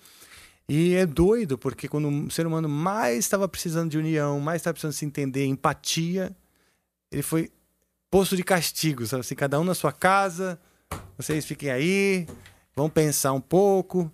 E 0.69 0.95
é 0.95 1.05
doido, 1.07 1.59
porque 1.59 1.87
quando 1.89 2.09
o 2.09 2.31
ser 2.31 2.47
humano 2.47 2.69
mais 2.69 3.19
estava 3.19 3.47
precisando 3.49 3.91
de 3.91 3.99
união, 3.99 4.41
mais 4.41 4.61
estava 4.61 4.75
precisando 4.75 4.93
se 4.95 5.05
entender, 5.05 5.45
empatia, 5.47 6.35
ele 7.13 7.23
foi 7.23 7.51
posto 8.11 8.35
de 8.37 8.43
castigo, 8.43 9.07
sabe? 9.07 9.21
Assim, 9.21 9.35
cada 9.35 9.61
um 9.61 9.65
na 9.65 9.75
sua 9.75 9.93
casa, 9.93 10.59
vocês 11.19 11.45
fiquem 11.45 11.71
aí, 11.71 12.27
vão 12.75 12.89
pensar 12.89 13.33
um 13.33 13.41
pouco. 13.41 14.11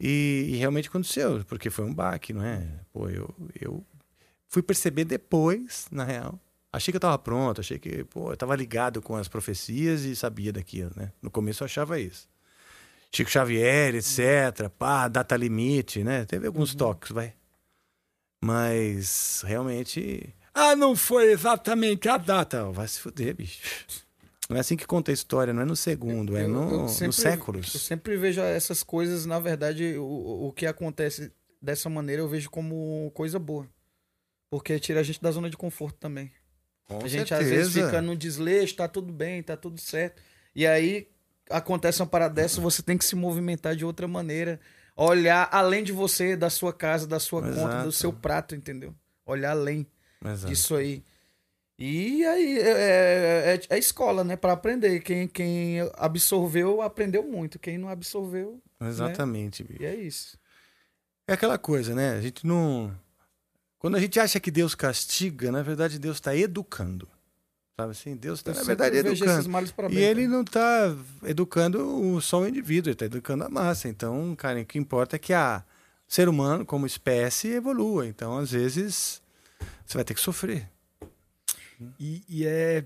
E, 0.00 0.46
e 0.48 0.56
realmente 0.56 0.88
aconteceu, 0.88 1.44
porque 1.46 1.70
foi 1.70 1.84
um 1.84 1.94
baque, 1.94 2.32
não 2.32 2.44
é? 2.44 2.66
Pô, 2.92 3.08
eu, 3.08 3.32
eu 3.60 3.84
fui 4.52 4.62
perceber 4.62 5.06
depois, 5.06 5.86
na 5.90 6.04
real, 6.04 6.38
Achei 6.74 6.90
que 6.90 6.96
eu 6.96 7.00
tava 7.00 7.18
pronto, 7.18 7.60
achei 7.60 7.78
que, 7.78 8.02
pô, 8.04 8.32
eu 8.32 8.36
tava 8.36 8.56
ligado 8.56 9.02
com 9.02 9.14
as 9.14 9.28
profecias 9.28 10.04
e 10.04 10.16
sabia 10.16 10.50
daquilo, 10.50 10.90
né? 10.96 11.12
No 11.20 11.30
começo 11.30 11.62
eu 11.62 11.66
achava 11.66 12.00
isso. 12.00 12.26
Chico 13.14 13.30
Xavier, 13.30 13.94
etc, 13.94 14.70
pá, 14.78 15.06
data 15.06 15.36
limite, 15.36 16.02
né? 16.02 16.24
Teve 16.24 16.46
alguns 16.46 16.74
toques, 16.74 17.10
vai. 17.12 17.34
Mas 18.42 19.42
realmente, 19.46 20.34
ah, 20.54 20.74
não 20.74 20.96
foi 20.96 21.30
exatamente 21.30 22.08
a 22.08 22.16
data. 22.16 22.64
Vai 22.70 22.88
se 22.88 23.00
fuder, 23.00 23.34
bicho. 23.34 23.60
Não 24.48 24.56
é 24.56 24.60
assim 24.60 24.76
que 24.76 24.86
conta 24.86 25.10
a 25.10 25.14
história, 25.14 25.52
não 25.52 25.62
é 25.62 25.64
no 25.66 25.76
segundo, 25.76 26.36
é 26.36 26.44
Eu- 26.44 26.48
no, 26.48 26.70
eu 26.72 26.78
nos 26.82 26.92
sempre- 26.92 27.12
séculos. 27.12 27.74
Eu 27.74 27.80
sempre 27.80 28.16
vejo 28.16 28.40
essas 28.40 28.82
coisas, 28.82 29.26
na 29.26 29.38
verdade, 29.38 29.96
o, 29.98 30.48
o 30.48 30.52
que 30.52 30.64
acontece 30.64 31.30
dessa 31.60 31.90
maneira 31.90 32.22
eu 32.22 32.28
vejo 32.28 32.48
como 32.50 33.10
coisa 33.14 33.38
boa. 33.38 33.68
Porque 34.52 34.78
tira 34.78 35.00
a 35.00 35.02
gente 35.02 35.18
da 35.18 35.30
zona 35.30 35.48
de 35.48 35.56
conforto 35.56 35.96
também. 35.98 36.30
Com 36.86 37.02
a 37.02 37.08
gente 37.08 37.32
às 37.32 37.40
vezes 37.48 37.72
certeza. 37.72 37.86
fica 37.86 38.02
no 38.02 38.14
desleixo, 38.14 38.76
tá 38.76 38.86
tudo 38.86 39.10
bem, 39.10 39.42
tá 39.42 39.56
tudo 39.56 39.80
certo. 39.80 40.20
E 40.54 40.66
aí 40.66 41.08
acontece 41.48 42.02
uma 42.02 42.06
parada 42.06 42.34
dessa, 42.34 42.60
você 42.60 42.82
tem 42.82 42.98
que 42.98 43.04
se 43.06 43.16
movimentar 43.16 43.74
de 43.74 43.82
outra 43.82 44.06
maneira. 44.06 44.60
Olhar 44.94 45.48
além 45.50 45.82
de 45.82 45.90
você, 45.90 46.36
da 46.36 46.50
sua 46.50 46.70
casa, 46.70 47.06
da 47.06 47.18
sua 47.18 47.40
conta, 47.40 47.60
Exato. 47.60 47.84
do 47.84 47.92
seu 47.92 48.12
prato, 48.12 48.54
entendeu? 48.54 48.94
Olhar 49.24 49.52
além 49.52 49.86
Exato. 50.22 50.52
disso 50.52 50.76
aí. 50.76 51.02
E 51.78 52.22
aí 52.26 52.58
é, 52.58 53.54
é, 53.54 53.60
é 53.70 53.78
escola, 53.78 54.22
né? 54.22 54.36
Pra 54.36 54.52
aprender. 54.52 55.00
Quem, 55.00 55.26
quem 55.26 55.78
absorveu, 55.94 56.82
aprendeu 56.82 57.22
muito. 57.22 57.58
Quem 57.58 57.78
não 57.78 57.88
absorveu. 57.88 58.60
né? 58.78 58.90
Exatamente, 58.90 59.64
bicho. 59.64 59.82
E 59.82 59.86
é 59.86 59.94
isso. 59.94 60.38
É 61.26 61.32
aquela 61.32 61.56
coisa, 61.56 61.94
né? 61.94 62.10
A 62.10 62.20
gente 62.20 62.46
não. 62.46 62.94
Quando 63.82 63.96
a 63.96 64.00
gente 64.00 64.18
acha 64.20 64.38
que 64.38 64.50
Deus 64.50 64.74
castiga, 64.76 65.50
na 65.50 65.60
verdade 65.62 65.98
Deus 65.98 66.16
está 66.18 66.36
educando. 66.36 67.08
Sabe 67.76 67.90
assim? 67.90 68.14
Deus 68.14 68.38
está, 68.38 68.54
na 68.54 68.62
verdade, 68.62 68.96
educando. 68.98 69.30
esses 69.32 69.46
males 69.48 69.72
pra 69.72 69.86
E 69.90 69.94
bem, 69.96 70.04
ele 70.04 70.22
cara. 70.22 70.32
não 70.32 70.42
está 70.42 70.96
educando 71.24 72.00
o- 72.14 72.20
só 72.20 72.40
o 72.42 72.46
indivíduo, 72.46 72.90
ele 72.90 72.94
está 72.94 73.06
educando 73.06 73.42
a 73.44 73.48
massa. 73.48 73.88
Então, 73.88 74.36
cara, 74.36 74.60
o 74.60 74.64
que 74.64 74.78
importa 74.78 75.16
é 75.16 75.18
que 75.18 75.32
a 75.32 75.64
o 76.08 76.12
ser 76.14 76.28
humano, 76.28 76.64
como 76.64 76.86
espécie, 76.86 77.48
evolua. 77.48 78.06
Então, 78.06 78.36
às 78.38 78.52
vezes, 78.52 79.20
você 79.84 79.96
vai 79.98 80.04
ter 80.04 80.14
que 80.14 80.20
sofrer. 80.20 80.68
E, 81.98 82.22
e 82.28 82.46
é 82.46 82.84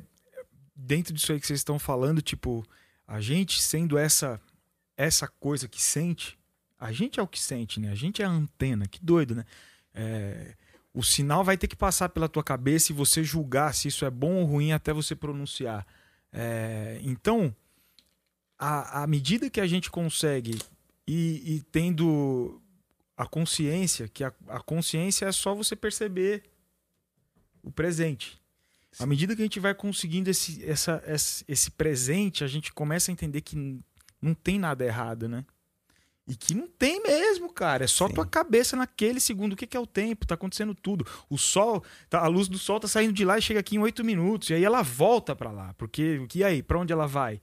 dentro 0.75 1.13
disso 1.13 1.33
aí 1.33 1.41
que 1.41 1.47
vocês 1.47 1.61
estão 1.61 1.79
falando, 1.79 2.23
tipo, 2.23 2.65
a 3.07 3.21
gente 3.21 3.63
sendo 3.63 3.99
essa 3.99 4.41
essa 4.97 5.29
coisa 5.29 5.69
que 5.69 5.83
sente, 5.83 6.39
a 6.79 6.91
gente 6.91 7.21
é 7.21 7.23
o 7.23 7.27
que 7.29 7.39
sente, 7.39 7.79
né? 7.81 7.91
A 7.91 7.95
gente 7.95 8.23
é 8.23 8.25
a 8.25 8.31
antena, 8.31 8.87
que 8.89 8.99
doido, 9.05 9.35
né? 9.35 9.45
É, 9.93 10.55
o 10.97 11.03
sinal 11.03 11.45
vai 11.45 11.59
ter 11.59 11.69
que 11.69 11.77
passar 11.77 12.09
pela 12.09 12.27
tua 12.27 12.43
cabeça 12.43 12.91
e 12.91 12.95
você 12.95 13.23
julgar 13.23 13.75
se 13.75 13.89
isso 13.89 14.07
é 14.07 14.11
bom 14.11 14.37
ou 14.37 14.47
ruim 14.47 14.73
até 14.73 14.95
você 14.95 15.15
pronunciar. 15.15 15.87
É, 16.33 16.99
então, 17.03 17.55
à, 18.59 19.07
medida 19.07 19.51
que 19.51 19.61
a 19.61 19.67
gente 19.67 19.91
consegue 19.91 20.59
e, 21.07 21.57
e 21.57 21.61
tendo 21.71 22.63
a 23.15 23.27
consciência, 23.27 24.09
que 24.09 24.25
a, 24.25 24.33
a 24.49 24.59
consciência 24.59 25.27
é 25.27 25.33
só 25.33 25.55
você 25.55 25.77
perceber 25.77 26.45
o 27.63 27.71
presente. 27.71 28.41
À 28.99 29.05
medida 29.05 29.37
que 29.37 29.43
a 29.43 29.45
gente 29.45 29.61
vai 29.61 29.75
conseguindo 29.75 30.31
esse, 30.31 30.65
essa, 30.65 31.03
esse, 31.47 31.71
presente, 31.73 32.43
a 32.43 32.47
gente 32.47 32.73
começa 32.73 33.11
a 33.11 33.13
entender 33.13 33.43
que 33.43 33.79
não 34.23 34.33
tem 34.33 34.59
nada 34.59 34.83
errado, 34.83 35.29
né? 35.29 35.45
E 36.29 36.35
que 36.35 36.55
não 36.55 36.67
tem 36.67 37.01
mesmo, 37.03 37.53
cara. 37.53 37.85
É 37.85 37.87
só 37.87 38.09
tua 38.09 38.27
cabeça 38.27 38.77
naquele 38.77 39.21
segundo. 39.21 39.53
O 39.53 39.57
que, 39.57 39.67
que 39.67 39.77
é 39.77 39.81
o 39.81 39.87
tempo? 39.87 40.27
Tá 40.27 40.35
acontecendo 40.35 40.75
tudo. 40.75 41.07
O 41.31 41.39
sol, 41.39 41.85
tá, 42.11 42.19
a 42.19 42.27
luz 42.27 42.49
do 42.49 42.59
sol 42.59 42.81
tá 42.81 42.89
saindo 42.89 43.13
de 43.13 43.25
lá 43.25 43.39
e 43.39 43.43
chega 43.43 43.61
aqui 43.61 43.77
em 43.77 43.79
oito 43.79 44.05
minutos. 44.05 44.51
E 44.51 44.55
aí 44.55 44.65
ela 44.65 44.83
volta 44.83 45.37
pra 45.37 45.53
lá. 45.53 45.73
Porque, 45.75 46.21
e 46.35 46.43
aí? 46.43 46.65
Pra 46.65 46.81
onde 46.81 46.93
ela 46.93 47.07
vai? 47.07 47.41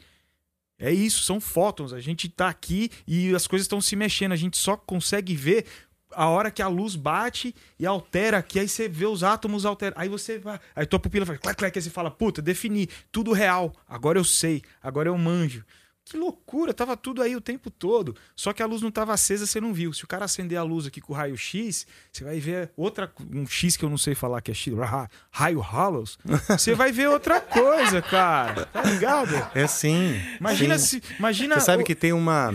É 0.78 0.92
isso, 0.92 1.24
são 1.24 1.40
fótons. 1.40 1.94
A 1.94 2.02
gente 2.02 2.28
tá 2.28 2.50
aqui 2.50 2.92
e 3.08 3.34
as 3.34 3.48
coisas 3.48 3.64
estão 3.64 3.80
se 3.80 3.96
mexendo. 3.96 4.34
A 4.34 4.38
gente 4.38 4.58
só 4.58 4.76
consegue 4.76 5.34
ver 5.34 5.66
a 6.12 6.28
hora 6.28 6.52
que 6.52 6.62
a 6.62 6.68
luz 6.68 6.98
bate 6.98 7.56
e 7.80 7.86
altera 7.86 8.40
aqui. 8.40 8.60
Aí 8.60 8.68
você 8.68 8.90
vê 8.90 9.06
os 9.06 9.24
átomos 9.24 9.66
alterar. 9.66 9.98
Aí 9.98 10.10
você 10.10 10.40
vai. 10.40 10.60
Aí 10.76 10.86
tua 10.86 11.00
pupila 11.00 11.26
faz 11.26 11.40
clac, 11.40 11.58
clac. 11.58 11.78
Aí 11.78 11.82
você 11.82 11.90
fala, 11.90 12.12
puta, 12.12 12.42
defini. 12.42 12.90
Tudo 13.14 13.32
real. 13.32 13.74
Agora 13.88 14.20
eu 14.20 14.26
sei. 14.26 14.62
Agora 14.82 15.08
eu 15.08 15.18
manjo. 15.18 15.64
Que 16.06 16.18
loucura, 16.18 16.74
tava 16.74 16.98
tudo 16.98 17.22
aí 17.22 17.34
o 17.36 17.40
tempo 17.42 17.72
todo. 17.72 18.14
Só 18.36 18.52
que 18.52 18.62
a 18.62 18.66
luz 18.66 18.82
não 18.82 18.92
tava 18.92 19.14
acesa, 19.14 19.46
você 19.46 19.62
não 19.62 19.74
viu. 19.74 19.94
Se 19.94 20.04
o 20.04 20.08
cara 20.08 20.26
acender 20.26 20.58
a 20.58 20.64
luz 20.64 20.86
aqui 20.86 21.00
com 21.00 21.14
o 21.14 21.16
raio 21.16 21.38
X, 21.38 21.88
você 22.12 22.26
vai 22.26 22.40
ver 22.42 22.72
outra 22.76 23.10
um 23.34 23.48
X 23.48 23.78
que 23.78 23.86
eu 23.86 23.90
não 23.90 23.98
sei 23.98 24.14
falar 24.14 24.42
que 24.42 24.52
é 24.52 24.54
X, 24.54 24.74
ra- 24.74 25.10
raio 25.32 25.60
Hollows. 25.62 26.18
Você 26.50 26.76
vai 26.76 26.92
ver 26.92 27.08
outra 27.10 27.40
coisa, 27.40 28.02
cara. 28.02 28.66
Tá 28.66 28.82
ligado? 28.84 29.34
É 29.56 29.66
sim. 29.66 30.20
Imagina 30.40 30.78
sim. 30.78 31.00
se, 31.02 31.16
imagina 31.18 31.56
Você 31.60 31.66
sabe 31.68 31.84
o- 31.84 31.86
que 31.86 31.96
tem 31.96 32.12
uma, 32.12 32.54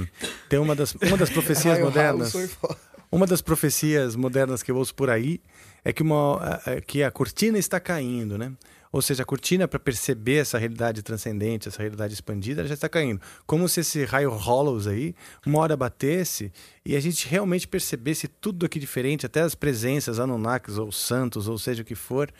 tem 0.48 0.58
uma 0.58 0.74
das, 0.76 0.94
uma 0.94 1.16
das 1.16 1.30
profecias 1.30 1.74
Raio 1.74 1.86
modernas. 1.86 2.20
House 2.20 2.32
foi 2.32 2.46
foda. 2.48 2.76
Uma 3.10 3.26
das 3.26 3.40
profecias 3.40 4.14
modernas 4.14 4.62
que 4.62 4.70
eu 4.70 4.76
ouço 4.76 4.94
por 4.94 5.08
aí 5.08 5.40
é 5.82 5.90
que, 5.94 6.02
uma, 6.02 6.60
é 6.66 6.80
que 6.82 7.02
a 7.02 7.10
cortina 7.10 7.56
está 7.58 7.80
caindo, 7.80 8.36
né? 8.36 8.52
Ou 8.90 9.02
seja, 9.02 9.22
a 9.22 9.26
cortina 9.26 9.68
para 9.68 9.78
perceber 9.78 10.36
essa 10.36 10.58
realidade 10.58 11.02
transcendente, 11.02 11.68
essa 11.68 11.82
realidade 11.82 12.14
expandida, 12.14 12.60
ela 12.62 12.68
já 12.68 12.74
está 12.74 12.88
caindo. 12.88 13.20
Como 13.46 13.68
se 13.68 13.80
esse 13.80 14.04
raio 14.04 14.30
Hollows 14.30 14.86
aí, 14.86 15.14
uma 15.44 15.58
hora 15.58 15.76
batesse 15.76 16.50
e 16.84 16.96
a 16.96 17.00
gente 17.00 17.28
realmente 17.28 17.68
percebesse 17.68 18.28
tudo 18.28 18.64
aqui 18.64 18.78
diferente, 18.78 19.26
até 19.26 19.40
as 19.42 19.54
presenças 19.54 20.18
Anunnakis 20.18 20.78
ou 20.78 20.90
santos, 20.90 21.48
ou 21.48 21.58
seja 21.58 21.82
o 21.82 21.84
que 21.84 21.94
for, 21.94 22.30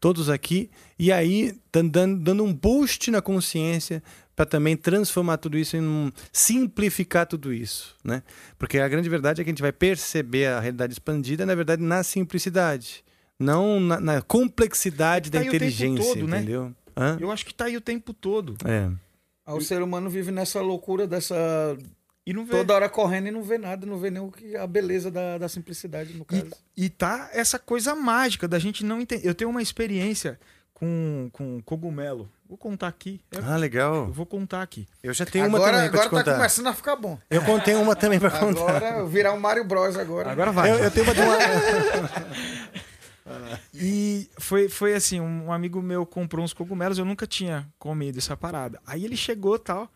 todos 0.00 0.30
aqui, 0.30 0.70
e 0.98 1.10
aí 1.10 1.58
dan- 1.72 1.86
dan- 1.88 2.14
dando 2.14 2.44
um 2.44 2.54
boost 2.54 3.10
na 3.10 3.20
consciência 3.20 4.02
para 4.36 4.46
também 4.46 4.76
transformar 4.76 5.38
tudo 5.38 5.58
isso 5.58 5.76
em 5.76 5.82
um, 5.82 6.12
simplificar 6.32 7.26
tudo 7.26 7.52
isso, 7.52 7.96
né? 8.04 8.22
Porque 8.56 8.78
a 8.78 8.86
grande 8.88 9.08
verdade 9.08 9.40
é 9.40 9.44
que 9.44 9.50
a 9.50 9.52
gente 9.52 9.60
vai 9.60 9.72
perceber 9.72 10.46
a 10.46 10.60
realidade 10.60 10.92
expandida, 10.92 11.44
na 11.44 11.54
verdade, 11.56 11.82
na 11.82 12.04
simplicidade, 12.04 13.02
não 13.38 13.78
na, 13.80 14.00
na 14.00 14.22
complexidade 14.22 15.30
Tá 15.30 15.38
da 15.38 15.42
aí 15.42 15.48
o 15.48 15.52
tempo 15.52 15.64
inteligência, 15.64 16.04
todo, 16.14 16.26
né? 16.28 16.38
entendeu? 16.38 16.72
Hã? 16.96 17.16
Eu 17.20 17.30
acho 17.30 17.46
que 17.46 17.54
tá 17.54 17.66
aí 17.66 17.76
o 17.76 17.80
tempo 17.80 18.12
todo. 18.12 18.56
É. 18.64 18.88
Aí 19.46 19.54
o 19.56 19.60
ser 19.60 19.80
humano 19.82 20.10
vive 20.10 20.30
nessa 20.30 20.60
loucura 20.60 21.06
dessa. 21.06 21.34
E 22.26 22.32
não 22.34 22.44
vê. 22.44 22.50
Toda 22.50 22.74
hora 22.74 22.88
correndo 22.88 23.28
e 23.28 23.30
não 23.30 23.42
vê 23.42 23.56
nada, 23.56 23.86
não 23.86 23.96
vê 23.96 24.10
nem 24.10 24.22
o 24.22 24.30
que 24.30 24.54
a 24.56 24.66
beleza 24.66 25.10
da, 25.10 25.38
da 25.38 25.48
simplicidade, 25.48 26.12
no 26.12 26.24
caso. 26.24 26.50
E 26.76 26.90
tá 26.90 27.30
essa 27.32 27.58
coisa 27.58 27.94
mágica 27.94 28.46
da 28.46 28.58
gente 28.58 28.84
não 28.84 29.00
entender. 29.00 29.26
Eu 29.26 29.34
tenho 29.34 29.48
uma 29.48 29.62
experiência 29.62 30.38
com, 30.74 31.30
com 31.32 31.62
cogumelo. 31.62 32.28
Vou 32.46 32.58
contar 32.58 32.88
aqui. 32.88 33.20
Eu- 33.32 33.42
Ah, 33.44 33.56
legal. 33.56 33.94
Eu 34.06 34.12
vou 34.12 34.26
contar 34.26 34.60
aqui. 34.62 34.86
Eu 35.02 35.14
já 35.14 35.24
tenho 35.24 35.46
uma 35.46 35.56
agora 35.56 35.76
também 35.78 35.90
para 35.90 36.00
agora 36.00 36.08
te 36.08 36.10
tá 36.12 36.24
contar. 36.24 36.36
começando 36.36 36.66
a 36.66 36.74
ficar 36.74 36.96
bom. 36.96 37.18
Eu 37.30 37.42
contei 37.42 37.74
uma 37.74 37.96
também 37.96 38.18
para 38.20 38.30
contar. 38.38 38.76
Agora 38.76 39.06
virar 39.06 39.32
um 39.32 39.40
Mario 39.40 39.64
Bros 39.64 39.96
agora. 39.96 40.30
Agora 40.30 40.52
vai. 40.52 40.70
Eu, 40.70 40.76
eu 40.78 40.90
tenho 40.90 41.06
uma, 41.06 41.14
de 41.14 41.20
uma... 41.22 41.38
E 43.74 44.28
foi, 44.38 44.68
foi 44.68 44.94
assim, 44.94 45.20
um 45.20 45.52
amigo 45.52 45.80
meu 45.82 46.04
comprou 46.06 46.44
uns 46.44 46.52
cogumelos, 46.52 46.98
eu 46.98 47.04
nunca 47.04 47.26
tinha 47.26 47.68
comido 47.78 48.18
essa 48.18 48.36
parada. 48.36 48.80
Aí 48.86 49.04
ele 49.04 49.16
chegou 49.16 49.58
tal, 49.58 49.90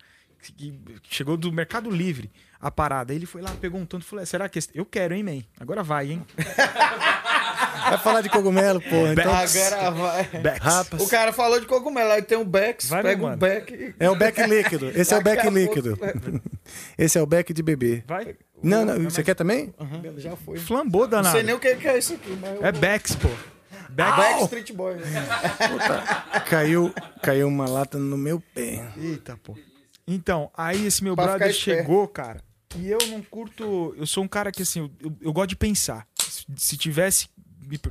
chegou 1.08 1.36
do 1.36 1.52
Mercado 1.52 1.90
Livre 1.90 2.30
a 2.60 2.70
parada. 2.70 3.12
Aí 3.12 3.18
ele 3.18 3.26
foi 3.26 3.42
lá, 3.42 3.50
pegou 3.60 3.80
um 3.80 3.86
tanto 3.86 4.04
falou: 4.04 4.22
"É, 4.22 4.26
será 4.26 4.48
que 4.48 4.58
esse... 4.58 4.70
eu 4.74 4.84
quero, 4.84 5.14
hein, 5.14 5.22
man? 5.22 5.42
Agora 5.58 5.82
vai, 5.82 6.12
hein? 6.12 6.26
Vai 7.88 7.98
falar 7.98 8.20
de 8.20 8.28
cogumelo, 8.28 8.80
pô. 8.80 9.06
Então... 9.06 9.32
Agora 9.34 9.90
vai. 9.90 10.24
Bex. 10.40 10.58
Rapaz. 10.64 11.02
O 11.02 11.08
cara 11.08 11.32
falou 11.32 11.60
de 11.60 11.66
cogumelo, 11.66 12.10
aí 12.12 12.22
tem 12.22 12.38
um 12.38 12.44
Bex, 12.44 12.88
Vai, 12.88 13.02
pega 13.02 13.26
um. 13.26 13.36
Beck. 13.36 13.72
e- 13.72 13.94
É 13.98 14.08
o 14.10 14.14
beck 14.16 14.42
líquido. 14.46 14.90
Esse 14.94 15.14
é 15.14 15.18
o 15.18 15.22
beck 15.22 15.48
líquido. 15.50 15.98
Esse 16.96 17.18
é 17.18 17.22
o 17.22 17.26
beck 17.26 17.52
de 17.52 17.62
bebê. 17.62 18.02
Vai. 18.06 18.36
Não, 18.62 18.84
não. 18.84 18.98
Você 19.10 19.22
quer 19.22 19.34
também? 19.34 19.74
Aham, 19.78 20.02
já 20.18 20.36
foi. 20.36 20.58
Flambou 20.58 21.02
Não 21.02 21.08
danado. 21.10 21.34
sei 21.36 21.42
nem 21.42 21.54
o 21.54 21.58
que 21.58 21.68
é 21.68 21.98
isso 21.98 22.14
aqui, 22.14 22.36
mas. 22.40 22.50
eu 22.56 22.64
É 22.66 22.72
vou- 22.72 22.80
Bex, 22.80 23.16
pô. 23.16 23.28
Bex. 23.90 24.16
Backstreet 24.16 24.72
Boy. 24.72 24.94
né? 24.94 25.04
Caiu, 26.48 26.92
caiu 27.22 27.48
uma 27.48 27.68
lata 27.68 27.98
no 27.98 28.16
meu 28.16 28.40
pé. 28.54 28.86
Eita, 28.96 29.38
pô. 29.42 29.56
Então, 30.06 30.50
aí 30.56 30.86
esse 30.86 31.02
meu 31.04 31.14
Pra 31.14 31.26
brother 31.26 31.52
chegou, 31.52 32.08
cara. 32.08 32.40
E 32.76 32.90
eu 32.90 32.98
não 33.08 33.20
curto. 33.22 33.94
Eu 33.98 34.06
sou 34.06 34.24
um 34.24 34.28
cara 34.28 34.50
que, 34.50 34.62
assim, 34.62 34.80
eu, 34.80 34.90
eu- 35.10 35.16
eu 35.22 35.32
gosto 35.32 35.50
de 35.50 35.56
pensar. 35.56 36.06
Se, 36.18 36.44
se 36.56 36.76
tivesse. 36.76 37.28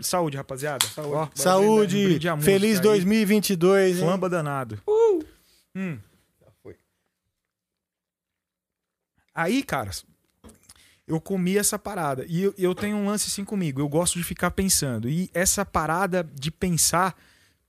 Saúde, 0.01 0.37
rapaziada. 0.37 0.85
Saúde. 0.87 1.31
Saúde. 1.35 2.19
Feliz 2.43 2.79
2022, 2.79 3.97
hein? 3.97 4.03
Flamba 4.03 4.29
danado. 4.29 4.81
Hum. 5.75 5.97
foi. 6.61 6.75
Aí, 9.33 9.63
caras, 9.63 10.05
eu 11.07 11.19
comi 11.21 11.57
essa 11.57 11.79
parada. 11.79 12.25
E 12.27 12.43
eu, 12.43 12.53
eu 12.57 12.75
tenho 12.75 12.97
um 12.97 13.05
lance 13.07 13.27
assim 13.27 13.45
comigo. 13.45 13.79
Eu 13.81 13.87
gosto 13.87 14.17
de 14.17 14.23
ficar 14.23 14.51
pensando. 14.51 15.09
E 15.09 15.29
essa 15.33 15.65
parada 15.65 16.23
de 16.33 16.51
pensar 16.51 17.15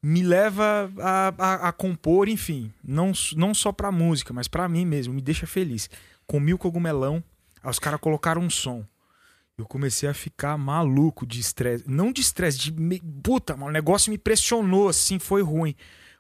me 0.02 0.22
leva 0.22 0.90
a, 0.98 1.34
a- 1.39 1.68
a 1.68 1.72
compor, 1.72 2.28
enfim. 2.28 2.72
Não, 2.82 3.12
não 3.36 3.55
só 3.55 3.70
pra 3.70 3.93
música, 3.93 4.32
mas 4.34 4.48
pra 4.48 4.68
mim 4.68 4.84
mesmo. 4.84 5.14
Me 5.14 5.22
deixa 5.22 5.47
feliz. 5.47 5.89
Comi 6.26 6.52
o 6.52 6.59
cogumelão. 6.59 7.22
Aí 7.62 7.70
os 7.70 7.78
caras 7.78 8.01
colocaram 8.01 8.43
um 8.43 8.51
som. 8.51 8.84
Eu 9.59 9.66
comecei 9.66 10.09
a 10.09 10.15
ficar 10.15 10.57
maluco 10.57 11.27
de 11.27 11.41
estresse. 11.41 11.85
Não 11.87 12.12
de 12.12 12.20
estresse, 12.20 12.59
de. 12.59 12.73
Me... 12.73 13.01
Puta, 13.23 13.57
mano, 13.57 13.69
o 13.69 13.73
negócio 13.73 14.11
me 14.11 14.19
pressionou, 14.19 14.89
assim, 14.89 15.19
foi 15.19 15.43
ruim. 15.43 15.74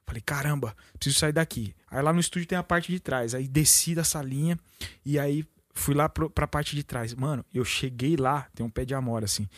Falei, 0.06 0.20
caramba, 0.20 0.76
preciso 0.98 1.20
sair 1.20 1.32
daqui. 1.32 1.74
Aí 1.90 2.02
lá 2.02 2.12
no 2.12 2.20
estúdio 2.20 2.48
tem 2.48 2.58
a 2.58 2.62
parte 2.62 2.90
de 2.92 3.00
trás. 3.00 3.34
Aí 3.34 3.48
desci 3.48 3.94
da 3.94 4.04
salinha 4.04 4.58
e 5.04 5.18
aí 5.18 5.44
fui 5.72 5.94
lá 5.94 6.08
pro, 6.08 6.28
pra 6.28 6.46
parte 6.46 6.76
de 6.76 6.82
trás. 6.82 7.14
Mano, 7.14 7.44
eu 7.52 7.64
cheguei 7.64 8.16
lá, 8.16 8.48
tem 8.54 8.64
um 8.64 8.70
pé 8.70 8.84
de 8.84 8.94
amora, 8.94 9.24
assim. 9.24 9.48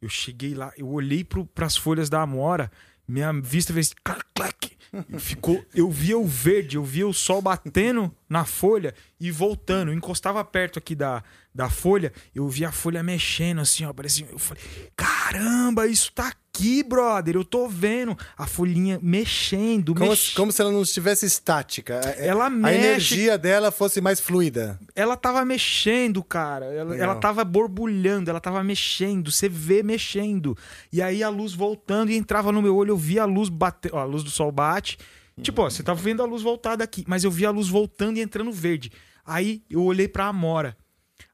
Eu 0.00 0.08
cheguei 0.08 0.54
lá, 0.54 0.72
eu 0.76 0.88
olhei 0.88 1.22
pro, 1.22 1.46
pras 1.46 1.76
folhas 1.76 2.10
da 2.10 2.20
amora, 2.20 2.70
minha 3.12 3.32
vista 3.32 3.72
fez. 3.72 3.94
Clac, 4.02 4.22
clac, 4.34 4.76
Ficou, 5.18 5.64
eu 5.74 5.90
via 5.90 6.18
o 6.18 6.26
verde, 6.26 6.76
eu 6.76 6.84
via 6.84 7.08
o 7.08 7.14
sol 7.14 7.40
batendo 7.40 8.14
na 8.28 8.44
folha 8.44 8.94
e 9.18 9.30
voltando. 9.30 9.90
Eu 9.90 9.94
encostava 9.94 10.44
perto 10.44 10.78
aqui 10.78 10.94
da, 10.94 11.24
da 11.54 11.70
folha, 11.70 12.12
eu 12.34 12.46
via 12.48 12.68
a 12.68 12.72
folha 12.72 13.02
mexendo 13.02 13.62
assim, 13.62 13.86
ó. 13.86 13.92
Parecia, 13.92 14.26
eu 14.30 14.38
falei, 14.38 14.62
caramba, 14.94 15.86
isso 15.86 16.12
tá 16.12 16.34
aqui, 16.54 16.82
brother. 16.82 17.34
Eu 17.36 17.44
tô 17.44 17.66
vendo 17.66 18.16
a 18.36 18.46
folhinha 18.46 18.98
mexendo. 19.02 19.94
Como, 19.94 20.10
mex... 20.10 20.34
como 20.34 20.52
se 20.52 20.60
ela 20.60 20.70
não 20.70 20.82
estivesse 20.82 21.24
estática. 21.26 22.00
É- 22.04 22.28
Ela 22.28 22.46
A 22.46 22.50
mexe. 22.50 22.76
energia 22.78 23.38
dela 23.38 23.70
fosse 23.70 24.00
mais 24.00 24.20
fluida. 24.20 24.78
Ela 24.94 25.16
tava 25.16 25.44
mexendo, 25.44 26.22
cara. 26.22 26.66
Ela, 26.66 26.90
Legal. 26.90 27.10
ela 27.10 27.20
tava 27.20 27.44
borbulhando, 27.44 28.30
ela 28.30 28.40
tava 28.40 28.62
mexendo. 28.62 29.30
Você 29.30 29.48
vê 29.48 29.82
mexendo. 29.82 30.56
E 30.92 31.00
aí 31.00 31.22
a 31.22 31.28
luz 31.28 31.54
voltando 31.54 32.10
e 32.10 32.16
entrava 32.16 32.52
no 32.52 32.60
meu 32.62 32.76
olho, 32.76 32.90
eu 32.90 32.96
via 32.96 33.22
a 33.22 33.26
luz 33.26 33.48
bater. 33.48 33.92
Ó, 33.94 33.98
a 33.98 34.04
luz 34.04 34.22
do 34.22 34.30
sol 34.30 34.52
bate. 34.52 34.98
Tipo, 35.40 35.62
ó, 35.62 35.70
você 35.70 35.82
tava 35.82 36.00
vendo 36.00 36.22
a 36.22 36.26
luz 36.26 36.42
voltar 36.42 36.76
daqui, 36.76 37.04
mas 37.08 37.24
eu 37.24 37.30
via 37.30 37.48
a 37.48 37.50
luz 37.50 37.68
voltando 37.68 38.18
e 38.18 38.20
entrando 38.20 38.52
verde. 38.52 38.92
Aí 39.24 39.62
eu 39.70 39.82
olhei 39.82 40.06
pra 40.06 40.26
Amora. 40.26 40.76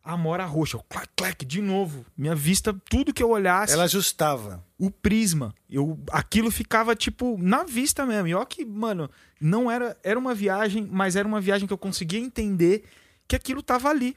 A 0.08 0.14
Amora 0.14 0.46
roxa, 0.46 0.78
eu, 0.78 0.82
clac, 0.88 1.06
clac, 1.14 1.44
de 1.44 1.60
novo. 1.60 2.06
Minha 2.16 2.34
vista, 2.34 2.74
tudo 2.88 3.12
que 3.12 3.22
eu 3.22 3.28
olhasse. 3.28 3.74
Ela 3.74 3.84
ajustava. 3.84 4.64
O 4.78 4.90
prisma. 4.90 5.54
Eu, 5.68 6.00
aquilo 6.10 6.50
ficava, 6.50 6.96
tipo, 6.96 7.36
na 7.38 7.62
vista 7.62 8.06
mesmo. 8.06 8.26
E 8.26 8.34
ó 8.34 8.42
que, 8.46 8.64
mano, 8.64 9.10
não 9.38 9.70
era. 9.70 9.94
Era 10.02 10.18
uma 10.18 10.34
viagem, 10.34 10.88
mas 10.90 11.14
era 11.14 11.28
uma 11.28 11.42
viagem 11.42 11.66
que 11.66 11.74
eu 11.74 11.76
conseguia 11.78 12.18
entender 12.18 12.84
que 13.28 13.36
aquilo 13.36 13.62
tava 13.62 13.90
ali. 13.90 14.16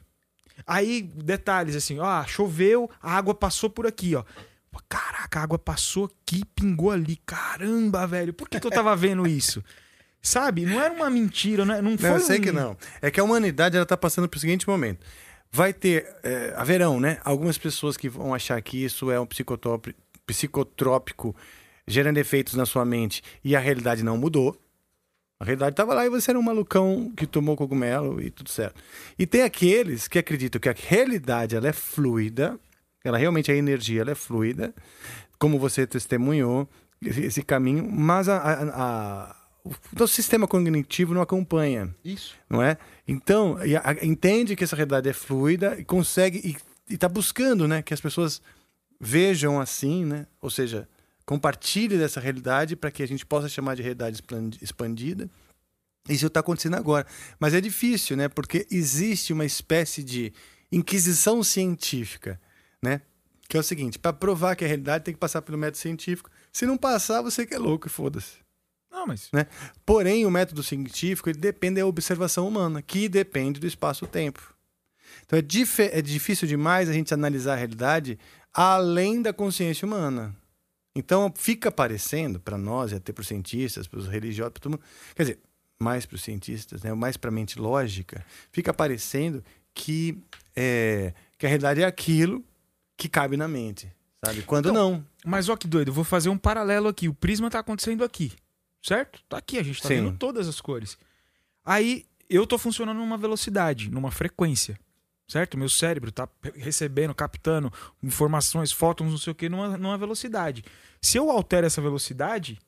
Aí, 0.66 1.02
detalhes 1.02 1.76
assim, 1.76 1.98
ó, 1.98 2.24
choveu, 2.24 2.88
a 3.02 3.14
água 3.14 3.34
passou 3.34 3.68
por 3.68 3.86
aqui, 3.86 4.14
ó. 4.14 4.24
Caraca, 4.88 5.40
a 5.40 5.42
água 5.42 5.58
passou 5.58 6.06
aqui, 6.06 6.42
pingou 6.54 6.90
ali. 6.90 7.16
Caramba, 7.26 8.06
velho, 8.06 8.32
por 8.32 8.48
que, 8.48 8.58
que 8.58 8.66
eu 8.66 8.70
tava 8.70 8.96
vendo 8.96 9.26
isso? 9.26 9.62
Sabe? 10.22 10.64
Não 10.64 10.80
era 10.80 10.94
uma 10.94 11.10
mentira, 11.10 11.66
não, 11.66 11.74
é- 11.74 11.82
não 11.82 11.98
foi. 11.98 12.08
Não, 12.08 12.16
eu 12.16 12.22
sei 12.22 12.38
um- 12.38 12.40
que 12.40 12.50
não. 12.52 12.76
É 13.02 13.10
que 13.10 13.20
a 13.20 13.24
humanidade 13.24 13.76
ela 13.76 13.84
tá 13.84 13.96
passando 13.98 14.26
pelo 14.26 14.40
seguinte 14.40 14.66
momento. 14.66 15.04
Vai 15.54 15.72
ter, 15.72 16.06
é, 16.22 16.54
haverão, 16.56 16.98
né? 16.98 17.18
Algumas 17.24 17.58
pessoas 17.58 17.96
que 17.96 18.08
vão 18.08 18.34
achar 18.34 18.60
que 18.62 18.82
isso 18.82 19.10
é 19.10 19.20
um 19.20 19.26
psicotrópico, 20.26 21.36
gerando 21.86 22.16
efeitos 22.18 22.54
na 22.54 22.64
sua 22.64 22.84
mente 22.84 23.22
e 23.44 23.54
a 23.54 23.60
realidade 23.60 24.02
não 24.02 24.16
mudou. 24.16 24.56
A 25.38 25.44
realidade 25.44 25.72
estava 25.72 25.92
lá 25.92 26.06
e 26.06 26.08
você 26.08 26.30
era 26.30 26.38
um 26.38 26.42
malucão 26.42 27.12
que 27.16 27.26
tomou 27.26 27.56
cogumelo 27.56 28.20
e 28.20 28.30
tudo 28.30 28.48
certo. 28.48 28.80
E 29.18 29.26
tem 29.26 29.42
aqueles 29.42 30.06
que 30.08 30.18
acreditam 30.18 30.60
que 30.60 30.68
a 30.68 30.74
realidade 30.76 31.56
ela 31.56 31.68
é 31.68 31.72
fluida, 31.72 32.58
ela 33.04 33.18
realmente 33.18 33.50
a 33.50 33.56
energia 33.56 34.02
ela 34.02 34.12
é 34.12 34.14
fluida, 34.14 34.72
como 35.38 35.58
você 35.58 35.86
testemunhou 35.86 36.68
esse, 37.04 37.20
esse 37.22 37.42
caminho, 37.42 37.86
mas 37.90 38.28
a, 38.28 38.36
a- 38.36 38.62
a- 38.72 39.36
o 39.64 39.74
nosso 39.98 40.14
sistema 40.14 40.46
cognitivo 40.46 41.14
não 41.14 41.22
acompanha. 41.22 41.94
Isso. 42.04 42.34
Não 42.48 42.62
é? 42.62 42.76
Então, 43.06 43.56
entende 44.02 44.56
que 44.56 44.64
essa 44.64 44.76
realidade 44.76 45.08
é 45.08 45.12
fluida 45.12 45.78
e 45.78 45.84
consegue 45.84 46.56
e 46.88 46.94
está 46.94 47.08
buscando, 47.08 47.68
né, 47.68 47.82
que 47.82 47.94
as 47.94 48.00
pessoas 48.00 48.42
vejam 49.00 49.60
assim, 49.60 50.04
né? 50.04 50.26
Ou 50.40 50.50
seja, 50.50 50.88
compartilhe 51.24 51.96
dessa 51.96 52.20
realidade 52.20 52.76
para 52.76 52.90
que 52.90 53.02
a 53.02 53.06
gente 53.06 53.24
possa 53.24 53.48
chamar 53.48 53.76
de 53.76 53.82
realidade 53.82 54.16
expand- 54.16 54.56
expandida. 54.60 55.30
Isso 56.08 56.26
está 56.26 56.40
acontecendo 56.40 56.74
agora, 56.74 57.06
mas 57.38 57.54
é 57.54 57.60
difícil, 57.60 58.16
né? 58.16 58.28
Porque 58.28 58.66
existe 58.70 59.32
uma 59.32 59.44
espécie 59.44 60.02
de 60.02 60.32
inquisição 60.70 61.42
científica, 61.44 62.40
né? 62.82 63.00
Que 63.48 63.56
é 63.56 63.60
o 63.60 63.62
seguinte: 63.62 63.98
para 63.98 64.12
provar 64.12 64.56
que 64.56 64.64
a 64.64 64.68
realidade 64.68 65.04
tem 65.04 65.14
que 65.14 65.20
passar 65.20 65.42
pelo 65.42 65.56
método 65.56 65.78
científico. 65.78 66.28
Se 66.52 66.66
não 66.66 66.76
passar, 66.76 67.22
você 67.22 67.46
que 67.46 67.54
é 67.54 67.58
louco 67.58 67.86
e 67.86 67.90
foda-se. 67.90 68.41
Não, 68.92 69.06
mas. 69.06 69.28
Né? 69.32 69.46
Porém, 69.86 70.26
o 70.26 70.30
método 70.30 70.62
científico 70.62 71.32
depende 71.32 71.80
da 71.80 71.86
observação 71.86 72.46
humana, 72.46 72.82
que 72.82 73.08
depende 73.08 73.58
do 73.58 73.66
espaço-tempo. 73.66 74.54
Então 75.24 75.38
é, 75.38 75.42
dif- 75.42 75.80
é 75.80 76.02
difícil 76.02 76.46
demais 76.46 76.88
a 76.88 76.92
gente 76.92 77.12
analisar 77.14 77.54
a 77.54 77.56
realidade 77.56 78.18
além 78.52 79.22
da 79.22 79.32
consciência 79.32 79.86
humana. 79.86 80.34
Então 80.94 81.32
fica 81.34 81.72
parecendo 81.72 82.38
para 82.38 82.58
nós, 82.58 82.92
e 82.92 82.96
até 82.96 83.12
para 83.12 83.22
os 83.22 83.28
cientistas, 83.28 83.86
para 83.86 83.98
os 83.98 84.06
religiosos, 84.06 84.52
para 84.52 84.60
todo 84.60 84.72
mundo, 84.72 84.82
quer 85.14 85.22
dizer, 85.22 85.38
mais 85.80 86.04
para 86.04 86.16
os 86.16 86.22
cientistas, 86.22 86.82
né? 86.82 86.92
mais 86.92 87.16
para 87.16 87.30
a 87.30 87.32
mente 87.32 87.58
lógica, 87.58 88.24
fica 88.52 88.74
parecendo 88.74 89.42
que, 89.74 90.18
é, 90.54 91.14
que 91.38 91.46
a 91.46 91.48
realidade 91.48 91.80
é 91.80 91.86
aquilo 91.86 92.44
que 92.96 93.08
cabe 93.08 93.36
na 93.38 93.48
mente, 93.48 93.90
sabe? 94.24 94.42
Quando 94.42 94.68
Então, 94.68 94.92
não. 94.92 95.06
Mas 95.24 95.48
ó 95.48 95.56
que 95.56 95.66
doido, 95.66 95.88
eu 95.88 95.94
vou 95.94 96.04
fazer 96.04 96.28
um 96.28 96.36
paralelo 96.36 96.88
aqui. 96.88 97.08
O 97.08 97.14
prisma 97.14 97.48
tá 97.50 97.58
acontecendo 97.60 98.04
aqui, 98.04 98.32
certo? 98.82 99.22
Tá 99.28 99.38
aqui, 99.38 99.58
a 99.58 99.62
gente 99.62 99.80
tá 99.80 99.88
Sim. 99.88 99.96
vendo 99.96 100.18
todas 100.18 100.48
as 100.48 100.60
cores. 100.60 100.98
Aí 101.64 102.04
eu 102.28 102.46
tô 102.46 102.58
funcionando 102.58 102.98
numa 102.98 103.16
velocidade, 103.16 103.90
numa 103.90 104.10
frequência, 104.10 104.78
certo? 105.28 105.56
Meu 105.56 105.68
cérebro 105.68 106.10
tá 106.10 106.28
recebendo, 106.54 107.14
captando 107.14 107.72
informações, 108.02 108.72
fótons, 108.72 109.10
não 109.10 109.18
sei 109.18 109.30
o 109.30 109.34
que, 109.34 109.48
numa, 109.48 109.76
numa 109.78 109.96
velocidade. 109.96 110.64
Se 111.00 111.16
eu 111.16 111.30
altero 111.30 111.66
essa 111.66 111.80
velocidade, 111.80 112.58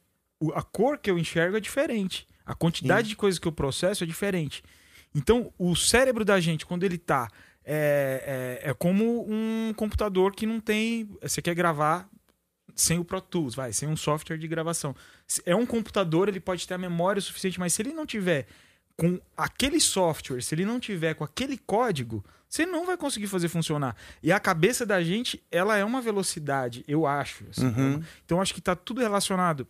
a 0.55 0.63
cor 0.63 0.99
que 0.99 1.11
eu 1.11 1.19
enxergo 1.19 1.57
é 1.57 1.61
diferente. 1.61 2.27
A 2.47 2.55
quantidade 2.55 3.09
de 3.09 3.17
coisas 3.17 3.39
que 3.39 3.49
eu 3.49 3.53
processo 3.53 4.05
é 4.05 4.07
diferente. 4.07 4.63
Então, 5.15 5.53
o 5.59 5.75
cérebro 5.75 6.25
da 6.25 6.39
gente, 6.41 6.67
quando 6.67 6.85
ele 6.85 6.99
tá. 6.99 7.29
É, 7.67 8.61
é, 8.63 8.71
é 8.71 8.75
como 8.75 9.25
um 9.27 9.73
computador 9.75 10.35
que 10.35 10.45
não 10.45 10.61
tem. 10.61 11.09
Você 11.23 11.41
quer 11.41 11.55
gravar 11.55 12.07
sem 12.75 12.99
o 12.99 13.05
Pro 13.05 13.21
Tools, 13.21 13.55
vai, 13.55 13.73
sem 13.73 13.89
um 13.89 13.97
software 13.97 14.37
de 14.39 14.49
gravação. 14.49 14.95
É 15.47 15.55
um 15.55 15.65
computador, 15.67 16.29
ele 16.29 16.41
pode 16.41 16.67
ter 16.67 16.75
a 16.75 16.79
memória 16.79 17.21
suficiente, 17.23 17.59
mas 17.61 17.73
se 17.75 17.83
ele 17.83 17.93
não 17.93 18.05
tiver 18.07 18.47
com 18.97 19.21
aquele 19.37 19.81
software, 19.81 20.41
se 20.43 20.55
ele 20.55 20.65
não 20.65 20.79
tiver 20.79 21.15
com 21.15 21.25
aquele 21.25 21.59
código, 21.59 22.25
você 22.49 22.65
não 22.65 22.87
vai 22.87 22.97
conseguir 22.97 23.27
fazer 23.27 23.49
funcionar. 23.49 23.97
E 24.23 24.31
a 24.31 24.39
cabeça 24.39 24.87
da 24.87 25.03
gente, 25.03 25.43
ela 25.51 25.77
é 25.77 25.85
uma 25.85 26.01
velocidade, 26.01 26.85
eu 26.87 27.05
acho. 27.07 27.45
assim, 27.51 27.67
Uhum. 27.67 27.73
é 27.75 27.97
uma- 27.97 28.03
Então, 28.25 28.41
acho 28.41 28.55
que 28.55 28.61
tá 28.61 28.77
tudo 28.77 29.01
relacionado 29.01 29.67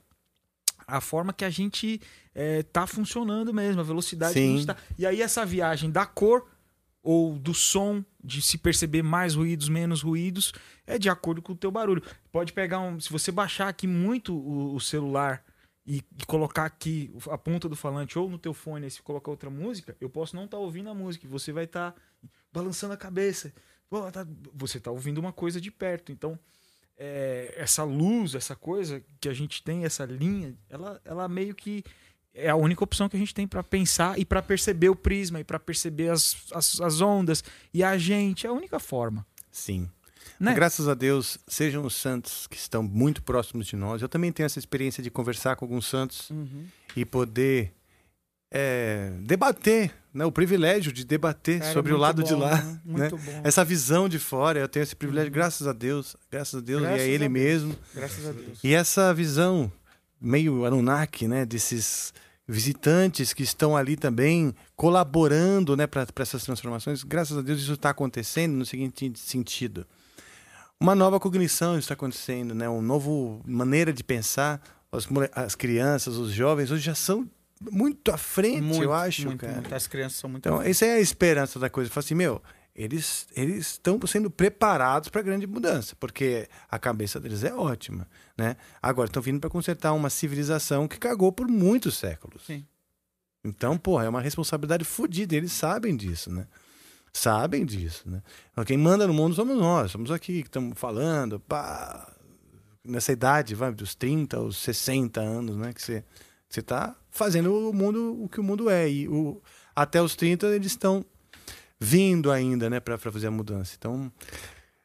à 0.87 1.01
forma 1.01 1.33
que 1.33 1.45
a 1.45 1.51
gente 1.51 2.01
é, 2.35 2.65
tá 2.65 2.85
funcionando 2.87 3.55
mesmo, 3.55 3.81
a 3.81 3.85
velocidade 3.85 4.33
que 4.35 4.39
a 4.41 4.43
Sim. 4.43 4.57
gente 4.57 4.67
tá. 4.67 4.77
E 4.99 5.07
aí, 5.07 5.23
essa 5.23 5.47
viagem 5.47 5.89
da 5.91 6.05
cor 6.05 6.47
ou 7.05 7.39
do 7.39 7.53
som, 7.53 8.03
de 8.23 8.41
se 8.41 8.57
perceber 8.57 9.03
mais 9.03 9.35
ruídos, 9.35 9.69
menos 9.69 10.01
ruídos, 10.01 10.55
é 10.87 10.99
de 10.99 11.11
acordo 11.11 11.43
com 11.43 11.53
o 11.53 11.57
teu 11.57 11.71
barulho. 11.71 12.03
Pode 12.33 12.55
pegar 12.55 12.81
um. 12.81 12.99
Se 12.99 13.13
você 13.13 13.31
baixar 13.31 13.69
aqui 13.69 13.87
muito 13.87 14.35
o, 14.35 14.75
o 14.75 14.81
celular 14.81 15.45
e, 15.87 15.99
e 15.99 16.25
colocar 16.27 16.65
aqui 16.65 17.15
a 17.31 17.37
ponta 17.37 17.69
do 17.69 17.77
falante 17.77 18.19
ou 18.19 18.31
no 18.31 18.39
teu 18.39 18.55
fone, 18.55 18.91
se 18.91 19.03
colocar 19.03 19.31
outra 19.31 19.51
música, 19.51 19.95
eu 20.01 20.09
posso 20.09 20.35
não 20.35 20.47
estar 20.47 20.57
ouvindo 20.57 20.89
a 20.89 20.95
música. 20.95 21.29
Você 21.29 21.53
vai 21.53 21.65
estar 21.65 21.95
balançando 22.51 22.95
a 22.95 22.97
cabeça. 22.97 23.53
Tá- 24.11 24.27
você 24.55 24.79
está 24.79 24.91
ouvindo 24.91 25.19
uma 25.19 25.33
coisa 25.33 25.61
de 25.61 25.71
perto. 25.71 26.11
Então, 26.11 26.39
é, 26.97 27.55
essa 27.59 27.85
luz, 27.85 28.35
essa 28.35 28.57
coisa 28.57 29.05
que 29.21 29.29
a 29.29 29.35
gente 29.35 29.63
tem, 29.63 29.85
essa 29.85 30.07
linha, 30.07 30.57
ela, 30.71 31.01
ela 31.05 31.29
meio 31.29 31.55
que 31.55 31.85
é 32.35 32.51
a 32.51 32.57
única 32.57 32.83
opção 32.83 33.09
que 33.09 33.17
a 33.17 33.19
gente 33.19 33.33
tem 33.35 33.47
para 33.47 33.63
pensar 33.63 34.19
e 34.19 34.25
para 34.25 34.43
perceber 34.43 34.89
o 34.89 34.97
prisma 34.97 35.41
e 35.41 35.45
para 35.45 35.59
perceber 35.59 36.09
as, 36.09 36.37
as, 36.53 36.81
as 36.81 37.01
ondas 37.01 37.45
e 37.73 37.83
a 37.85 37.97
gente. 37.97 38.47
É 38.47 38.51
a 38.51 38.53
única 38.53 38.79
forma. 38.81 39.25
Sim. 39.51 39.89
Né? 40.41 40.53
Graças 40.53 40.89
a 40.89 40.95
Deus, 40.95 41.39
sejam 41.47 41.85
os 41.85 41.95
santos 41.95 42.47
que 42.49 42.57
estão 42.57 42.83
muito 42.83 43.23
próximos 43.23 43.67
de 43.67 43.77
nós. 43.77 44.03
Eu 44.03 44.09
também 44.09 44.33
tenho 44.33 44.47
essa 44.47 44.59
experiência 44.59 45.03
de 45.03 45.11
conversar 45.11 45.55
com 45.55 45.65
alguns 45.65 45.87
santos 45.87 46.29
Uhum. 46.31 46.67
e 46.97 47.05
poder 47.05 47.73
é, 48.51 49.13
debater, 49.21 49.95
né? 50.13 50.25
o 50.25 50.33
privilégio 50.33 50.93
de 50.93 51.05
debater 51.05 51.61
Cara, 51.61 51.73
sobre 51.73 51.93
o 51.93 51.95
muito 51.95 52.03
lado 52.03 52.23
de 52.25 52.35
bom, 52.35 52.41
lá. 52.41 52.63
né? 52.63 52.81
Muito 52.85 53.17
né? 53.17 53.23
bom. 53.25 53.41
Essa 53.45 53.65
visão 53.65 54.09
de 54.09 54.19
fora, 54.19 54.59
eu 54.59 54.69
tenho 54.69 54.83
esse 54.83 54.97
privilégio, 54.97 55.31
graças 55.31 55.67
a 55.67 55.73
Deus, 55.73 56.17
graças 56.31 56.55
a 56.55 56.61
Deus, 56.61 56.83
Graças 56.83 57.01
e 57.01 57.03
a 57.03 57.07
Ele 57.07 57.29
mesmo. 57.29 57.77
Graças 57.95 58.27
a 58.27 58.33
Deus. 58.33 58.59
E 58.63 58.73
essa 58.75 59.13
visão 59.15 59.71
meio 60.21 60.65
Anunnaki, 60.65 61.29
né? 61.29 61.45
Desses 61.45 62.13
visitantes 62.47 63.33
que 63.33 63.43
estão 63.43 63.77
ali 63.77 63.97
também 63.97 64.55
colaborando 64.77 65.77
né, 65.77 65.87
para 65.87 66.07
essas 66.19 66.45
transformações. 66.45 67.03
Graças 67.03 67.37
a 67.37 67.43
Deus 67.43 67.61
isso 67.61 67.73
está 67.73 67.91
acontecendo 67.91 68.53
no 68.55 68.67
seguinte 68.67 69.13
sentido. 69.17 69.87
Uma 70.79 70.95
nova 70.95 71.19
cognição 71.19 71.79
está 71.79 71.95
acontecendo, 71.95 72.55
né? 72.55 72.69
Uma 72.69 72.83
nova 72.83 73.09
maneira 73.47 73.93
de 73.93 74.05
pensar. 74.05 74.61
As, 74.93 75.09
as 75.35 75.55
crianças, 75.55 76.17
os 76.17 76.31
jovens, 76.33 76.71
hoje 76.71 76.85
já 76.85 76.95
são 76.95 77.29
muito 77.61 78.13
à 78.13 78.19
frente, 78.19 78.61
Muito, 78.61 78.83
eu 78.83 78.93
acho, 78.93 79.27
muito, 79.27 79.47
muito. 79.47 79.75
As 79.75 79.87
crianças 79.87 80.19
são 80.19 80.29
muito 80.29 80.47
Então, 80.47 80.61
essa 80.61 80.85
é 80.85 80.95
a 80.95 81.01
esperança 81.01 81.59
da 81.59 81.71
coisa. 81.71 81.91
Fala 81.91 82.05
assim, 82.05 82.15
meu, 82.15 82.43
eles 82.75 83.29
eles 83.37 83.73
estão 83.73 84.01
sendo 84.07 84.31
preparados 84.31 85.09
para 85.09 85.21
a 85.21 85.25
grande 85.25 85.47
mudança, 85.47 85.95
porque 85.97 86.49
a 86.69 86.79
cabeça 86.79 87.21
deles 87.21 87.45
é 87.45 87.55
ótima, 87.55 88.09
né? 88.37 88.57
Agora 88.83 89.09
estão 89.09 89.23
vindo 89.23 89.39
para 89.39 89.51
consertar 89.51 89.93
uma 89.93 90.11
civilização 90.11 90.89
que 90.89 90.99
cagou 90.99 91.31
por 91.31 91.47
muitos 91.47 91.97
séculos. 91.97 92.45
Sim. 92.47 92.65
Então, 93.45 93.77
porra, 93.77 94.05
é 94.05 94.09
uma 94.09 94.21
responsabilidade 94.21 94.85
fodida, 94.85 95.37
eles 95.37 95.53
sabem 95.53 95.97
disso, 95.97 96.33
né? 96.33 96.47
Sabem 97.13 97.65
disso, 97.65 98.09
né? 98.11 98.23
Então, 98.51 98.65
Quem 98.65 98.77
manda 98.77 99.07
no 99.07 99.15
mundo 99.15 99.35
somos 99.35 99.57
nós, 99.57 99.93
somos 99.93 100.11
aqui 100.11 100.43
que 100.43 100.49
estamos 100.49 100.77
falando, 100.79 101.39
pá, 101.39 102.13
nessa 102.83 103.13
idade, 103.13 103.55
vai, 103.55 103.73
dos 103.73 103.95
30 103.95 104.39
aos 104.39 104.57
60 104.57 105.21
anos, 105.21 105.57
né? 105.57 105.73
Que 105.73 105.81
você 105.81 106.05
você 106.55 106.61
está 106.61 106.95
fazendo 107.11 107.71
o 107.71 107.73
mundo 107.73 108.23
o 108.23 108.29
que 108.29 108.39
o 108.39 108.43
mundo 108.43 108.71
é. 108.71 108.89
E 108.89 109.09
o, 109.09 109.43
até 109.75 110.01
os 110.01 110.15
30 110.15 110.47
eles 110.49 110.69
estão 110.69 111.05
vindo 111.81 112.31
ainda, 112.31 112.71
né, 112.71 112.81
para 112.81 112.99
fazer 112.99 113.27
a 113.27 113.31
mudança. 113.31 113.75
Então, 113.79 114.11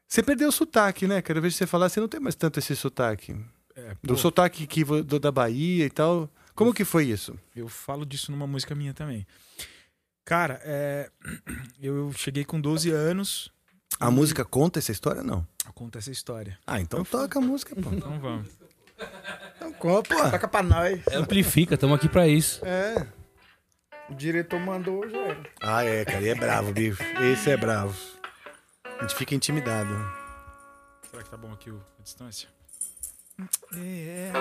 você 0.08 0.24
perdeu 0.24 0.50
o 0.50 0.52
sotaque, 0.52 1.08
né? 1.08 1.22
Quero 1.22 1.42
ver 1.42 1.52
você 1.52 1.68
falar, 1.68 1.90
você 1.90 2.00
não 2.00 2.08
tem 2.08 2.20
mais 2.20 2.36
tanto 2.36 2.60
esse 2.60 2.76
sotaque. 2.76 3.36
É, 3.76 3.96
do 4.04 4.18
sotaque 4.18 4.66
que, 4.66 4.84
do, 4.84 5.20
da 5.20 5.32
Bahia 5.32 5.86
e 5.86 5.90
tal. 5.90 6.30
Como 6.56 6.74
que 6.74 6.84
foi 6.84 7.06
isso? 7.06 7.38
Eu 7.56 7.70
falo 7.70 8.06
disso 8.06 8.32
numa 8.32 8.48
música 8.48 8.76
minha 8.76 8.94
também. 8.94 9.26
Cara, 10.26 10.60
é, 10.64 11.10
eu 11.82 12.12
cheguei 12.14 12.44
com 12.44 12.60
12 12.60 12.90
anos. 12.90 13.52
A 14.00 14.10
música 14.12 14.44
conta 14.44 14.80
essa 14.80 14.92
história 14.92 15.24
não? 15.24 15.48
Conta 15.74 16.00
essa 16.00 16.12
história. 16.12 16.58
Ah, 16.68 16.82
então 16.82 17.06
toca 17.06 17.40
a 17.40 17.42
música, 17.42 17.76
pô. 17.76 17.90
Então 17.94 18.20
vamos. 18.20 18.48
Então, 19.56 19.72
pô. 19.74 20.02
Toca 20.04 20.48
pra 20.48 20.64
nós. 20.64 21.02
Amplifica, 21.14 21.76
estamos 21.76 21.96
aqui 21.96 22.10
pra 22.10 22.28
isso. 22.28 22.66
É. 22.66 23.08
O 24.10 24.16
diretor 24.16 24.60
mandou, 24.60 25.08
já 25.10 25.18
era. 25.18 25.44
Ah, 25.62 25.84
é, 25.84 26.04
cara, 26.06 26.22
e 26.22 26.30
é 26.30 26.36
bravo, 26.36 26.72
bicho. 26.74 27.02
Esse 27.32 27.52
é 27.52 27.58
bravo. 27.58 27.96
A 28.84 29.02
gente 29.04 29.16
fica 29.16 29.36
intimidado. 29.36 29.90
Será 31.10 31.24
que 31.24 31.30
tá 31.30 31.38
bom 31.38 31.52
aqui 31.54 31.70
o- 31.70 31.82
a 32.00 32.04
distância? 32.04 32.50
É. 33.76 34.32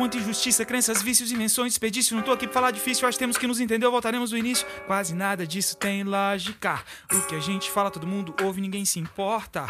Quanta 0.00 0.16
injustiça, 0.16 0.64
crenças, 0.64 1.02
vícios, 1.02 1.30
invenções, 1.30 1.72
desperdício. 1.72 2.16
Não 2.16 2.22
tô 2.22 2.32
aqui 2.32 2.46
pra 2.46 2.54
falar 2.54 2.70
difícil, 2.70 3.06
acho 3.06 3.18
que 3.18 3.22
temos 3.22 3.36
que 3.36 3.46
nos 3.46 3.60
entender. 3.60 3.86
Voltaremos 3.86 4.30
do 4.30 4.38
início. 4.38 4.66
Quase 4.86 5.14
nada 5.14 5.46
disso 5.46 5.76
tem 5.76 6.02
lógica. 6.04 6.82
O 7.12 7.20
que 7.26 7.34
a 7.34 7.38
gente 7.38 7.70
fala, 7.70 7.90
todo 7.90 8.06
mundo 8.06 8.34
ouve, 8.42 8.62
ninguém 8.62 8.82
se 8.86 8.98
importa. 8.98 9.66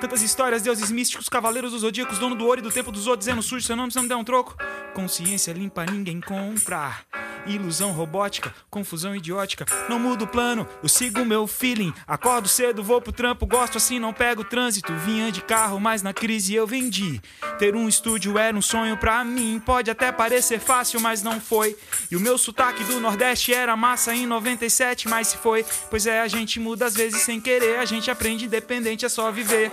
Tantas 0.00 0.22
histórias, 0.22 0.62
deuses 0.62 0.88
místicos, 0.92 1.28
cavaleiros 1.28 1.72
dos 1.72 1.80
zodíacos, 1.80 2.20
dono 2.20 2.36
do 2.36 2.46
ouro 2.46 2.60
e 2.60 2.62
do 2.62 2.70
tempo 2.70 2.92
dos 2.92 3.08
outros, 3.08 3.26
dizendo 3.26 3.42
sujo, 3.42 3.66
seu 3.66 3.74
nome, 3.74 3.90
se 3.90 3.98
não 3.98 4.06
der 4.06 4.14
um 4.14 4.22
troco. 4.22 4.54
Consciência 4.94 5.52
limpa, 5.52 5.84
ninguém 5.84 6.20
compra. 6.20 7.00
Ilusão 7.46 7.92
robótica, 7.92 8.54
confusão 8.70 9.14
idiótica. 9.14 9.66
Não 9.88 9.98
mudo 9.98 10.24
o 10.24 10.28
plano, 10.28 10.66
eu 10.82 10.88
sigo 10.88 11.24
meu 11.24 11.46
feeling. 11.46 11.92
Acordo 12.06 12.48
cedo, 12.48 12.82
vou 12.82 13.00
pro 13.00 13.12
trampo, 13.12 13.46
gosto 13.46 13.78
assim, 13.78 13.98
não 13.98 14.12
pego 14.12 14.44
trânsito. 14.44 14.92
Vinha 14.94 15.32
de 15.32 15.42
carro, 15.42 15.80
mas 15.80 16.02
na 16.02 16.12
crise 16.12 16.54
eu 16.54 16.66
vendi. 16.66 17.20
Ter 17.58 17.74
um 17.74 17.88
estúdio 17.88 18.38
era 18.38 18.56
um 18.56 18.62
sonho 18.62 18.96
pra 18.96 19.24
mim. 19.24 19.60
Pode 19.64 19.90
até 19.90 20.12
parecer 20.12 20.60
fácil, 20.60 21.00
mas 21.00 21.22
não 21.22 21.40
foi. 21.40 21.76
E 22.10 22.16
o 22.16 22.20
meu 22.20 22.38
sotaque 22.38 22.84
do 22.84 23.00
Nordeste 23.00 23.52
era 23.52 23.76
massa 23.76 24.14
em 24.14 24.26
97, 24.26 25.08
mas 25.08 25.28
se 25.28 25.36
foi. 25.36 25.64
Pois 25.90 26.06
é, 26.06 26.20
a 26.20 26.28
gente 26.28 26.60
muda 26.60 26.86
às 26.86 26.94
vezes 26.94 27.22
sem 27.22 27.40
querer. 27.40 27.78
A 27.78 27.84
gente 27.84 28.10
aprende 28.10 28.44
independente, 28.44 29.04
é 29.04 29.08
só 29.08 29.30
viver. 29.30 29.72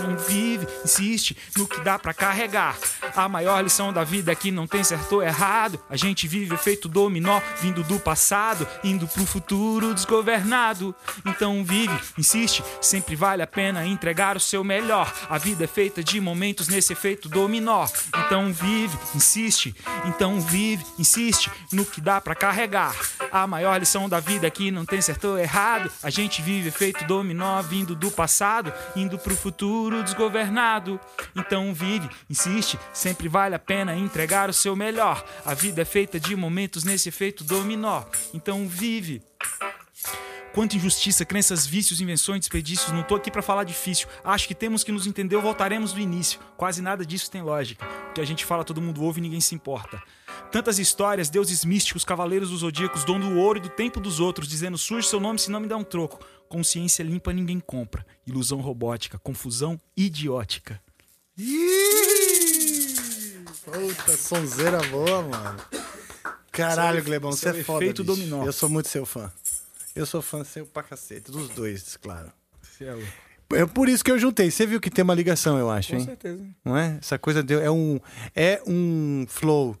Não 0.00 0.16
vive, 0.16 0.66
insiste 0.84 1.36
no 1.56 1.66
que 1.66 1.80
dá 1.80 1.98
pra 1.98 2.12
carregar. 2.12 2.76
A 3.14 3.28
maior 3.28 3.62
lição 3.62 3.92
da 3.92 4.04
vida 4.04 4.30
é 4.30 4.34
que 4.34 4.50
não 4.50 4.66
tem 4.66 4.84
certo 4.84 5.16
ou 5.16 5.22
errado. 5.22 5.80
A 5.88 5.96
gente 5.96 6.28
vive 6.28 6.54
efeito 6.54 6.88
dominó, 6.88 7.40
vindo 7.60 7.82
do 7.82 7.98
passado, 7.98 8.68
indo 8.84 9.08
pro 9.08 9.24
futuro 9.24 9.94
desgovernado. 9.94 10.94
Então 11.24 11.64
vive, 11.64 11.98
insiste, 12.18 12.62
sempre 12.80 13.16
vale 13.16 13.42
a 13.42 13.46
pena 13.46 13.86
entregar 13.86 14.36
o 14.36 14.40
seu 14.40 14.62
melhor. 14.62 15.12
A 15.30 15.38
vida 15.38 15.64
é 15.64 15.66
feita 15.66 16.04
de 16.04 16.20
momentos 16.20 16.68
nesse 16.68 16.92
efeito 16.92 17.28
dominó. 17.28 17.86
Então 18.26 18.52
vive, 18.52 18.96
insiste, 19.14 19.74
então 20.04 20.40
vive, 20.40 20.84
insiste 20.98 21.50
no 21.72 21.86
que 21.86 22.00
dá 22.00 22.20
pra 22.20 22.34
carregar. 22.34 22.94
A 23.32 23.46
maior 23.46 23.78
lição 23.78 24.08
da 24.08 24.20
vida 24.20 24.46
é 24.46 24.50
que 24.50 24.70
não 24.70 24.84
tem 24.84 25.00
certo 25.00 25.28
ou 25.28 25.38
errado. 25.38 25.90
A 26.02 26.10
gente 26.10 26.42
vive 26.42 26.68
efeito 26.68 27.04
dominó, 27.06 27.62
vindo 27.62 27.94
do 27.94 28.10
passado, 28.10 28.72
indo 28.94 29.18
pro 29.18 29.34
futuro 29.34 29.55
desgovernado. 30.02 31.00
Então 31.34 31.72
vive, 31.72 32.08
insiste, 32.28 32.78
sempre 32.92 33.28
vale 33.28 33.54
a 33.54 33.58
pena 33.58 33.96
entregar 33.96 34.50
o 34.50 34.54
seu 34.54 34.76
melhor. 34.76 35.24
A 35.44 35.54
vida 35.54 35.82
é 35.82 35.84
feita 35.84 36.20
de 36.20 36.36
momentos 36.36 36.84
nesse 36.84 37.08
efeito 37.08 37.44
dominó. 37.44 38.04
Então 38.34 38.66
vive. 38.68 39.22
Quanta 40.56 40.74
injustiça, 40.74 41.22
crenças, 41.22 41.66
vícios, 41.66 42.00
invenções, 42.00 42.40
desperdícios. 42.40 42.90
Não 42.90 43.02
tô 43.02 43.14
aqui 43.14 43.30
pra 43.30 43.42
falar 43.42 43.62
difícil. 43.62 44.08
Acho 44.24 44.48
que 44.48 44.54
temos 44.54 44.82
que 44.82 44.90
nos 44.90 45.06
entender, 45.06 45.36
voltaremos 45.36 45.92
do 45.92 46.00
início. 46.00 46.40
Quase 46.56 46.80
nada 46.80 47.04
disso 47.04 47.30
tem 47.30 47.42
lógica. 47.42 47.86
O 48.08 48.14
que 48.14 48.22
a 48.22 48.24
gente 48.24 48.42
fala, 48.42 48.64
todo 48.64 48.80
mundo 48.80 49.04
ouve 49.04 49.20
e 49.20 49.22
ninguém 49.22 49.38
se 49.38 49.54
importa. 49.54 50.02
Tantas 50.50 50.78
histórias, 50.78 51.28
deuses 51.28 51.62
místicos, 51.62 52.06
cavaleiros 52.06 52.48
dos 52.48 52.60
zodíacos, 52.60 53.04
dono 53.04 53.28
do 53.28 53.38
ouro 53.38 53.58
e 53.58 53.60
do 53.60 53.68
tempo 53.68 54.00
dos 54.00 54.18
outros, 54.18 54.48
dizendo 54.48 54.78
surge 54.78 55.06
seu 55.06 55.20
nome 55.20 55.38
se 55.38 55.50
não 55.50 55.60
me 55.60 55.68
dá 55.68 55.76
um 55.76 55.84
troco. 55.84 56.24
Consciência 56.48 57.02
limpa 57.02 57.34
ninguém 57.34 57.60
compra. 57.60 58.06
Ilusão 58.26 58.62
robótica, 58.62 59.18
confusão 59.18 59.78
idiótica. 59.94 60.80
Puta, 63.62 64.16
sonzeira 64.16 64.78
boa, 64.84 65.20
mano. 65.20 65.60
Caralho, 66.50 67.00
é 67.00 67.02
Glebão, 67.02 67.32
você 67.32 67.50
é 67.50 67.60
é 67.60 67.62
foda, 67.62 67.84
efeito 67.84 68.02
bicho. 68.02 68.16
dominó. 68.16 68.42
Eu 68.46 68.52
sou 68.54 68.70
muito 68.70 68.88
seu 68.88 69.04
fã. 69.04 69.30
Eu 69.96 70.06
sou 70.06 70.20
fã 70.22 70.44
seu 70.44 70.66
pra 70.66 70.82
cacete, 70.82 71.30
dos 71.30 71.48
dois, 71.48 71.96
claro. 71.96 72.30
é 72.80 73.58
É 73.62 73.66
por 73.66 73.88
isso 73.88 74.04
que 74.04 74.10
eu 74.10 74.18
juntei. 74.18 74.50
Você 74.50 74.66
viu 74.66 74.80
que 74.80 74.90
tem 74.90 75.02
uma 75.02 75.14
ligação, 75.14 75.58
eu 75.58 75.70
acho, 75.70 75.90
Com 75.92 75.96
hein? 75.96 76.04
certeza. 76.04 76.46
Não 76.64 76.76
é? 76.76 76.98
Essa 77.00 77.18
coisa 77.18 77.42
deu, 77.42 77.60
é 77.60 77.70
um 77.70 77.98
é 78.34 78.60
um 78.66 79.24
flow. 79.28 79.76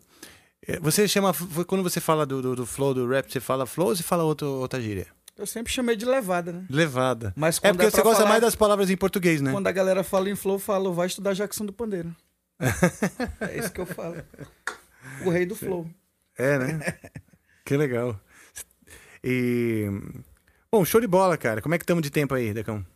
É, 0.66 0.80
Você 0.80 1.06
chama 1.06 1.32
quando 1.66 1.82
você 1.82 2.00
fala 2.00 2.24
do, 2.24 2.40
do, 2.40 2.56
do 2.56 2.66
flow 2.66 2.94
do 2.94 3.06
rap, 3.08 3.30
você 3.30 3.40
fala 3.40 3.66
flow 3.66 3.88
ou 3.88 3.96
você 3.96 4.02
fala 4.02 4.24
outro, 4.24 4.46
outra 4.48 4.80
gíria? 4.80 5.06
Eu 5.36 5.46
sempre 5.46 5.70
chamei 5.70 5.94
de 5.96 6.06
levada, 6.06 6.50
né? 6.50 6.64
Levada. 6.70 7.32
Mas 7.36 7.58
é 7.62 7.70
porque 7.70 7.86
é 7.86 7.90
você 7.90 8.02
gosta 8.02 8.20
falar- 8.20 8.30
mais 8.30 8.40
das 8.40 8.54
palavras 8.54 8.88
em 8.88 8.96
português, 8.96 9.42
né? 9.42 9.52
Quando 9.52 9.66
a 9.66 9.72
galera 9.72 10.02
fala 10.02 10.30
em 10.30 10.34
flow, 10.34 10.54
eu 10.54 10.58
falo, 10.58 10.94
vai 10.94 11.08
estudar 11.08 11.34
Jackson 11.34 11.66
do 11.66 11.74
Pandeiro. 11.74 12.16
é 13.40 13.58
isso 13.58 13.70
que 13.70 13.80
eu 13.82 13.84
falo. 13.86 14.16
O 15.26 15.30
rei 15.30 15.44
do 15.44 15.54
flow. 15.54 15.86
É, 16.38 16.58
né? 16.58 16.94
que 17.66 17.76
legal. 17.76 18.18
E 19.28 19.88
bom, 20.70 20.84
show 20.84 21.00
de 21.00 21.08
bola, 21.08 21.36
cara. 21.36 21.60
Como 21.60 21.74
é 21.74 21.78
que 21.78 21.82
estamos 21.82 22.00
de 22.00 22.10
tempo 22.10 22.32
aí, 22.32 22.54
Decão? 22.54 22.86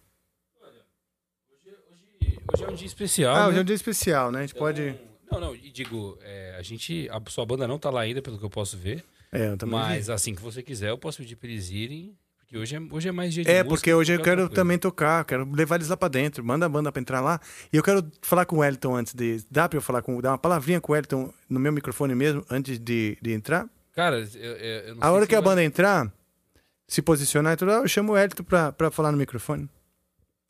Hoje 2.55 2.65
é 2.65 2.69
um 2.69 2.75
dia 2.75 2.87
especial. 2.87 3.35
Ah, 3.35 3.41
né? 3.41 3.49
hoje 3.49 3.59
é 3.59 3.61
um 3.63 3.65
dia 3.65 3.75
especial, 3.75 4.31
né? 4.31 4.39
A 4.39 4.43
gente 4.43 4.55
pode 4.55 4.95
Não, 5.31 5.41
não, 5.41 5.57
e 5.57 5.71
digo, 5.73 6.17
é, 6.23 6.55
a 6.57 6.63
gente. 6.63 7.09
A 7.11 7.21
sua 7.29 7.45
banda 7.45 7.67
não 7.67 7.81
tá 7.81 7.91
lá 7.91 8.03
ainda, 8.03 8.23
pelo 8.23 8.39
que 8.39 8.45
eu 8.45 8.51
posso 8.51 8.77
ver. 8.77 9.05
É, 9.33 9.49
eu 9.49 9.57
também 9.57 9.75
Mas 9.75 10.07
vi. 10.07 10.13
assim 10.13 10.33
que 10.33 10.41
você 10.41 10.63
quiser, 10.63 10.91
eu 10.91 10.99
posso 10.99 11.19
pedir 11.19 11.35
pra 11.35 11.49
eles 11.49 11.69
irem. 11.71 12.17
Porque 12.39 12.57
hoje 12.59 12.77
é, 12.77 12.81
hoje 12.91 13.09
é 13.09 13.13
mais 13.13 13.35
dia 13.35 13.45
de 13.45 13.51
É, 13.51 13.65
porque 13.65 13.93
hoje 13.93 14.13
eu 14.13 14.23
quero 14.23 14.49
também 14.49 14.79
tocar, 14.79 15.25
quero 15.25 15.49
levar 15.53 15.77
eles 15.77 15.89
lá 15.89 15.97
pra 15.97 16.09
dentro, 16.09 16.45
manda 16.45 16.67
a 16.67 16.69
banda 16.69 16.93
pra 16.93 17.01
entrar 17.01 17.21
lá. 17.21 17.41
E 17.73 17.77
eu 17.77 17.83
quero 17.83 18.09
falar 18.23 18.45
com 18.45 18.57
o 18.57 18.59
Wellington 18.61 18.95
antes 18.95 19.15
de. 19.15 19.45
Dá 19.51 19.69
pra 19.69 19.79
eu 19.79 19.83
falar 19.83 20.03
com. 20.03 20.21
Dar 20.21 20.31
uma 20.31 20.39
palavrinha 20.39 20.81
com 20.81 20.93
o 20.93 20.95
Wellington 20.95 21.33
no 21.49 21.59
meu 21.59 21.73
microfone 21.73 22.15
mesmo, 22.15 22.45
antes 22.49 22.79
de, 22.79 23.19
de 23.21 23.33
entrar? 23.33 23.69
Cara, 23.93 24.21
eu, 24.35 24.57
eu- 24.57 24.95
não 24.95 25.05
A 25.05 25.11
hora 25.11 25.27
que 25.27 25.35
a 25.35 25.43
banda 25.43 25.63
entrar, 25.63 26.13
se 26.93 27.01
posicionar 27.03 27.53
e 27.53 27.57
tudo, 27.57 27.71
eu 27.71 27.87
chamo 27.89 28.13
o 28.13 28.15
Wellington 28.17 28.43
pra, 28.43 28.73
pra 28.73 28.91
falar 28.91 29.13
no 29.13 29.19
microfone. 29.19 29.69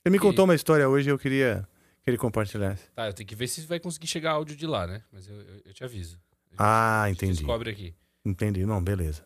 Ele 0.04 0.12
me 0.12 0.18
contou 0.18 0.46
uma 0.46 0.54
história 0.54 0.88
hoje 0.88 1.08
e 1.08 1.12
eu 1.12 1.18
queria 1.18 1.68
que 2.02 2.10
ele 2.10 2.16
compartilhasse. 2.16 2.82
Tá, 2.96 3.06
eu 3.06 3.12
tenho 3.12 3.28
que 3.28 3.34
ver 3.34 3.46
se 3.46 3.60
vai 3.66 3.78
conseguir 3.78 4.06
chegar 4.06 4.32
áudio 4.32 4.56
de 4.56 4.66
lá, 4.66 4.86
né? 4.86 5.02
Mas 5.12 5.28
eu, 5.28 5.34
eu- 5.36 5.60
eu 5.66 5.74
te 5.74 5.84
aviso. 5.84 6.18
Ah, 6.56 7.02
A 7.02 7.08
gente 7.08 7.18
entendi. 7.18 7.32
descobre 7.38 7.70
aqui. 7.70 7.94
Entendi. 8.24 8.64
Não, 8.64 8.82
beleza. 8.82 9.22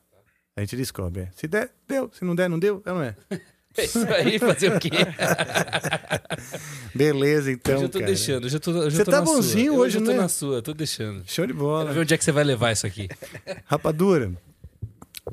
A 0.56 0.60
gente 0.60 0.76
descobre. 0.76 1.22
é. 1.22 1.30
Se 1.36 1.46
der, 1.48 1.70
deu. 1.86 2.10
Se 2.12 2.24
não 2.24 2.34
der, 2.34 2.48
não 2.50 2.58
deu. 2.58 2.82
É, 2.84 2.90
não 2.90 3.02
é? 3.02 3.16
É 3.76 3.84
isso 3.86 4.06
aí, 4.06 4.38
fazer 4.38 4.72
o 4.72 4.78
quê? 4.78 4.88
Beleza, 6.94 7.50
então. 7.50 7.74
Hoje 7.74 7.84
eu 7.84 7.88
tô 7.88 7.98
cara. 7.98 8.06
deixando, 8.12 8.44
hoje 8.44 8.56
eu 8.56 8.60
tô, 8.60 8.70
hoje 8.70 8.80
eu 8.84 8.90
Você 8.92 9.04
tô 9.04 9.10
tá 9.10 9.18
na 9.20 9.26
sua. 9.26 9.34
bonzinho 9.34 9.74
Eu 9.74 9.78
hoje, 9.80 9.98
eu 9.98 10.04
tô 10.04 10.10
né? 10.12 10.16
na 10.16 10.28
sua, 10.28 10.62
tô 10.62 10.72
deixando. 10.72 11.24
Show 11.26 11.44
de 11.46 11.52
bola. 11.52 11.84
Quero 11.86 11.94
ver 11.94 12.00
onde 12.02 12.14
é 12.14 12.18
que 12.18 12.24
você 12.24 12.30
vai 12.30 12.44
levar 12.44 12.70
isso 12.72 12.86
aqui. 12.86 13.08
Rapadura, 13.64 14.32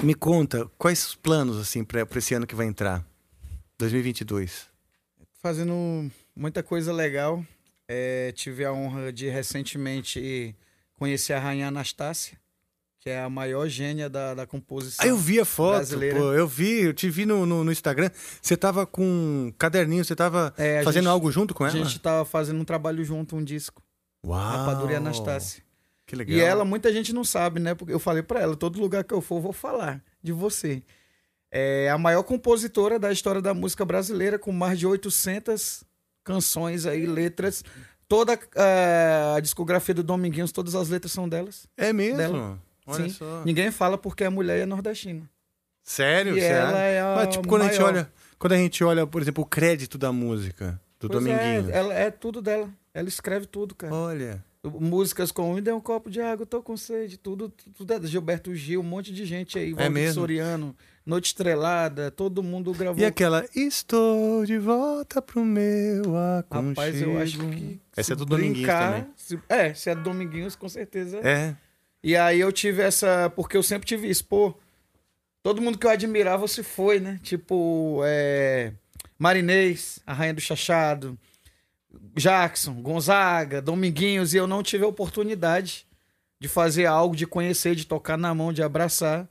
me 0.04 0.14
conta 0.14 0.70
quais 0.78 1.06
os 1.08 1.16
planos 1.16 1.58
assim 1.58 1.84
para 1.84 2.06
esse 2.16 2.34
ano 2.34 2.48
que 2.48 2.56
vai 2.56 2.66
entrar, 2.68 3.06
2022. 3.78 4.68
Fazendo 5.42 6.10
muita 6.36 6.62
coisa 6.64 6.94
legal. 6.94 7.44
É, 7.88 8.32
tive 8.32 8.64
a 8.64 8.72
honra 8.72 9.12
de 9.12 9.28
recentemente 9.30 10.56
conhecer 10.96 11.34
a 11.34 11.40
Rainha 11.40 11.68
Anastácia, 11.68 12.38
que 13.02 13.10
é 13.10 13.20
a 13.22 13.30
maior 13.30 13.68
gênia 13.68 14.10
da, 14.10 14.34
da 14.34 14.46
composição. 14.48 15.04
Ah, 15.04 15.08
eu 15.10 15.18
vi 15.18 15.40
a 15.42 15.46
foto, 15.46 15.76
brasileira. 15.78 16.18
pô, 16.18 16.32
eu 16.32 16.48
vi, 16.48 16.84
eu 16.84 16.94
te 16.94 17.10
vi 17.10 17.26
no, 17.26 17.46
no, 17.46 17.64
no 17.66 17.72
Instagram. 17.72 18.10
Você 18.42 18.56
tava 18.56 18.86
com 18.86 19.04
um 19.04 19.54
caderninho, 19.58 20.06
você 20.06 20.16
tava 20.16 20.54
É, 20.58 20.80
a 20.80 20.84
fazendo 20.84 21.04
gente- 21.04 21.12
algo 21.12 21.32
junto 21.32 21.54
com 21.54 21.66
A 21.66 21.70
ela? 21.70 21.78
gente 21.84 22.00
tava 22.00 22.24
fazendo 22.24 22.62
um 22.62 22.66
trabalho 22.66 23.04
junto, 23.04 23.36
um 23.36 23.44
disco. 23.44 23.82
Uau. 24.26 24.40
Rapadura 24.40 24.94
e 24.94 24.96
Anastácia. 24.96 25.62
Que 26.12 26.16
legal. 26.18 26.36
E 26.36 26.42
ela, 26.42 26.66
muita 26.66 26.92
gente 26.92 27.14
não 27.14 27.24
sabe, 27.24 27.62
né? 27.62 27.74
Porque 27.74 27.94
eu 27.94 28.00
falei 28.00 28.22
pra 28.22 28.42
ela, 28.42 28.54
todo 28.54 28.82
lugar 28.82 29.02
que 29.06 29.14
eu 29.14 29.22
for, 29.22 29.38
eu 29.38 29.42
vou 29.42 29.54
falar 29.54 30.04
de 30.22 30.34
você. 30.34 30.84
É 31.50 31.90
a 31.90 31.98
maior 31.98 32.22
compositora 32.24 33.00
da 33.00 33.14
história 33.14 33.42
da 33.42 33.54
música 33.54 33.86
brasileira, 33.86 34.38
com 34.38 34.52
mais 34.52 34.78
de 34.78 34.86
800 34.86 35.86
canções 36.22 36.86
aí, 36.86 37.06
letras. 37.06 37.64
Toda 38.10 38.38
eh, 38.56 39.34
a 39.38 39.40
discografia 39.40 39.96
do 39.96 40.04
Dominguinhos, 40.04 40.52
todas 40.52 40.76
as 40.76 40.90
letras 40.90 41.14
são 41.14 41.30
delas. 41.30 41.66
É 41.78 41.94
mesmo? 41.94 42.18
Dela. 42.18 42.60
Olha 42.86 43.04
Sim. 43.06 43.10
só. 43.12 43.42
Ninguém 43.46 43.72
fala 43.72 43.98
porque 43.98 44.26
a 44.26 44.30
mulher 44.30 44.60
é 44.60 44.66
nordestina. 44.66 45.30
Sério? 45.82 46.38
E 46.38 46.42
Você 46.42 46.46
ela 46.46 46.78
é 46.78 47.00
a 47.00 47.16
Mas 47.16 47.30
tipo, 47.30 47.48
quando 47.48 47.62
a 47.62 47.68
gente 47.70 47.80
maior. 47.80 47.94
olha, 47.94 48.14
quando 48.38 48.52
a 48.52 48.58
gente 48.58 48.84
olha, 48.84 49.08
por 49.08 49.22
exemplo, 49.22 49.46
o 49.46 49.48
crédito 49.48 49.98
da 49.98 50.12
música 50.12 50.78
do 51.00 51.08
Pois 51.08 51.24
Dominguinhos. 51.24 51.70
É, 51.70 51.78
ela 51.78 51.94
é 51.94 52.12
tudo 52.12 52.42
dela. 52.42 52.70
Ela 52.94 53.08
escreve 53.08 53.46
tudo, 53.46 53.74
cara. 53.74 53.94
Olha. 53.94 54.44
Músicas 54.64 55.32
como 55.32 55.56
Me 55.56 55.62
dê 55.62 55.72
um 55.72 55.82
copo 55.82 56.08
de 56.10 56.22
água, 56.22 56.46
tô 56.46 56.62
com 56.62 56.78
sede, 56.78 57.18
tudo, 57.18 57.50
tudo 57.76 57.94
é 57.94 58.02
Gilberto 58.06 58.54
Gil, 58.54 58.82
um 58.82 58.84
monte 58.84 59.12
de 59.12 59.26
gente 59.26 59.58
aí, 59.58 59.72
Valdir 59.72 59.86
É 59.88 59.90
mesmo? 59.90 60.22
Soriano, 60.22 60.76
Noite 61.04 61.26
Estrelada, 61.28 62.12
todo 62.12 62.44
mundo 62.44 62.72
gravou. 62.72 63.02
E 63.02 63.06
aquela 63.06 63.44
Estou 63.56 64.46
de 64.46 64.60
volta 64.60 65.20
pro 65.20 65.44
meu 65.44 66.04
aconchego. 66.38 66.70
Rapaz, 66.70 67.02
eu 67.02 67.18
acho 67.18 67.40
que. 67.40 67.82
Essa 67.98 68.14
é 68.14 68.16
do 68.16 68.24
Dominguinhos 68.24 68.68
também. 68.70 69.08
se- 69.16 69.40
é, 69.50 69.74
se 69.74 69.90
é 69.90 69.96
do 69.96 70.04
Dominguinhos, 70.04 70.56
com 70.56 70.70
certeza. 70.70 71.18
É. 71.28 71.56
E 72.04 72.16
aí 72.16 72.40
eu 72.40 72.52
tive 72.52 72.84
essa. 72.84 73.32
Porque 73.36 73.58
eu 73.58 73.64
sempre 73.64 73.88
tive 73.88 74.08
isso, 74.08 74.26
pô. 74.26 74.54
Todo 75.42 75.60
mundo 75.60 75.80
que 75.80 75.88
eu 75.88 75.92
admirava 75.92 76.48
se 76.48 76.62
foi, 76.62 77.00
né? 77.00 77.20
Tipo, 77.24 78.02
é, 78.06 78.74
Marinês, 79.18 80.00
a 80.06 80.14
Rainha 80.14 80.36
do 80.36 80.42
Chachado, 80.42 81.18
Jackson, 82.16 82.82
Gonzaga, 82.82 83.62
Dominguinhos, 83.62 84.34
e 84.34 84.38
eu 84.38 84.48
não 84.48 84.64
tive 84.64 84.84
a 84.84 84.88
oportunidade 84.88 85.86
de 86.40 86.48
fazer 86.48 86.86
algo, 86.86 87.16
de 87.16 87.26
conhecer, 87.28 87.76
de 87.76 87.86
tocar 87.86 88.18
na 88.18 88.34
mão, 88.34 88.52
de 88.52 88.64
abraçar. 88.64 89.28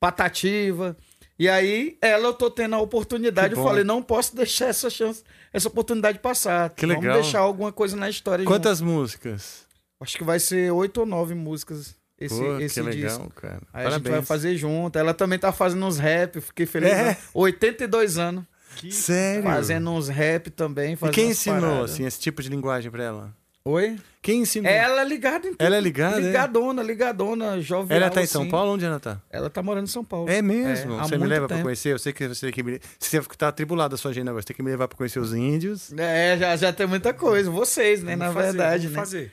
Patativa. 0.00 0.96
E 1.38 1.48
aí, 1.48 1.96
ela 2.00 2.28
eu 2.28 2.32
tô 2.32 2.50
tendo 2.50 2.74
a 2.74 2.80
oportunidade. 2.80 3.54
Eu 3.54 3.62
falei, 3.62 3.84
não 3.84 4.02
posso 4.02 4.34
deixar 4.34 4.66
essa 4.66 4.90
chance, 4.90 5.22
essa 5.52 5.68
oportunidade 5.68 6.18
passar. 6.18 6.70
Que 6.70 6.86
Vamos 6.86 7.02
legal. 7.02 7.20
deixar 7.20 7.40
alguma 7.40 7.72
coisa 7.72 7.96
na 7.96 8.08
história. 8.08 8.42
junto. 8.44 8.52
Quantas 8.52 8.80
músicas? 8.80 9.66
Acho 10.00 10.16
que 10.16 10.24
vai 10.24 10.38
ser 10.40 10.72
oito 10.72 10.98
ou 11.00 11.06
nove 11.06 11.34
músicas 11.34 11.96
esse, 12.20 12.36
Pô, 12.36 12.58
esse 12.58 12.80
que 12.82 12.88
legal, 12.88 13.18
disco. 13.18 13.30
cara. 13.30 13.62
Aí 13.72 13.86
a 13.86 13.90
gente 13.90 14.02
vai 14.02 14.10
Parabéns. 14.10 14.28
fazer 14.28 14.56
junto. 14.56 14.98
Ela 14.98 15.14
também 15.14 15.38
tá 15.38 15.52
fazendo 15.52 15.86
uns 15.86 15.98
rap, 15.98 16.40
fiquei 16.40 16.66
feliz. 16.66 16.90
É? 16.90 17.04
né? 17.04 17.16
82 17.32 18.18
anos. 18.18 18.44
Sério? 18.90 19.42
Fazendo 19.42 19.90
uns 19.90 20.08
rap 20.08 20.50
também. 20.50 20.96
E 21.00 21.10
quem 21.10 21.30
ensinou, 21.30 21.60
paradas. 21.60 21.92
assim, 21.92 22.04
esse 22.06 22.20
tipo 22.20 22.42
de 22.42 22.48
linguagem 22.48 22.90
pra 22.90 23.02
ela? 23.02 23.34
Oi? 23.64 23.98
Quem 24.22 24.40
ensinou? 24.40 24.70
Ela 24.70 25.02
é 25.02 25.04
ligada 25.04 25.46
em 25.46 25.50
tudo. 25.50 25.62
Ela 25.62 25.76
é 25.76 25.80
ligada, 25.80 26.16
é? 26.16 26.20
Ligadona, 26.20 26.82
ligadona, 26.82 27.60
jovem. 27.60 27.96
Ela 27.96 28.08
tá 28.08 28.22
em 28.22 28.26
São 28.26 28.48
Paulo? 28.48 28.72
Onde 28.72 28.84
ela 28.84 28.98
tá? 28.98 29.20
Ela 29.30 29.50
tá 29.50 29.62
morando 29.62 29.84
em 29.84 29.90
São 29.90 30.02
Paulo. 30.02 30.28
É 30.30 30.40
mesmo? 30.40 30.98
há 30.98 31.04
você 31.04 31.18
me 31.18 31.26
leva 31.26 31.46
pra 31.46 31.56
tempo. 31.56 31.66
conhecer? 31.66 31.92
Eu 31.92 31.98
sei 31.98 32.12
que 32.12 32.26
você 32.28 32.46
tem 32.46 32.52
que 32.52 32.62
me... 32.62 32.80
Você 32.98 33.20
tá 33.36 33.48
atribulado 33.48 33.94
a 33.94 33.98
sua 33.98 34.10
agenda 34.10 34.30
agora. 34.30 34.42
Você 34.42 34.46
tem 34.48 34.56
que 34.56 34.62
me 34.62 34.70
levar 34.70 34.88
pra 34.88 34.96
conhecer 34.96 35.18
os 35.18 35.34
índios. 35.34 35.92
É, 35.92 36.36
já, 36.38 36.56
já 36.56 36.72
tem 36.72 36.86
muita 36.86 37.12
coisa. 37.12 37.50
Vocês, 37.50 38.02
né? 38.02 38.16
Vamos 38.16 38.34
na 38.34 38.40
fazer, 38.40 38.56
verdade, 38.56 38.88
vamos 38.88 38.96
né? 38.96 39.00
fazer. 39.02 39.32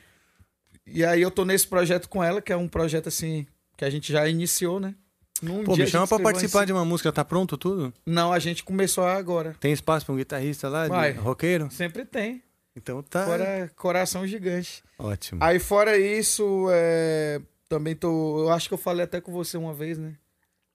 E 0.85 1.03
aí 1.05 1.21
eu 1.21 1.31
tô 1.31 1.45
nesse 1.45 1.67
projeto 1.67 2.09
com 2.09 2.23
ela, 2.23 2.41
que 2.41 2.51
é 2.51 2.57
um 2.57 2.67
projeto 2.67 3.07
assim, 3.07 3.47
que 3.77 3.85
a 3.85 3.89
gente 3.89 4.11
já 4.11 4.27
iniciou, 4.27 4.79
né? 4.79 4.93
Num 5.41 5.63
Pô, 5.63 5.75
me 5.75 5.85
chama 5.85 6.07
pra 6.07 6.19
participar 6.19 6.65
de 6.65 6.71
uma 6.71 6.85
música. 6.85 7.11
Tá 7.11 7.23
pronto 7.25 7.57
tudo? 7.57 7.93
Não, 8.05 8.31
a 8.31 8.39
gente 8.39 8.63
começou 8.63 9.05
agora. 9.05 9.55
Tem 9.59 9.71
espaço 9.73 10.05
pra 10.05 10.13
um 10.13 10.17
guitarrista 10.17 10.69
lá? 10.69 10.83
de 10.85 10.89
Vai. 10.89 11.11
roqueiro? 11.11 11.69
Sempre 11.71 12.05
tem. 12.05 12.41
Então 12.75 13.01
tá. 13.03 13.25
Fora 13.25 13.71
Coração 13.75 14.25
Gigante. 14.27 14.83
Ótimo. 14.97 15.43
Aí 15.43 15.59
fora 15.59 15.97
isso, 15.97 16.67
é, 16.71 17.41
também 17.69 17.95
tô. 17.95 18.39
Eu 18.43 18.49
acho 18.51 18.67
que 18.67 18.73
eu 18.73 18.77
falei 18.77 19.03
até 19.03 19.19
com 19.21 19.31
você 19.31 19.57
uma 19.57 19.73
vez, 19.73 19.97
né? 19.97 20.13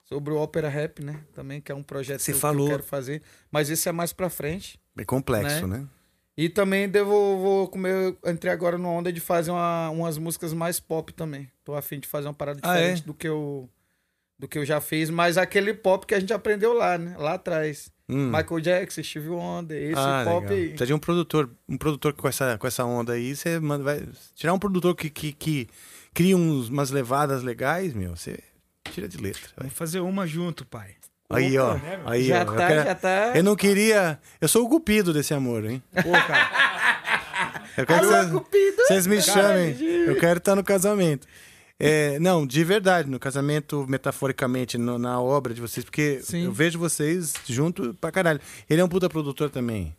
Sobre 0.05 0.33
o 0.33 0.37
Ópera 0.37 0.69
Rap, 0.69 1.03
né? 1.05 1.21
Também, 1.35 1.61
que 1.61 1.71
é 1.71 1.75
um 1.75 1.83
projeto 1.83 2.21
Você 2.21 2.33
que 2.33 2.37
eu- 2.37 2.41
falou. 2.41 2.67
eu 2.67 2.71
quero 2.73 2.83
fazer. 2.83 3.23
Mas 3.51 3.71
esse 3.71 3.89
é 3.89 3.93
mais 3.93 4.13
pra 4.13 4.29
frente. 4.29 4.79
É 4.99 5.05
complexo, 5.05 5.67
né? 5.67 5.87
E 6.37 6.49
também 6.49 6.89
devo, 6.89 7.11
vou 7.39 7.69
comer. 7.69 8.17
Entrei 8.27 8.53
agora 8.53 8.77
numa 8.79 8.91
onda 8.91 9.13
de 9.13 9.21
fazer 9.21 9.51
uma- 9.51 9.91
umas 9.91 10.19
músicas 10.19 10.53
mais 10.53 10.81
pop 10.81 11.13
também. 11.13 11.51
Tô 11.65 11.75
afim 11.75 12.01
de 12.01 12.09
fazer 12.09 12.29
uma 12.29 12.35
parada 12.35 12.61
Ah, 12.63 12.75
diferente 12.75 13.03
é? 13.03 13.07
do 13.07 13.15
que 13.15 13.29
eu. 13.29 13.69
Do 14.41 14.49
que 14.49 14.57
eu 14.59 14.65
já 14.65 14.81
fiz, 14.81 15.11
mas 15.11 15.37
aquele 15.37 15.75
pop 15.75 16.07
que 16.07 16.15
a 16.15 16.19
gente 16.19 16.33
aprendeu 16.33 16.73
lá, 16.73 16.97
né? 16.97 17.15
Lá 17.19 17.35
atrás. 17.35 17.93
Hum. 18.09 18.29
Michael 18.35 18.61
Jackson, 18.61 19.03
Steve 19.03 19.29
Wonder, 19.29 19.91
esse 19.91 20.01
ah, 20.01 20.23
pop 20.25 20.41
legal. 20.47 20.57
aí. 20.57 20.69
Precisa 20.69 20.87
de 20.87 20.95
um 20.95 20.99
produtor, 20.99 21.51
um 21.69 21.77
produtor 21.77 22.15
com 22.15 22.27
essa, 22.27 22.57
com 22.57 22.67
essa 22.67 22.83
onda 22.85 23.13
aí, 23.13 23.37
você 23.37 23.61
manda, 23.61 23.85
vai 23.85 24.03
tirar 24.35 24.55
um 24.55 24.59
produtor 24.59 24.97
que, 24.97 25.11
que, 25.11 25.33
que 25.35 25.69
cria 26.15 26.35
uns, 26.37 26.71
umas 26.71 26.91
levadas 26.91 27.43
legais, 27.43 27.93
meu, 27.93 28.17
você 28.17 28.39
tira 28.91 29.07
de 29.07 29.19
letra. 29.19 29.43
vai. 29.57 29.65
Vamos 29.67 29.75
fazer 29.75 30.01
uma 30.01 30.27
junto, 30.27 30.65
pai. 30.65 30.95
Aí, 31.29 31.57
ó, 31.59 31.77
aí, 32.07 32.25
Já 32.25 32.39
ó. 32.39 32.41
eu 32.41 32.57
tá, 32.57 32.67
quero- 32.67 32.83
já 32.85 32.95
tá. 32.95 33.33
Eu 33.37 33.45
não 33.45 33.55
queria, 33.55 34.19
eu 34.41 34.49
sou 34.49 34.65
o 34.65 34.69
cupido 34.71 35.13
desse 35.13 35.35
amor, 35.35 35.65
hein? 35.67 35.83
Pô, 36.03 36.11
cara. 36.11 36.51
Eu 37.77 37.87
quero 37.87 38.01
que 38.01 38.07
Alô, 38.07 38.17
vocês- 38.23 38.31
Cupido! 38.33 38.77
vocês 38.87 39.07
me 39.07 39.23
chamem. 39.23 39.77
Eu 39.81 40.17
quero 40.19 40.39
estar 40.39 40.57
no 40.57 40.65
casamento. 40.65 41.27
É, 41.83 42.19
não, 42.19 42.47
de 42.47 42.63
verdade, 42.63 43.09
no 43.09 43.19
casamento, 43.19 43.87
metaforicamente, 43.89 44.77
no- 44.77 44.99
na 44.99 45.19
obra 45.21 45.55
de 45.55 45.61
vocês, 45.63 45.83
porque 45.83 46.21
Sim. 46.23 46.45
eu 46.45 46.53
vejo 46.53 46.79
vocês 46.79 47.33
junto 47.49 47.95
pra 47.95 48.13
caralho. 48.13 48.39
Ele 48.69 48.81
é 48.81 48.85
um 48.85 48.89
puta 48.89 49.09
produtor 49.09 49.49
também. 49.49 49.97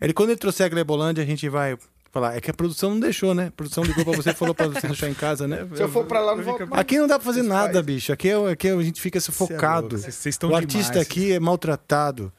Ele, 0.00 0.12
quando 0.12 0.30
ele 0.30 0.38
trouxer 0.38 0.66
a 0.66 0.68
Glebolândia, 0.68 1.22
a 1.22 1.26
gente 1.26 1.48
vai 1.48 1.78
falar. 2.10 2.36
É 2.36 2.40
que 2.40 2.50
a 2.50 2.54
produção 2.54 2.90
não 2.90 2.98
deixou, 3.00 3.32
né? 3.32 3.46
A 3.46 3.50
produção 3.52 3.84
ligou 3.84 4.04
pra 4.04 4.16
você 4.16 4.30
e 4.30 4.34
falou 4.34 4.52
pra 4.54 4.66
você 4.66 4.86
deixar 4.88 5.08
em 5.08 5.14
casa, 5.14 5.46
né? 5.46 5.66
Se 5.76 5.82
eu 5.82 5.88
for 5.88 6.04
pra 6.04 6.20
lá, 6.20 6.34
não 6.34 6.42
mais. 6.44 6.72
Aqui 6.72 6.98
não 6.98 7.06
dá 7.06 7.16
pra 7.16 7.24
fazer 7.24 7.42
nada, 7.42 7.80
bicho. 7.80 8.12
Aqui, 8.12 8.28
é, 8.28 8.50
aqui 8.50 8.68
a 8.68 8.82
gente 8.82 9.00
fica 9.00 9.20
sufocado. 9.20 9.82
louco, 9.82 9.98
vocês- 9.98 10.14
vocês 10.16 10.34
estão 10.34 10.50
o 10.50 10.56
artista 10.56 10.92
demais. 10.94 11.06
aqui 11.06 11.32
é 11.32 11.38
maltratado. 11.38 12.32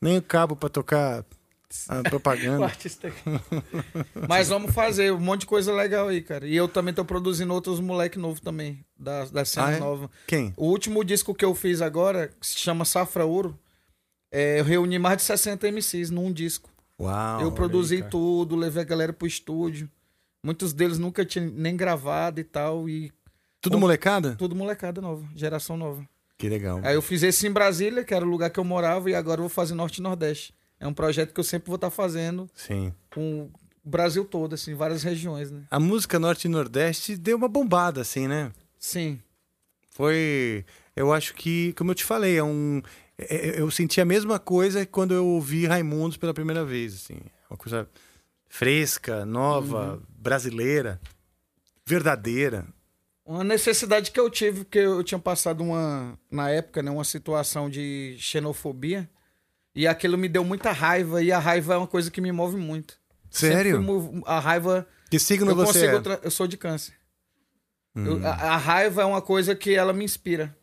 Nem 0.00 0.18
o 0.18 0.22
cabo 0.22 0.56
pra 0.56 0.68
tocar 0.68 1.24
a 1.88 2.00
O 2.00 2.02
propaganda. 2.04 2.64
artista. 2.64 3.12
Mas 4.28 4.48
vamos 4.48 4.72
fazer 4.72 5.12
um 5.12 5.20
monte 5.20 5.40
de 5.40 5.46
coisa 5.46 5.72
legal 5.72 6.08
aí, 6.08 6.20
cara. 6.22 6.46
E 6.46 6.54
eu 6.56 6.68
também 6.68 6.92
tô 6.94 7.04
produzindo 7.04 7.52
outros 7.52 7.80
moleque 7.80 8.18
novo 8.18 8.40
também, 8.40 8.84
da, 8.98 9.24
da 9.26 9.44
cena 9.44 9.66
Ah, 9.68 9.72
é? 9.72 9.78
nova. 9.78 10.10
Quem? 10.26 10.52
O 10.56 10.66
último 10.66 11.04
disco 11.04 11.34
que 11.34 11.44
eu 11.44 11.54
fiz 11.54 11.80
agora, 11.82 12.28
que 12.40 12.46
se 12.46 12.58
chama 12.58 12.84
Safra 12.84 13.24
Ouro, 13.24 13.58
é, 14.32 14.60
eu 14.60 14.64
reuni 14.64 14.98
mais 14.98 15.18
de 15.18 15.22
60 15.24 15.66
MCs 15.70 16.10
num 16.10 16.32
disco. 16.32 16.70
Uau. 17.00 17.40
eu 17.40 17.50
produzi 17.50 17.96
aí, 17.96 18.02
tudo, 18.04 18.54
levei 18.54 18.82
a 18.82 18.86
galera 18.86 19.12
pro 19.12 19.26
estúdio. 19.26 19.90
Muitos 20.44 20.72
deles 20.72 20.98
nunca 20.98 21.24
tinham 21.24 21.50
nem 21.50 21.76
gravado 21.76 22.38
e 22.40 22.44
tal. 22.44 22.88
E 22.88 23.10
Tudo 23.60 23.78
molecada? 23.78 24.36
tudo 24.36 24.54
molecada 24.54 25.00
nova, 25.00 25.26
geração 25.34 25.76
nova. 25.76 26.06
Que 26.38 26.48
legal. 26.48 26.80
Aí 26.84 26.94
eu 26.94 27.02
fiz 27.02 27.22
esse 27.22 27.46
em 27.46 27.50
Brasília, 27.50 28.04
que 28.04 28.12
era 28.14 28.24
o 28.24 28.28
lugar 28.28 28.50
que 28.50 28.60
eu 28.60 28.64
morava, 28.64 29.10
e 29.10 29.14
agora 29.14 29.38
eu 29.38 29.42
vou 29.44 29.48
fazer 29.48 29.74
Norte 29.74 29.98
e 29.98 30.02
Nordeste. 30.02 30.54
É 30.84 30.86
um 30.86 30.92
projeto 30.92 31.32
que 31.32 31.40
eu 31.40 31.44
sempre 31.44 31.68
vou 31.68 31.76
estar 31.76 31.88
fazendo 31.88 32.46
Sim. 32.54 32.92
com 33.10 33.48
o 33.82 33.88
Brasil 33.88 34.22
todo, 34.22 34.54
assim, 34.54 34.74
várias 34.74 35.02
regiões, 35.02 35.50
né? 35.50 35.62
A 35.70 35.80
música 35.80 36.18
Norte 36.18 36.44
e 36.44 36.48
Nordeste 36.50 37.16
deu 37.16 37.38
uma 37.38 37.48
bombada, 37.48 38.02
assim, 38.02 38.28
né? 38.28 38.52
Sim. 38.78 39.18
Foi. 39.92 40.62
Eu 40.94 41.10
acho 41.10 41.32
que, 41.32 41.72
como 41.72 41.90
eu 41.90 41.94
te 41.94 42.04
falei, 42.04 42.36
é 42.36 42.44
um. 42.44 42.82
é- 43.16 43.34
é- 43.56 43.60
Eu 43.60 43.70
senti 43.70 43.98
a 43.98 44.04
mesma 44.04 44.38
coisa 44.38 44.84
quando 44.84 45.14
eu 45.14 45.26
ouvi 45.26 45.64
Raimundos 45.64 46.18
pela 46.18 46.34
primeira 46.34 46.66
vez, 46.66 46.92
assim. 46.96 47.16
Uma 47.48 47.56
coisa 47.56 47.88
fresca, 48.46 49.24
nova, 49.24 50.02
brasileira, 50.18 51.00
verdadeira. 51.86 52.66
Uma 53.24 53.42
necessidade 53.42 54.10
que 54.10 54.20
eu 54.20 54.28
tive, 54.28 54.64
porque 54.64 54.80
eu 54.80 55.02
tinha 55.02 55.18
passado 55.18 55.64
uma, 55.64 56.18
na 56.30 56.50
época, 56.50 56.82
né, 56.82 56.90
uma 56.90 57.04
situação 57.04 57.70
de 57.70 58.16
xenofobia, 58.18 59.08
e 59.74 59.86
aquilo 59.86 60.16
me 60.18 60.28
deu 60.28 60.44
muita 60.44 60.70
raiva, 60.72 61.22
e 61.22 61.30
a 61.32 61.38
raiva 61.38 61.74
é 61.74 61.76
uma 61.76 61.86
coisa 61.86 62.10
que 62.10 62.20
me 62.20 62.30
move 62.32 62.56
muito. 62.56 62.94
Sério? 63.30 63.82
mov- 63.82 64.22
a 64.26 64.38
raiva. 64.38 64.86
Que 65.10 65.18
signo 65.18 65.50
eu 65.50 65.56
você 65.56 65.86
é? 65.86 66.00
tra- 66.00 66.20
Eu 66.22 66.30
sou 66.30 66.46
de 66.46 66.56
câncer. 66.56 66.94
Hum. 67.96 68.06
Eu- 68.20 68.26
a, 68.26 68.30
a 68.30 68.56
raiva 68.56 69.02
é 69.02 69.04
uma 69.04 69.20
coisa 69.22 69.54
que 69.54 69.74
ela 69.74 69.92
me 69.92 70.04
inspira. 70.04 70.54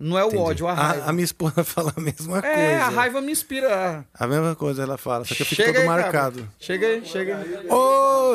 Não 0.00 0.16
é 0.16 0.22
o 0.24 0.28
Entendi. 0.28 0.42
ódio, 0.42 0.66
a 0.68 0.74
raiva. 0.74 1.04
A, 1.06 1.10
a 1.10 1.12
minha 1.12 1.24
esposa 1.24 1.62
fala 1.64 1.92
a 1.96 2.00
mesma 2.00 2.40
coisa. 2.40 2.56
É, 2.56 2.78
a 2.78 2.88
raiva 2.88 3.20
me 3.20 3.32
inspira. 3.32 4.04
A 4.14 4.26
mesma 4.28 4.54
coisa 4.54 4.82
ela 4.84 4.96
fala, 4.96 5.24
só 5.24 5.34
que 5.34 5.42
eu 5.42 5.46
fico 5.46 5.56
Chega 5.62 5.72
todo 5.72 5.80
aí, 5.82 5.86
marcado. 5.88 6.38
cabra. 6.40 6.54
Chega 6.60 6.86
aí, 6.86 7.04
chega 7.04 7.36
aí. 7.38 7.68
Ô, 7.68 8.34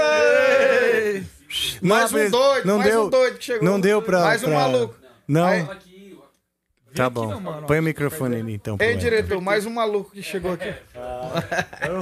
Aê! 0.00 1.22
Mais 1.82 2.12
um 2.12 2.30
doido, 2.30 2.66
não 2.66 2.78
mais 2.78 2.90
deu, 2.90 3.04
um 3.06 3.10
doido 3.10 3.38
que 3.38 3.44
chegou. 3.44 3.64
Não 3.68 3.80
deu 3.80 4.00
pra. 4.00 4.20
Mais 4.20 4.42
um 4.42 4.46
pra- 4.46 4.54
maluco. 4.58 4.94
Não. 5.26 5.46
Aí- 5.46 5.66
Tá 6.94 7.08
bom. 7.08 7.62
Põe 7.66 7.78
o 7.78 7.82
microfone 7.82 8.36
ali 8.36 8.54
então. 8.54 8.76
Ei, 8.80 8.96
diretor, 8.96 9.40
mais 9.40 9.64
um 9.66 9.70
maluco 9.70 10.10
que 10.10 10.22
chegou 10.22 10.52
aqui. 10.52 10.72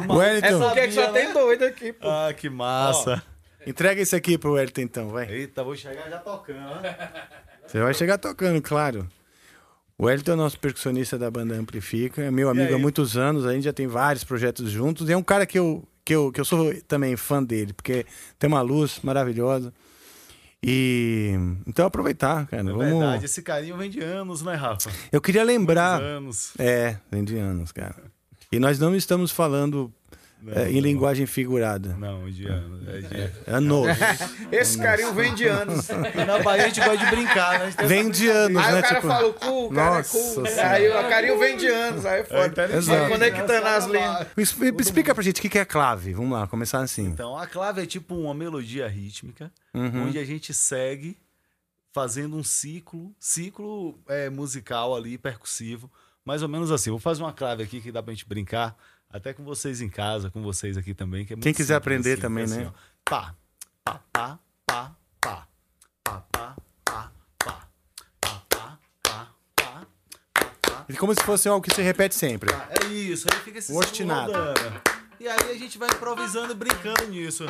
Wellington. 0.08 0.46
É 0.46 0.66
porque 0.66 0.86
que 0.88 0.92
só 0.92 1.12
tem 1.12 1.32
doido 1.32 1.64
aqui, 1.64 1.92
pô. 1.92 2.08
Ah, 2.08 2.32
que 2.32 2.48
massa. 2.48 3.22
Entrega 3.66 4.00
isso 4.00 4.16
aqui 4.16 4.38
pro 4.38 4.52
Wellington 4.52 4.80
então, 4.80 5.08
vai. 5.10 5.30
Eita, 5.30 5.62
vou 5.62 5.76
chegar 5.76 6.08
já 6.08 6.18
tocando. 6.18 6.80
Você 7.66 7.80
vai 7.80 7.92
chegar 7.92 8.16
tocando, 8.16 8.62
claro. 8.62 9.06
O 9.98 10.06
Wellington 10.06 10.30
é 10.30 10.34
o 10.34 10.38
nosso 10.38 10.58
percussionista 10.58 11.18
da 11.18 11.30
banda 11.30 11.54
Amplifica, 11.54 12.22
é 12.22 12.30
meu 12.30 12.48
amigo 12.48 12.74
há 12.74 12.78
muitos 12.78 13.16
anos, 13.16 13.44
a 13.44 13.52
gente 13.52 13.64
já 13.64 13.72
tem 13.72 13.86
vários 13.86 14.24
projetos 14.24 14.70
juntos. 14.70 15.08
E 15.08 15.12
é 15.12 15.16
um 15.16 15.22
cara 15.22 15.44
que 15.44 15.58
eu, 15.58 15.86
que 16.04 16.14
eu, 16.14 16.32
que 16.32 16.40
eu 16.40 16.44
sou 16.44 16.72
também 16.86 17.16
fã 17.16 17.42
dele, 17.42 17.72
porque 17.72 18.06
tem 18.38 18.48
uma 18.48 18.62
luz 18.62 19.00
maravilhosa. 19.02 19.74
E 20.62 21.34
então 21.66 21.86
aproveitar, 21.86 22.46
cara. 22.46 22.62
É 22.62 22.64
vamos... 22.64 22.84
verdade, 22.84 23.24
esse 23.24 23.42
carinho 23.42 23.76
vem 23.76 23.88
de 23.88 24.00
anos, 24.00 24.42
né, 24.42 24.54
Rafa? 24.54 24.90
Eu 25.12 25.20
queria 25.20 25.44
lembrar. 25.44 26.00
Muitos 26.00 26.16
anos. 26.16 26.52
É, 26.58 26.96
vem 27.10 27.24
de 27.24 27.36
anos, 27.36 27.72
cara. 27.72 28.02
E 28.50 28.58
nós 28.58 28.78
não 28.78 28.96
estamos 28.96 29.30
falando 29.30 29.92
é, 30.54 30.70
em 30.70 30.80
linguagem 30.80 31.26
figurada. 31.26 31.96
Não, 31.96 32.30
de 32.30 32.46
anos. 32.46 32.88
É 32.88 33.00
de... 33.00 33.50
Anos. 33.50 33.86
Esse 34.52 34.78
carinho 34.78 35.12
vem 35.12 35.34
de 35.34 35.46
anos. 35.46 35.88
E 36.14 36.24
na 36.24 36.38
Bahia 36.42 36.64
a 36.64 36.68
gente 36.68 36.80
gosta 36.80 36.96
de 36.96 37.06
brincar, 37.06 37.58
né? 37.58 37.72
Vem 37.86 38.10
de 38.10 38.28
anos, 38.28 38.62
Aí 38.62 38.72
né? 38.72 38.78
o 38.78 38.82
cara 38.82 38.94
tipo... 38.94 39.08
fala 39.08 39.28
o 39.28 39.34
cu, 39.34 39.66
o 39.66 39.74
cara 39.74 39.96
Nossa 39.96 40.18
é 40.18 40.20
cu. 40.20 40.46
Senhora. 40.46 40.70
Aí 40.70 40.88
o 40.88 41.08
carinho 41.08 41.38
vem 41.38 41.56
de 41.56 41.66
anos, 41.66 42.06
aí 42.06 42.20
é 42.20 42.24
foda. 42.24 42.64
Exato. 42.76 43.00
Vai 43.00 43.08
conectando 43.10 43.66
as 43.66 43.86
linhas. 43.86 44.26
Explica 44.36 45.14
pra 45.14 45.22
gente 45.24 45.38
o 45.38 45.42
que 45.42 45.48
que 45.48 45.58
é 45.58 45.64
clave. 45.64 46.12
Vamos 46.12 46.38
lá, 46.38 46.46
começar 46.46 46.80
assim. 46.80 47.06
Então, 47.06 47.36
a 47.36 47.46
clave 47.46 47.82
é 47.82 47.86
tipo 47.86 48.14
uma 48.14 48.34
melodia 48.34 48.88
rítmica, 48.88 49.50
Uhum. 49.74 50.06
onde 50.06 50.18
a 50.18 50.24
gente 50.24 50.52
segue 50.54 51.16
fazendo 51.92 52.36
um 52.36 52.44
ciclo, 52.44 53.12
ciclo 53.18 53.98
é, 54.08 54.30
musical 54.30 54.94
ali, 54.96 55.18
percussivo, 55.18 55.90
mais 56.24 56.42
ou 56.42 56.48
menos 56.48 56.70
assim. 56.70 56.90
Vou 56.90 56.98
fazer 56.98 57.22
uma 57.22 57.32
clave 57.32 57.62
aqui 57.62 57.80
que 57.80 57.90
dá 57.92 58.02
pra 58.02 58.12
gente 58.12 58.26
brincar, 58.28 58.76
até 59.10 59.32
com 59.32 59.44
vocês 59.44 59.80
em 59.80 59.88
casa, 59.88 60.30
com 60.30 60.42
vocês 60.42 60.76
aqui 60.76 60.94
também. 60.94 61.24
Que 61.24 61.32
é 61.32 61.36
muito 61.36 61.44
Quem 61.44 61.54
quiser 61.54 61.74
aprender 61.76 62.12
assim, 62.12 62.20
também, 62.20 62.46
que 62.46 62.52
é 62.52 62.56
né? 62.56 62.62
assim, 62.62 62.72
ó. 62.74 62.78
Pá, 63.04 63.34
pá, 63.84 64.00
pá, 64.12 64.38
pá, 64.66 64.96
pá, 65.20 65.46
pá, 66.04 66.26
pá, 66.30 66.30
pá, 66.32 66.56
pá, 66.84 67.12
pá, 67.40 67.62
pá, 68.20 68.78
pá, 69.02 69.28
pá, 69.54 69.86
pá. 70.62 70.94
Como 70.98 71.14
se 71.14 71.22
fosse 71.22 71.48
algo 71.48 71.62
que 71.64 71.74
se 71.74 71.82
repete 71.82 72.14
sempre. 72.14 72.50
É 72.52 72.86
isso, 72.86 73.26
aí 73.32 73.40
fica 73.40 73.58
esse 73.58 73.72
obstinado. 73.72 74.32
E 75.20 75.26
aí 75.26 75.50
a 75.50 75.58
gente 75.58 75.78
vai 75.78 75.88
improvisando 75.88 76.52
e 76.52 76.54
brincando 76.54 77.08
nisso. 77.08 77.44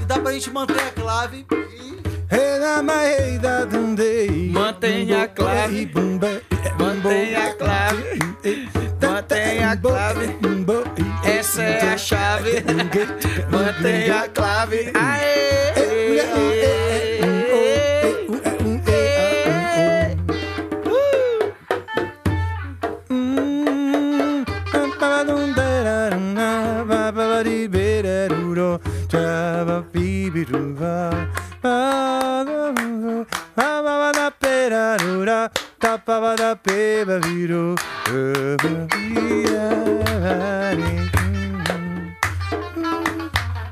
E 0.00 0.04
dá 0.06 0.18
pra 0.18 0.32
gente 0.32 0.50
manter 0.50 0.80
a 0.80 0.90
clave 0.92 1.46
Mantenha 4.50 5.24
a 5.24 5.28
clave. 5.28 5.92
Mantenha 6.78 7.44
a 7.44 7.54
clave. 7.54 8.18
Mantenha 9.00 9.70
a 9.72 9.76
clave. 9.76 10.38
Essa 11.24 11.62
é 11.62 11.92
a 11.92 11.98
chave. 11.98 12.64
Mantenha 13.50 14.20
a 14.22 14.28
clave. 14.28 14.90
Aê! 14.94 16.91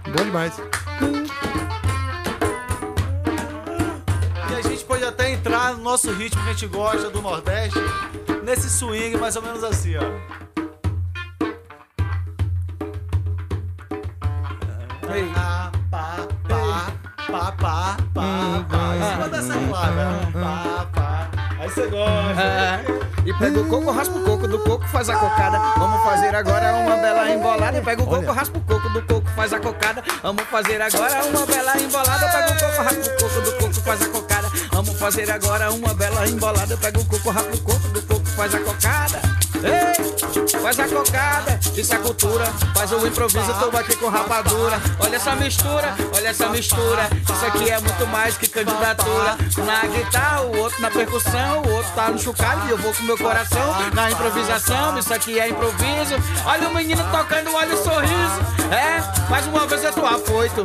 Bom 0.08 0.24
demais. 0.24 0.60
E 4.50 4.54
a 4.56 4.60
gente 4.60 4.84
pode 4.86 5.04
até 5.04 5.30
entrar 5.30 5.74
no 5.74 5.84
nosso 5.84 6.12
ritmo 6.12 6.42
que 6.42 6.48
a 6.48 6.52
gente 6.52 6.66
gosta 6.66 7.10
do 7.10 7.22
Nordeste, 7.22 7.78
nesse 8.42 8.68
swing 8.68 9.16
mais 9.16 9.36
ou 9.36 9.42
menos 9.42 9.62
assim, 9.62 9.94
ó. 9.96 10.02
Ah, 15.36 15.70
pá, 15.88 16.16
pá, 16.48 16.92
pá, 17.30 17.52
pá, 17.52 17.96
pá, 18.12 18.66
pá. 18.68 18.96
Em 18.96 19.12
cima 19.12 19.28
dessa 19.28 19.54
clave, 19.68 19.98
ó. 20.00 20.40
pá, 20.40 20.86
pá. 20.92 21.49
Aí 21.60 21.68
você 21.68 21.86
gosta. 21.88 22.42
É. 22.42 23.28
E 23.28 23.34
pega 23.34 23.60
o 23.60 23.68
coco, 23.68 23.90
raspa 23.90 24.18
o 24.18 24.24
coco, 24.24 24.48
do 24.48 24.58
coco 24.60 24.88
faz 24.88 25.10
a 25.10 25.16
cocada. 25.16 25.58
Vamos 25.76 26.02
fazer 26.02 26.34
agora 26.34 26.72
uma 26.72 26.96
bela 26.96 27.30
embolada. 27.30 27.76
E 27.76 27.82
pega 27.82 28.02
o 28.02 28.06
coco, 28.06 28.32
raspa 28.32 28.58
o 28.58 28.60
coco, 28.62 28.88
do 28.88 29.02
coco 29.02 29.28
faz 29.36 29.52
a 29.52 29.60
cocada. 29.60 30.02
Vamos 30.22 30.42
fazer 30.44 30.80
agora 30.80 31.22
uma 31.26 31.44
bela 31.44 31.78
embolada. 31.78 32.28
Pega 32.30 32.50
o 32.50 32.58
coco, 32.58 32.82
raspa 32.82 33.10
o 33.10 33.18
coco, 33.18 33.40
do 33.42 33.52
coco 33.58 33.74
faz 33.74 34.02
a 34.02 34.08
cocada. 34.08 34.48
Vamos 34.72 34.98
fazer 34.98 35.30
agora 35.30 35.70
uma 35.70 35.92
bela 35.92 36.26
embolada. 36.26 36.76
Pega 36.78 36.98
o 36.98 37.04
coco, 37.04 37.30
raspa 37.30 37.54
o 37.54 37.60
coco, 37.60 37.88
do 37.88 38.02
coco 38.04 38.26
faz 38.26 38.54
a 38.54 38.60
cocada. 38.60 39.39
Ei, 39.62 40.60
faz 40.60 40.78
a 40.80 40.88
cocada, 40.88 41.60
isso 41.76 41.94
é 41.94 41.98
cultura. 41.98 42.46
Faz 42.74 42.92
o 42.92 43.06
improviso, 43.06 43.52
tô 43.54 43.76
aqui 43.76 43.96
com 43.96 44.08
rapadura. 44.08 44.80
Olha 45.00 45.16
essa 45.16 45.34
mistura, 45.36 45.94
olha 46.14 46.28
essa 46.28 46.48
mistura. 46.48 47.08
Isso 47.22 47.46
aqui 47.46 47.70
é 47.70 47.78
muito 47.80 48.06
mais 48.06 48.36
que 48.36 48.48
candidatura. 48.48 49.36
Na 49.64 49.86
guitarra, 49.86 50.42
o 50.42 50.58
outro 50.58 50.80
na 50.80 50.90
percussão, 50.90 51.62
o 51.62 51.72
outro 51.72 51.92
tá 51.94 52.08
no 52.10 52.18
chocalho 52.18 52.66
e 52.68 52.70
eu 52.70 52.78
vou 52.78 52.92
com 52.94 53.02
meu 53.02 53.18
coração 53.18 53.90
na 53.92 54.10
improvisação. 54.10 54.98
Isso 54.98 55.12
aqui 55.12 55.38
é 55.38 55.48
improviso. 55.48 56.14
Olha 56.46 56.68
o 56.68 56.74
menino 56.74 57.02
tocando, 57.10 57.54
olha 57.54 57.74
o 57.74 57.82
sorriso. 57.82 58.50
É, 58.70 59.28
mais 59.28 59.46
uma 59.46 59.66
vez 59.66 59.84
eu 59.84 59.92
tô 59.92 60.06
afoito. 60.06 60.64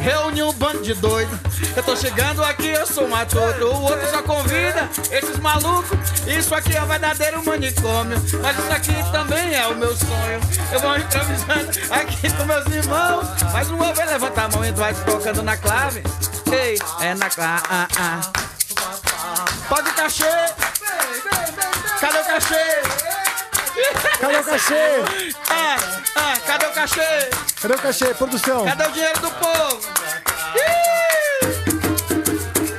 Reuni 0.00 0.42
um 0.42 0.52
bando 0.52 0.82
de 0.82 0.94
doido. 0.94 1.38
Eu 1.76 1.82
tô 1.82 1.94
chegando 1.96 2.42
aqui, 2.44 2.68
eu 2.68 2.86
sou 2.86 3.08
matoto. 3.08 3.64
O 3.64 3.82
outro 3.82 4.10
só 4.10 4.22
convida 4.22 4.88
esses 5.10 5.38
malucos. 5.38 5.96
Isso 6.26 6.54
aqui 6.54 6.76
é 6.76 6.82
um 6.82 6.86
verdadeiro 6.86 7.44
manicômio. 7.44 8.01
Mas 8.04 8.58
isso 8.58 8.72
aqui 8.72 9.12
também 9.12 9.54
é 9.54 9.66
o 9.68 9.76
meu 9.76 9.96
sonho. 9.96 10.40
Eu 10.72 10.80
vou 10.80 10.96
improvisando 10.96 11.70
aqui 11.90 12.30
com 12.32 12.44
meus 12.44 12.66
irmãos. 12.66 13.42
Mais 13.52 13.70
uma 13.70 13.92
vez 13.92 14.10
levanta 14.10 14.42
a 14.42 14.48
mão 14.48 14.64
e 14.64 14.72
vai 14.72 14.92
tocando 14.94 15.42
na 15.42 15.56
clave. 15.56 16.02
Ei, 16.50 16.78
é 17.00 17.14
na 17.14 17.30
clave. 17.30 17.62
Ah, 17.70 17.88
ah. 17.98 18.20
Paga 19.68 19.88
o 19.88 19.94
cachê. 19.94 20.24
Cadê 22.00 22.18
o 22.18 22.24
cachê? 22.24 22.82
Cadê 24.20 24.36
o 24.36 24.44
cachê? 24.44 25.34
Ah, 25.48 25.76
ah, 26.16 26.40
cadê 26.44 26.66
o 26.66 26.72
cachê? 26.72 27.30
Cadê 27.60 27.74
o 27.74 27.78
cachê? 27.78 28.14
Produção. 28.14 28.64
Cadê 28.64 28.84
o 28.84 28.92
dinheiro 28.92 29.20
do 29.20 29.30
povo? 29.30 29.80
Ih! 30.56 30.91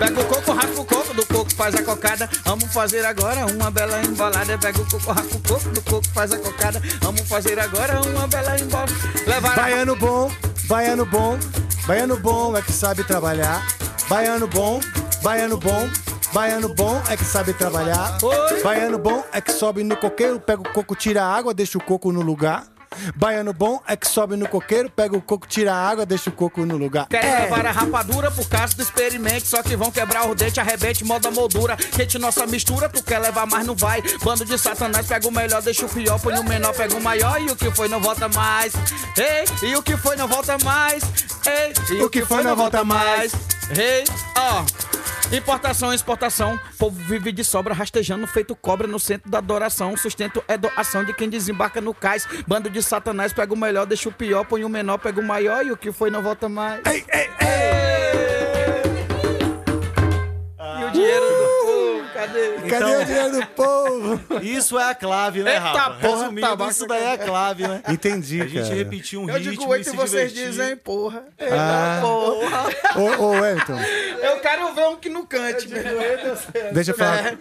Pega 0.03 0.19
o 0.19 0.25
coco, 0.25 0.51
raspa 0.51 0.81
o 0.81 0.85
coco, 0.85 1.13
do 1.13 1.25
coco 1.25 1.53
faz 1.55 1.75
a 1.75 1.81
cocada. 1.81 2.29
Vamos 2.43 2.73
fazer 2.73 3.05
agora 3.05 3.45
uma 3.45 3.71
bela 3.71 4.03
embolada. 4.03 4.57
Pega 4.57 4.81
o 4.81 4.85
coco, 4.85 5.13
raspa 5.13 5.37
o 5.37 5.39
coco, 5.39 5.69
do 5.69 5.81
coco 5.81 6.07
faz 6.09 6.33
a 6.33 6.37
cocada. 6.39 6.81
Vamos 6.99 7.21
fazer 7.21 7.57
agora 7.57 8.01
uma 8.01 8.27
bela 8.27 8.59
embolada. 8.59 8.91
Levar 9.25 9.55
Baiano 9.55 9.95
bom, 9.95 10.29
baiano 10.65 11.05
bom, 11.05 11.39
baiano 11.87 12.17
bom 12.17 12.57
é 12.57 12.61
que 12.61 12.73
sabe 12.73 13.05
trabalhar. 13.05 13.65
Baiano 14.09 14.45
bom, 14.45 14.81
baiano 15.21 15.57
bom, 15.57 15.89
baiano 16.33 16.67
bom 16.67 17.01
é 17.09 17.15
que 17.15 17.23
sabe 17.23 17.53
trabalhar. 17.53 18.17
Baiano 18.61 18.97
bom 18.97 19.23
é 19.31 19.39
que 19.39 19.53
sobe 19.53 19.85
no 19.85 19.95
coqueiro, 19.95 20.37
pega 20.37 20.61
o 20.61 20.73
coco, 20.73 20.97
tira 20.97 21.23
a 21.23 21.33
água, 21.33 21.53
deixa 21.53 21.77
o 21.77 21.81
coco 21.81 22.11
no 22.11 22.19
lugar. 22.19 22.72
Baiano 23.15 23.53
bom 23.53 23.81
é 23.87 23.95
que 23.95 24.07
sobe 24.07 24.35
no 24.35 24.47
coqueiro, 24.47 24.89
pega 24.89 25.15
o 25.15 25.21
coco, 25.21 25.47
tira 25.47 25.73
a 25.73 25.89
água, 25.89 26.05
deixa 26.05 26.29
o 26.29 26.33
coco 26.33 26.65
no 26.65 26.77
lugar. 26.77 27.07
Querem 27.07 27.29
É. 27.29 27.39
levar 27.41 27.65
a 27.65 27.71
rapadura 27.71 28.31
por 28.31 28.47
causa 28.47 28.75
do 28.75 28.81
experimente 28.81 29.47
Só 29.47 29.61
que 29.61 29.75
vão 29.75 29.91
quebrar 29.91 30.29
o 30.29 30.35
dente, 30.35 30.59
arrebente, 30.59 31.03
moda 31.03 31.29
moldura. 31.31 31.75
Quente 31.75 32.17
nossa 32.17 32.45
mistura, 32.45 32.89
tu 32.89 33.03
quer 33.03 33.19
levar, 33.19 33.45
mas 33.45 33.65
não 33.65 33.75
vai. 33.75 34.01
Bando 34.23 34.45
de 34.45 34.57
satanás, 34.57 35.05
pega 35.07 35.27
o 35.27 35.31
melhor, 35.31 35.61
deixa 35.61 35.85
o 35.85 35.89
pior 35.89 36.19
Põe 36.19 36.37
o 36.39 36.43
menor, 36.43 36.73
pega 36.73 36.95
o 36.95 37.01
maior 37.01 37.41
E 37.41 37.51
o 37.51 37.55
que 37.55 37.71
foi 37.71 37.87
não 37.87 37.99
volta 37.99 38.29
mais. 38.29 38.73
Ei, 39.17 39.69
e 39.69 39.75
o 39.75 39.81
que 39.81 39.97
foi 39.97 40.15
não 40.15 40.27
volta 40.27 40.57
mais? 40.63 41.03
Ei, 41.45 41.97
e 41.97 42.03
o, 42.03 42.09
que, 42.09 42.25
foi 42.25 42.43
não 42.43 42.55
volta 42.55 42.83
mais? 42.83 43.33
Ei, 43.77 44.03
ó 44.37 44.92
Importação, 45.31 45.93
exportação, 45.93 46.59
povo 46.77 46.99
vive 47.07 47.31
de 47.31 47.43
sobra, 47.43 47.73
rastejando, 47.73 48.27
feito 48.27 48.55
cobra 48.55 48.87
no 48.87 48.99
centro 48.99 49.29
da 49.29 49.39
adoração. 49.39 49.97
Sustento 49.97 50.43
é 50.47 50.57
doação 50.57 51.03
de 51.03 51.13
quem 51.13 51.29
desembarca 51.29 51.81
no 51.81 51.93
cais. 51.93 52.27
Bando 52.47 52.69
de 52.69 52.83
satanás, 52.83 53.33
pega 53.33 53.53
o 53.53 53.57
melhor, 53.57 53.85
deixa 53.85 54.09
o 54.09 54.11
pior, 54.11 54.45
põe 54.45 54.63
o 54.63 54.69
menor, 54.69 54.97
pega 54.99 55.19
o 55.19 55.23
maior 55.23 55.65
e 55.65 55.71
o 55.71 55.77
que 55.77 55.91
foi 55.91 56.09
não 56.09 56.21
volta 56.21 56.47
mais. 56.47 56.81
Ei, 56.85 57.03
ei, 57.11 57.29
E 60.79 60.83
o 60.85 60.91
dinheiro 60.91 61.32
cadê? 62.27 62.69
Cadê 62.69 62.95
o 62.95 63.05
dinheiro 63.05 63.31
do 63.41 63.47
povo? 63.47 64.19
Isso 64.43 64.77
é 64.79 64.89
a 64.89 64.95
clave, 64.95 65.43
né, 65.43 65.53
Eita 65.55 65.61
Rafa? 65.63 65.99
porra, 65.99 66.19
Resumindo, 66.21 66.47
tabaco 66.47 66.71
isso 66.71 66.87
daí 66.87 67.03
é 67.03 67.11
a 67.13 67.17
clave, 67.17 67.67
né? 67.67 67.83
Entendi, 67.89 68.41
A 68.41 68.47
gente 68.47 68.63
cara. 68.63 68.75
repetiu 68.75 69.21
um 69.21 69.29
Eu 69.29 69.35
ritmo 69.35 69.51
digo 69.51 69.67
oito 69.67 69.81
e 69.87 69.89
se 69.91 69.95
vocês 69.95 70.33
divertir. 70.33 70.51
dizem, 70.65 70.77
porra. 70.77 71.25
Ah. 71.39 71.99
porra. 72.01 72.63
Ô, 72.99 73.23
ô 73.23 73.29
Wellington, 73.31 73.77
Eu 74.21 74.39
quero 74.39 74.73
ver 74.73 74.87
um 74.87 74.95
que 74.97 75.09
não 75.09 75.25
cante. 75.25 75.67
deixa 76.73 76.91
eu 76.91 76.95
falar. 76.97 77.33
É. 77.33 77.37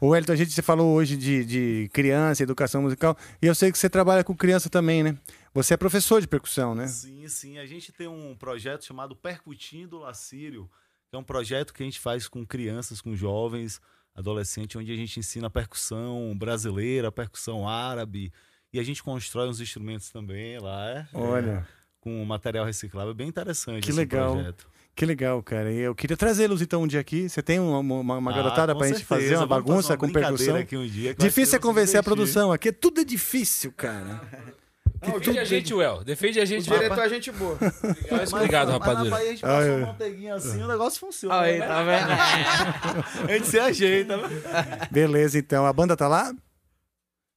Ô, 0.00 0.08
Wellington, 0.08 0.32
a 0.32 0.36
gente 0.36 0.62
falou 0.62 0.94
hoje 0.94 1.16
de, 1.16 1.44
de 1.44 1.90
criança, 1.92 2.42
educação 2.42 2.82
musical, 2.82 3.16
e 3.42 3.46
eu 3.46 3.54
sei 3.54 3.70
que 3.70 3.78
você 3.78 3.88
trabalha 3.88 4.24
com 4.24 4.34
criança 4.34 4.68
também, 4.70 5.02
né? 5.02 5.16
Você 5.52 5.74
é 5.74 5.76
professor 5.76 6.20
de 6.20 6.26
percussão, 6.26 6.74
né? 6.74 6.88
Sim, 6.88 7.28
sim. 7.28 7.58
A 7.58 7.66
gente 7.66 7.92
tem 7.92 8.08
um 8.08 8.34
projeto 8.34 8.84
chamado 8.84 9.14
Percutindo 9.14 9.98
Lacírio, 9.98 10.68
que 11.08 11.14
é 11.14 11.18
um 11.18 11.22
projeto 11.22 11.72
que 11.72 11.80
a 11.82 11.86
gente 11.86 12.00
faz 12.00 12.26
com 12.26 12.44
crianças, 12.44 13.00
com 13.00 13.14
jovens, 13.14 13.80
adolescentes, 14.14 14.76
onde 14.76 14.92
a 14.92 14.96
gente 14.96 15.18
ensina 15.18 15.50
percussão 15.50 16.34
brasileira, 16.36 17.10
percussão 17.10 17.68
árabe, 17.68 18.32
e 18.72 18.78
a 18.78 18.82
gente 18.82 19.02
constrói 19.02 19.48
uns 19.48 19.60
instrumentos 19.60 20.10
também 20.10 20.58
lá, 20.58 20.88
é? 20.90 21.06
Olha. 21.12 21.66
É, 21.68 21.84
com 22.00 22.24
material 22.24 22.64
reciclável. 22.66 23.12
É 23.12 23.14
bem 23.14 23.28
interessante 23.28 23.82
Que 23.82 23.90
esse 23.90 23.98
legal. 23.98 24.34
projeto. 24.34 24.68
Que 24.94 25.04
legal, 25.06 25.42
cara. 25.42 25.72
E 25.72 25.78
eu 25.78 25.94
queria 25.94 26.16
trazê-los 26.16 26.62
então 26.62 26.82
um 26.82 26.86
dia 26.86 27.00
aqui. 27.00 27.28
Você 27.28 27.42
tem 27.42 27.58
uma, 27.58 27.78
uma, 27.78 28.18
uma 28.18 28.30
Ah, 28.30 28.34
garotada 28.34 28.76
pra 28.76 28.86
gente 28.86 28.98
certeza. 28.98 29.22
fazer 29.22 29.36
uma 29.36 29.46
bagunça 29.46 29.92
uma 29.94 29.98
com 29.98 30.08
percussão? 30.12 30.54
aqui 30.56 30.76
um 30.76 30.86
dia 30.86 31.14
Difícil 31.14 31.56
é 31.56 31.60
convencer 31.60 31.98
a 31.98 32.02
produção. 32.02 32.52
Aqui 32.52 32.70
tudo 32.70 33.00
é 33.00 33.04
difícil, 33.04 33.72
cara. 33.72 34.20
Defende 35.12 35.38
a 35.38 35.44
gente, 35.44 35.74
Well. 35.74 36.04
Defende 36.04 36.40
a 36.40 36.44
gente. 36.44 36.70
O 36.70 36.74
diretor 36.74 36.98
é 36.98 37.08
gente 37.08 37.32
boa. 37.32 37.58
Mas 38.10 38.32
obrigado, 38.32 38.68
Mas 38.68 38.78
na 38.78 38.84
rapadura. 38.84 39.10
Bahia 39.10 39.28
a 39.28 39.30
gente 39.30 39.40
passa 39.42 39.72
uma 39.72 39.86
manteiguinha 39.86 40.34
assim, 40.34 40.62
o 40.62 40.68
negócio 40.68 41.00
funciona. 41.00 41.40
Aí, 41.40 41.58
né? 41.58 41.66
tá 41.66 41.82
vendo? 41.82 43.28
a 43.30 43.32
gente 43.32 43.46
se 43.46 43.58
ajeita. 43.58 44.16
né? 44.16 44.28
Beleza, 44.90 45.38
então. 45.38 45.66
A 45.66 45.72
banda 45.72 45.96
tá 45.96 46.08
lá? 46.08 46.32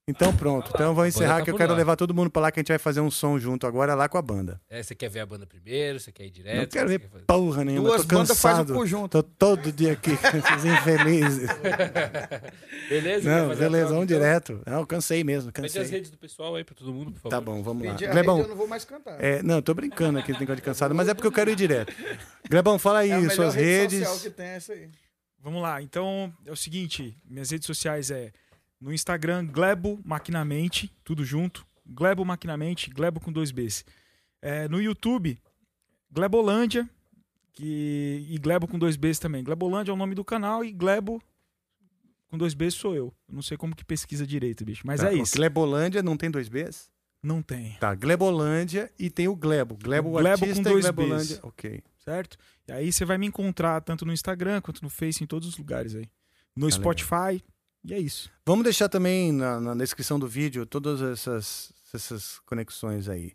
Então 0.10 0.34
pronto. 0.34 0.72
Então 0.74 0.88
eu 0.88 0.96
vou 0.96 1.06
encerrar 1.06 1.40
tá 1.40 1.44
que 1.44 1.52
eu 1.52 1.56
quero 1.58 1.74
lá. 1.74 1.78
levar 1.78 1.98
todo 1.98 2.14
mundo 2.14 2.30
pra 2.30 2.44
lá 2.44 2.50
que 2.52 2.58
a 2.58 2.62
gente 2.62 2.70
vai 2.70 2.78
fazer 2.78 3.02
um 3.02 3.12
som 3.12 3.38
junto 3.38 3.68
agora 3.68 3.94
lá 3.94 4.08
com 4.08 4.18
a 4.18 4.22
banda. 4.22 4.62
É, 4.70 4.82
você 4.82 4.96
quer 4.96 5.10
ver 5.10 5.20
a 5.20 5.26
banda 5.26 5.46
primeiro? 5.46 6.00
Você 6.00 6.14
quer 6.14 6.26
ir 6.26 6.30
direto? 6.30 6.58
Não 6.60 6.66
quero 6.66 6.88
ver 6.88 7.02
fazer- 7.12 7.26
porra 7.26 7.66
nenhuma. 7.66 7.90
Duas 7.90 8.06
tô 8.06 8.16
bandas 8.16 8.40
faz 8.40 8.60
um 8.60 8.66
cansado. 8.80 9.10
Tô 9.10 9.22
todo 9.22 9.70
dia 9.70 9.92
aqui 9.92 10.16
com 10.16 10.28
esses 10.38 10.64
infelizes. 10.66 11.50
Beleza? 12.88 13.30
Não, 13.30 13.50
beleza, 13.54 13.88
vamos 13.88 14.04
então? 14.06 14.06
direto. 14.06 14.62
Não, 14.66 14.86
cansei 14.86 15.26
mesmo, 15.26 15.52
Pede 15.52 15.68
as 15.68 15.74
cansei. 15.74 15.92
redes 15.92 16.10
do 16.10 16.18
pessoal 16.18 16.56
aí 16.56 16.64
pra 16.64 16.74
todo 16.74 16.94
mundo, 16.94 17.12
por 17.12 17.18
favor. 17.20 17.30
Tá 17.30 17.42
bom, 17.42 17.62
vamos 17.62 17.86
lá. 17.86 17.94
Glebão, 17.96 18.40
eu 18.40 18.48
não 18.48 18.56
vou 18.56 18.68
mais 18.68 18.86
cantar. 18.86 19.22
é, 19.22 19.44
não, 19.44 19.56
eu 19.56 19.62
tô 19.62 19.74
brincando 19.74 20.20
aqui, 20.20 20.32
esse 20.32 20.40
negócio 20.40 20.56
de 20.56 20.62
cansado, 20.62 20.96
mas 20.96 21.10
é 21.10 21.14
porque 21.14 21.28
eu 21.28 21.32
quero 21.34 21.50
ir 21.52 21.56
direto. 21.58 21.94
Glebão, 22.50 22.80
fala 22.80 23.00
aí 23.00 23.12
É 23.12 23.30
suas 23.30 23.56
rede 23.56 23.98
redes. 23.98 24.08
social 24.08 24.20
que 24.22 24.30
tem 24.30 24.46
é 24.46 24.56
essa 24.56 24.72
aí. 24.72 24.90
Vamos 25.44 25.62
lá, 25.62 25.82
então 25.82 26.34
é 26.46 26.52
o 26.52 26.56
seguinte, 26.56 27.14
minhas 27.30 27.50
redes 27.52 27.66
sociais 27.68 28.10
é 28.10 28.32
no 28.80 28.94
Instagram 28.94 29.46
Glebo 29.48 30.00
Maquinamente, 30.06 30.92
tudo 31.04 31.24
junto, 31.24 31.66
Glebo 31.86 32.24
Maquinamente, 32.26 32.90
Glebo 32.90 33.20
com 33.20 33.32
dois 33.32 33.52
Bs. 33.52 33.84
É, 34.42 34.68
no 34.68 34.82
YouTube, 34.82 35.38
Glebolândia, 36.12 36.90
que, 37.54 38.26
e 38.30 38.38
Glebo 38.38 38.68
com 38.68 38.78
dois 38.78 38.96
Bs 38.96 39.20
também. 39.20 39.44
Glebolândia 39.44 39.92
é 39.92 39.94
o 39.94 39.98
nome 39.98 40.14
do 40.16 40.24
canal 40.24 40.64
e 40.64 40.72
Glebo 40.72 41.22
com 42.30 42.38
dois 42.38 42.54
Bs 42.54 42.74
sou 42.76 42.94
eu. 42.96 43.14
Eu 43.28 43.36
Não 43.36 43.42
sei 43.42 43.58
como 43.58 43.76
que 43.76 43.84
pesquisa 43.86 44.26
direito, 44.28 44.64
bicho, 44.64 44.86
mas 44.86 45.02
Tá, 45.02 45.12
é 45.12 45.16
isso. 45.16 45.36
Glebolândia 45.36 46.04
não 46.04 46.16
tem 46.18 46.30
dois 46.30 46.48
Bs? 46.50 46.90
Não 47.24 47.42
tem, 47.42 47.76
Tá, 47.80 47.96
Glebolândia 47.96 48.92
e 49.00 49.10
tem 49.10 49.28
o 49.28 49.36
Glebo. 49.36 49.76
Glebo, 49.76 50.10
O 50.10 50.12
Glebo 50.20 50.30
artista 50.46 50.64
com 50.64 50.70
e 50.70 50.72
dois 50.74 50.86
Glebolândia. 50.86 51.36
Bs. 51.38 51.44
Ok. 51.44 51.84
certo? 51.98 52.38
E 52.68 52.72
aí 52.72 52.92
você 52.92 53.04
vai 53.04 53.18
me 53.18 53.26
encontrar 53.26 53.82
tanto 53.82 54.06
no 54.06 54.14
Instagram 54.14 54.62
quanto 54.62 54.84
no 54.84 54.90
Face, 54.90 55.24
em 55.24 55.28
todos 55.28 55.48
os 55.48 55.58
lugares 55.58 55.96
aí. 55.96 56.08
No 56.56 56.68
Tá 56.70 56.76
Spotify, 56.76 57.44
e 57.88 57.94
é 57.94 58.00
isso. 58.00 58.30
Vamos 58.46 58.64
deixar 58.64 58.90
também 58.90 59.32
na, 59.32 59.60
na 59.60 59.74
descrição 59.76 60.20
do 60.20 60.28
vídeo 60.28 60.66
todas 60.66 61.02
essas, 61.02 61.72
essas 61.94 62.40
conexões 62.40 63.08
aí. 63.10 63.34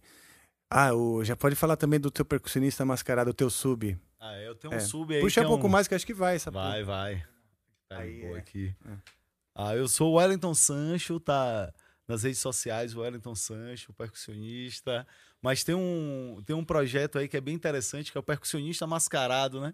Ah, 0.71 0.95
o, 0.95 1.23
já 1.25 1.37
pode 1.37 1.55
falar 1.55 1.77
também 1.77 1.99
do 2.01 2.11
teu 2.11 2.25
percussionista 2.25 2.85
mascarado, 2.85 3.31
o 3.31 3.35
teu 3.35 3.51
sub. 3.51 3.99
Ah, 4.19 4.35
é, 4.37 4.49
eu 4.49 4.55
tenho 4.55 4.73
um 4.73 4.77
É. 4.77 4.81
sub 4.81 5.15
aí. 5.15 5.21
Puxa 5.21 5.41
que 5.41 5.47
um 5.47 5.49
é 5.51 5.53
pouco 5.53 5.69
mais 5.69 5.89
que 5.89 5.95
acho 5.95 6.07
que 6.07 6.15
vai 6.15 6.37
essa 6.37 6.51
Vai, 6.51 6.81
porra. 6.85 6.85
vai. 6.97 7.25
Tá 7.89 7.99
Aí, 7.99 8.23
é. 8.23 8.37
aqui. 8.39 8.75
Ah, 9.55 9.75
eu 9.77 9.87
sou 9.87 10.13
o 10.13 10.15
Wellington 10.17 10.55
Sancho, 10.55 11.21
tá 11.21 11.73
nas 12.09 12.23
redes 12.23 12.39
sociais, 12.39 12.95
o 12.95 13.01
Wellington 13.01 13.35
Sancho, 13.35 13.93
percussionista. 13.93 15.07
Mas 15.43 15.63
tem 15.63 15.75
um, 15.75 16.43
tem 16.47 16.55
um 16.57 16.65
projeto 16.65 17.19
aí 17.19 17.29
que 17.29 17.37
é 17.37 17.41
bem 17.41 17.55
interessante, 17.55 18.11
que 18.11 18.17
é 18.17 18.21
o 18.21 18.25
percussionista 18.25 18.87
mascarado, 18.87 19.61
né? 19.61 19.73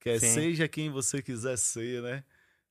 Que 0.00 0.10
é 0.10 0.18
Sim. 0.18 0.34
seja 0.34 0.66
quem 0.66 0.90
você 0.90 1.22
quiser 1.22 1.56
ser, 1.56 2.02
né? 2.02 2.24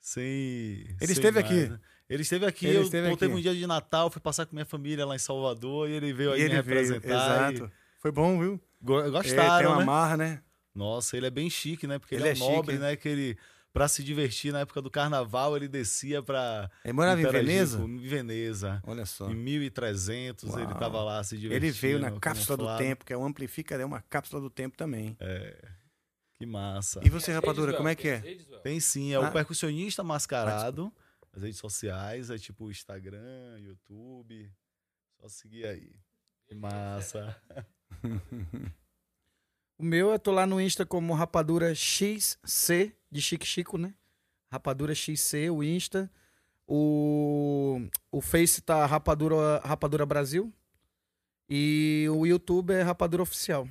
Sem. 0.08 0.24
Ele 0.26 0.98
sem 1.00 1.12
esteve 1.14 1.40
mais, 1.42 1.46
aqui. 1.46 1.70
né? 1.70 1.80
Ele 2.10 2.22
esteve 2.24 2.46
aqui, 2.46 2.66
Ele 2.68 2.78
eu 2.78 2.82
esteve 2.84 3.08
voltei 3.08 3.30
aqui. 3.30 3.38
um 3.38 3.42
dia 3.42 3.56
de 3.56 3.66
Natal, 3.66 4.10
fui 4.12 4.22
passar 4.22 4.46
com 4.46 4.54
minha 4.54 4.66
família 4.66 5.06
lá 5.06 5.16
em 5.16 5.20
Salvador 5.20 5.90
e 5.90 5.94
ele 5.94 6.12
veio 6.12 6.34
aí 6.34 6.42
E 6.42 6.44
me 6.44 6.50
ele 6.52 6.62
veio, 6.62 6.80
representar. 6.94 7.54
exato. 7.54 7.72
Foi 8.00 8.12
bom, 8.12 8.38
viu? 8.38 8.56
E 8.82 8.86
go- 8.86 9.10
gostaram, 9.12 9.58
tem 9.60 9.68
uma 9.68 9.80
né? 9.80 9.86
marra, 9.86 10.18
né? 10.18 10.42
Nossa, 10.76 11.16
ele 11.16 11.28
é 11.28 11.30
bem 11.30 11.50
chique, 11.50 11.88
né? 11.88 11.98
Porque 12.00 12.16
ele, 12.16 12.24
Ele 12.24 12.30
é, 12.30 12.32
é 12.34 12.36
chique, 12.36 12.50
nobre, 12.52 12.78
né? 12.78 12.96
Que 12.98 13.08
ele, 13.08 13.38
pra 13.72 13.88
se 13.88 14.04
divertir 14.04 14.52
na 14.52 14.60
época 14.60 14.82
do 14.82 14.92
carnaval, 14.92 15.56
ele 15.56 15.70
descia 15.70 16.22
pra. 16.22 16.70
Ele 16.84 16.92
morava 16.94 17.22
em 17.22 17.26
Veneza? 17.26 17.78
com- 17.78 17.88
Em 17.88 18.06
Veneza. 18.06 18.82
Olha 18.86 19.06
só. 19.06 19.32
Em 19.32 19.36
1300 19.36 20.54
ele 20.58 20.66
Uau. 20.66 20.78
tava 20.80 21.02
lá 21.02 21.24
se 21.24 21.38
divertindo. 21.38 21.66
Ele 21.66 21.72
veio 21.72 22.00
na 22.00 22.12
cápsula 22.20 22.58
do 22.58 22.78
tempo, 22.78 23.06
que 23.06 23.14
é 23.14 23.18
o 23.18 23.24
Amplifica, 23.24 23.74
é 23.76 23.86
uma 23.86 24.02
cápsula 24.02 24.42
do 24.42 24.50
tempo 24.50 24.76
também. 24.76 25.16
É. 25.22 25.56
Que 26.44 26.46
massa. 26.46 27.00
E 27.06 27.10
você, 27.10 27.32
rapadura, 27.32 27.74
como 27.74 27.88
é 27.88 27.96
que 27.96 28.10
é? 28.10 28.20
Tem 28.64 28.78
sim, 28.78 29.14
é 29.14 29.16
Ah. 29.16 29.22
o 29.22 29.32
percussionista 29.32 30.04
mascarado. 30.04 30.92
As 31.32 31.42
redes 31.42 31.58
sociais, 31.58 32.30
é 32.30 32.38
tipo 32.38 32.70
Instagram, 32.70 33.60
YouTube. 33.60 34.52
Só 35.22 35.30
seguir 35.30 35.66
aí. 35.66 35.96
Que 36.46 36.54
massa. 36.54 37.42
O 39.76 39.84
meu, 39.84 40.12
eu 40.12 40.20
tô 40.20 40.32
lá 40.32 40.46
no 40.46 40.62
Insta 40.62 40.86
como 40.86 41.14
Rapadura 41.16 41.74
XC, 41.74 42.96
de 43.12 43.22
Chique 43.22 43.46
Chico, 43.46 43.78
né? 43.78 43.94
Rapadura 44.52 44.94
XC, 44.94 45.50
o 45.50 45.64
Insta. 45.64 46.12
O, 46.68 47.82
o 48.12 48.22
Face 48.22 48.62
tá 48.62 48.86
Rapadura, 48.86 49.58
Rapadura 49.66 50.06
Brasil. 50.06 50.54
E 51.50 52.06
o 52.12 52.26
YouTube 52.26 52.72
é 52.72 52.84
Rapadura 52.84 53.24
Oficial. 53.24 53.68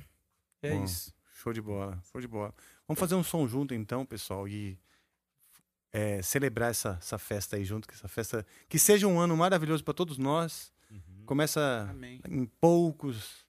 É 0.61 0.71
Bom, 0.71 0.83
isso. 0.83 1.13
Show 1.43 1.51
de 1.51 1.61
bola, 1.61 2.01
show 2.09 2.21
de 2.21 2.27
bola. 2.27 2.55
Vamos 2.87 2.97
fazer 2.97 3.15
um 3.15 3.23
som 3.23 3.45
junto 3.45 3.73
então, 3.73 4.05
pessoal, 4.05 4.47
e 4.47 4.79
é, 5.91 6.21
celebrar 6.21 6.71
essa, 6.71 6.97
essa 7.01 7.17
festa 7.17 7.57
aí 7.57 7.65
junto, 7.65 7.85
que 7.85 7.93
essa 7.93 8.07
festa 8.07 8.45
que 8.69 8.79
seja 8.79 9.07
um 9.07 9.19
ano 9.19 9.35
maravilhoso 9.35 9.83
para 9.83 9.93
todos 9.93 10.17
nós. 10.17 10.71
Começa 11.25 11.87
Amém. 11.89 12.21
em 12.29 12.45
poucos, 12.45 13.45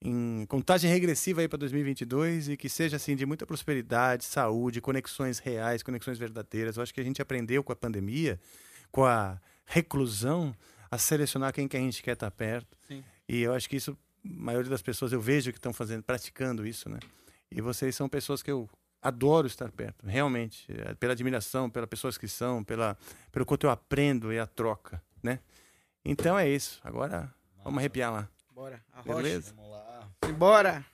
em 0.00 0.46
contagem 0.46 0.90
regressiva 0.90 1.42
aí 1.42 1.48
para 1.48 1.58
2022 1.58 2.48
e 2.48 2.56
que 2.56 2.68
seja 2.70 2.96
assim 2.96 3.14
de 3.14 3.26
muita 3.26 3.44
prosperidade, 3.44 4.24
saúde, 4.24 4.80
conexões 4.80 5.38
reais, 5.38 5.82
conexões 5.82 6.16
verdadeiras. 6.16 6.78
Eu 6.78 6.82
acho 6.82 6.94
que 6.94 7.00
a 7.00 7.04
gente 7.04 7.20
aprendeu 7.20 7.62
com 7.62 7.72
a 7.72 7.76
pandemia, 7.76 8.40
com 8.90 9.04
a 9.04 9.38
reclusão, 9.66 10.56
a 10.90 10.96
selecionar 10.96 11.52
quem 11.52 11.68
que 11.68 11.76
a 11.76 11.80
gente 11.80 12.02
quer 12.02 12.12
estar 12.12 12.30
perto. 12.30 12.78
Sim. 12.88 13.04
E 13.28 13.42
eu 13.42 13.52
acho 13.52 13.68
que 13.68 13.76
isso, 13.76 13.98
a 14.24 14.28
maioria 14.28 14.70
das 14.70 14.80
pessoas 14.80 15.12
eu 15.12 15.20
vejo 15.20 15.52
que 15.52 15.58
estão 15.58 15.74
fazendo, 15.74 16.02
praticando 16.02 16.66
isso, 16.66 16.88
né? 16.88 16.98
E 17.50 17.60
vocês 17.60 17.94
são 17.94 18.08
pessoas 18.08 18.42
que 18.42 18.50
eu 18.50 18.68
adoro 19.00 19.46
estar 19.46 19.70
perto, 19.70 20.06
realmente, 20.06 20.66
é, 20.72 20.94
pela 20.94 21.12
admiração, 21.12 21.68
pelas 21.68 21.88
pessoas 21.88 22.16
que 22.16 22.26
são, 22.26 22.64
pela, 22.64 22.96
pelo 23.30 23.44
quanto 23.44 23.66
eu 23.66 23.70
aprendo 23.70 24.32
e 24.32 24.38
a 24.38 24.46
troca, 24.46 25.02
né? 25.22 25.40
Então 26.04 26.38
é 26.38 26.48
isso. 26.48 26.80
Agora 26.82 27.32
vamos 27.62 27.78
arrepiar 27.78 28.12
lá. 28.12 28.28
Bora. 28.50 28.82
Arrocha. 28.92 29.16
Beleza? 29.16 29.54
Vamos 29.54 29.70
lá. 29.70 30.08
Bora. 30.38 30.86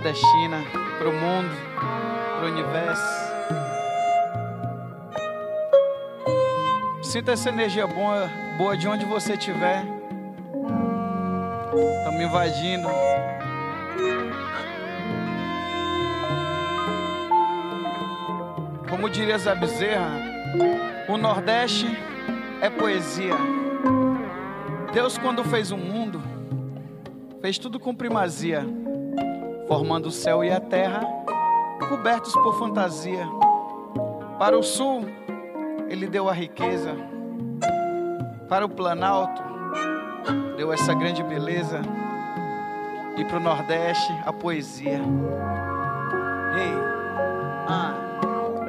Nordestina 0.00 0.64
pro 0.98 1.12
mundo, 1.12 1.54
pro 2.38 2.46
universo. 2.46 3.02
Sinta 7.02 7.32
essa 7.32 7.50
energia 7.50 7.86
boa, 7.86 8.30
boa 8.56 8.78
de 8.78 8.88
onde 8.88 9.04
você 9.04 9.34
estiver. 9.34 9.84
Me 12.16 12.24
invadindo. 12.24 12.88
Como 18.88 19.10
diria 19.10 19.36
Zé 19.36 19.54
Bezerra, 19.54 20.12
o 21.10 21.18
Nordeste 21.18 21.86
é 22.62 22.70
poesia. 22.70 23.36
Deus, 24.94 25.18
quando 25.18 25.44
fez 25.44 25.70
o 25.70 25.76
mundo, 25.76 26.22
fez 27.42 27.58
tudo 27.58 27.78
com 27.78 27.94
primazia, 27.94 28.66
formando 29.70 30.06
o 30.06 30.10
céu 30.10 30.42
e 30.42 30.50
a 30.50 30.58
terra, 30.58 31.00
cobertos 31.88 32.32
por 32.32 32.58
fantasia. 32.58 33.24
Para 34.36 34.58
o 34.58 34.64
sul, 34.64 35.06
ele 35.88 36.08
deu 36.08 36.28
a 36.28 36.32
riqueza. 36.32 36.96
Para 38.48 38.66
o 38.66 38.68
Planalto, 38.68 39.40
deu 40.56 40.72
essa 40.72 40.92
grande 40.92 41.22
beleza. 41.22 41.82
E 43.16 43.24
para 43.24 43.36
o 43.36 43.40
Nordeste, 43.40 44.12
a 44.26 44.32
poesia. 44.32 45.02
Ei, 46.58 46.74
ah, 47.68 47.94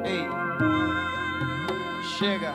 ei, 0.04 0.24
chega. 2.16 2.52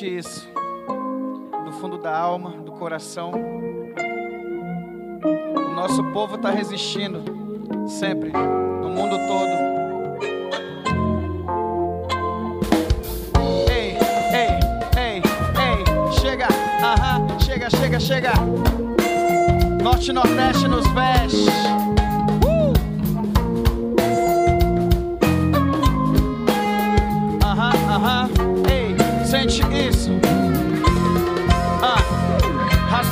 Sente 0.00 0.16
isso 0.16 0.48
do 1.62 1.72
fundo 1.72 1.98
da 1.98 2.16
alma, 2.16 2.52
do 2.52 2.72
coração. 2.72 3.32
O 5.54 5.74
nosso 5.74 6.02
povo 6.04 6.36
está 6.36 6.48
resistindo 6.48 7.22
sempre, 7.86 8.32
no 8.32 8.88
mundo 8.88 9.18
todo. 9.28 9.60
Chega, 16.22 16.48
chega, 17.40 17.70
chega, 17.70 18.00
chega. 18.00 18.32
Norte 19.82 20.12
Nordeste 20.14 20.66
nos 20.66 20.86
veste. 20.94 21.79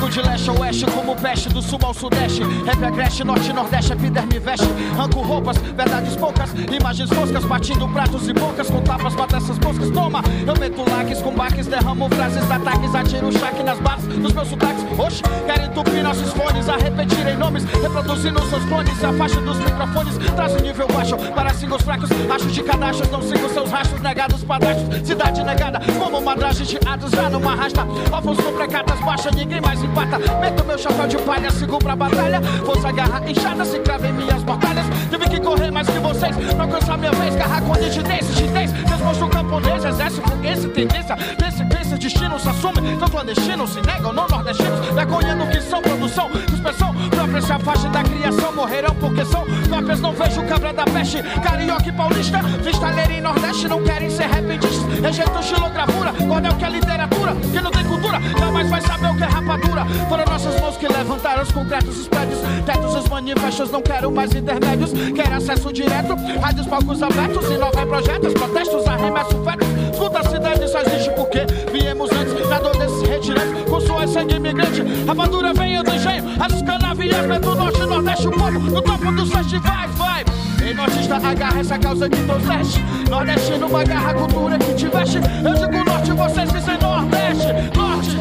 De 0.09 0.21
leste 0.23 0.49
a 0.49 0.53
oeste, 0.53 0.85
como 0.87 1.15
peste, 1.15 1.49
do 1.49 1.61
sul 1.61 1.79
ao 1.83 1.93
sudeste. 1.93 2.41
Rap 2.65 2.83
agreste, 2.83 3.23
norte 3.23 3.53
nordeste, 3.53 3.93
epiderme 3.93 4.39
veste. 4.39 4.67
Arranco 4.93 5.21
roupas, 5.21 5.57
verdades 5.57 6.15
poucas, 6.15 6.49
imagens 6.71 7.09
foscas, 7.09 7.45
partindo 7.45 7.87
pratos 7.87 8.27
e 8.27 8.33
bocas, 8.33 8.69
com 8.69 8.81
tapas, 8.81 9.13
mata 9.13 9.37
essas 9.37 9.59
moscas. 9.59 9.91
Toma, 9.91 10.23
eu 10.47 10.59
meto 10.59 10.89
laques 10.89 11.21
com 11.21 11.31
baques, 11.31 11.67
derramo 11.67 12.09
frases, 12.09 12.49
ataques, 12.49 12.95
atiro 12.95 13.31
chaque 13.31 13.61
nas 13.61 13.79
bases 13.79 14.07
dos 14.07 14.33
meus 14.33 14.47
sotaques. 14.47 14.83
Oxe, 14.97 15.23
quero 15.45 15.63
entupir 15.63 16.03
nossos 16.03 16.33
fones, 16.33 16.67
a 16.67 16.77
repetirem 16.77 17.37
nomes, 17.37 17.63
reproduzindo 17.65 18.41
seus 18.47 18.65
clones. 18.65 18.97
Se 18.97 19.05
afasta 19.05 19.39
dos 19.41 19.57
microfones, 19.59 20.17
traz 20.35 20.53
um 20.53 20.59
nível 20.59 20.87
baixo 20.87 21.17
para 21.17 21.53
singles 21.53 21.83
fracos. 21.83 22.09
Acho 22.33 22.47
de 22.47 22.63
cadastros, 22.63 23.11
não 23.11 23.21
sigo 23.21 23.47
seus 23.49 23.69
rastros 23.69 24.01
negados, 24.01 24.43
padastros. 24.43 25.07
Cidade 25.07 25.43
negada, 25.43 25.79
como 25.99 26.19
madragem 26.19 26.65
de 26.65 26.77
atos, 26.87 27.11
já 27.11 27.29
não 27.29 27.47
arrasta. 27.47 27.85
Alvos 28.11 28.37
sobre 28.37 28.67
cartas 28.67 28.99
baixas, 29.01 29.35
ninguém 29.35 29.61
mais 29.61 29.81
empata. 29.83 30.08
Meto 30.17 30.65
meu 30.65 30.77
chapéu 30.77 31.07
de 31.07 31.17
palha, 31.17 31.51
sigo 31.51 31.77
pra 31.79 31.95
batalha. 31.95 32.41
Força, 32.65 32.91
garra 32.91 33.21
inchada, 33.29 33.65
se 33.65 33.79
crava 33.79 34.07
em 34.07 34.13
minhas 34.13 34.43
mortalhas. 34.43 34.85
Tive 35.09 35.29
que 35.29 35.39
correr 35.39 35.71
mais 35.71 35.87
que 35.87 35.99
vocês, 35.99 36.35
pra 36.35 36.63
alcançar 36.63 36.97
minha 36.97 37.11
vez. 37.11 37.35
Garra 37.35 37.61
com 37.61 37.73
nitidez, 37.73 38.27
nitidez. 38.29 38.71
Desmonstro 38.71 39.29
camponês, 39.29 39.85
exército, 39.85 40.31
esse 40.43 40.67
tendência. 40.69 41.15
Pense, 41.37 41.63
pense, 41.99 42.07
destino 42.07 42.39
se 42.39 42.49
assume. 42.49 42.97
Tão 42.97 43.09
clandestino, 43.09 43.67
se 43.67 43.81
negam, 43.81 44.13
não 44.13 44.27
nordestinos. 44.27 44.79
Vergonhando 44.93 45.47
que 45.47 45.61
são 45.61 45.81
produção, 45.81 46.29
dispersão. 46.49 46.93
Próprias 47.09 47.45
se 47.45 47.51
afastem 47.51 47.91
da 47.91 48.03
criação, 48.03 48.53
morrerão 48.53 48.95
porque 48.95 49.25
são 49.25 49.45
cópias. 49.69 49.99
Não 49.99 50.13
vejo 50.13 50.43
cabra 50.43 50.73
da 50.73 50.85
peste, 50.85 51.21
carioca 51.43 51.87
e 51.87 51.91
paulista. 51.91 52.39
Freestyler 52.63 53.11
em 53.11 53.21
Nordeste, 53.21 53.67
não 53.67 53.83
querem 53.83 54.09
ser 54.09 54.27
repentistas. 54.27 54.99
Rejeito 54.99 55.43
xilogravura, 55.43 56.13
cordel 56.13 56.55
que 56.55 56.65
é 56.65 56.69
literatura. 56.69 57.35
Que 57.51 57.61
não 57.61 57.71
tem 57.71 57.83
cultura, 57.83 58.19
jamais 58.37 58.69
vai 58.69 58.81
saber 58.81 59.09
o 59.09 59.15
que 59.15 59.23
é 59.23 59.27
rapadura. 59.27 59.85
Foram 60.07 60.25
nossas 60.25 60.59
mãos 60.61 60.77
que 60.77 60.87
levantaram 60.87 61.43
os 61.43 61.51
concretos, 61.51 61.97
os 61.97 62.07
prédios, 62.07 62.39
tetos, 62.65 62.95
os 62.95 63.09
manifestos. 63.09 63.71
Não 63.71 63.81
quero 63.81 64.11
mais 64.11 64.33
intermédios, 64.33 64.91
quero 65.15 65.35
acesso 65.35 65.71
direto. 65.73 66.15
Rádios, 66.41 66.67
palcos 66.67 67.03
abertos, 67.03 67.49
inovar 67.49 67.85
projetos, 67.85 68.33
protestos, 68.33 68.87
arremesso 68.87 69.43
fetos. 69.43 69.67
Escuta 69.91 70.19
a 70.19 70.23
cidade, 70.23 70.67
só 70.69 70.79
existe 70.81 71.09
porque 71.11 71.45
viemos 71.89 72.11
antes. 72.11 72.49
Na 72.49 72.59
dor 72.59 72.77
desses 72.77 73.01
retirantes, 73.01 73.63
com 73.63 73.79
suas 73.81 74.09
sangue 74.11 74.35
imigrante. 74.35 74.83
Rapadura 75.07 75.53
veio 75.53 75.83
do 75.83 75.91
engenho, 75.91 76.23
as 76.39 76.61
canaviais, 76.61 77.41
do 77.41 77.55
norte 77.55 77.81
e 77.81 77.85
nordeste. 77.85 78.27
O 78.27 78.31
povo 78.31 78.59
no 78.59 78.81
topo 78.81 79.11
dos 79.11 79.31
festivais, 79.31 79.91
vai. 79.95 80.25
Ei, 80.63 80.73
nortista, 80.73 81.15
agarra 81.15 81.59
essa 81.59 81.79
causa 81.79 82.09
que 82.09 82.21
trouxeste. 82.23 82.83
Nordestino, 83.09 83.75
agarra 83.75 84.11
a 84.11 84.13
cultura 84.13 84.59
que 84.59 84.73
te 84.73 84.87
veste. 84.87 85.17
Eu 85.17 85.53
digo 85.55 85.83
norte, 85.83 86.11
vocês 86.11 86.51
dizem 86.51 86.77
nordeste. 86.77 87.47
Norte, 87.75 88.15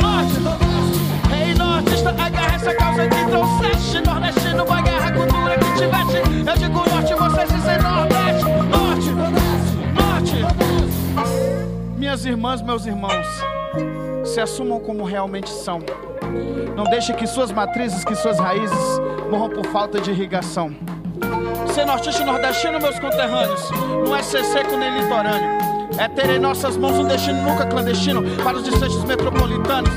norte. 0.00 0.64
Ei, 1.34 1.54
nortista, 1.54 2.10
agarra 2.10 2.54
essa 2.54 2.74
causa 2.74 3.06
que 3.06 3.24
trouxeste. 3.30 4.00
Nordestino, 4.00 4.62
agarra 4.62 5.08
a 5.08 5.12
cultura 5.12 5.58
que 5.58 5.72
te 5.74 5.86
veste. 5.86 6.48
Eu 6.48 6.56
digo 6.56 6.90
norte, 6.90 7.14
vocês 7.14 7.48
dizem 7.50 7.78
nordeste. 7.82 7.87
Minhas 12.08 12.24
irmãs, 12.24 12.62
meus 12.62 12.86
irmãos, 12.86 13.26
se 14.24 14.40
assumam 14.40 14.80
como 14.80 15.04
realmente 15.04 15.50
são. 15.50 15.78
Não 16.74 16.84
deixe 16.84 17.12
que 17.12 17.26
suas 17.26 17.52
matrizes, 17.52 18.02
que 18.02 18.14
suas 18.14 18.38
raízes 18.38 18.98
morram 19.30 19.50
por 19.50 19.66
falta 19.66 20.00
de 20.00 20.10
irrigação. 20.10 20.74
Ser 21.74 21.84
nortista 21.84 22.24
nordestino, 22.24 22.80
meus 22.80 22.98
conterrâneos, 22.98 23.70
não 24.06 24.16
é 24.16 24.22
ser 24.22 24.42
seco 24.42 24.74
nem 24.78 25.02
litorâneo. 25.02 25.50
É 25.98 26.08
ter 26.08 26.30
em 26.30 26.38
nossas 26.38 26.78
mãos 26.78 26.98
um 26.98 27.04
destino 27.04 27.42
nunca 27.42 27.66
clandestino 27.66 28.22
para 28.42 28.56
os 28.56 28.62
desfechos 28.62 29.04
metropolitanos. 29.04 29.92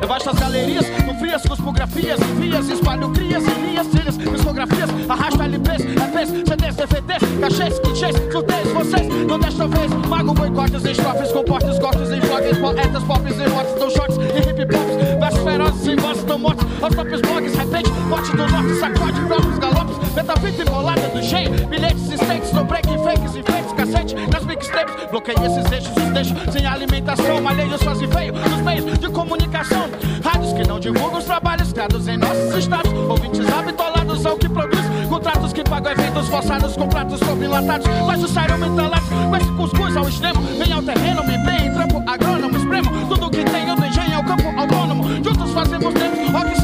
Eu 0.00 0.08
baixo 0.08 0.30
as 0.30 0.38
galerias, 0.38 0.86
com 1.30 1.38
frias 1.38 1.42
cosmografias, 1.42 2.20
envias, 2.20 2.68
espalho 2.68 3.08
crias, 3.10 3.44
em 3.46 3.66
linhas, 3.66 3.86
trilhas, 3.86 4.18
discografias, 4.18 4.90
arrasto 5.08 5.42
LPs, 5.42 5.84
EPs, 5.84 6.28
CDs, 6.28 6.76
DVDs, 6.76 7.40
cachês, 7.40 7.78
clichês, 7.78 8.16
sorteios, 8.32 8.72
vocês, 8.72 9.06
não 9.28 9.38
desta 9.38 9.68
vez, 9.68 9.92
mago 10.08 10.34
boicotes, 10.34 10.84
estrofes, 10.84 11.30
comportes, 11.30 11.78
cortes, 11.78 12.08
vlogs, 12.08 12.58
poetas, 12.58 13.04
pops, 13.04 13.38
e 13.38 13.44
rots, 13.44 13.74
dão 13.78 13.90
shots 13.90 14.16
e 14.16 14.50
hip 14.50 14.76
hops, 14.76 15.20
versos 15.20 15.40
ferozes, 15.44 15.86
em 15.86 15.96
vozes, 15.96 16.24
tão 16.24 16.38
mortos, 16.38 16.66
aos 16.82 16.94
próprios 16.94 17.20
blogs, 17.20 17.54
repente, 17.54 17.90
morte 18.08 18.30
do 18.32 18.48
norte, 18.48 18.74
sacode, 18.80 19.20
próprios 19.26 19.58
galopes, 19.58 19.99
metafita 20.12 20.62
embolada 20.62 21.08
do 21.08 21.18
engenho, 21.18 21.66
bilhetes, 21.68 22.02
stakes, 22.10 22.52
no 22.52 22.64
break, 22.64 22.86
fakes, 23.04 23.36
enfeites, 23.36 23.72
cacete, 23.72 24.14
nas 24.32 24.44
mixtapes, 24.44 24.94
bloqueei 25.10 25.36
esses 25.46 25.72
eixos, 25.72 25.96
os 25.96 26.12
deixo 26.12 26.34
sem 26.52 26.66
alimentação, 26.66 27.40
malheio 27.40 27.78
sozinho 27.78 28.10
veio 28.10 28.32
nos 28.32 28.60
meios 28.62 28.98
de 28.98 29.08
comunicação. 29.08 29.88
Rádios 30.22 30.52
que 30.52 30.66
não 30.66 30.78
divulgam 30.78 31.18
os 31.18 31.24
trabalhos 31.24 31.72
criados 31.72 32.06
em 32.08 32.16
nossos 32.16 32.54
estados. 32.54 32.92
Ouvintes 32.92 33.46
habitolados 33.48 34.26
ao 34.26 34.36
que 34.36 34.48
produz. 34.48 34.80
Contratos 35.08 35.52
que 35.52 35.62
pagam 35.64 35.92
eventos 35.92 36.28
forçados 36.28 36.76
com 36.76 36.88
pratos 36.88 37.18
sobrelatados. 37.20 37.86
Mas 38.06 38.22
o 38.22 38.28
saíram 38.28 38.64
entalados 38.64 39.08
com 39.08 39.36
esse 39.36 39.52
cuscuz 39.52 39.96
ao 39.96 40.08
extremo. 40.08 40.40
Vem 40.42 40.72
ao 40.72 40.82
terreno, 40.82 41.24
me 41.24 41.38
bem, 41.38 41.72
trampo 41.72 42.02
agrônomo, 42.06 42.56
espremo. 42.56 43.06
Tudo 43.08 43.30
que 43.30 43.44
tenho 43.44 43.76
do 43.76 43.86
engenho 43.86 44.14
é 44.14 44.18
o 44.18 44.24
campo 44.24 44.60
autônomo. 44.60 45.04
Juntos 45.24 45.52
fazemos 45.52 45.94
dentro 45.94 46.20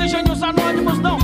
oxigênios 0.07 0.43
anônimos, 0.43 0.99
não. 0.99 1.16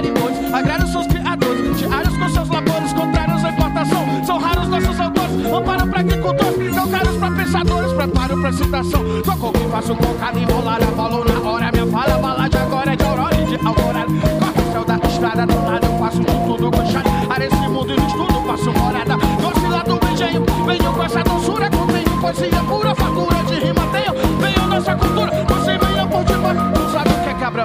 Estereótipos, 0.00 0.54
agrários 0.54 0.92
seus 0.92 1.06
criadores. 1.06 1.78
Diários 1.78 2.16
com 2.16 2.28
seus 2.30 2.48
labores 2.48 2.92
contrários 2.94 3.44
à 3.44 3.50
importação. 3.50 4.24
São 4.24 4.38
raros 4.38 4.68
nossos 4.68 4.98
autores, 4.98 5.46
amparo 5.46 5.86
pra 5.88 6.00
agricultores. 6.00 6.74
São 6.74 6.88
caros 6.88 7.16
pra 7.18 7.30
pensadores, 7.30 7.92
preparo 7.92 8.40
pra 8.40 8.52
citação. 8.52 9.04
Tocou 9.22 9.52
que 9.52 9.68
faço 9.68 9.94
cocada 9.94 10.38
enrolada, 10.38 10.86
falou 10.86 11.24
na 11.24 11.50
hora. 11.50 11.70
Minha 11.72 11.86
fala, 11.86 12.18
balade 12.18 12.56
agora 12.56 12.92
é 12.94 12.96
de 12.96 13.04
aurora 13.04 13.42
e 13.42 13.44
de 13.44 13.66
alvorada. 13.66 14.06
Corre 14.06 14.68
o 14.68 14.72
céu 14.72 14.84
da 14.86 15.06
estrada, 15.06 15.46
do 15.46 15.66
lado 15.66 15.86
eu 15.86 15.98
faço 15.98 16.20
de 16.20 16.46
tudo 16.46 16.70
com 16.70 16.86
chave. 16.86 17.26
Para 17.28 17.44
esse 17.44 17.68
mundo 17.68 17.94
no 17.94 18.06
estudo, 18.06 18.46
faço 18.46 18.72
morada. 18.72 19.16
Doce 19.16 19.66
lá 19.66 19.82
do 19.82 20.12
engenho, 20.12 20.46
venho 20.64 20.92
com 20.94 21.02
essa 21.02 21.22
doçura. 21.22 21.68
Contenho 21.68 22.20
poesia 22.22 22.64
pura, 22.66 22.94
fartura 22.94 23.39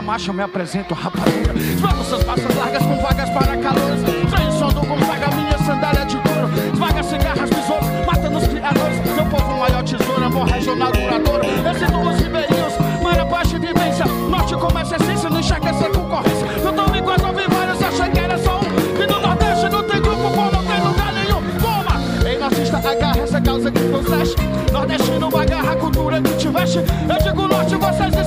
macho, 0.06 0.30
eu 0.30 0.34
me 0.36 0.44
apresento, 0.44 0.94
rapadura. 0.94 1.54
Esvago 1.58 2.04
suas 2.04 2.24
passas 2.24 2.56
largas 2.56 2.84
com 2.84 2.96
vagas 3.02 3.30
para 3.32 3.58
calouros. 3.58 4.02
Estranho 4.24 4.52
som 4.52 4.68
do 4.68 4.82
Gonzaga, 4.82 5.36
minha 5.36 5.58
sandália 5.58 6.06
de 6.06 6.18
couro. 6.18 6.50
Esvaga 6.74 7.04
cigarras, 7.04 7.50
besouros, 7.50 7.88
matando 8.06 8.38
os 8.38 8.48
criadores. 8.48 9.16
Meu 9.16 9.26
povo, 9.26 9.60
maior 9.60 9.84
tesouro, 9.84 10.24
amor 10.24 10.48
regional 10.48 10.92
duradouro. 10.92 11.44
Excito 11.44 12.00
os 12.00 12.22
ribeirinhos, 12.22 12.74
mara 13.02 13.26
baixa 13.26 13.58
vivência. 13.58 14.06
Norte 14.06 14.54
como 14.56 14.80
essência, 14.80 15.30
não 15.30 15.40
enxerga 15.40 15.70
essa 15.70 15.90
concorrência. 15.90 16.48
Eu 16.64 16.74
tô 16.74 16.92
me 16.92 17.02
quase 17.02 17.26
ouvi 17.26 17.44
vários, 17.50 17.82
achei 17.82 18.10
que 18.10 18.20
era 18.20 18.38
só 18.38 18.60
um. 18.60 19.02
E 19.04 19.08
no 19.08 19.22
Nordeste 19.22 19.70
não 19.70 19.84
tem 19.84 20.02
grupo 20.02 20.30
bom, 20.30 20.52
não 20.52 20.64
tem 20.66 20.82
lugar 20.84 21.14
nenhum. 21.14 21.42
Toma! 21.60 22.30
Ei, 22.30 22.38
nazista, 22.38 22.78
agarra 22.78 23.20
essa 23.22 23.42
causa 23.42 23.72
que 23.72 23.80
procede. 23.90 24.36
Nordestino, 24.72 25.36
agarra 25.36 25.72
a 25.72 25.76
cultura 25.78 26.22
que 26.22 26.34
te 26.36 26.48
veste. 26.50 26.78
Eu 26.78 27.24
digo 27.24 27.48
norte, 27.48 27.76
vocês 27.76 28.25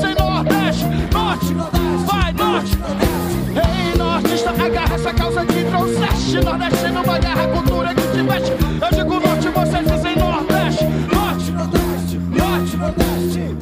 trouxeste. 6.38 6.44
Nordestino, 6.44 7.00
agarra 7.10 7.44
a 7.44 7.48
cultura 7.48 7.94
que 7.94 8.02
te 8.02 8.22
veste. 8.22 8.52
Eu 8.82 8.90
digo 8.96 9.20
norte, 9.20 9.48
vocês 9.48 9.86
dizem 9.86 10.16
nordeste. 10.16 10.84
Norte, 10.84 11.50
norte, 11.52 12.76
nordeste. 12.76 13.56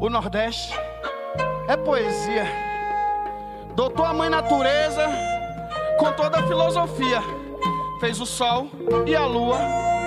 O 0.00 0.08
Nordeste 0.08 0.78
é 1.68 1.76
poesia. 1.76 2.46
Doutor 3.74 4.06
a 4.06 4.12
mãe 4.12 4.28
natureza 4.28 5.08
com 5.98 6.12
toda 6.12 6.38
a 6.38 6.42
filosofia. 6.42 7.22
Fez 8.00 8.20
o 8.20 8.26
sol 8.26 8.68
e 9.06 9.16
a 9.16 9.24
lua, 9.24 9.58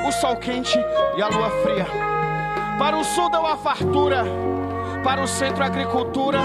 o 0.07 0.11
sol 0.11 0.35
quente 0.35 0.77
e 1.15 1.21
a 1.21 1.27
lua 1.27 1.49
fria. 1.63 1.87
Para 2.77 2.97
o 2.97 3.03
sul 3.03 3.29
deu 3.31 3.45
a 3.45 3.57
fartura, 3.57 4.23
para 5.03 5.21
o 5.21 5.27
centro 5.27 5.63
a 5.63 5.65
agricultura 5.65 6.39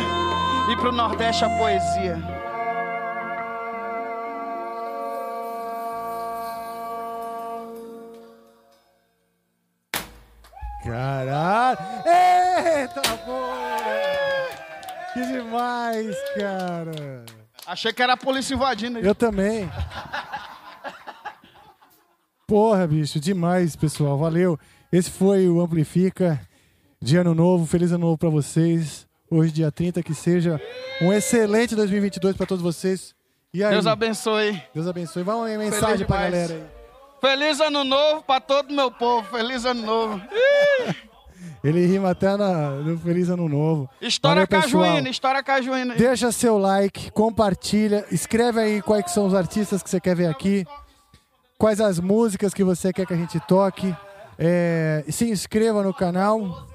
e 0.72 0.76
para 0.76 0.89
o 0.89 0.93
nordeste 0.93 1.44
a 1.44 1.51
poesia. 1.51 2.41
Caralho! 11.23 11.78
Eita 12.05 13.01
porra! 13.19 13.77
Que 15.12 15.27
demais, 15.27 16.16
cara! 16.36 17.24
Achei 17.65 17.93
que 17.93 18.03
era 18.03 18.15
a 18.15 18.16
polícia 18.16 18.55
invadindo. 18.55 18.99
aí. 18.99 19.05
Eu 19.07 19.15
também. 19.15 19.70
Porra, 22.47 22.86
bicho, 22.89 23.20
demais, 23.20 23.77
pessoal. 23.77 24.19
Valeu. 24.19 24.59
Esse 24.90 25.11
foi 25.11 25.49
o 25.49 25.61
Amplifica 25.61 26.40
de 27.01 27.16
Ano 27.16 27.35
Novo. 27.35 27.66
Feliz 27.66 27.93
Ano 27.93 28.07
Novo 28.07 28.19
pra 28.19 28.28
vocês. 28.28 29.07
Hoje, 29.31 29.53
dia 29.53 29.70
30, 29.70 30.03
que 30.03 30.15
seja 30.15 30.61
um 31.01 31.12
excelente 31.12 31.77
2022 31.77 32.36
pra 32.36 32.47
todos 32.47 32.62
vocês. 32.62 33.15
E 33.55 33.62
aí? 33.62 33.70
Deus 33.70 33.86
abençoe. 33.86 34.61
Deus 34.74 34.89
abençoe. 34.89 35.23
Vai 35.23 35.36
uma 35.36 35.47
mensagem 35.47 36.05
pra 36.05 36.23
galera 36.23 36.55
aí. 36.55 36.82
Feliz 37.20 37.61
ano 37.61 37.85
novo 37.85 38.23
para 38.24 38.40
todo 38.40 38.73
o 38.73 38.74
meu 38.74 38.90
povo. 38.90 39.28
Feliz 39.31 39.65
ano 39.65 39.82
novo. 39.82 40.20
Ele 41.62 41.86
rima 41.86 42.10
até 42.10 42.36
na, 42.36 42.70
no 42.70 42.98
Feliz 42.98 43.28
Ano 43.28 43.48
Novo. 43.48 43.89
História 44.01 44.47
cajuína, 44.47 45.09
história 45.09 45.43
cajuína. 45.43 45.94
Deixa 45.94 46.32
seu 46.32 46.59
like, 46.59 47.10
compartilha, 47.12 48.05
escreve 48.10 48.60
aí 48.60 48.82
quais 48.82 49.10
são 49.12 49.26
os 49.26 49.34
artistas 49.34 49.82
que 49.82 49.89
você 49.89 50.01
quer 50.01 50.16
ver 50.16 50.26
aqui, 50.26 50.66
quais 51.56 51.80
as 51.80 52.01
músicas 52.01 52.52
que 52.52 52.64
você 52.64 52.93
quer 52.93 53.06
que 53.06 53.14
a 53.14 53.16
gente 53.16 53.39
toque. 53.40 53.94
É, 54.39 55.05
se 55.09 55.30
inscreva 55.30 55.82
no 55.82 55.94
canal. 55.94 56.66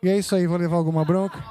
E 0.00 0.08
é 0.08 0.16
isso 0.16 0.36
aí, 0.36 0.46
vou 0.46 0.58
levar 0.58 0.76
alguma 0.76 1.04
bronca? 1.04 1.42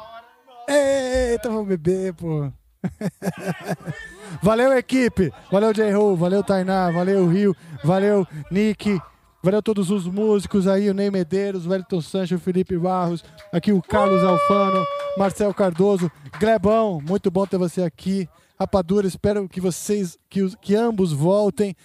Eita, 0.67 1.49
vou 1.49 1.65
beber, 1.65 2.13
pô. 2.13 2.49
valeu, 4.41 4.77
equipe. 4.77 5.31
Valeu, 5.51 5.73
J-Ho. 5.73 6.15
Valeu, 6.15 6.43
Tainá. 6.43 6.89
Valeu, 6.91 7.27
Rio. 7.27 7.55
Valeu, 7.83 8.25
Nick. 8.49 8.99
Valeu 9.43 9.61
todos 9.61 9.89
os 9.89 10.05
músicos 10.05 10.67
aí, 10.67 10.89
o 10.89 10.93
Ney 10.93 11.09
Medeiros, 11.09 11.65
o 11.65 11.69
Wellington 11.71 11.99
Sancho, 12.01 12.35
o 12.35 12.39
Felipe 12.39 12.77
Barros, 12.77 13.23
aqui 13.51 13.71
o 13.71 13.81
Carlos 13.81 14.23
Alfano, 14.23 14.85
Marcel 15.17 15.51
Cardoso, 15.53 16.11
Glebão, 16.39 17.01
muito 17.01 17.31
bom 17.31 17.45
ter 17.47 17.57
você 17.57 17.81
aqui. 17.81 18.29
Rapadura, 18.59 19.07
espero 19.07 19.49
que 19.49 19.59
vocês, 19.59 20.17
que, 20.29 20.43
os- 20.43 20.55
que 20.61 20.75
ambos 20.75 21.11
voltem. 21.11 21.75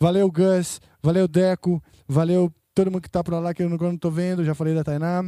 Valeu, 0.00 0.30
Gus, 0.30 0.80
valeu, 1.02 1.28
Deco, 1.28 1.82
valeu 2.08 2.50
todo 2.74 2.90
mundo 2.90 3.02
que 3.02 3.10
tá 3.10 3.22
por 3.22 3.34
lá 3.34 3.52
que 3.52 3.62
eu 3.62 3.68
não, 3.68 3.76
não 3.76 3.96
tô 3.98 4.10
vendo, 4.10 4.42
já 4.42 4.54
falei 4.54 4.74
da 4.74 4.82
Tainá, 4.82 5.22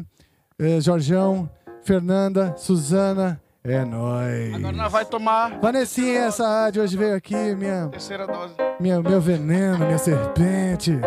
eh, 0.59 0.81
Jorjão, 0.81 1.49
Fernanda, 1.83 2.55
Suzana, 2.57 3.39
é 3.63 3.85
nóis. 3.85 4.55
Agora 4.55 4.75
nós 4.77 4.91
vai 4.91 5.05
tomar 5.05 5.61
Vanessinha, 5.61 6.21
essa 6.21 6.47
rádio 6.49 6.83
hoje 6.83 6.97
veio 6.97 7.15
aqui, 7.15 7.55
minha, 7.55 7.89
terceira 7.89 8.27
dose. 8.27 8.55
minha, 8.81 9.01
meu 9.03 9.21
veneno, 9.21 9.85
minha 9.85 9.99
serpente. 9.99 10.99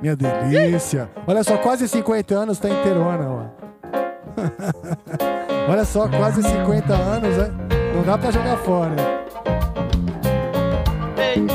Minha 0.00 0.16
delícia. 0.16 1.08
Olha 1.26 1.42
só, 1.42 1.56
quase 1.58 1.88
50 1.88 2.34
anos 2.34 2.58
tá 2.58 2.68
inteirona, 2.68 3.30
ó. 3.30 3.44
Olha 5.70 5.84
só, 5.84 6.08
quase 6.08 6.42
50 6.42 6.92
anos, 6.92 7.36
né? 7.36 7.50
Não 7.94 8.02
dá 8.02 8.18
pra 8.18 8.30
jogar 8.30 8.56
fora. 8.58 8.94
Ei, 11.16 11.46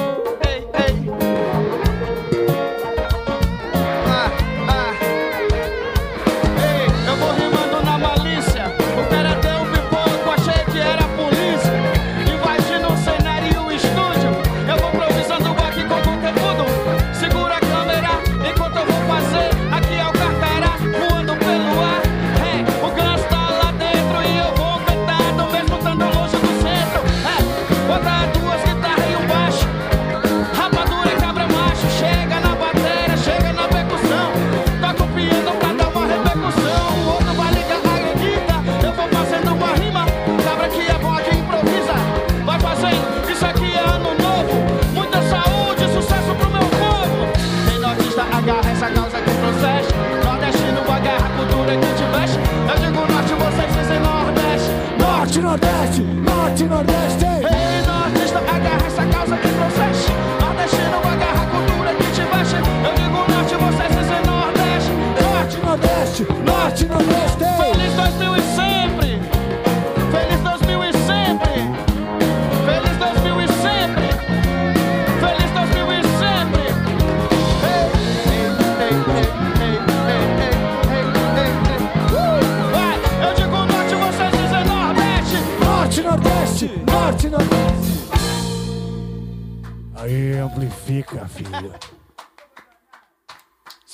Nordeste! 55.49 56.03
Norte, 56.03 56.63
Nordeste! 56.65 57.26
Ei, 57.26 57.81
nortista, 57.81 58.38
agarra 58.38 58.85
essa 58.85 59.03
causa 59.07 59.35
que 59.35 59.47
procede. 59.47 60.13
Nordestino, 60.39 60.97
agarra 61.11 61.41
a 61.41 61.47
cultura 61.47 61.91
que 61.95 62.03
te 62.03 62.21
veste. 62.21 62.55
Eu 62.85 62.93
digo 62.93 63.17
norte, 63.17 63.55
vocês 63.55 63.89
dizem 63.97 64.21
nordeste. 64.27 64.91
Norte, 65.23 65.57
Nordeste! 65.65 66.27
Norte, 66.45 66.85
Nordeste! 66.85 67.39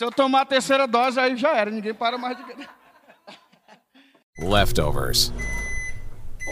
Eu 0.05 0.11
tomar 0.11 0.41
a 0.41 0.45
terceira 0.45 0.87
dose, 0.87 1.19
aí 1.19 1.35
já 1.35 1.55
era. 1.55 1.69
Ninguém 1.71 1.93
para 1.93 2.17
mais 2.17 2.37
de. 2.37 2.43
leftovers, 4.37 5.31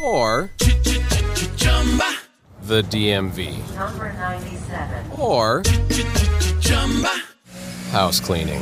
or 0.04 0.50
the 2.68 2.82
DMV, 2.82 3.52
Number 3.78 4.14
97. 4.14 5.20
or 5.20 5.62
house 7.92 8.20
cleaning, 8.20 8.62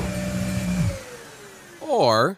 or 1.80 2.38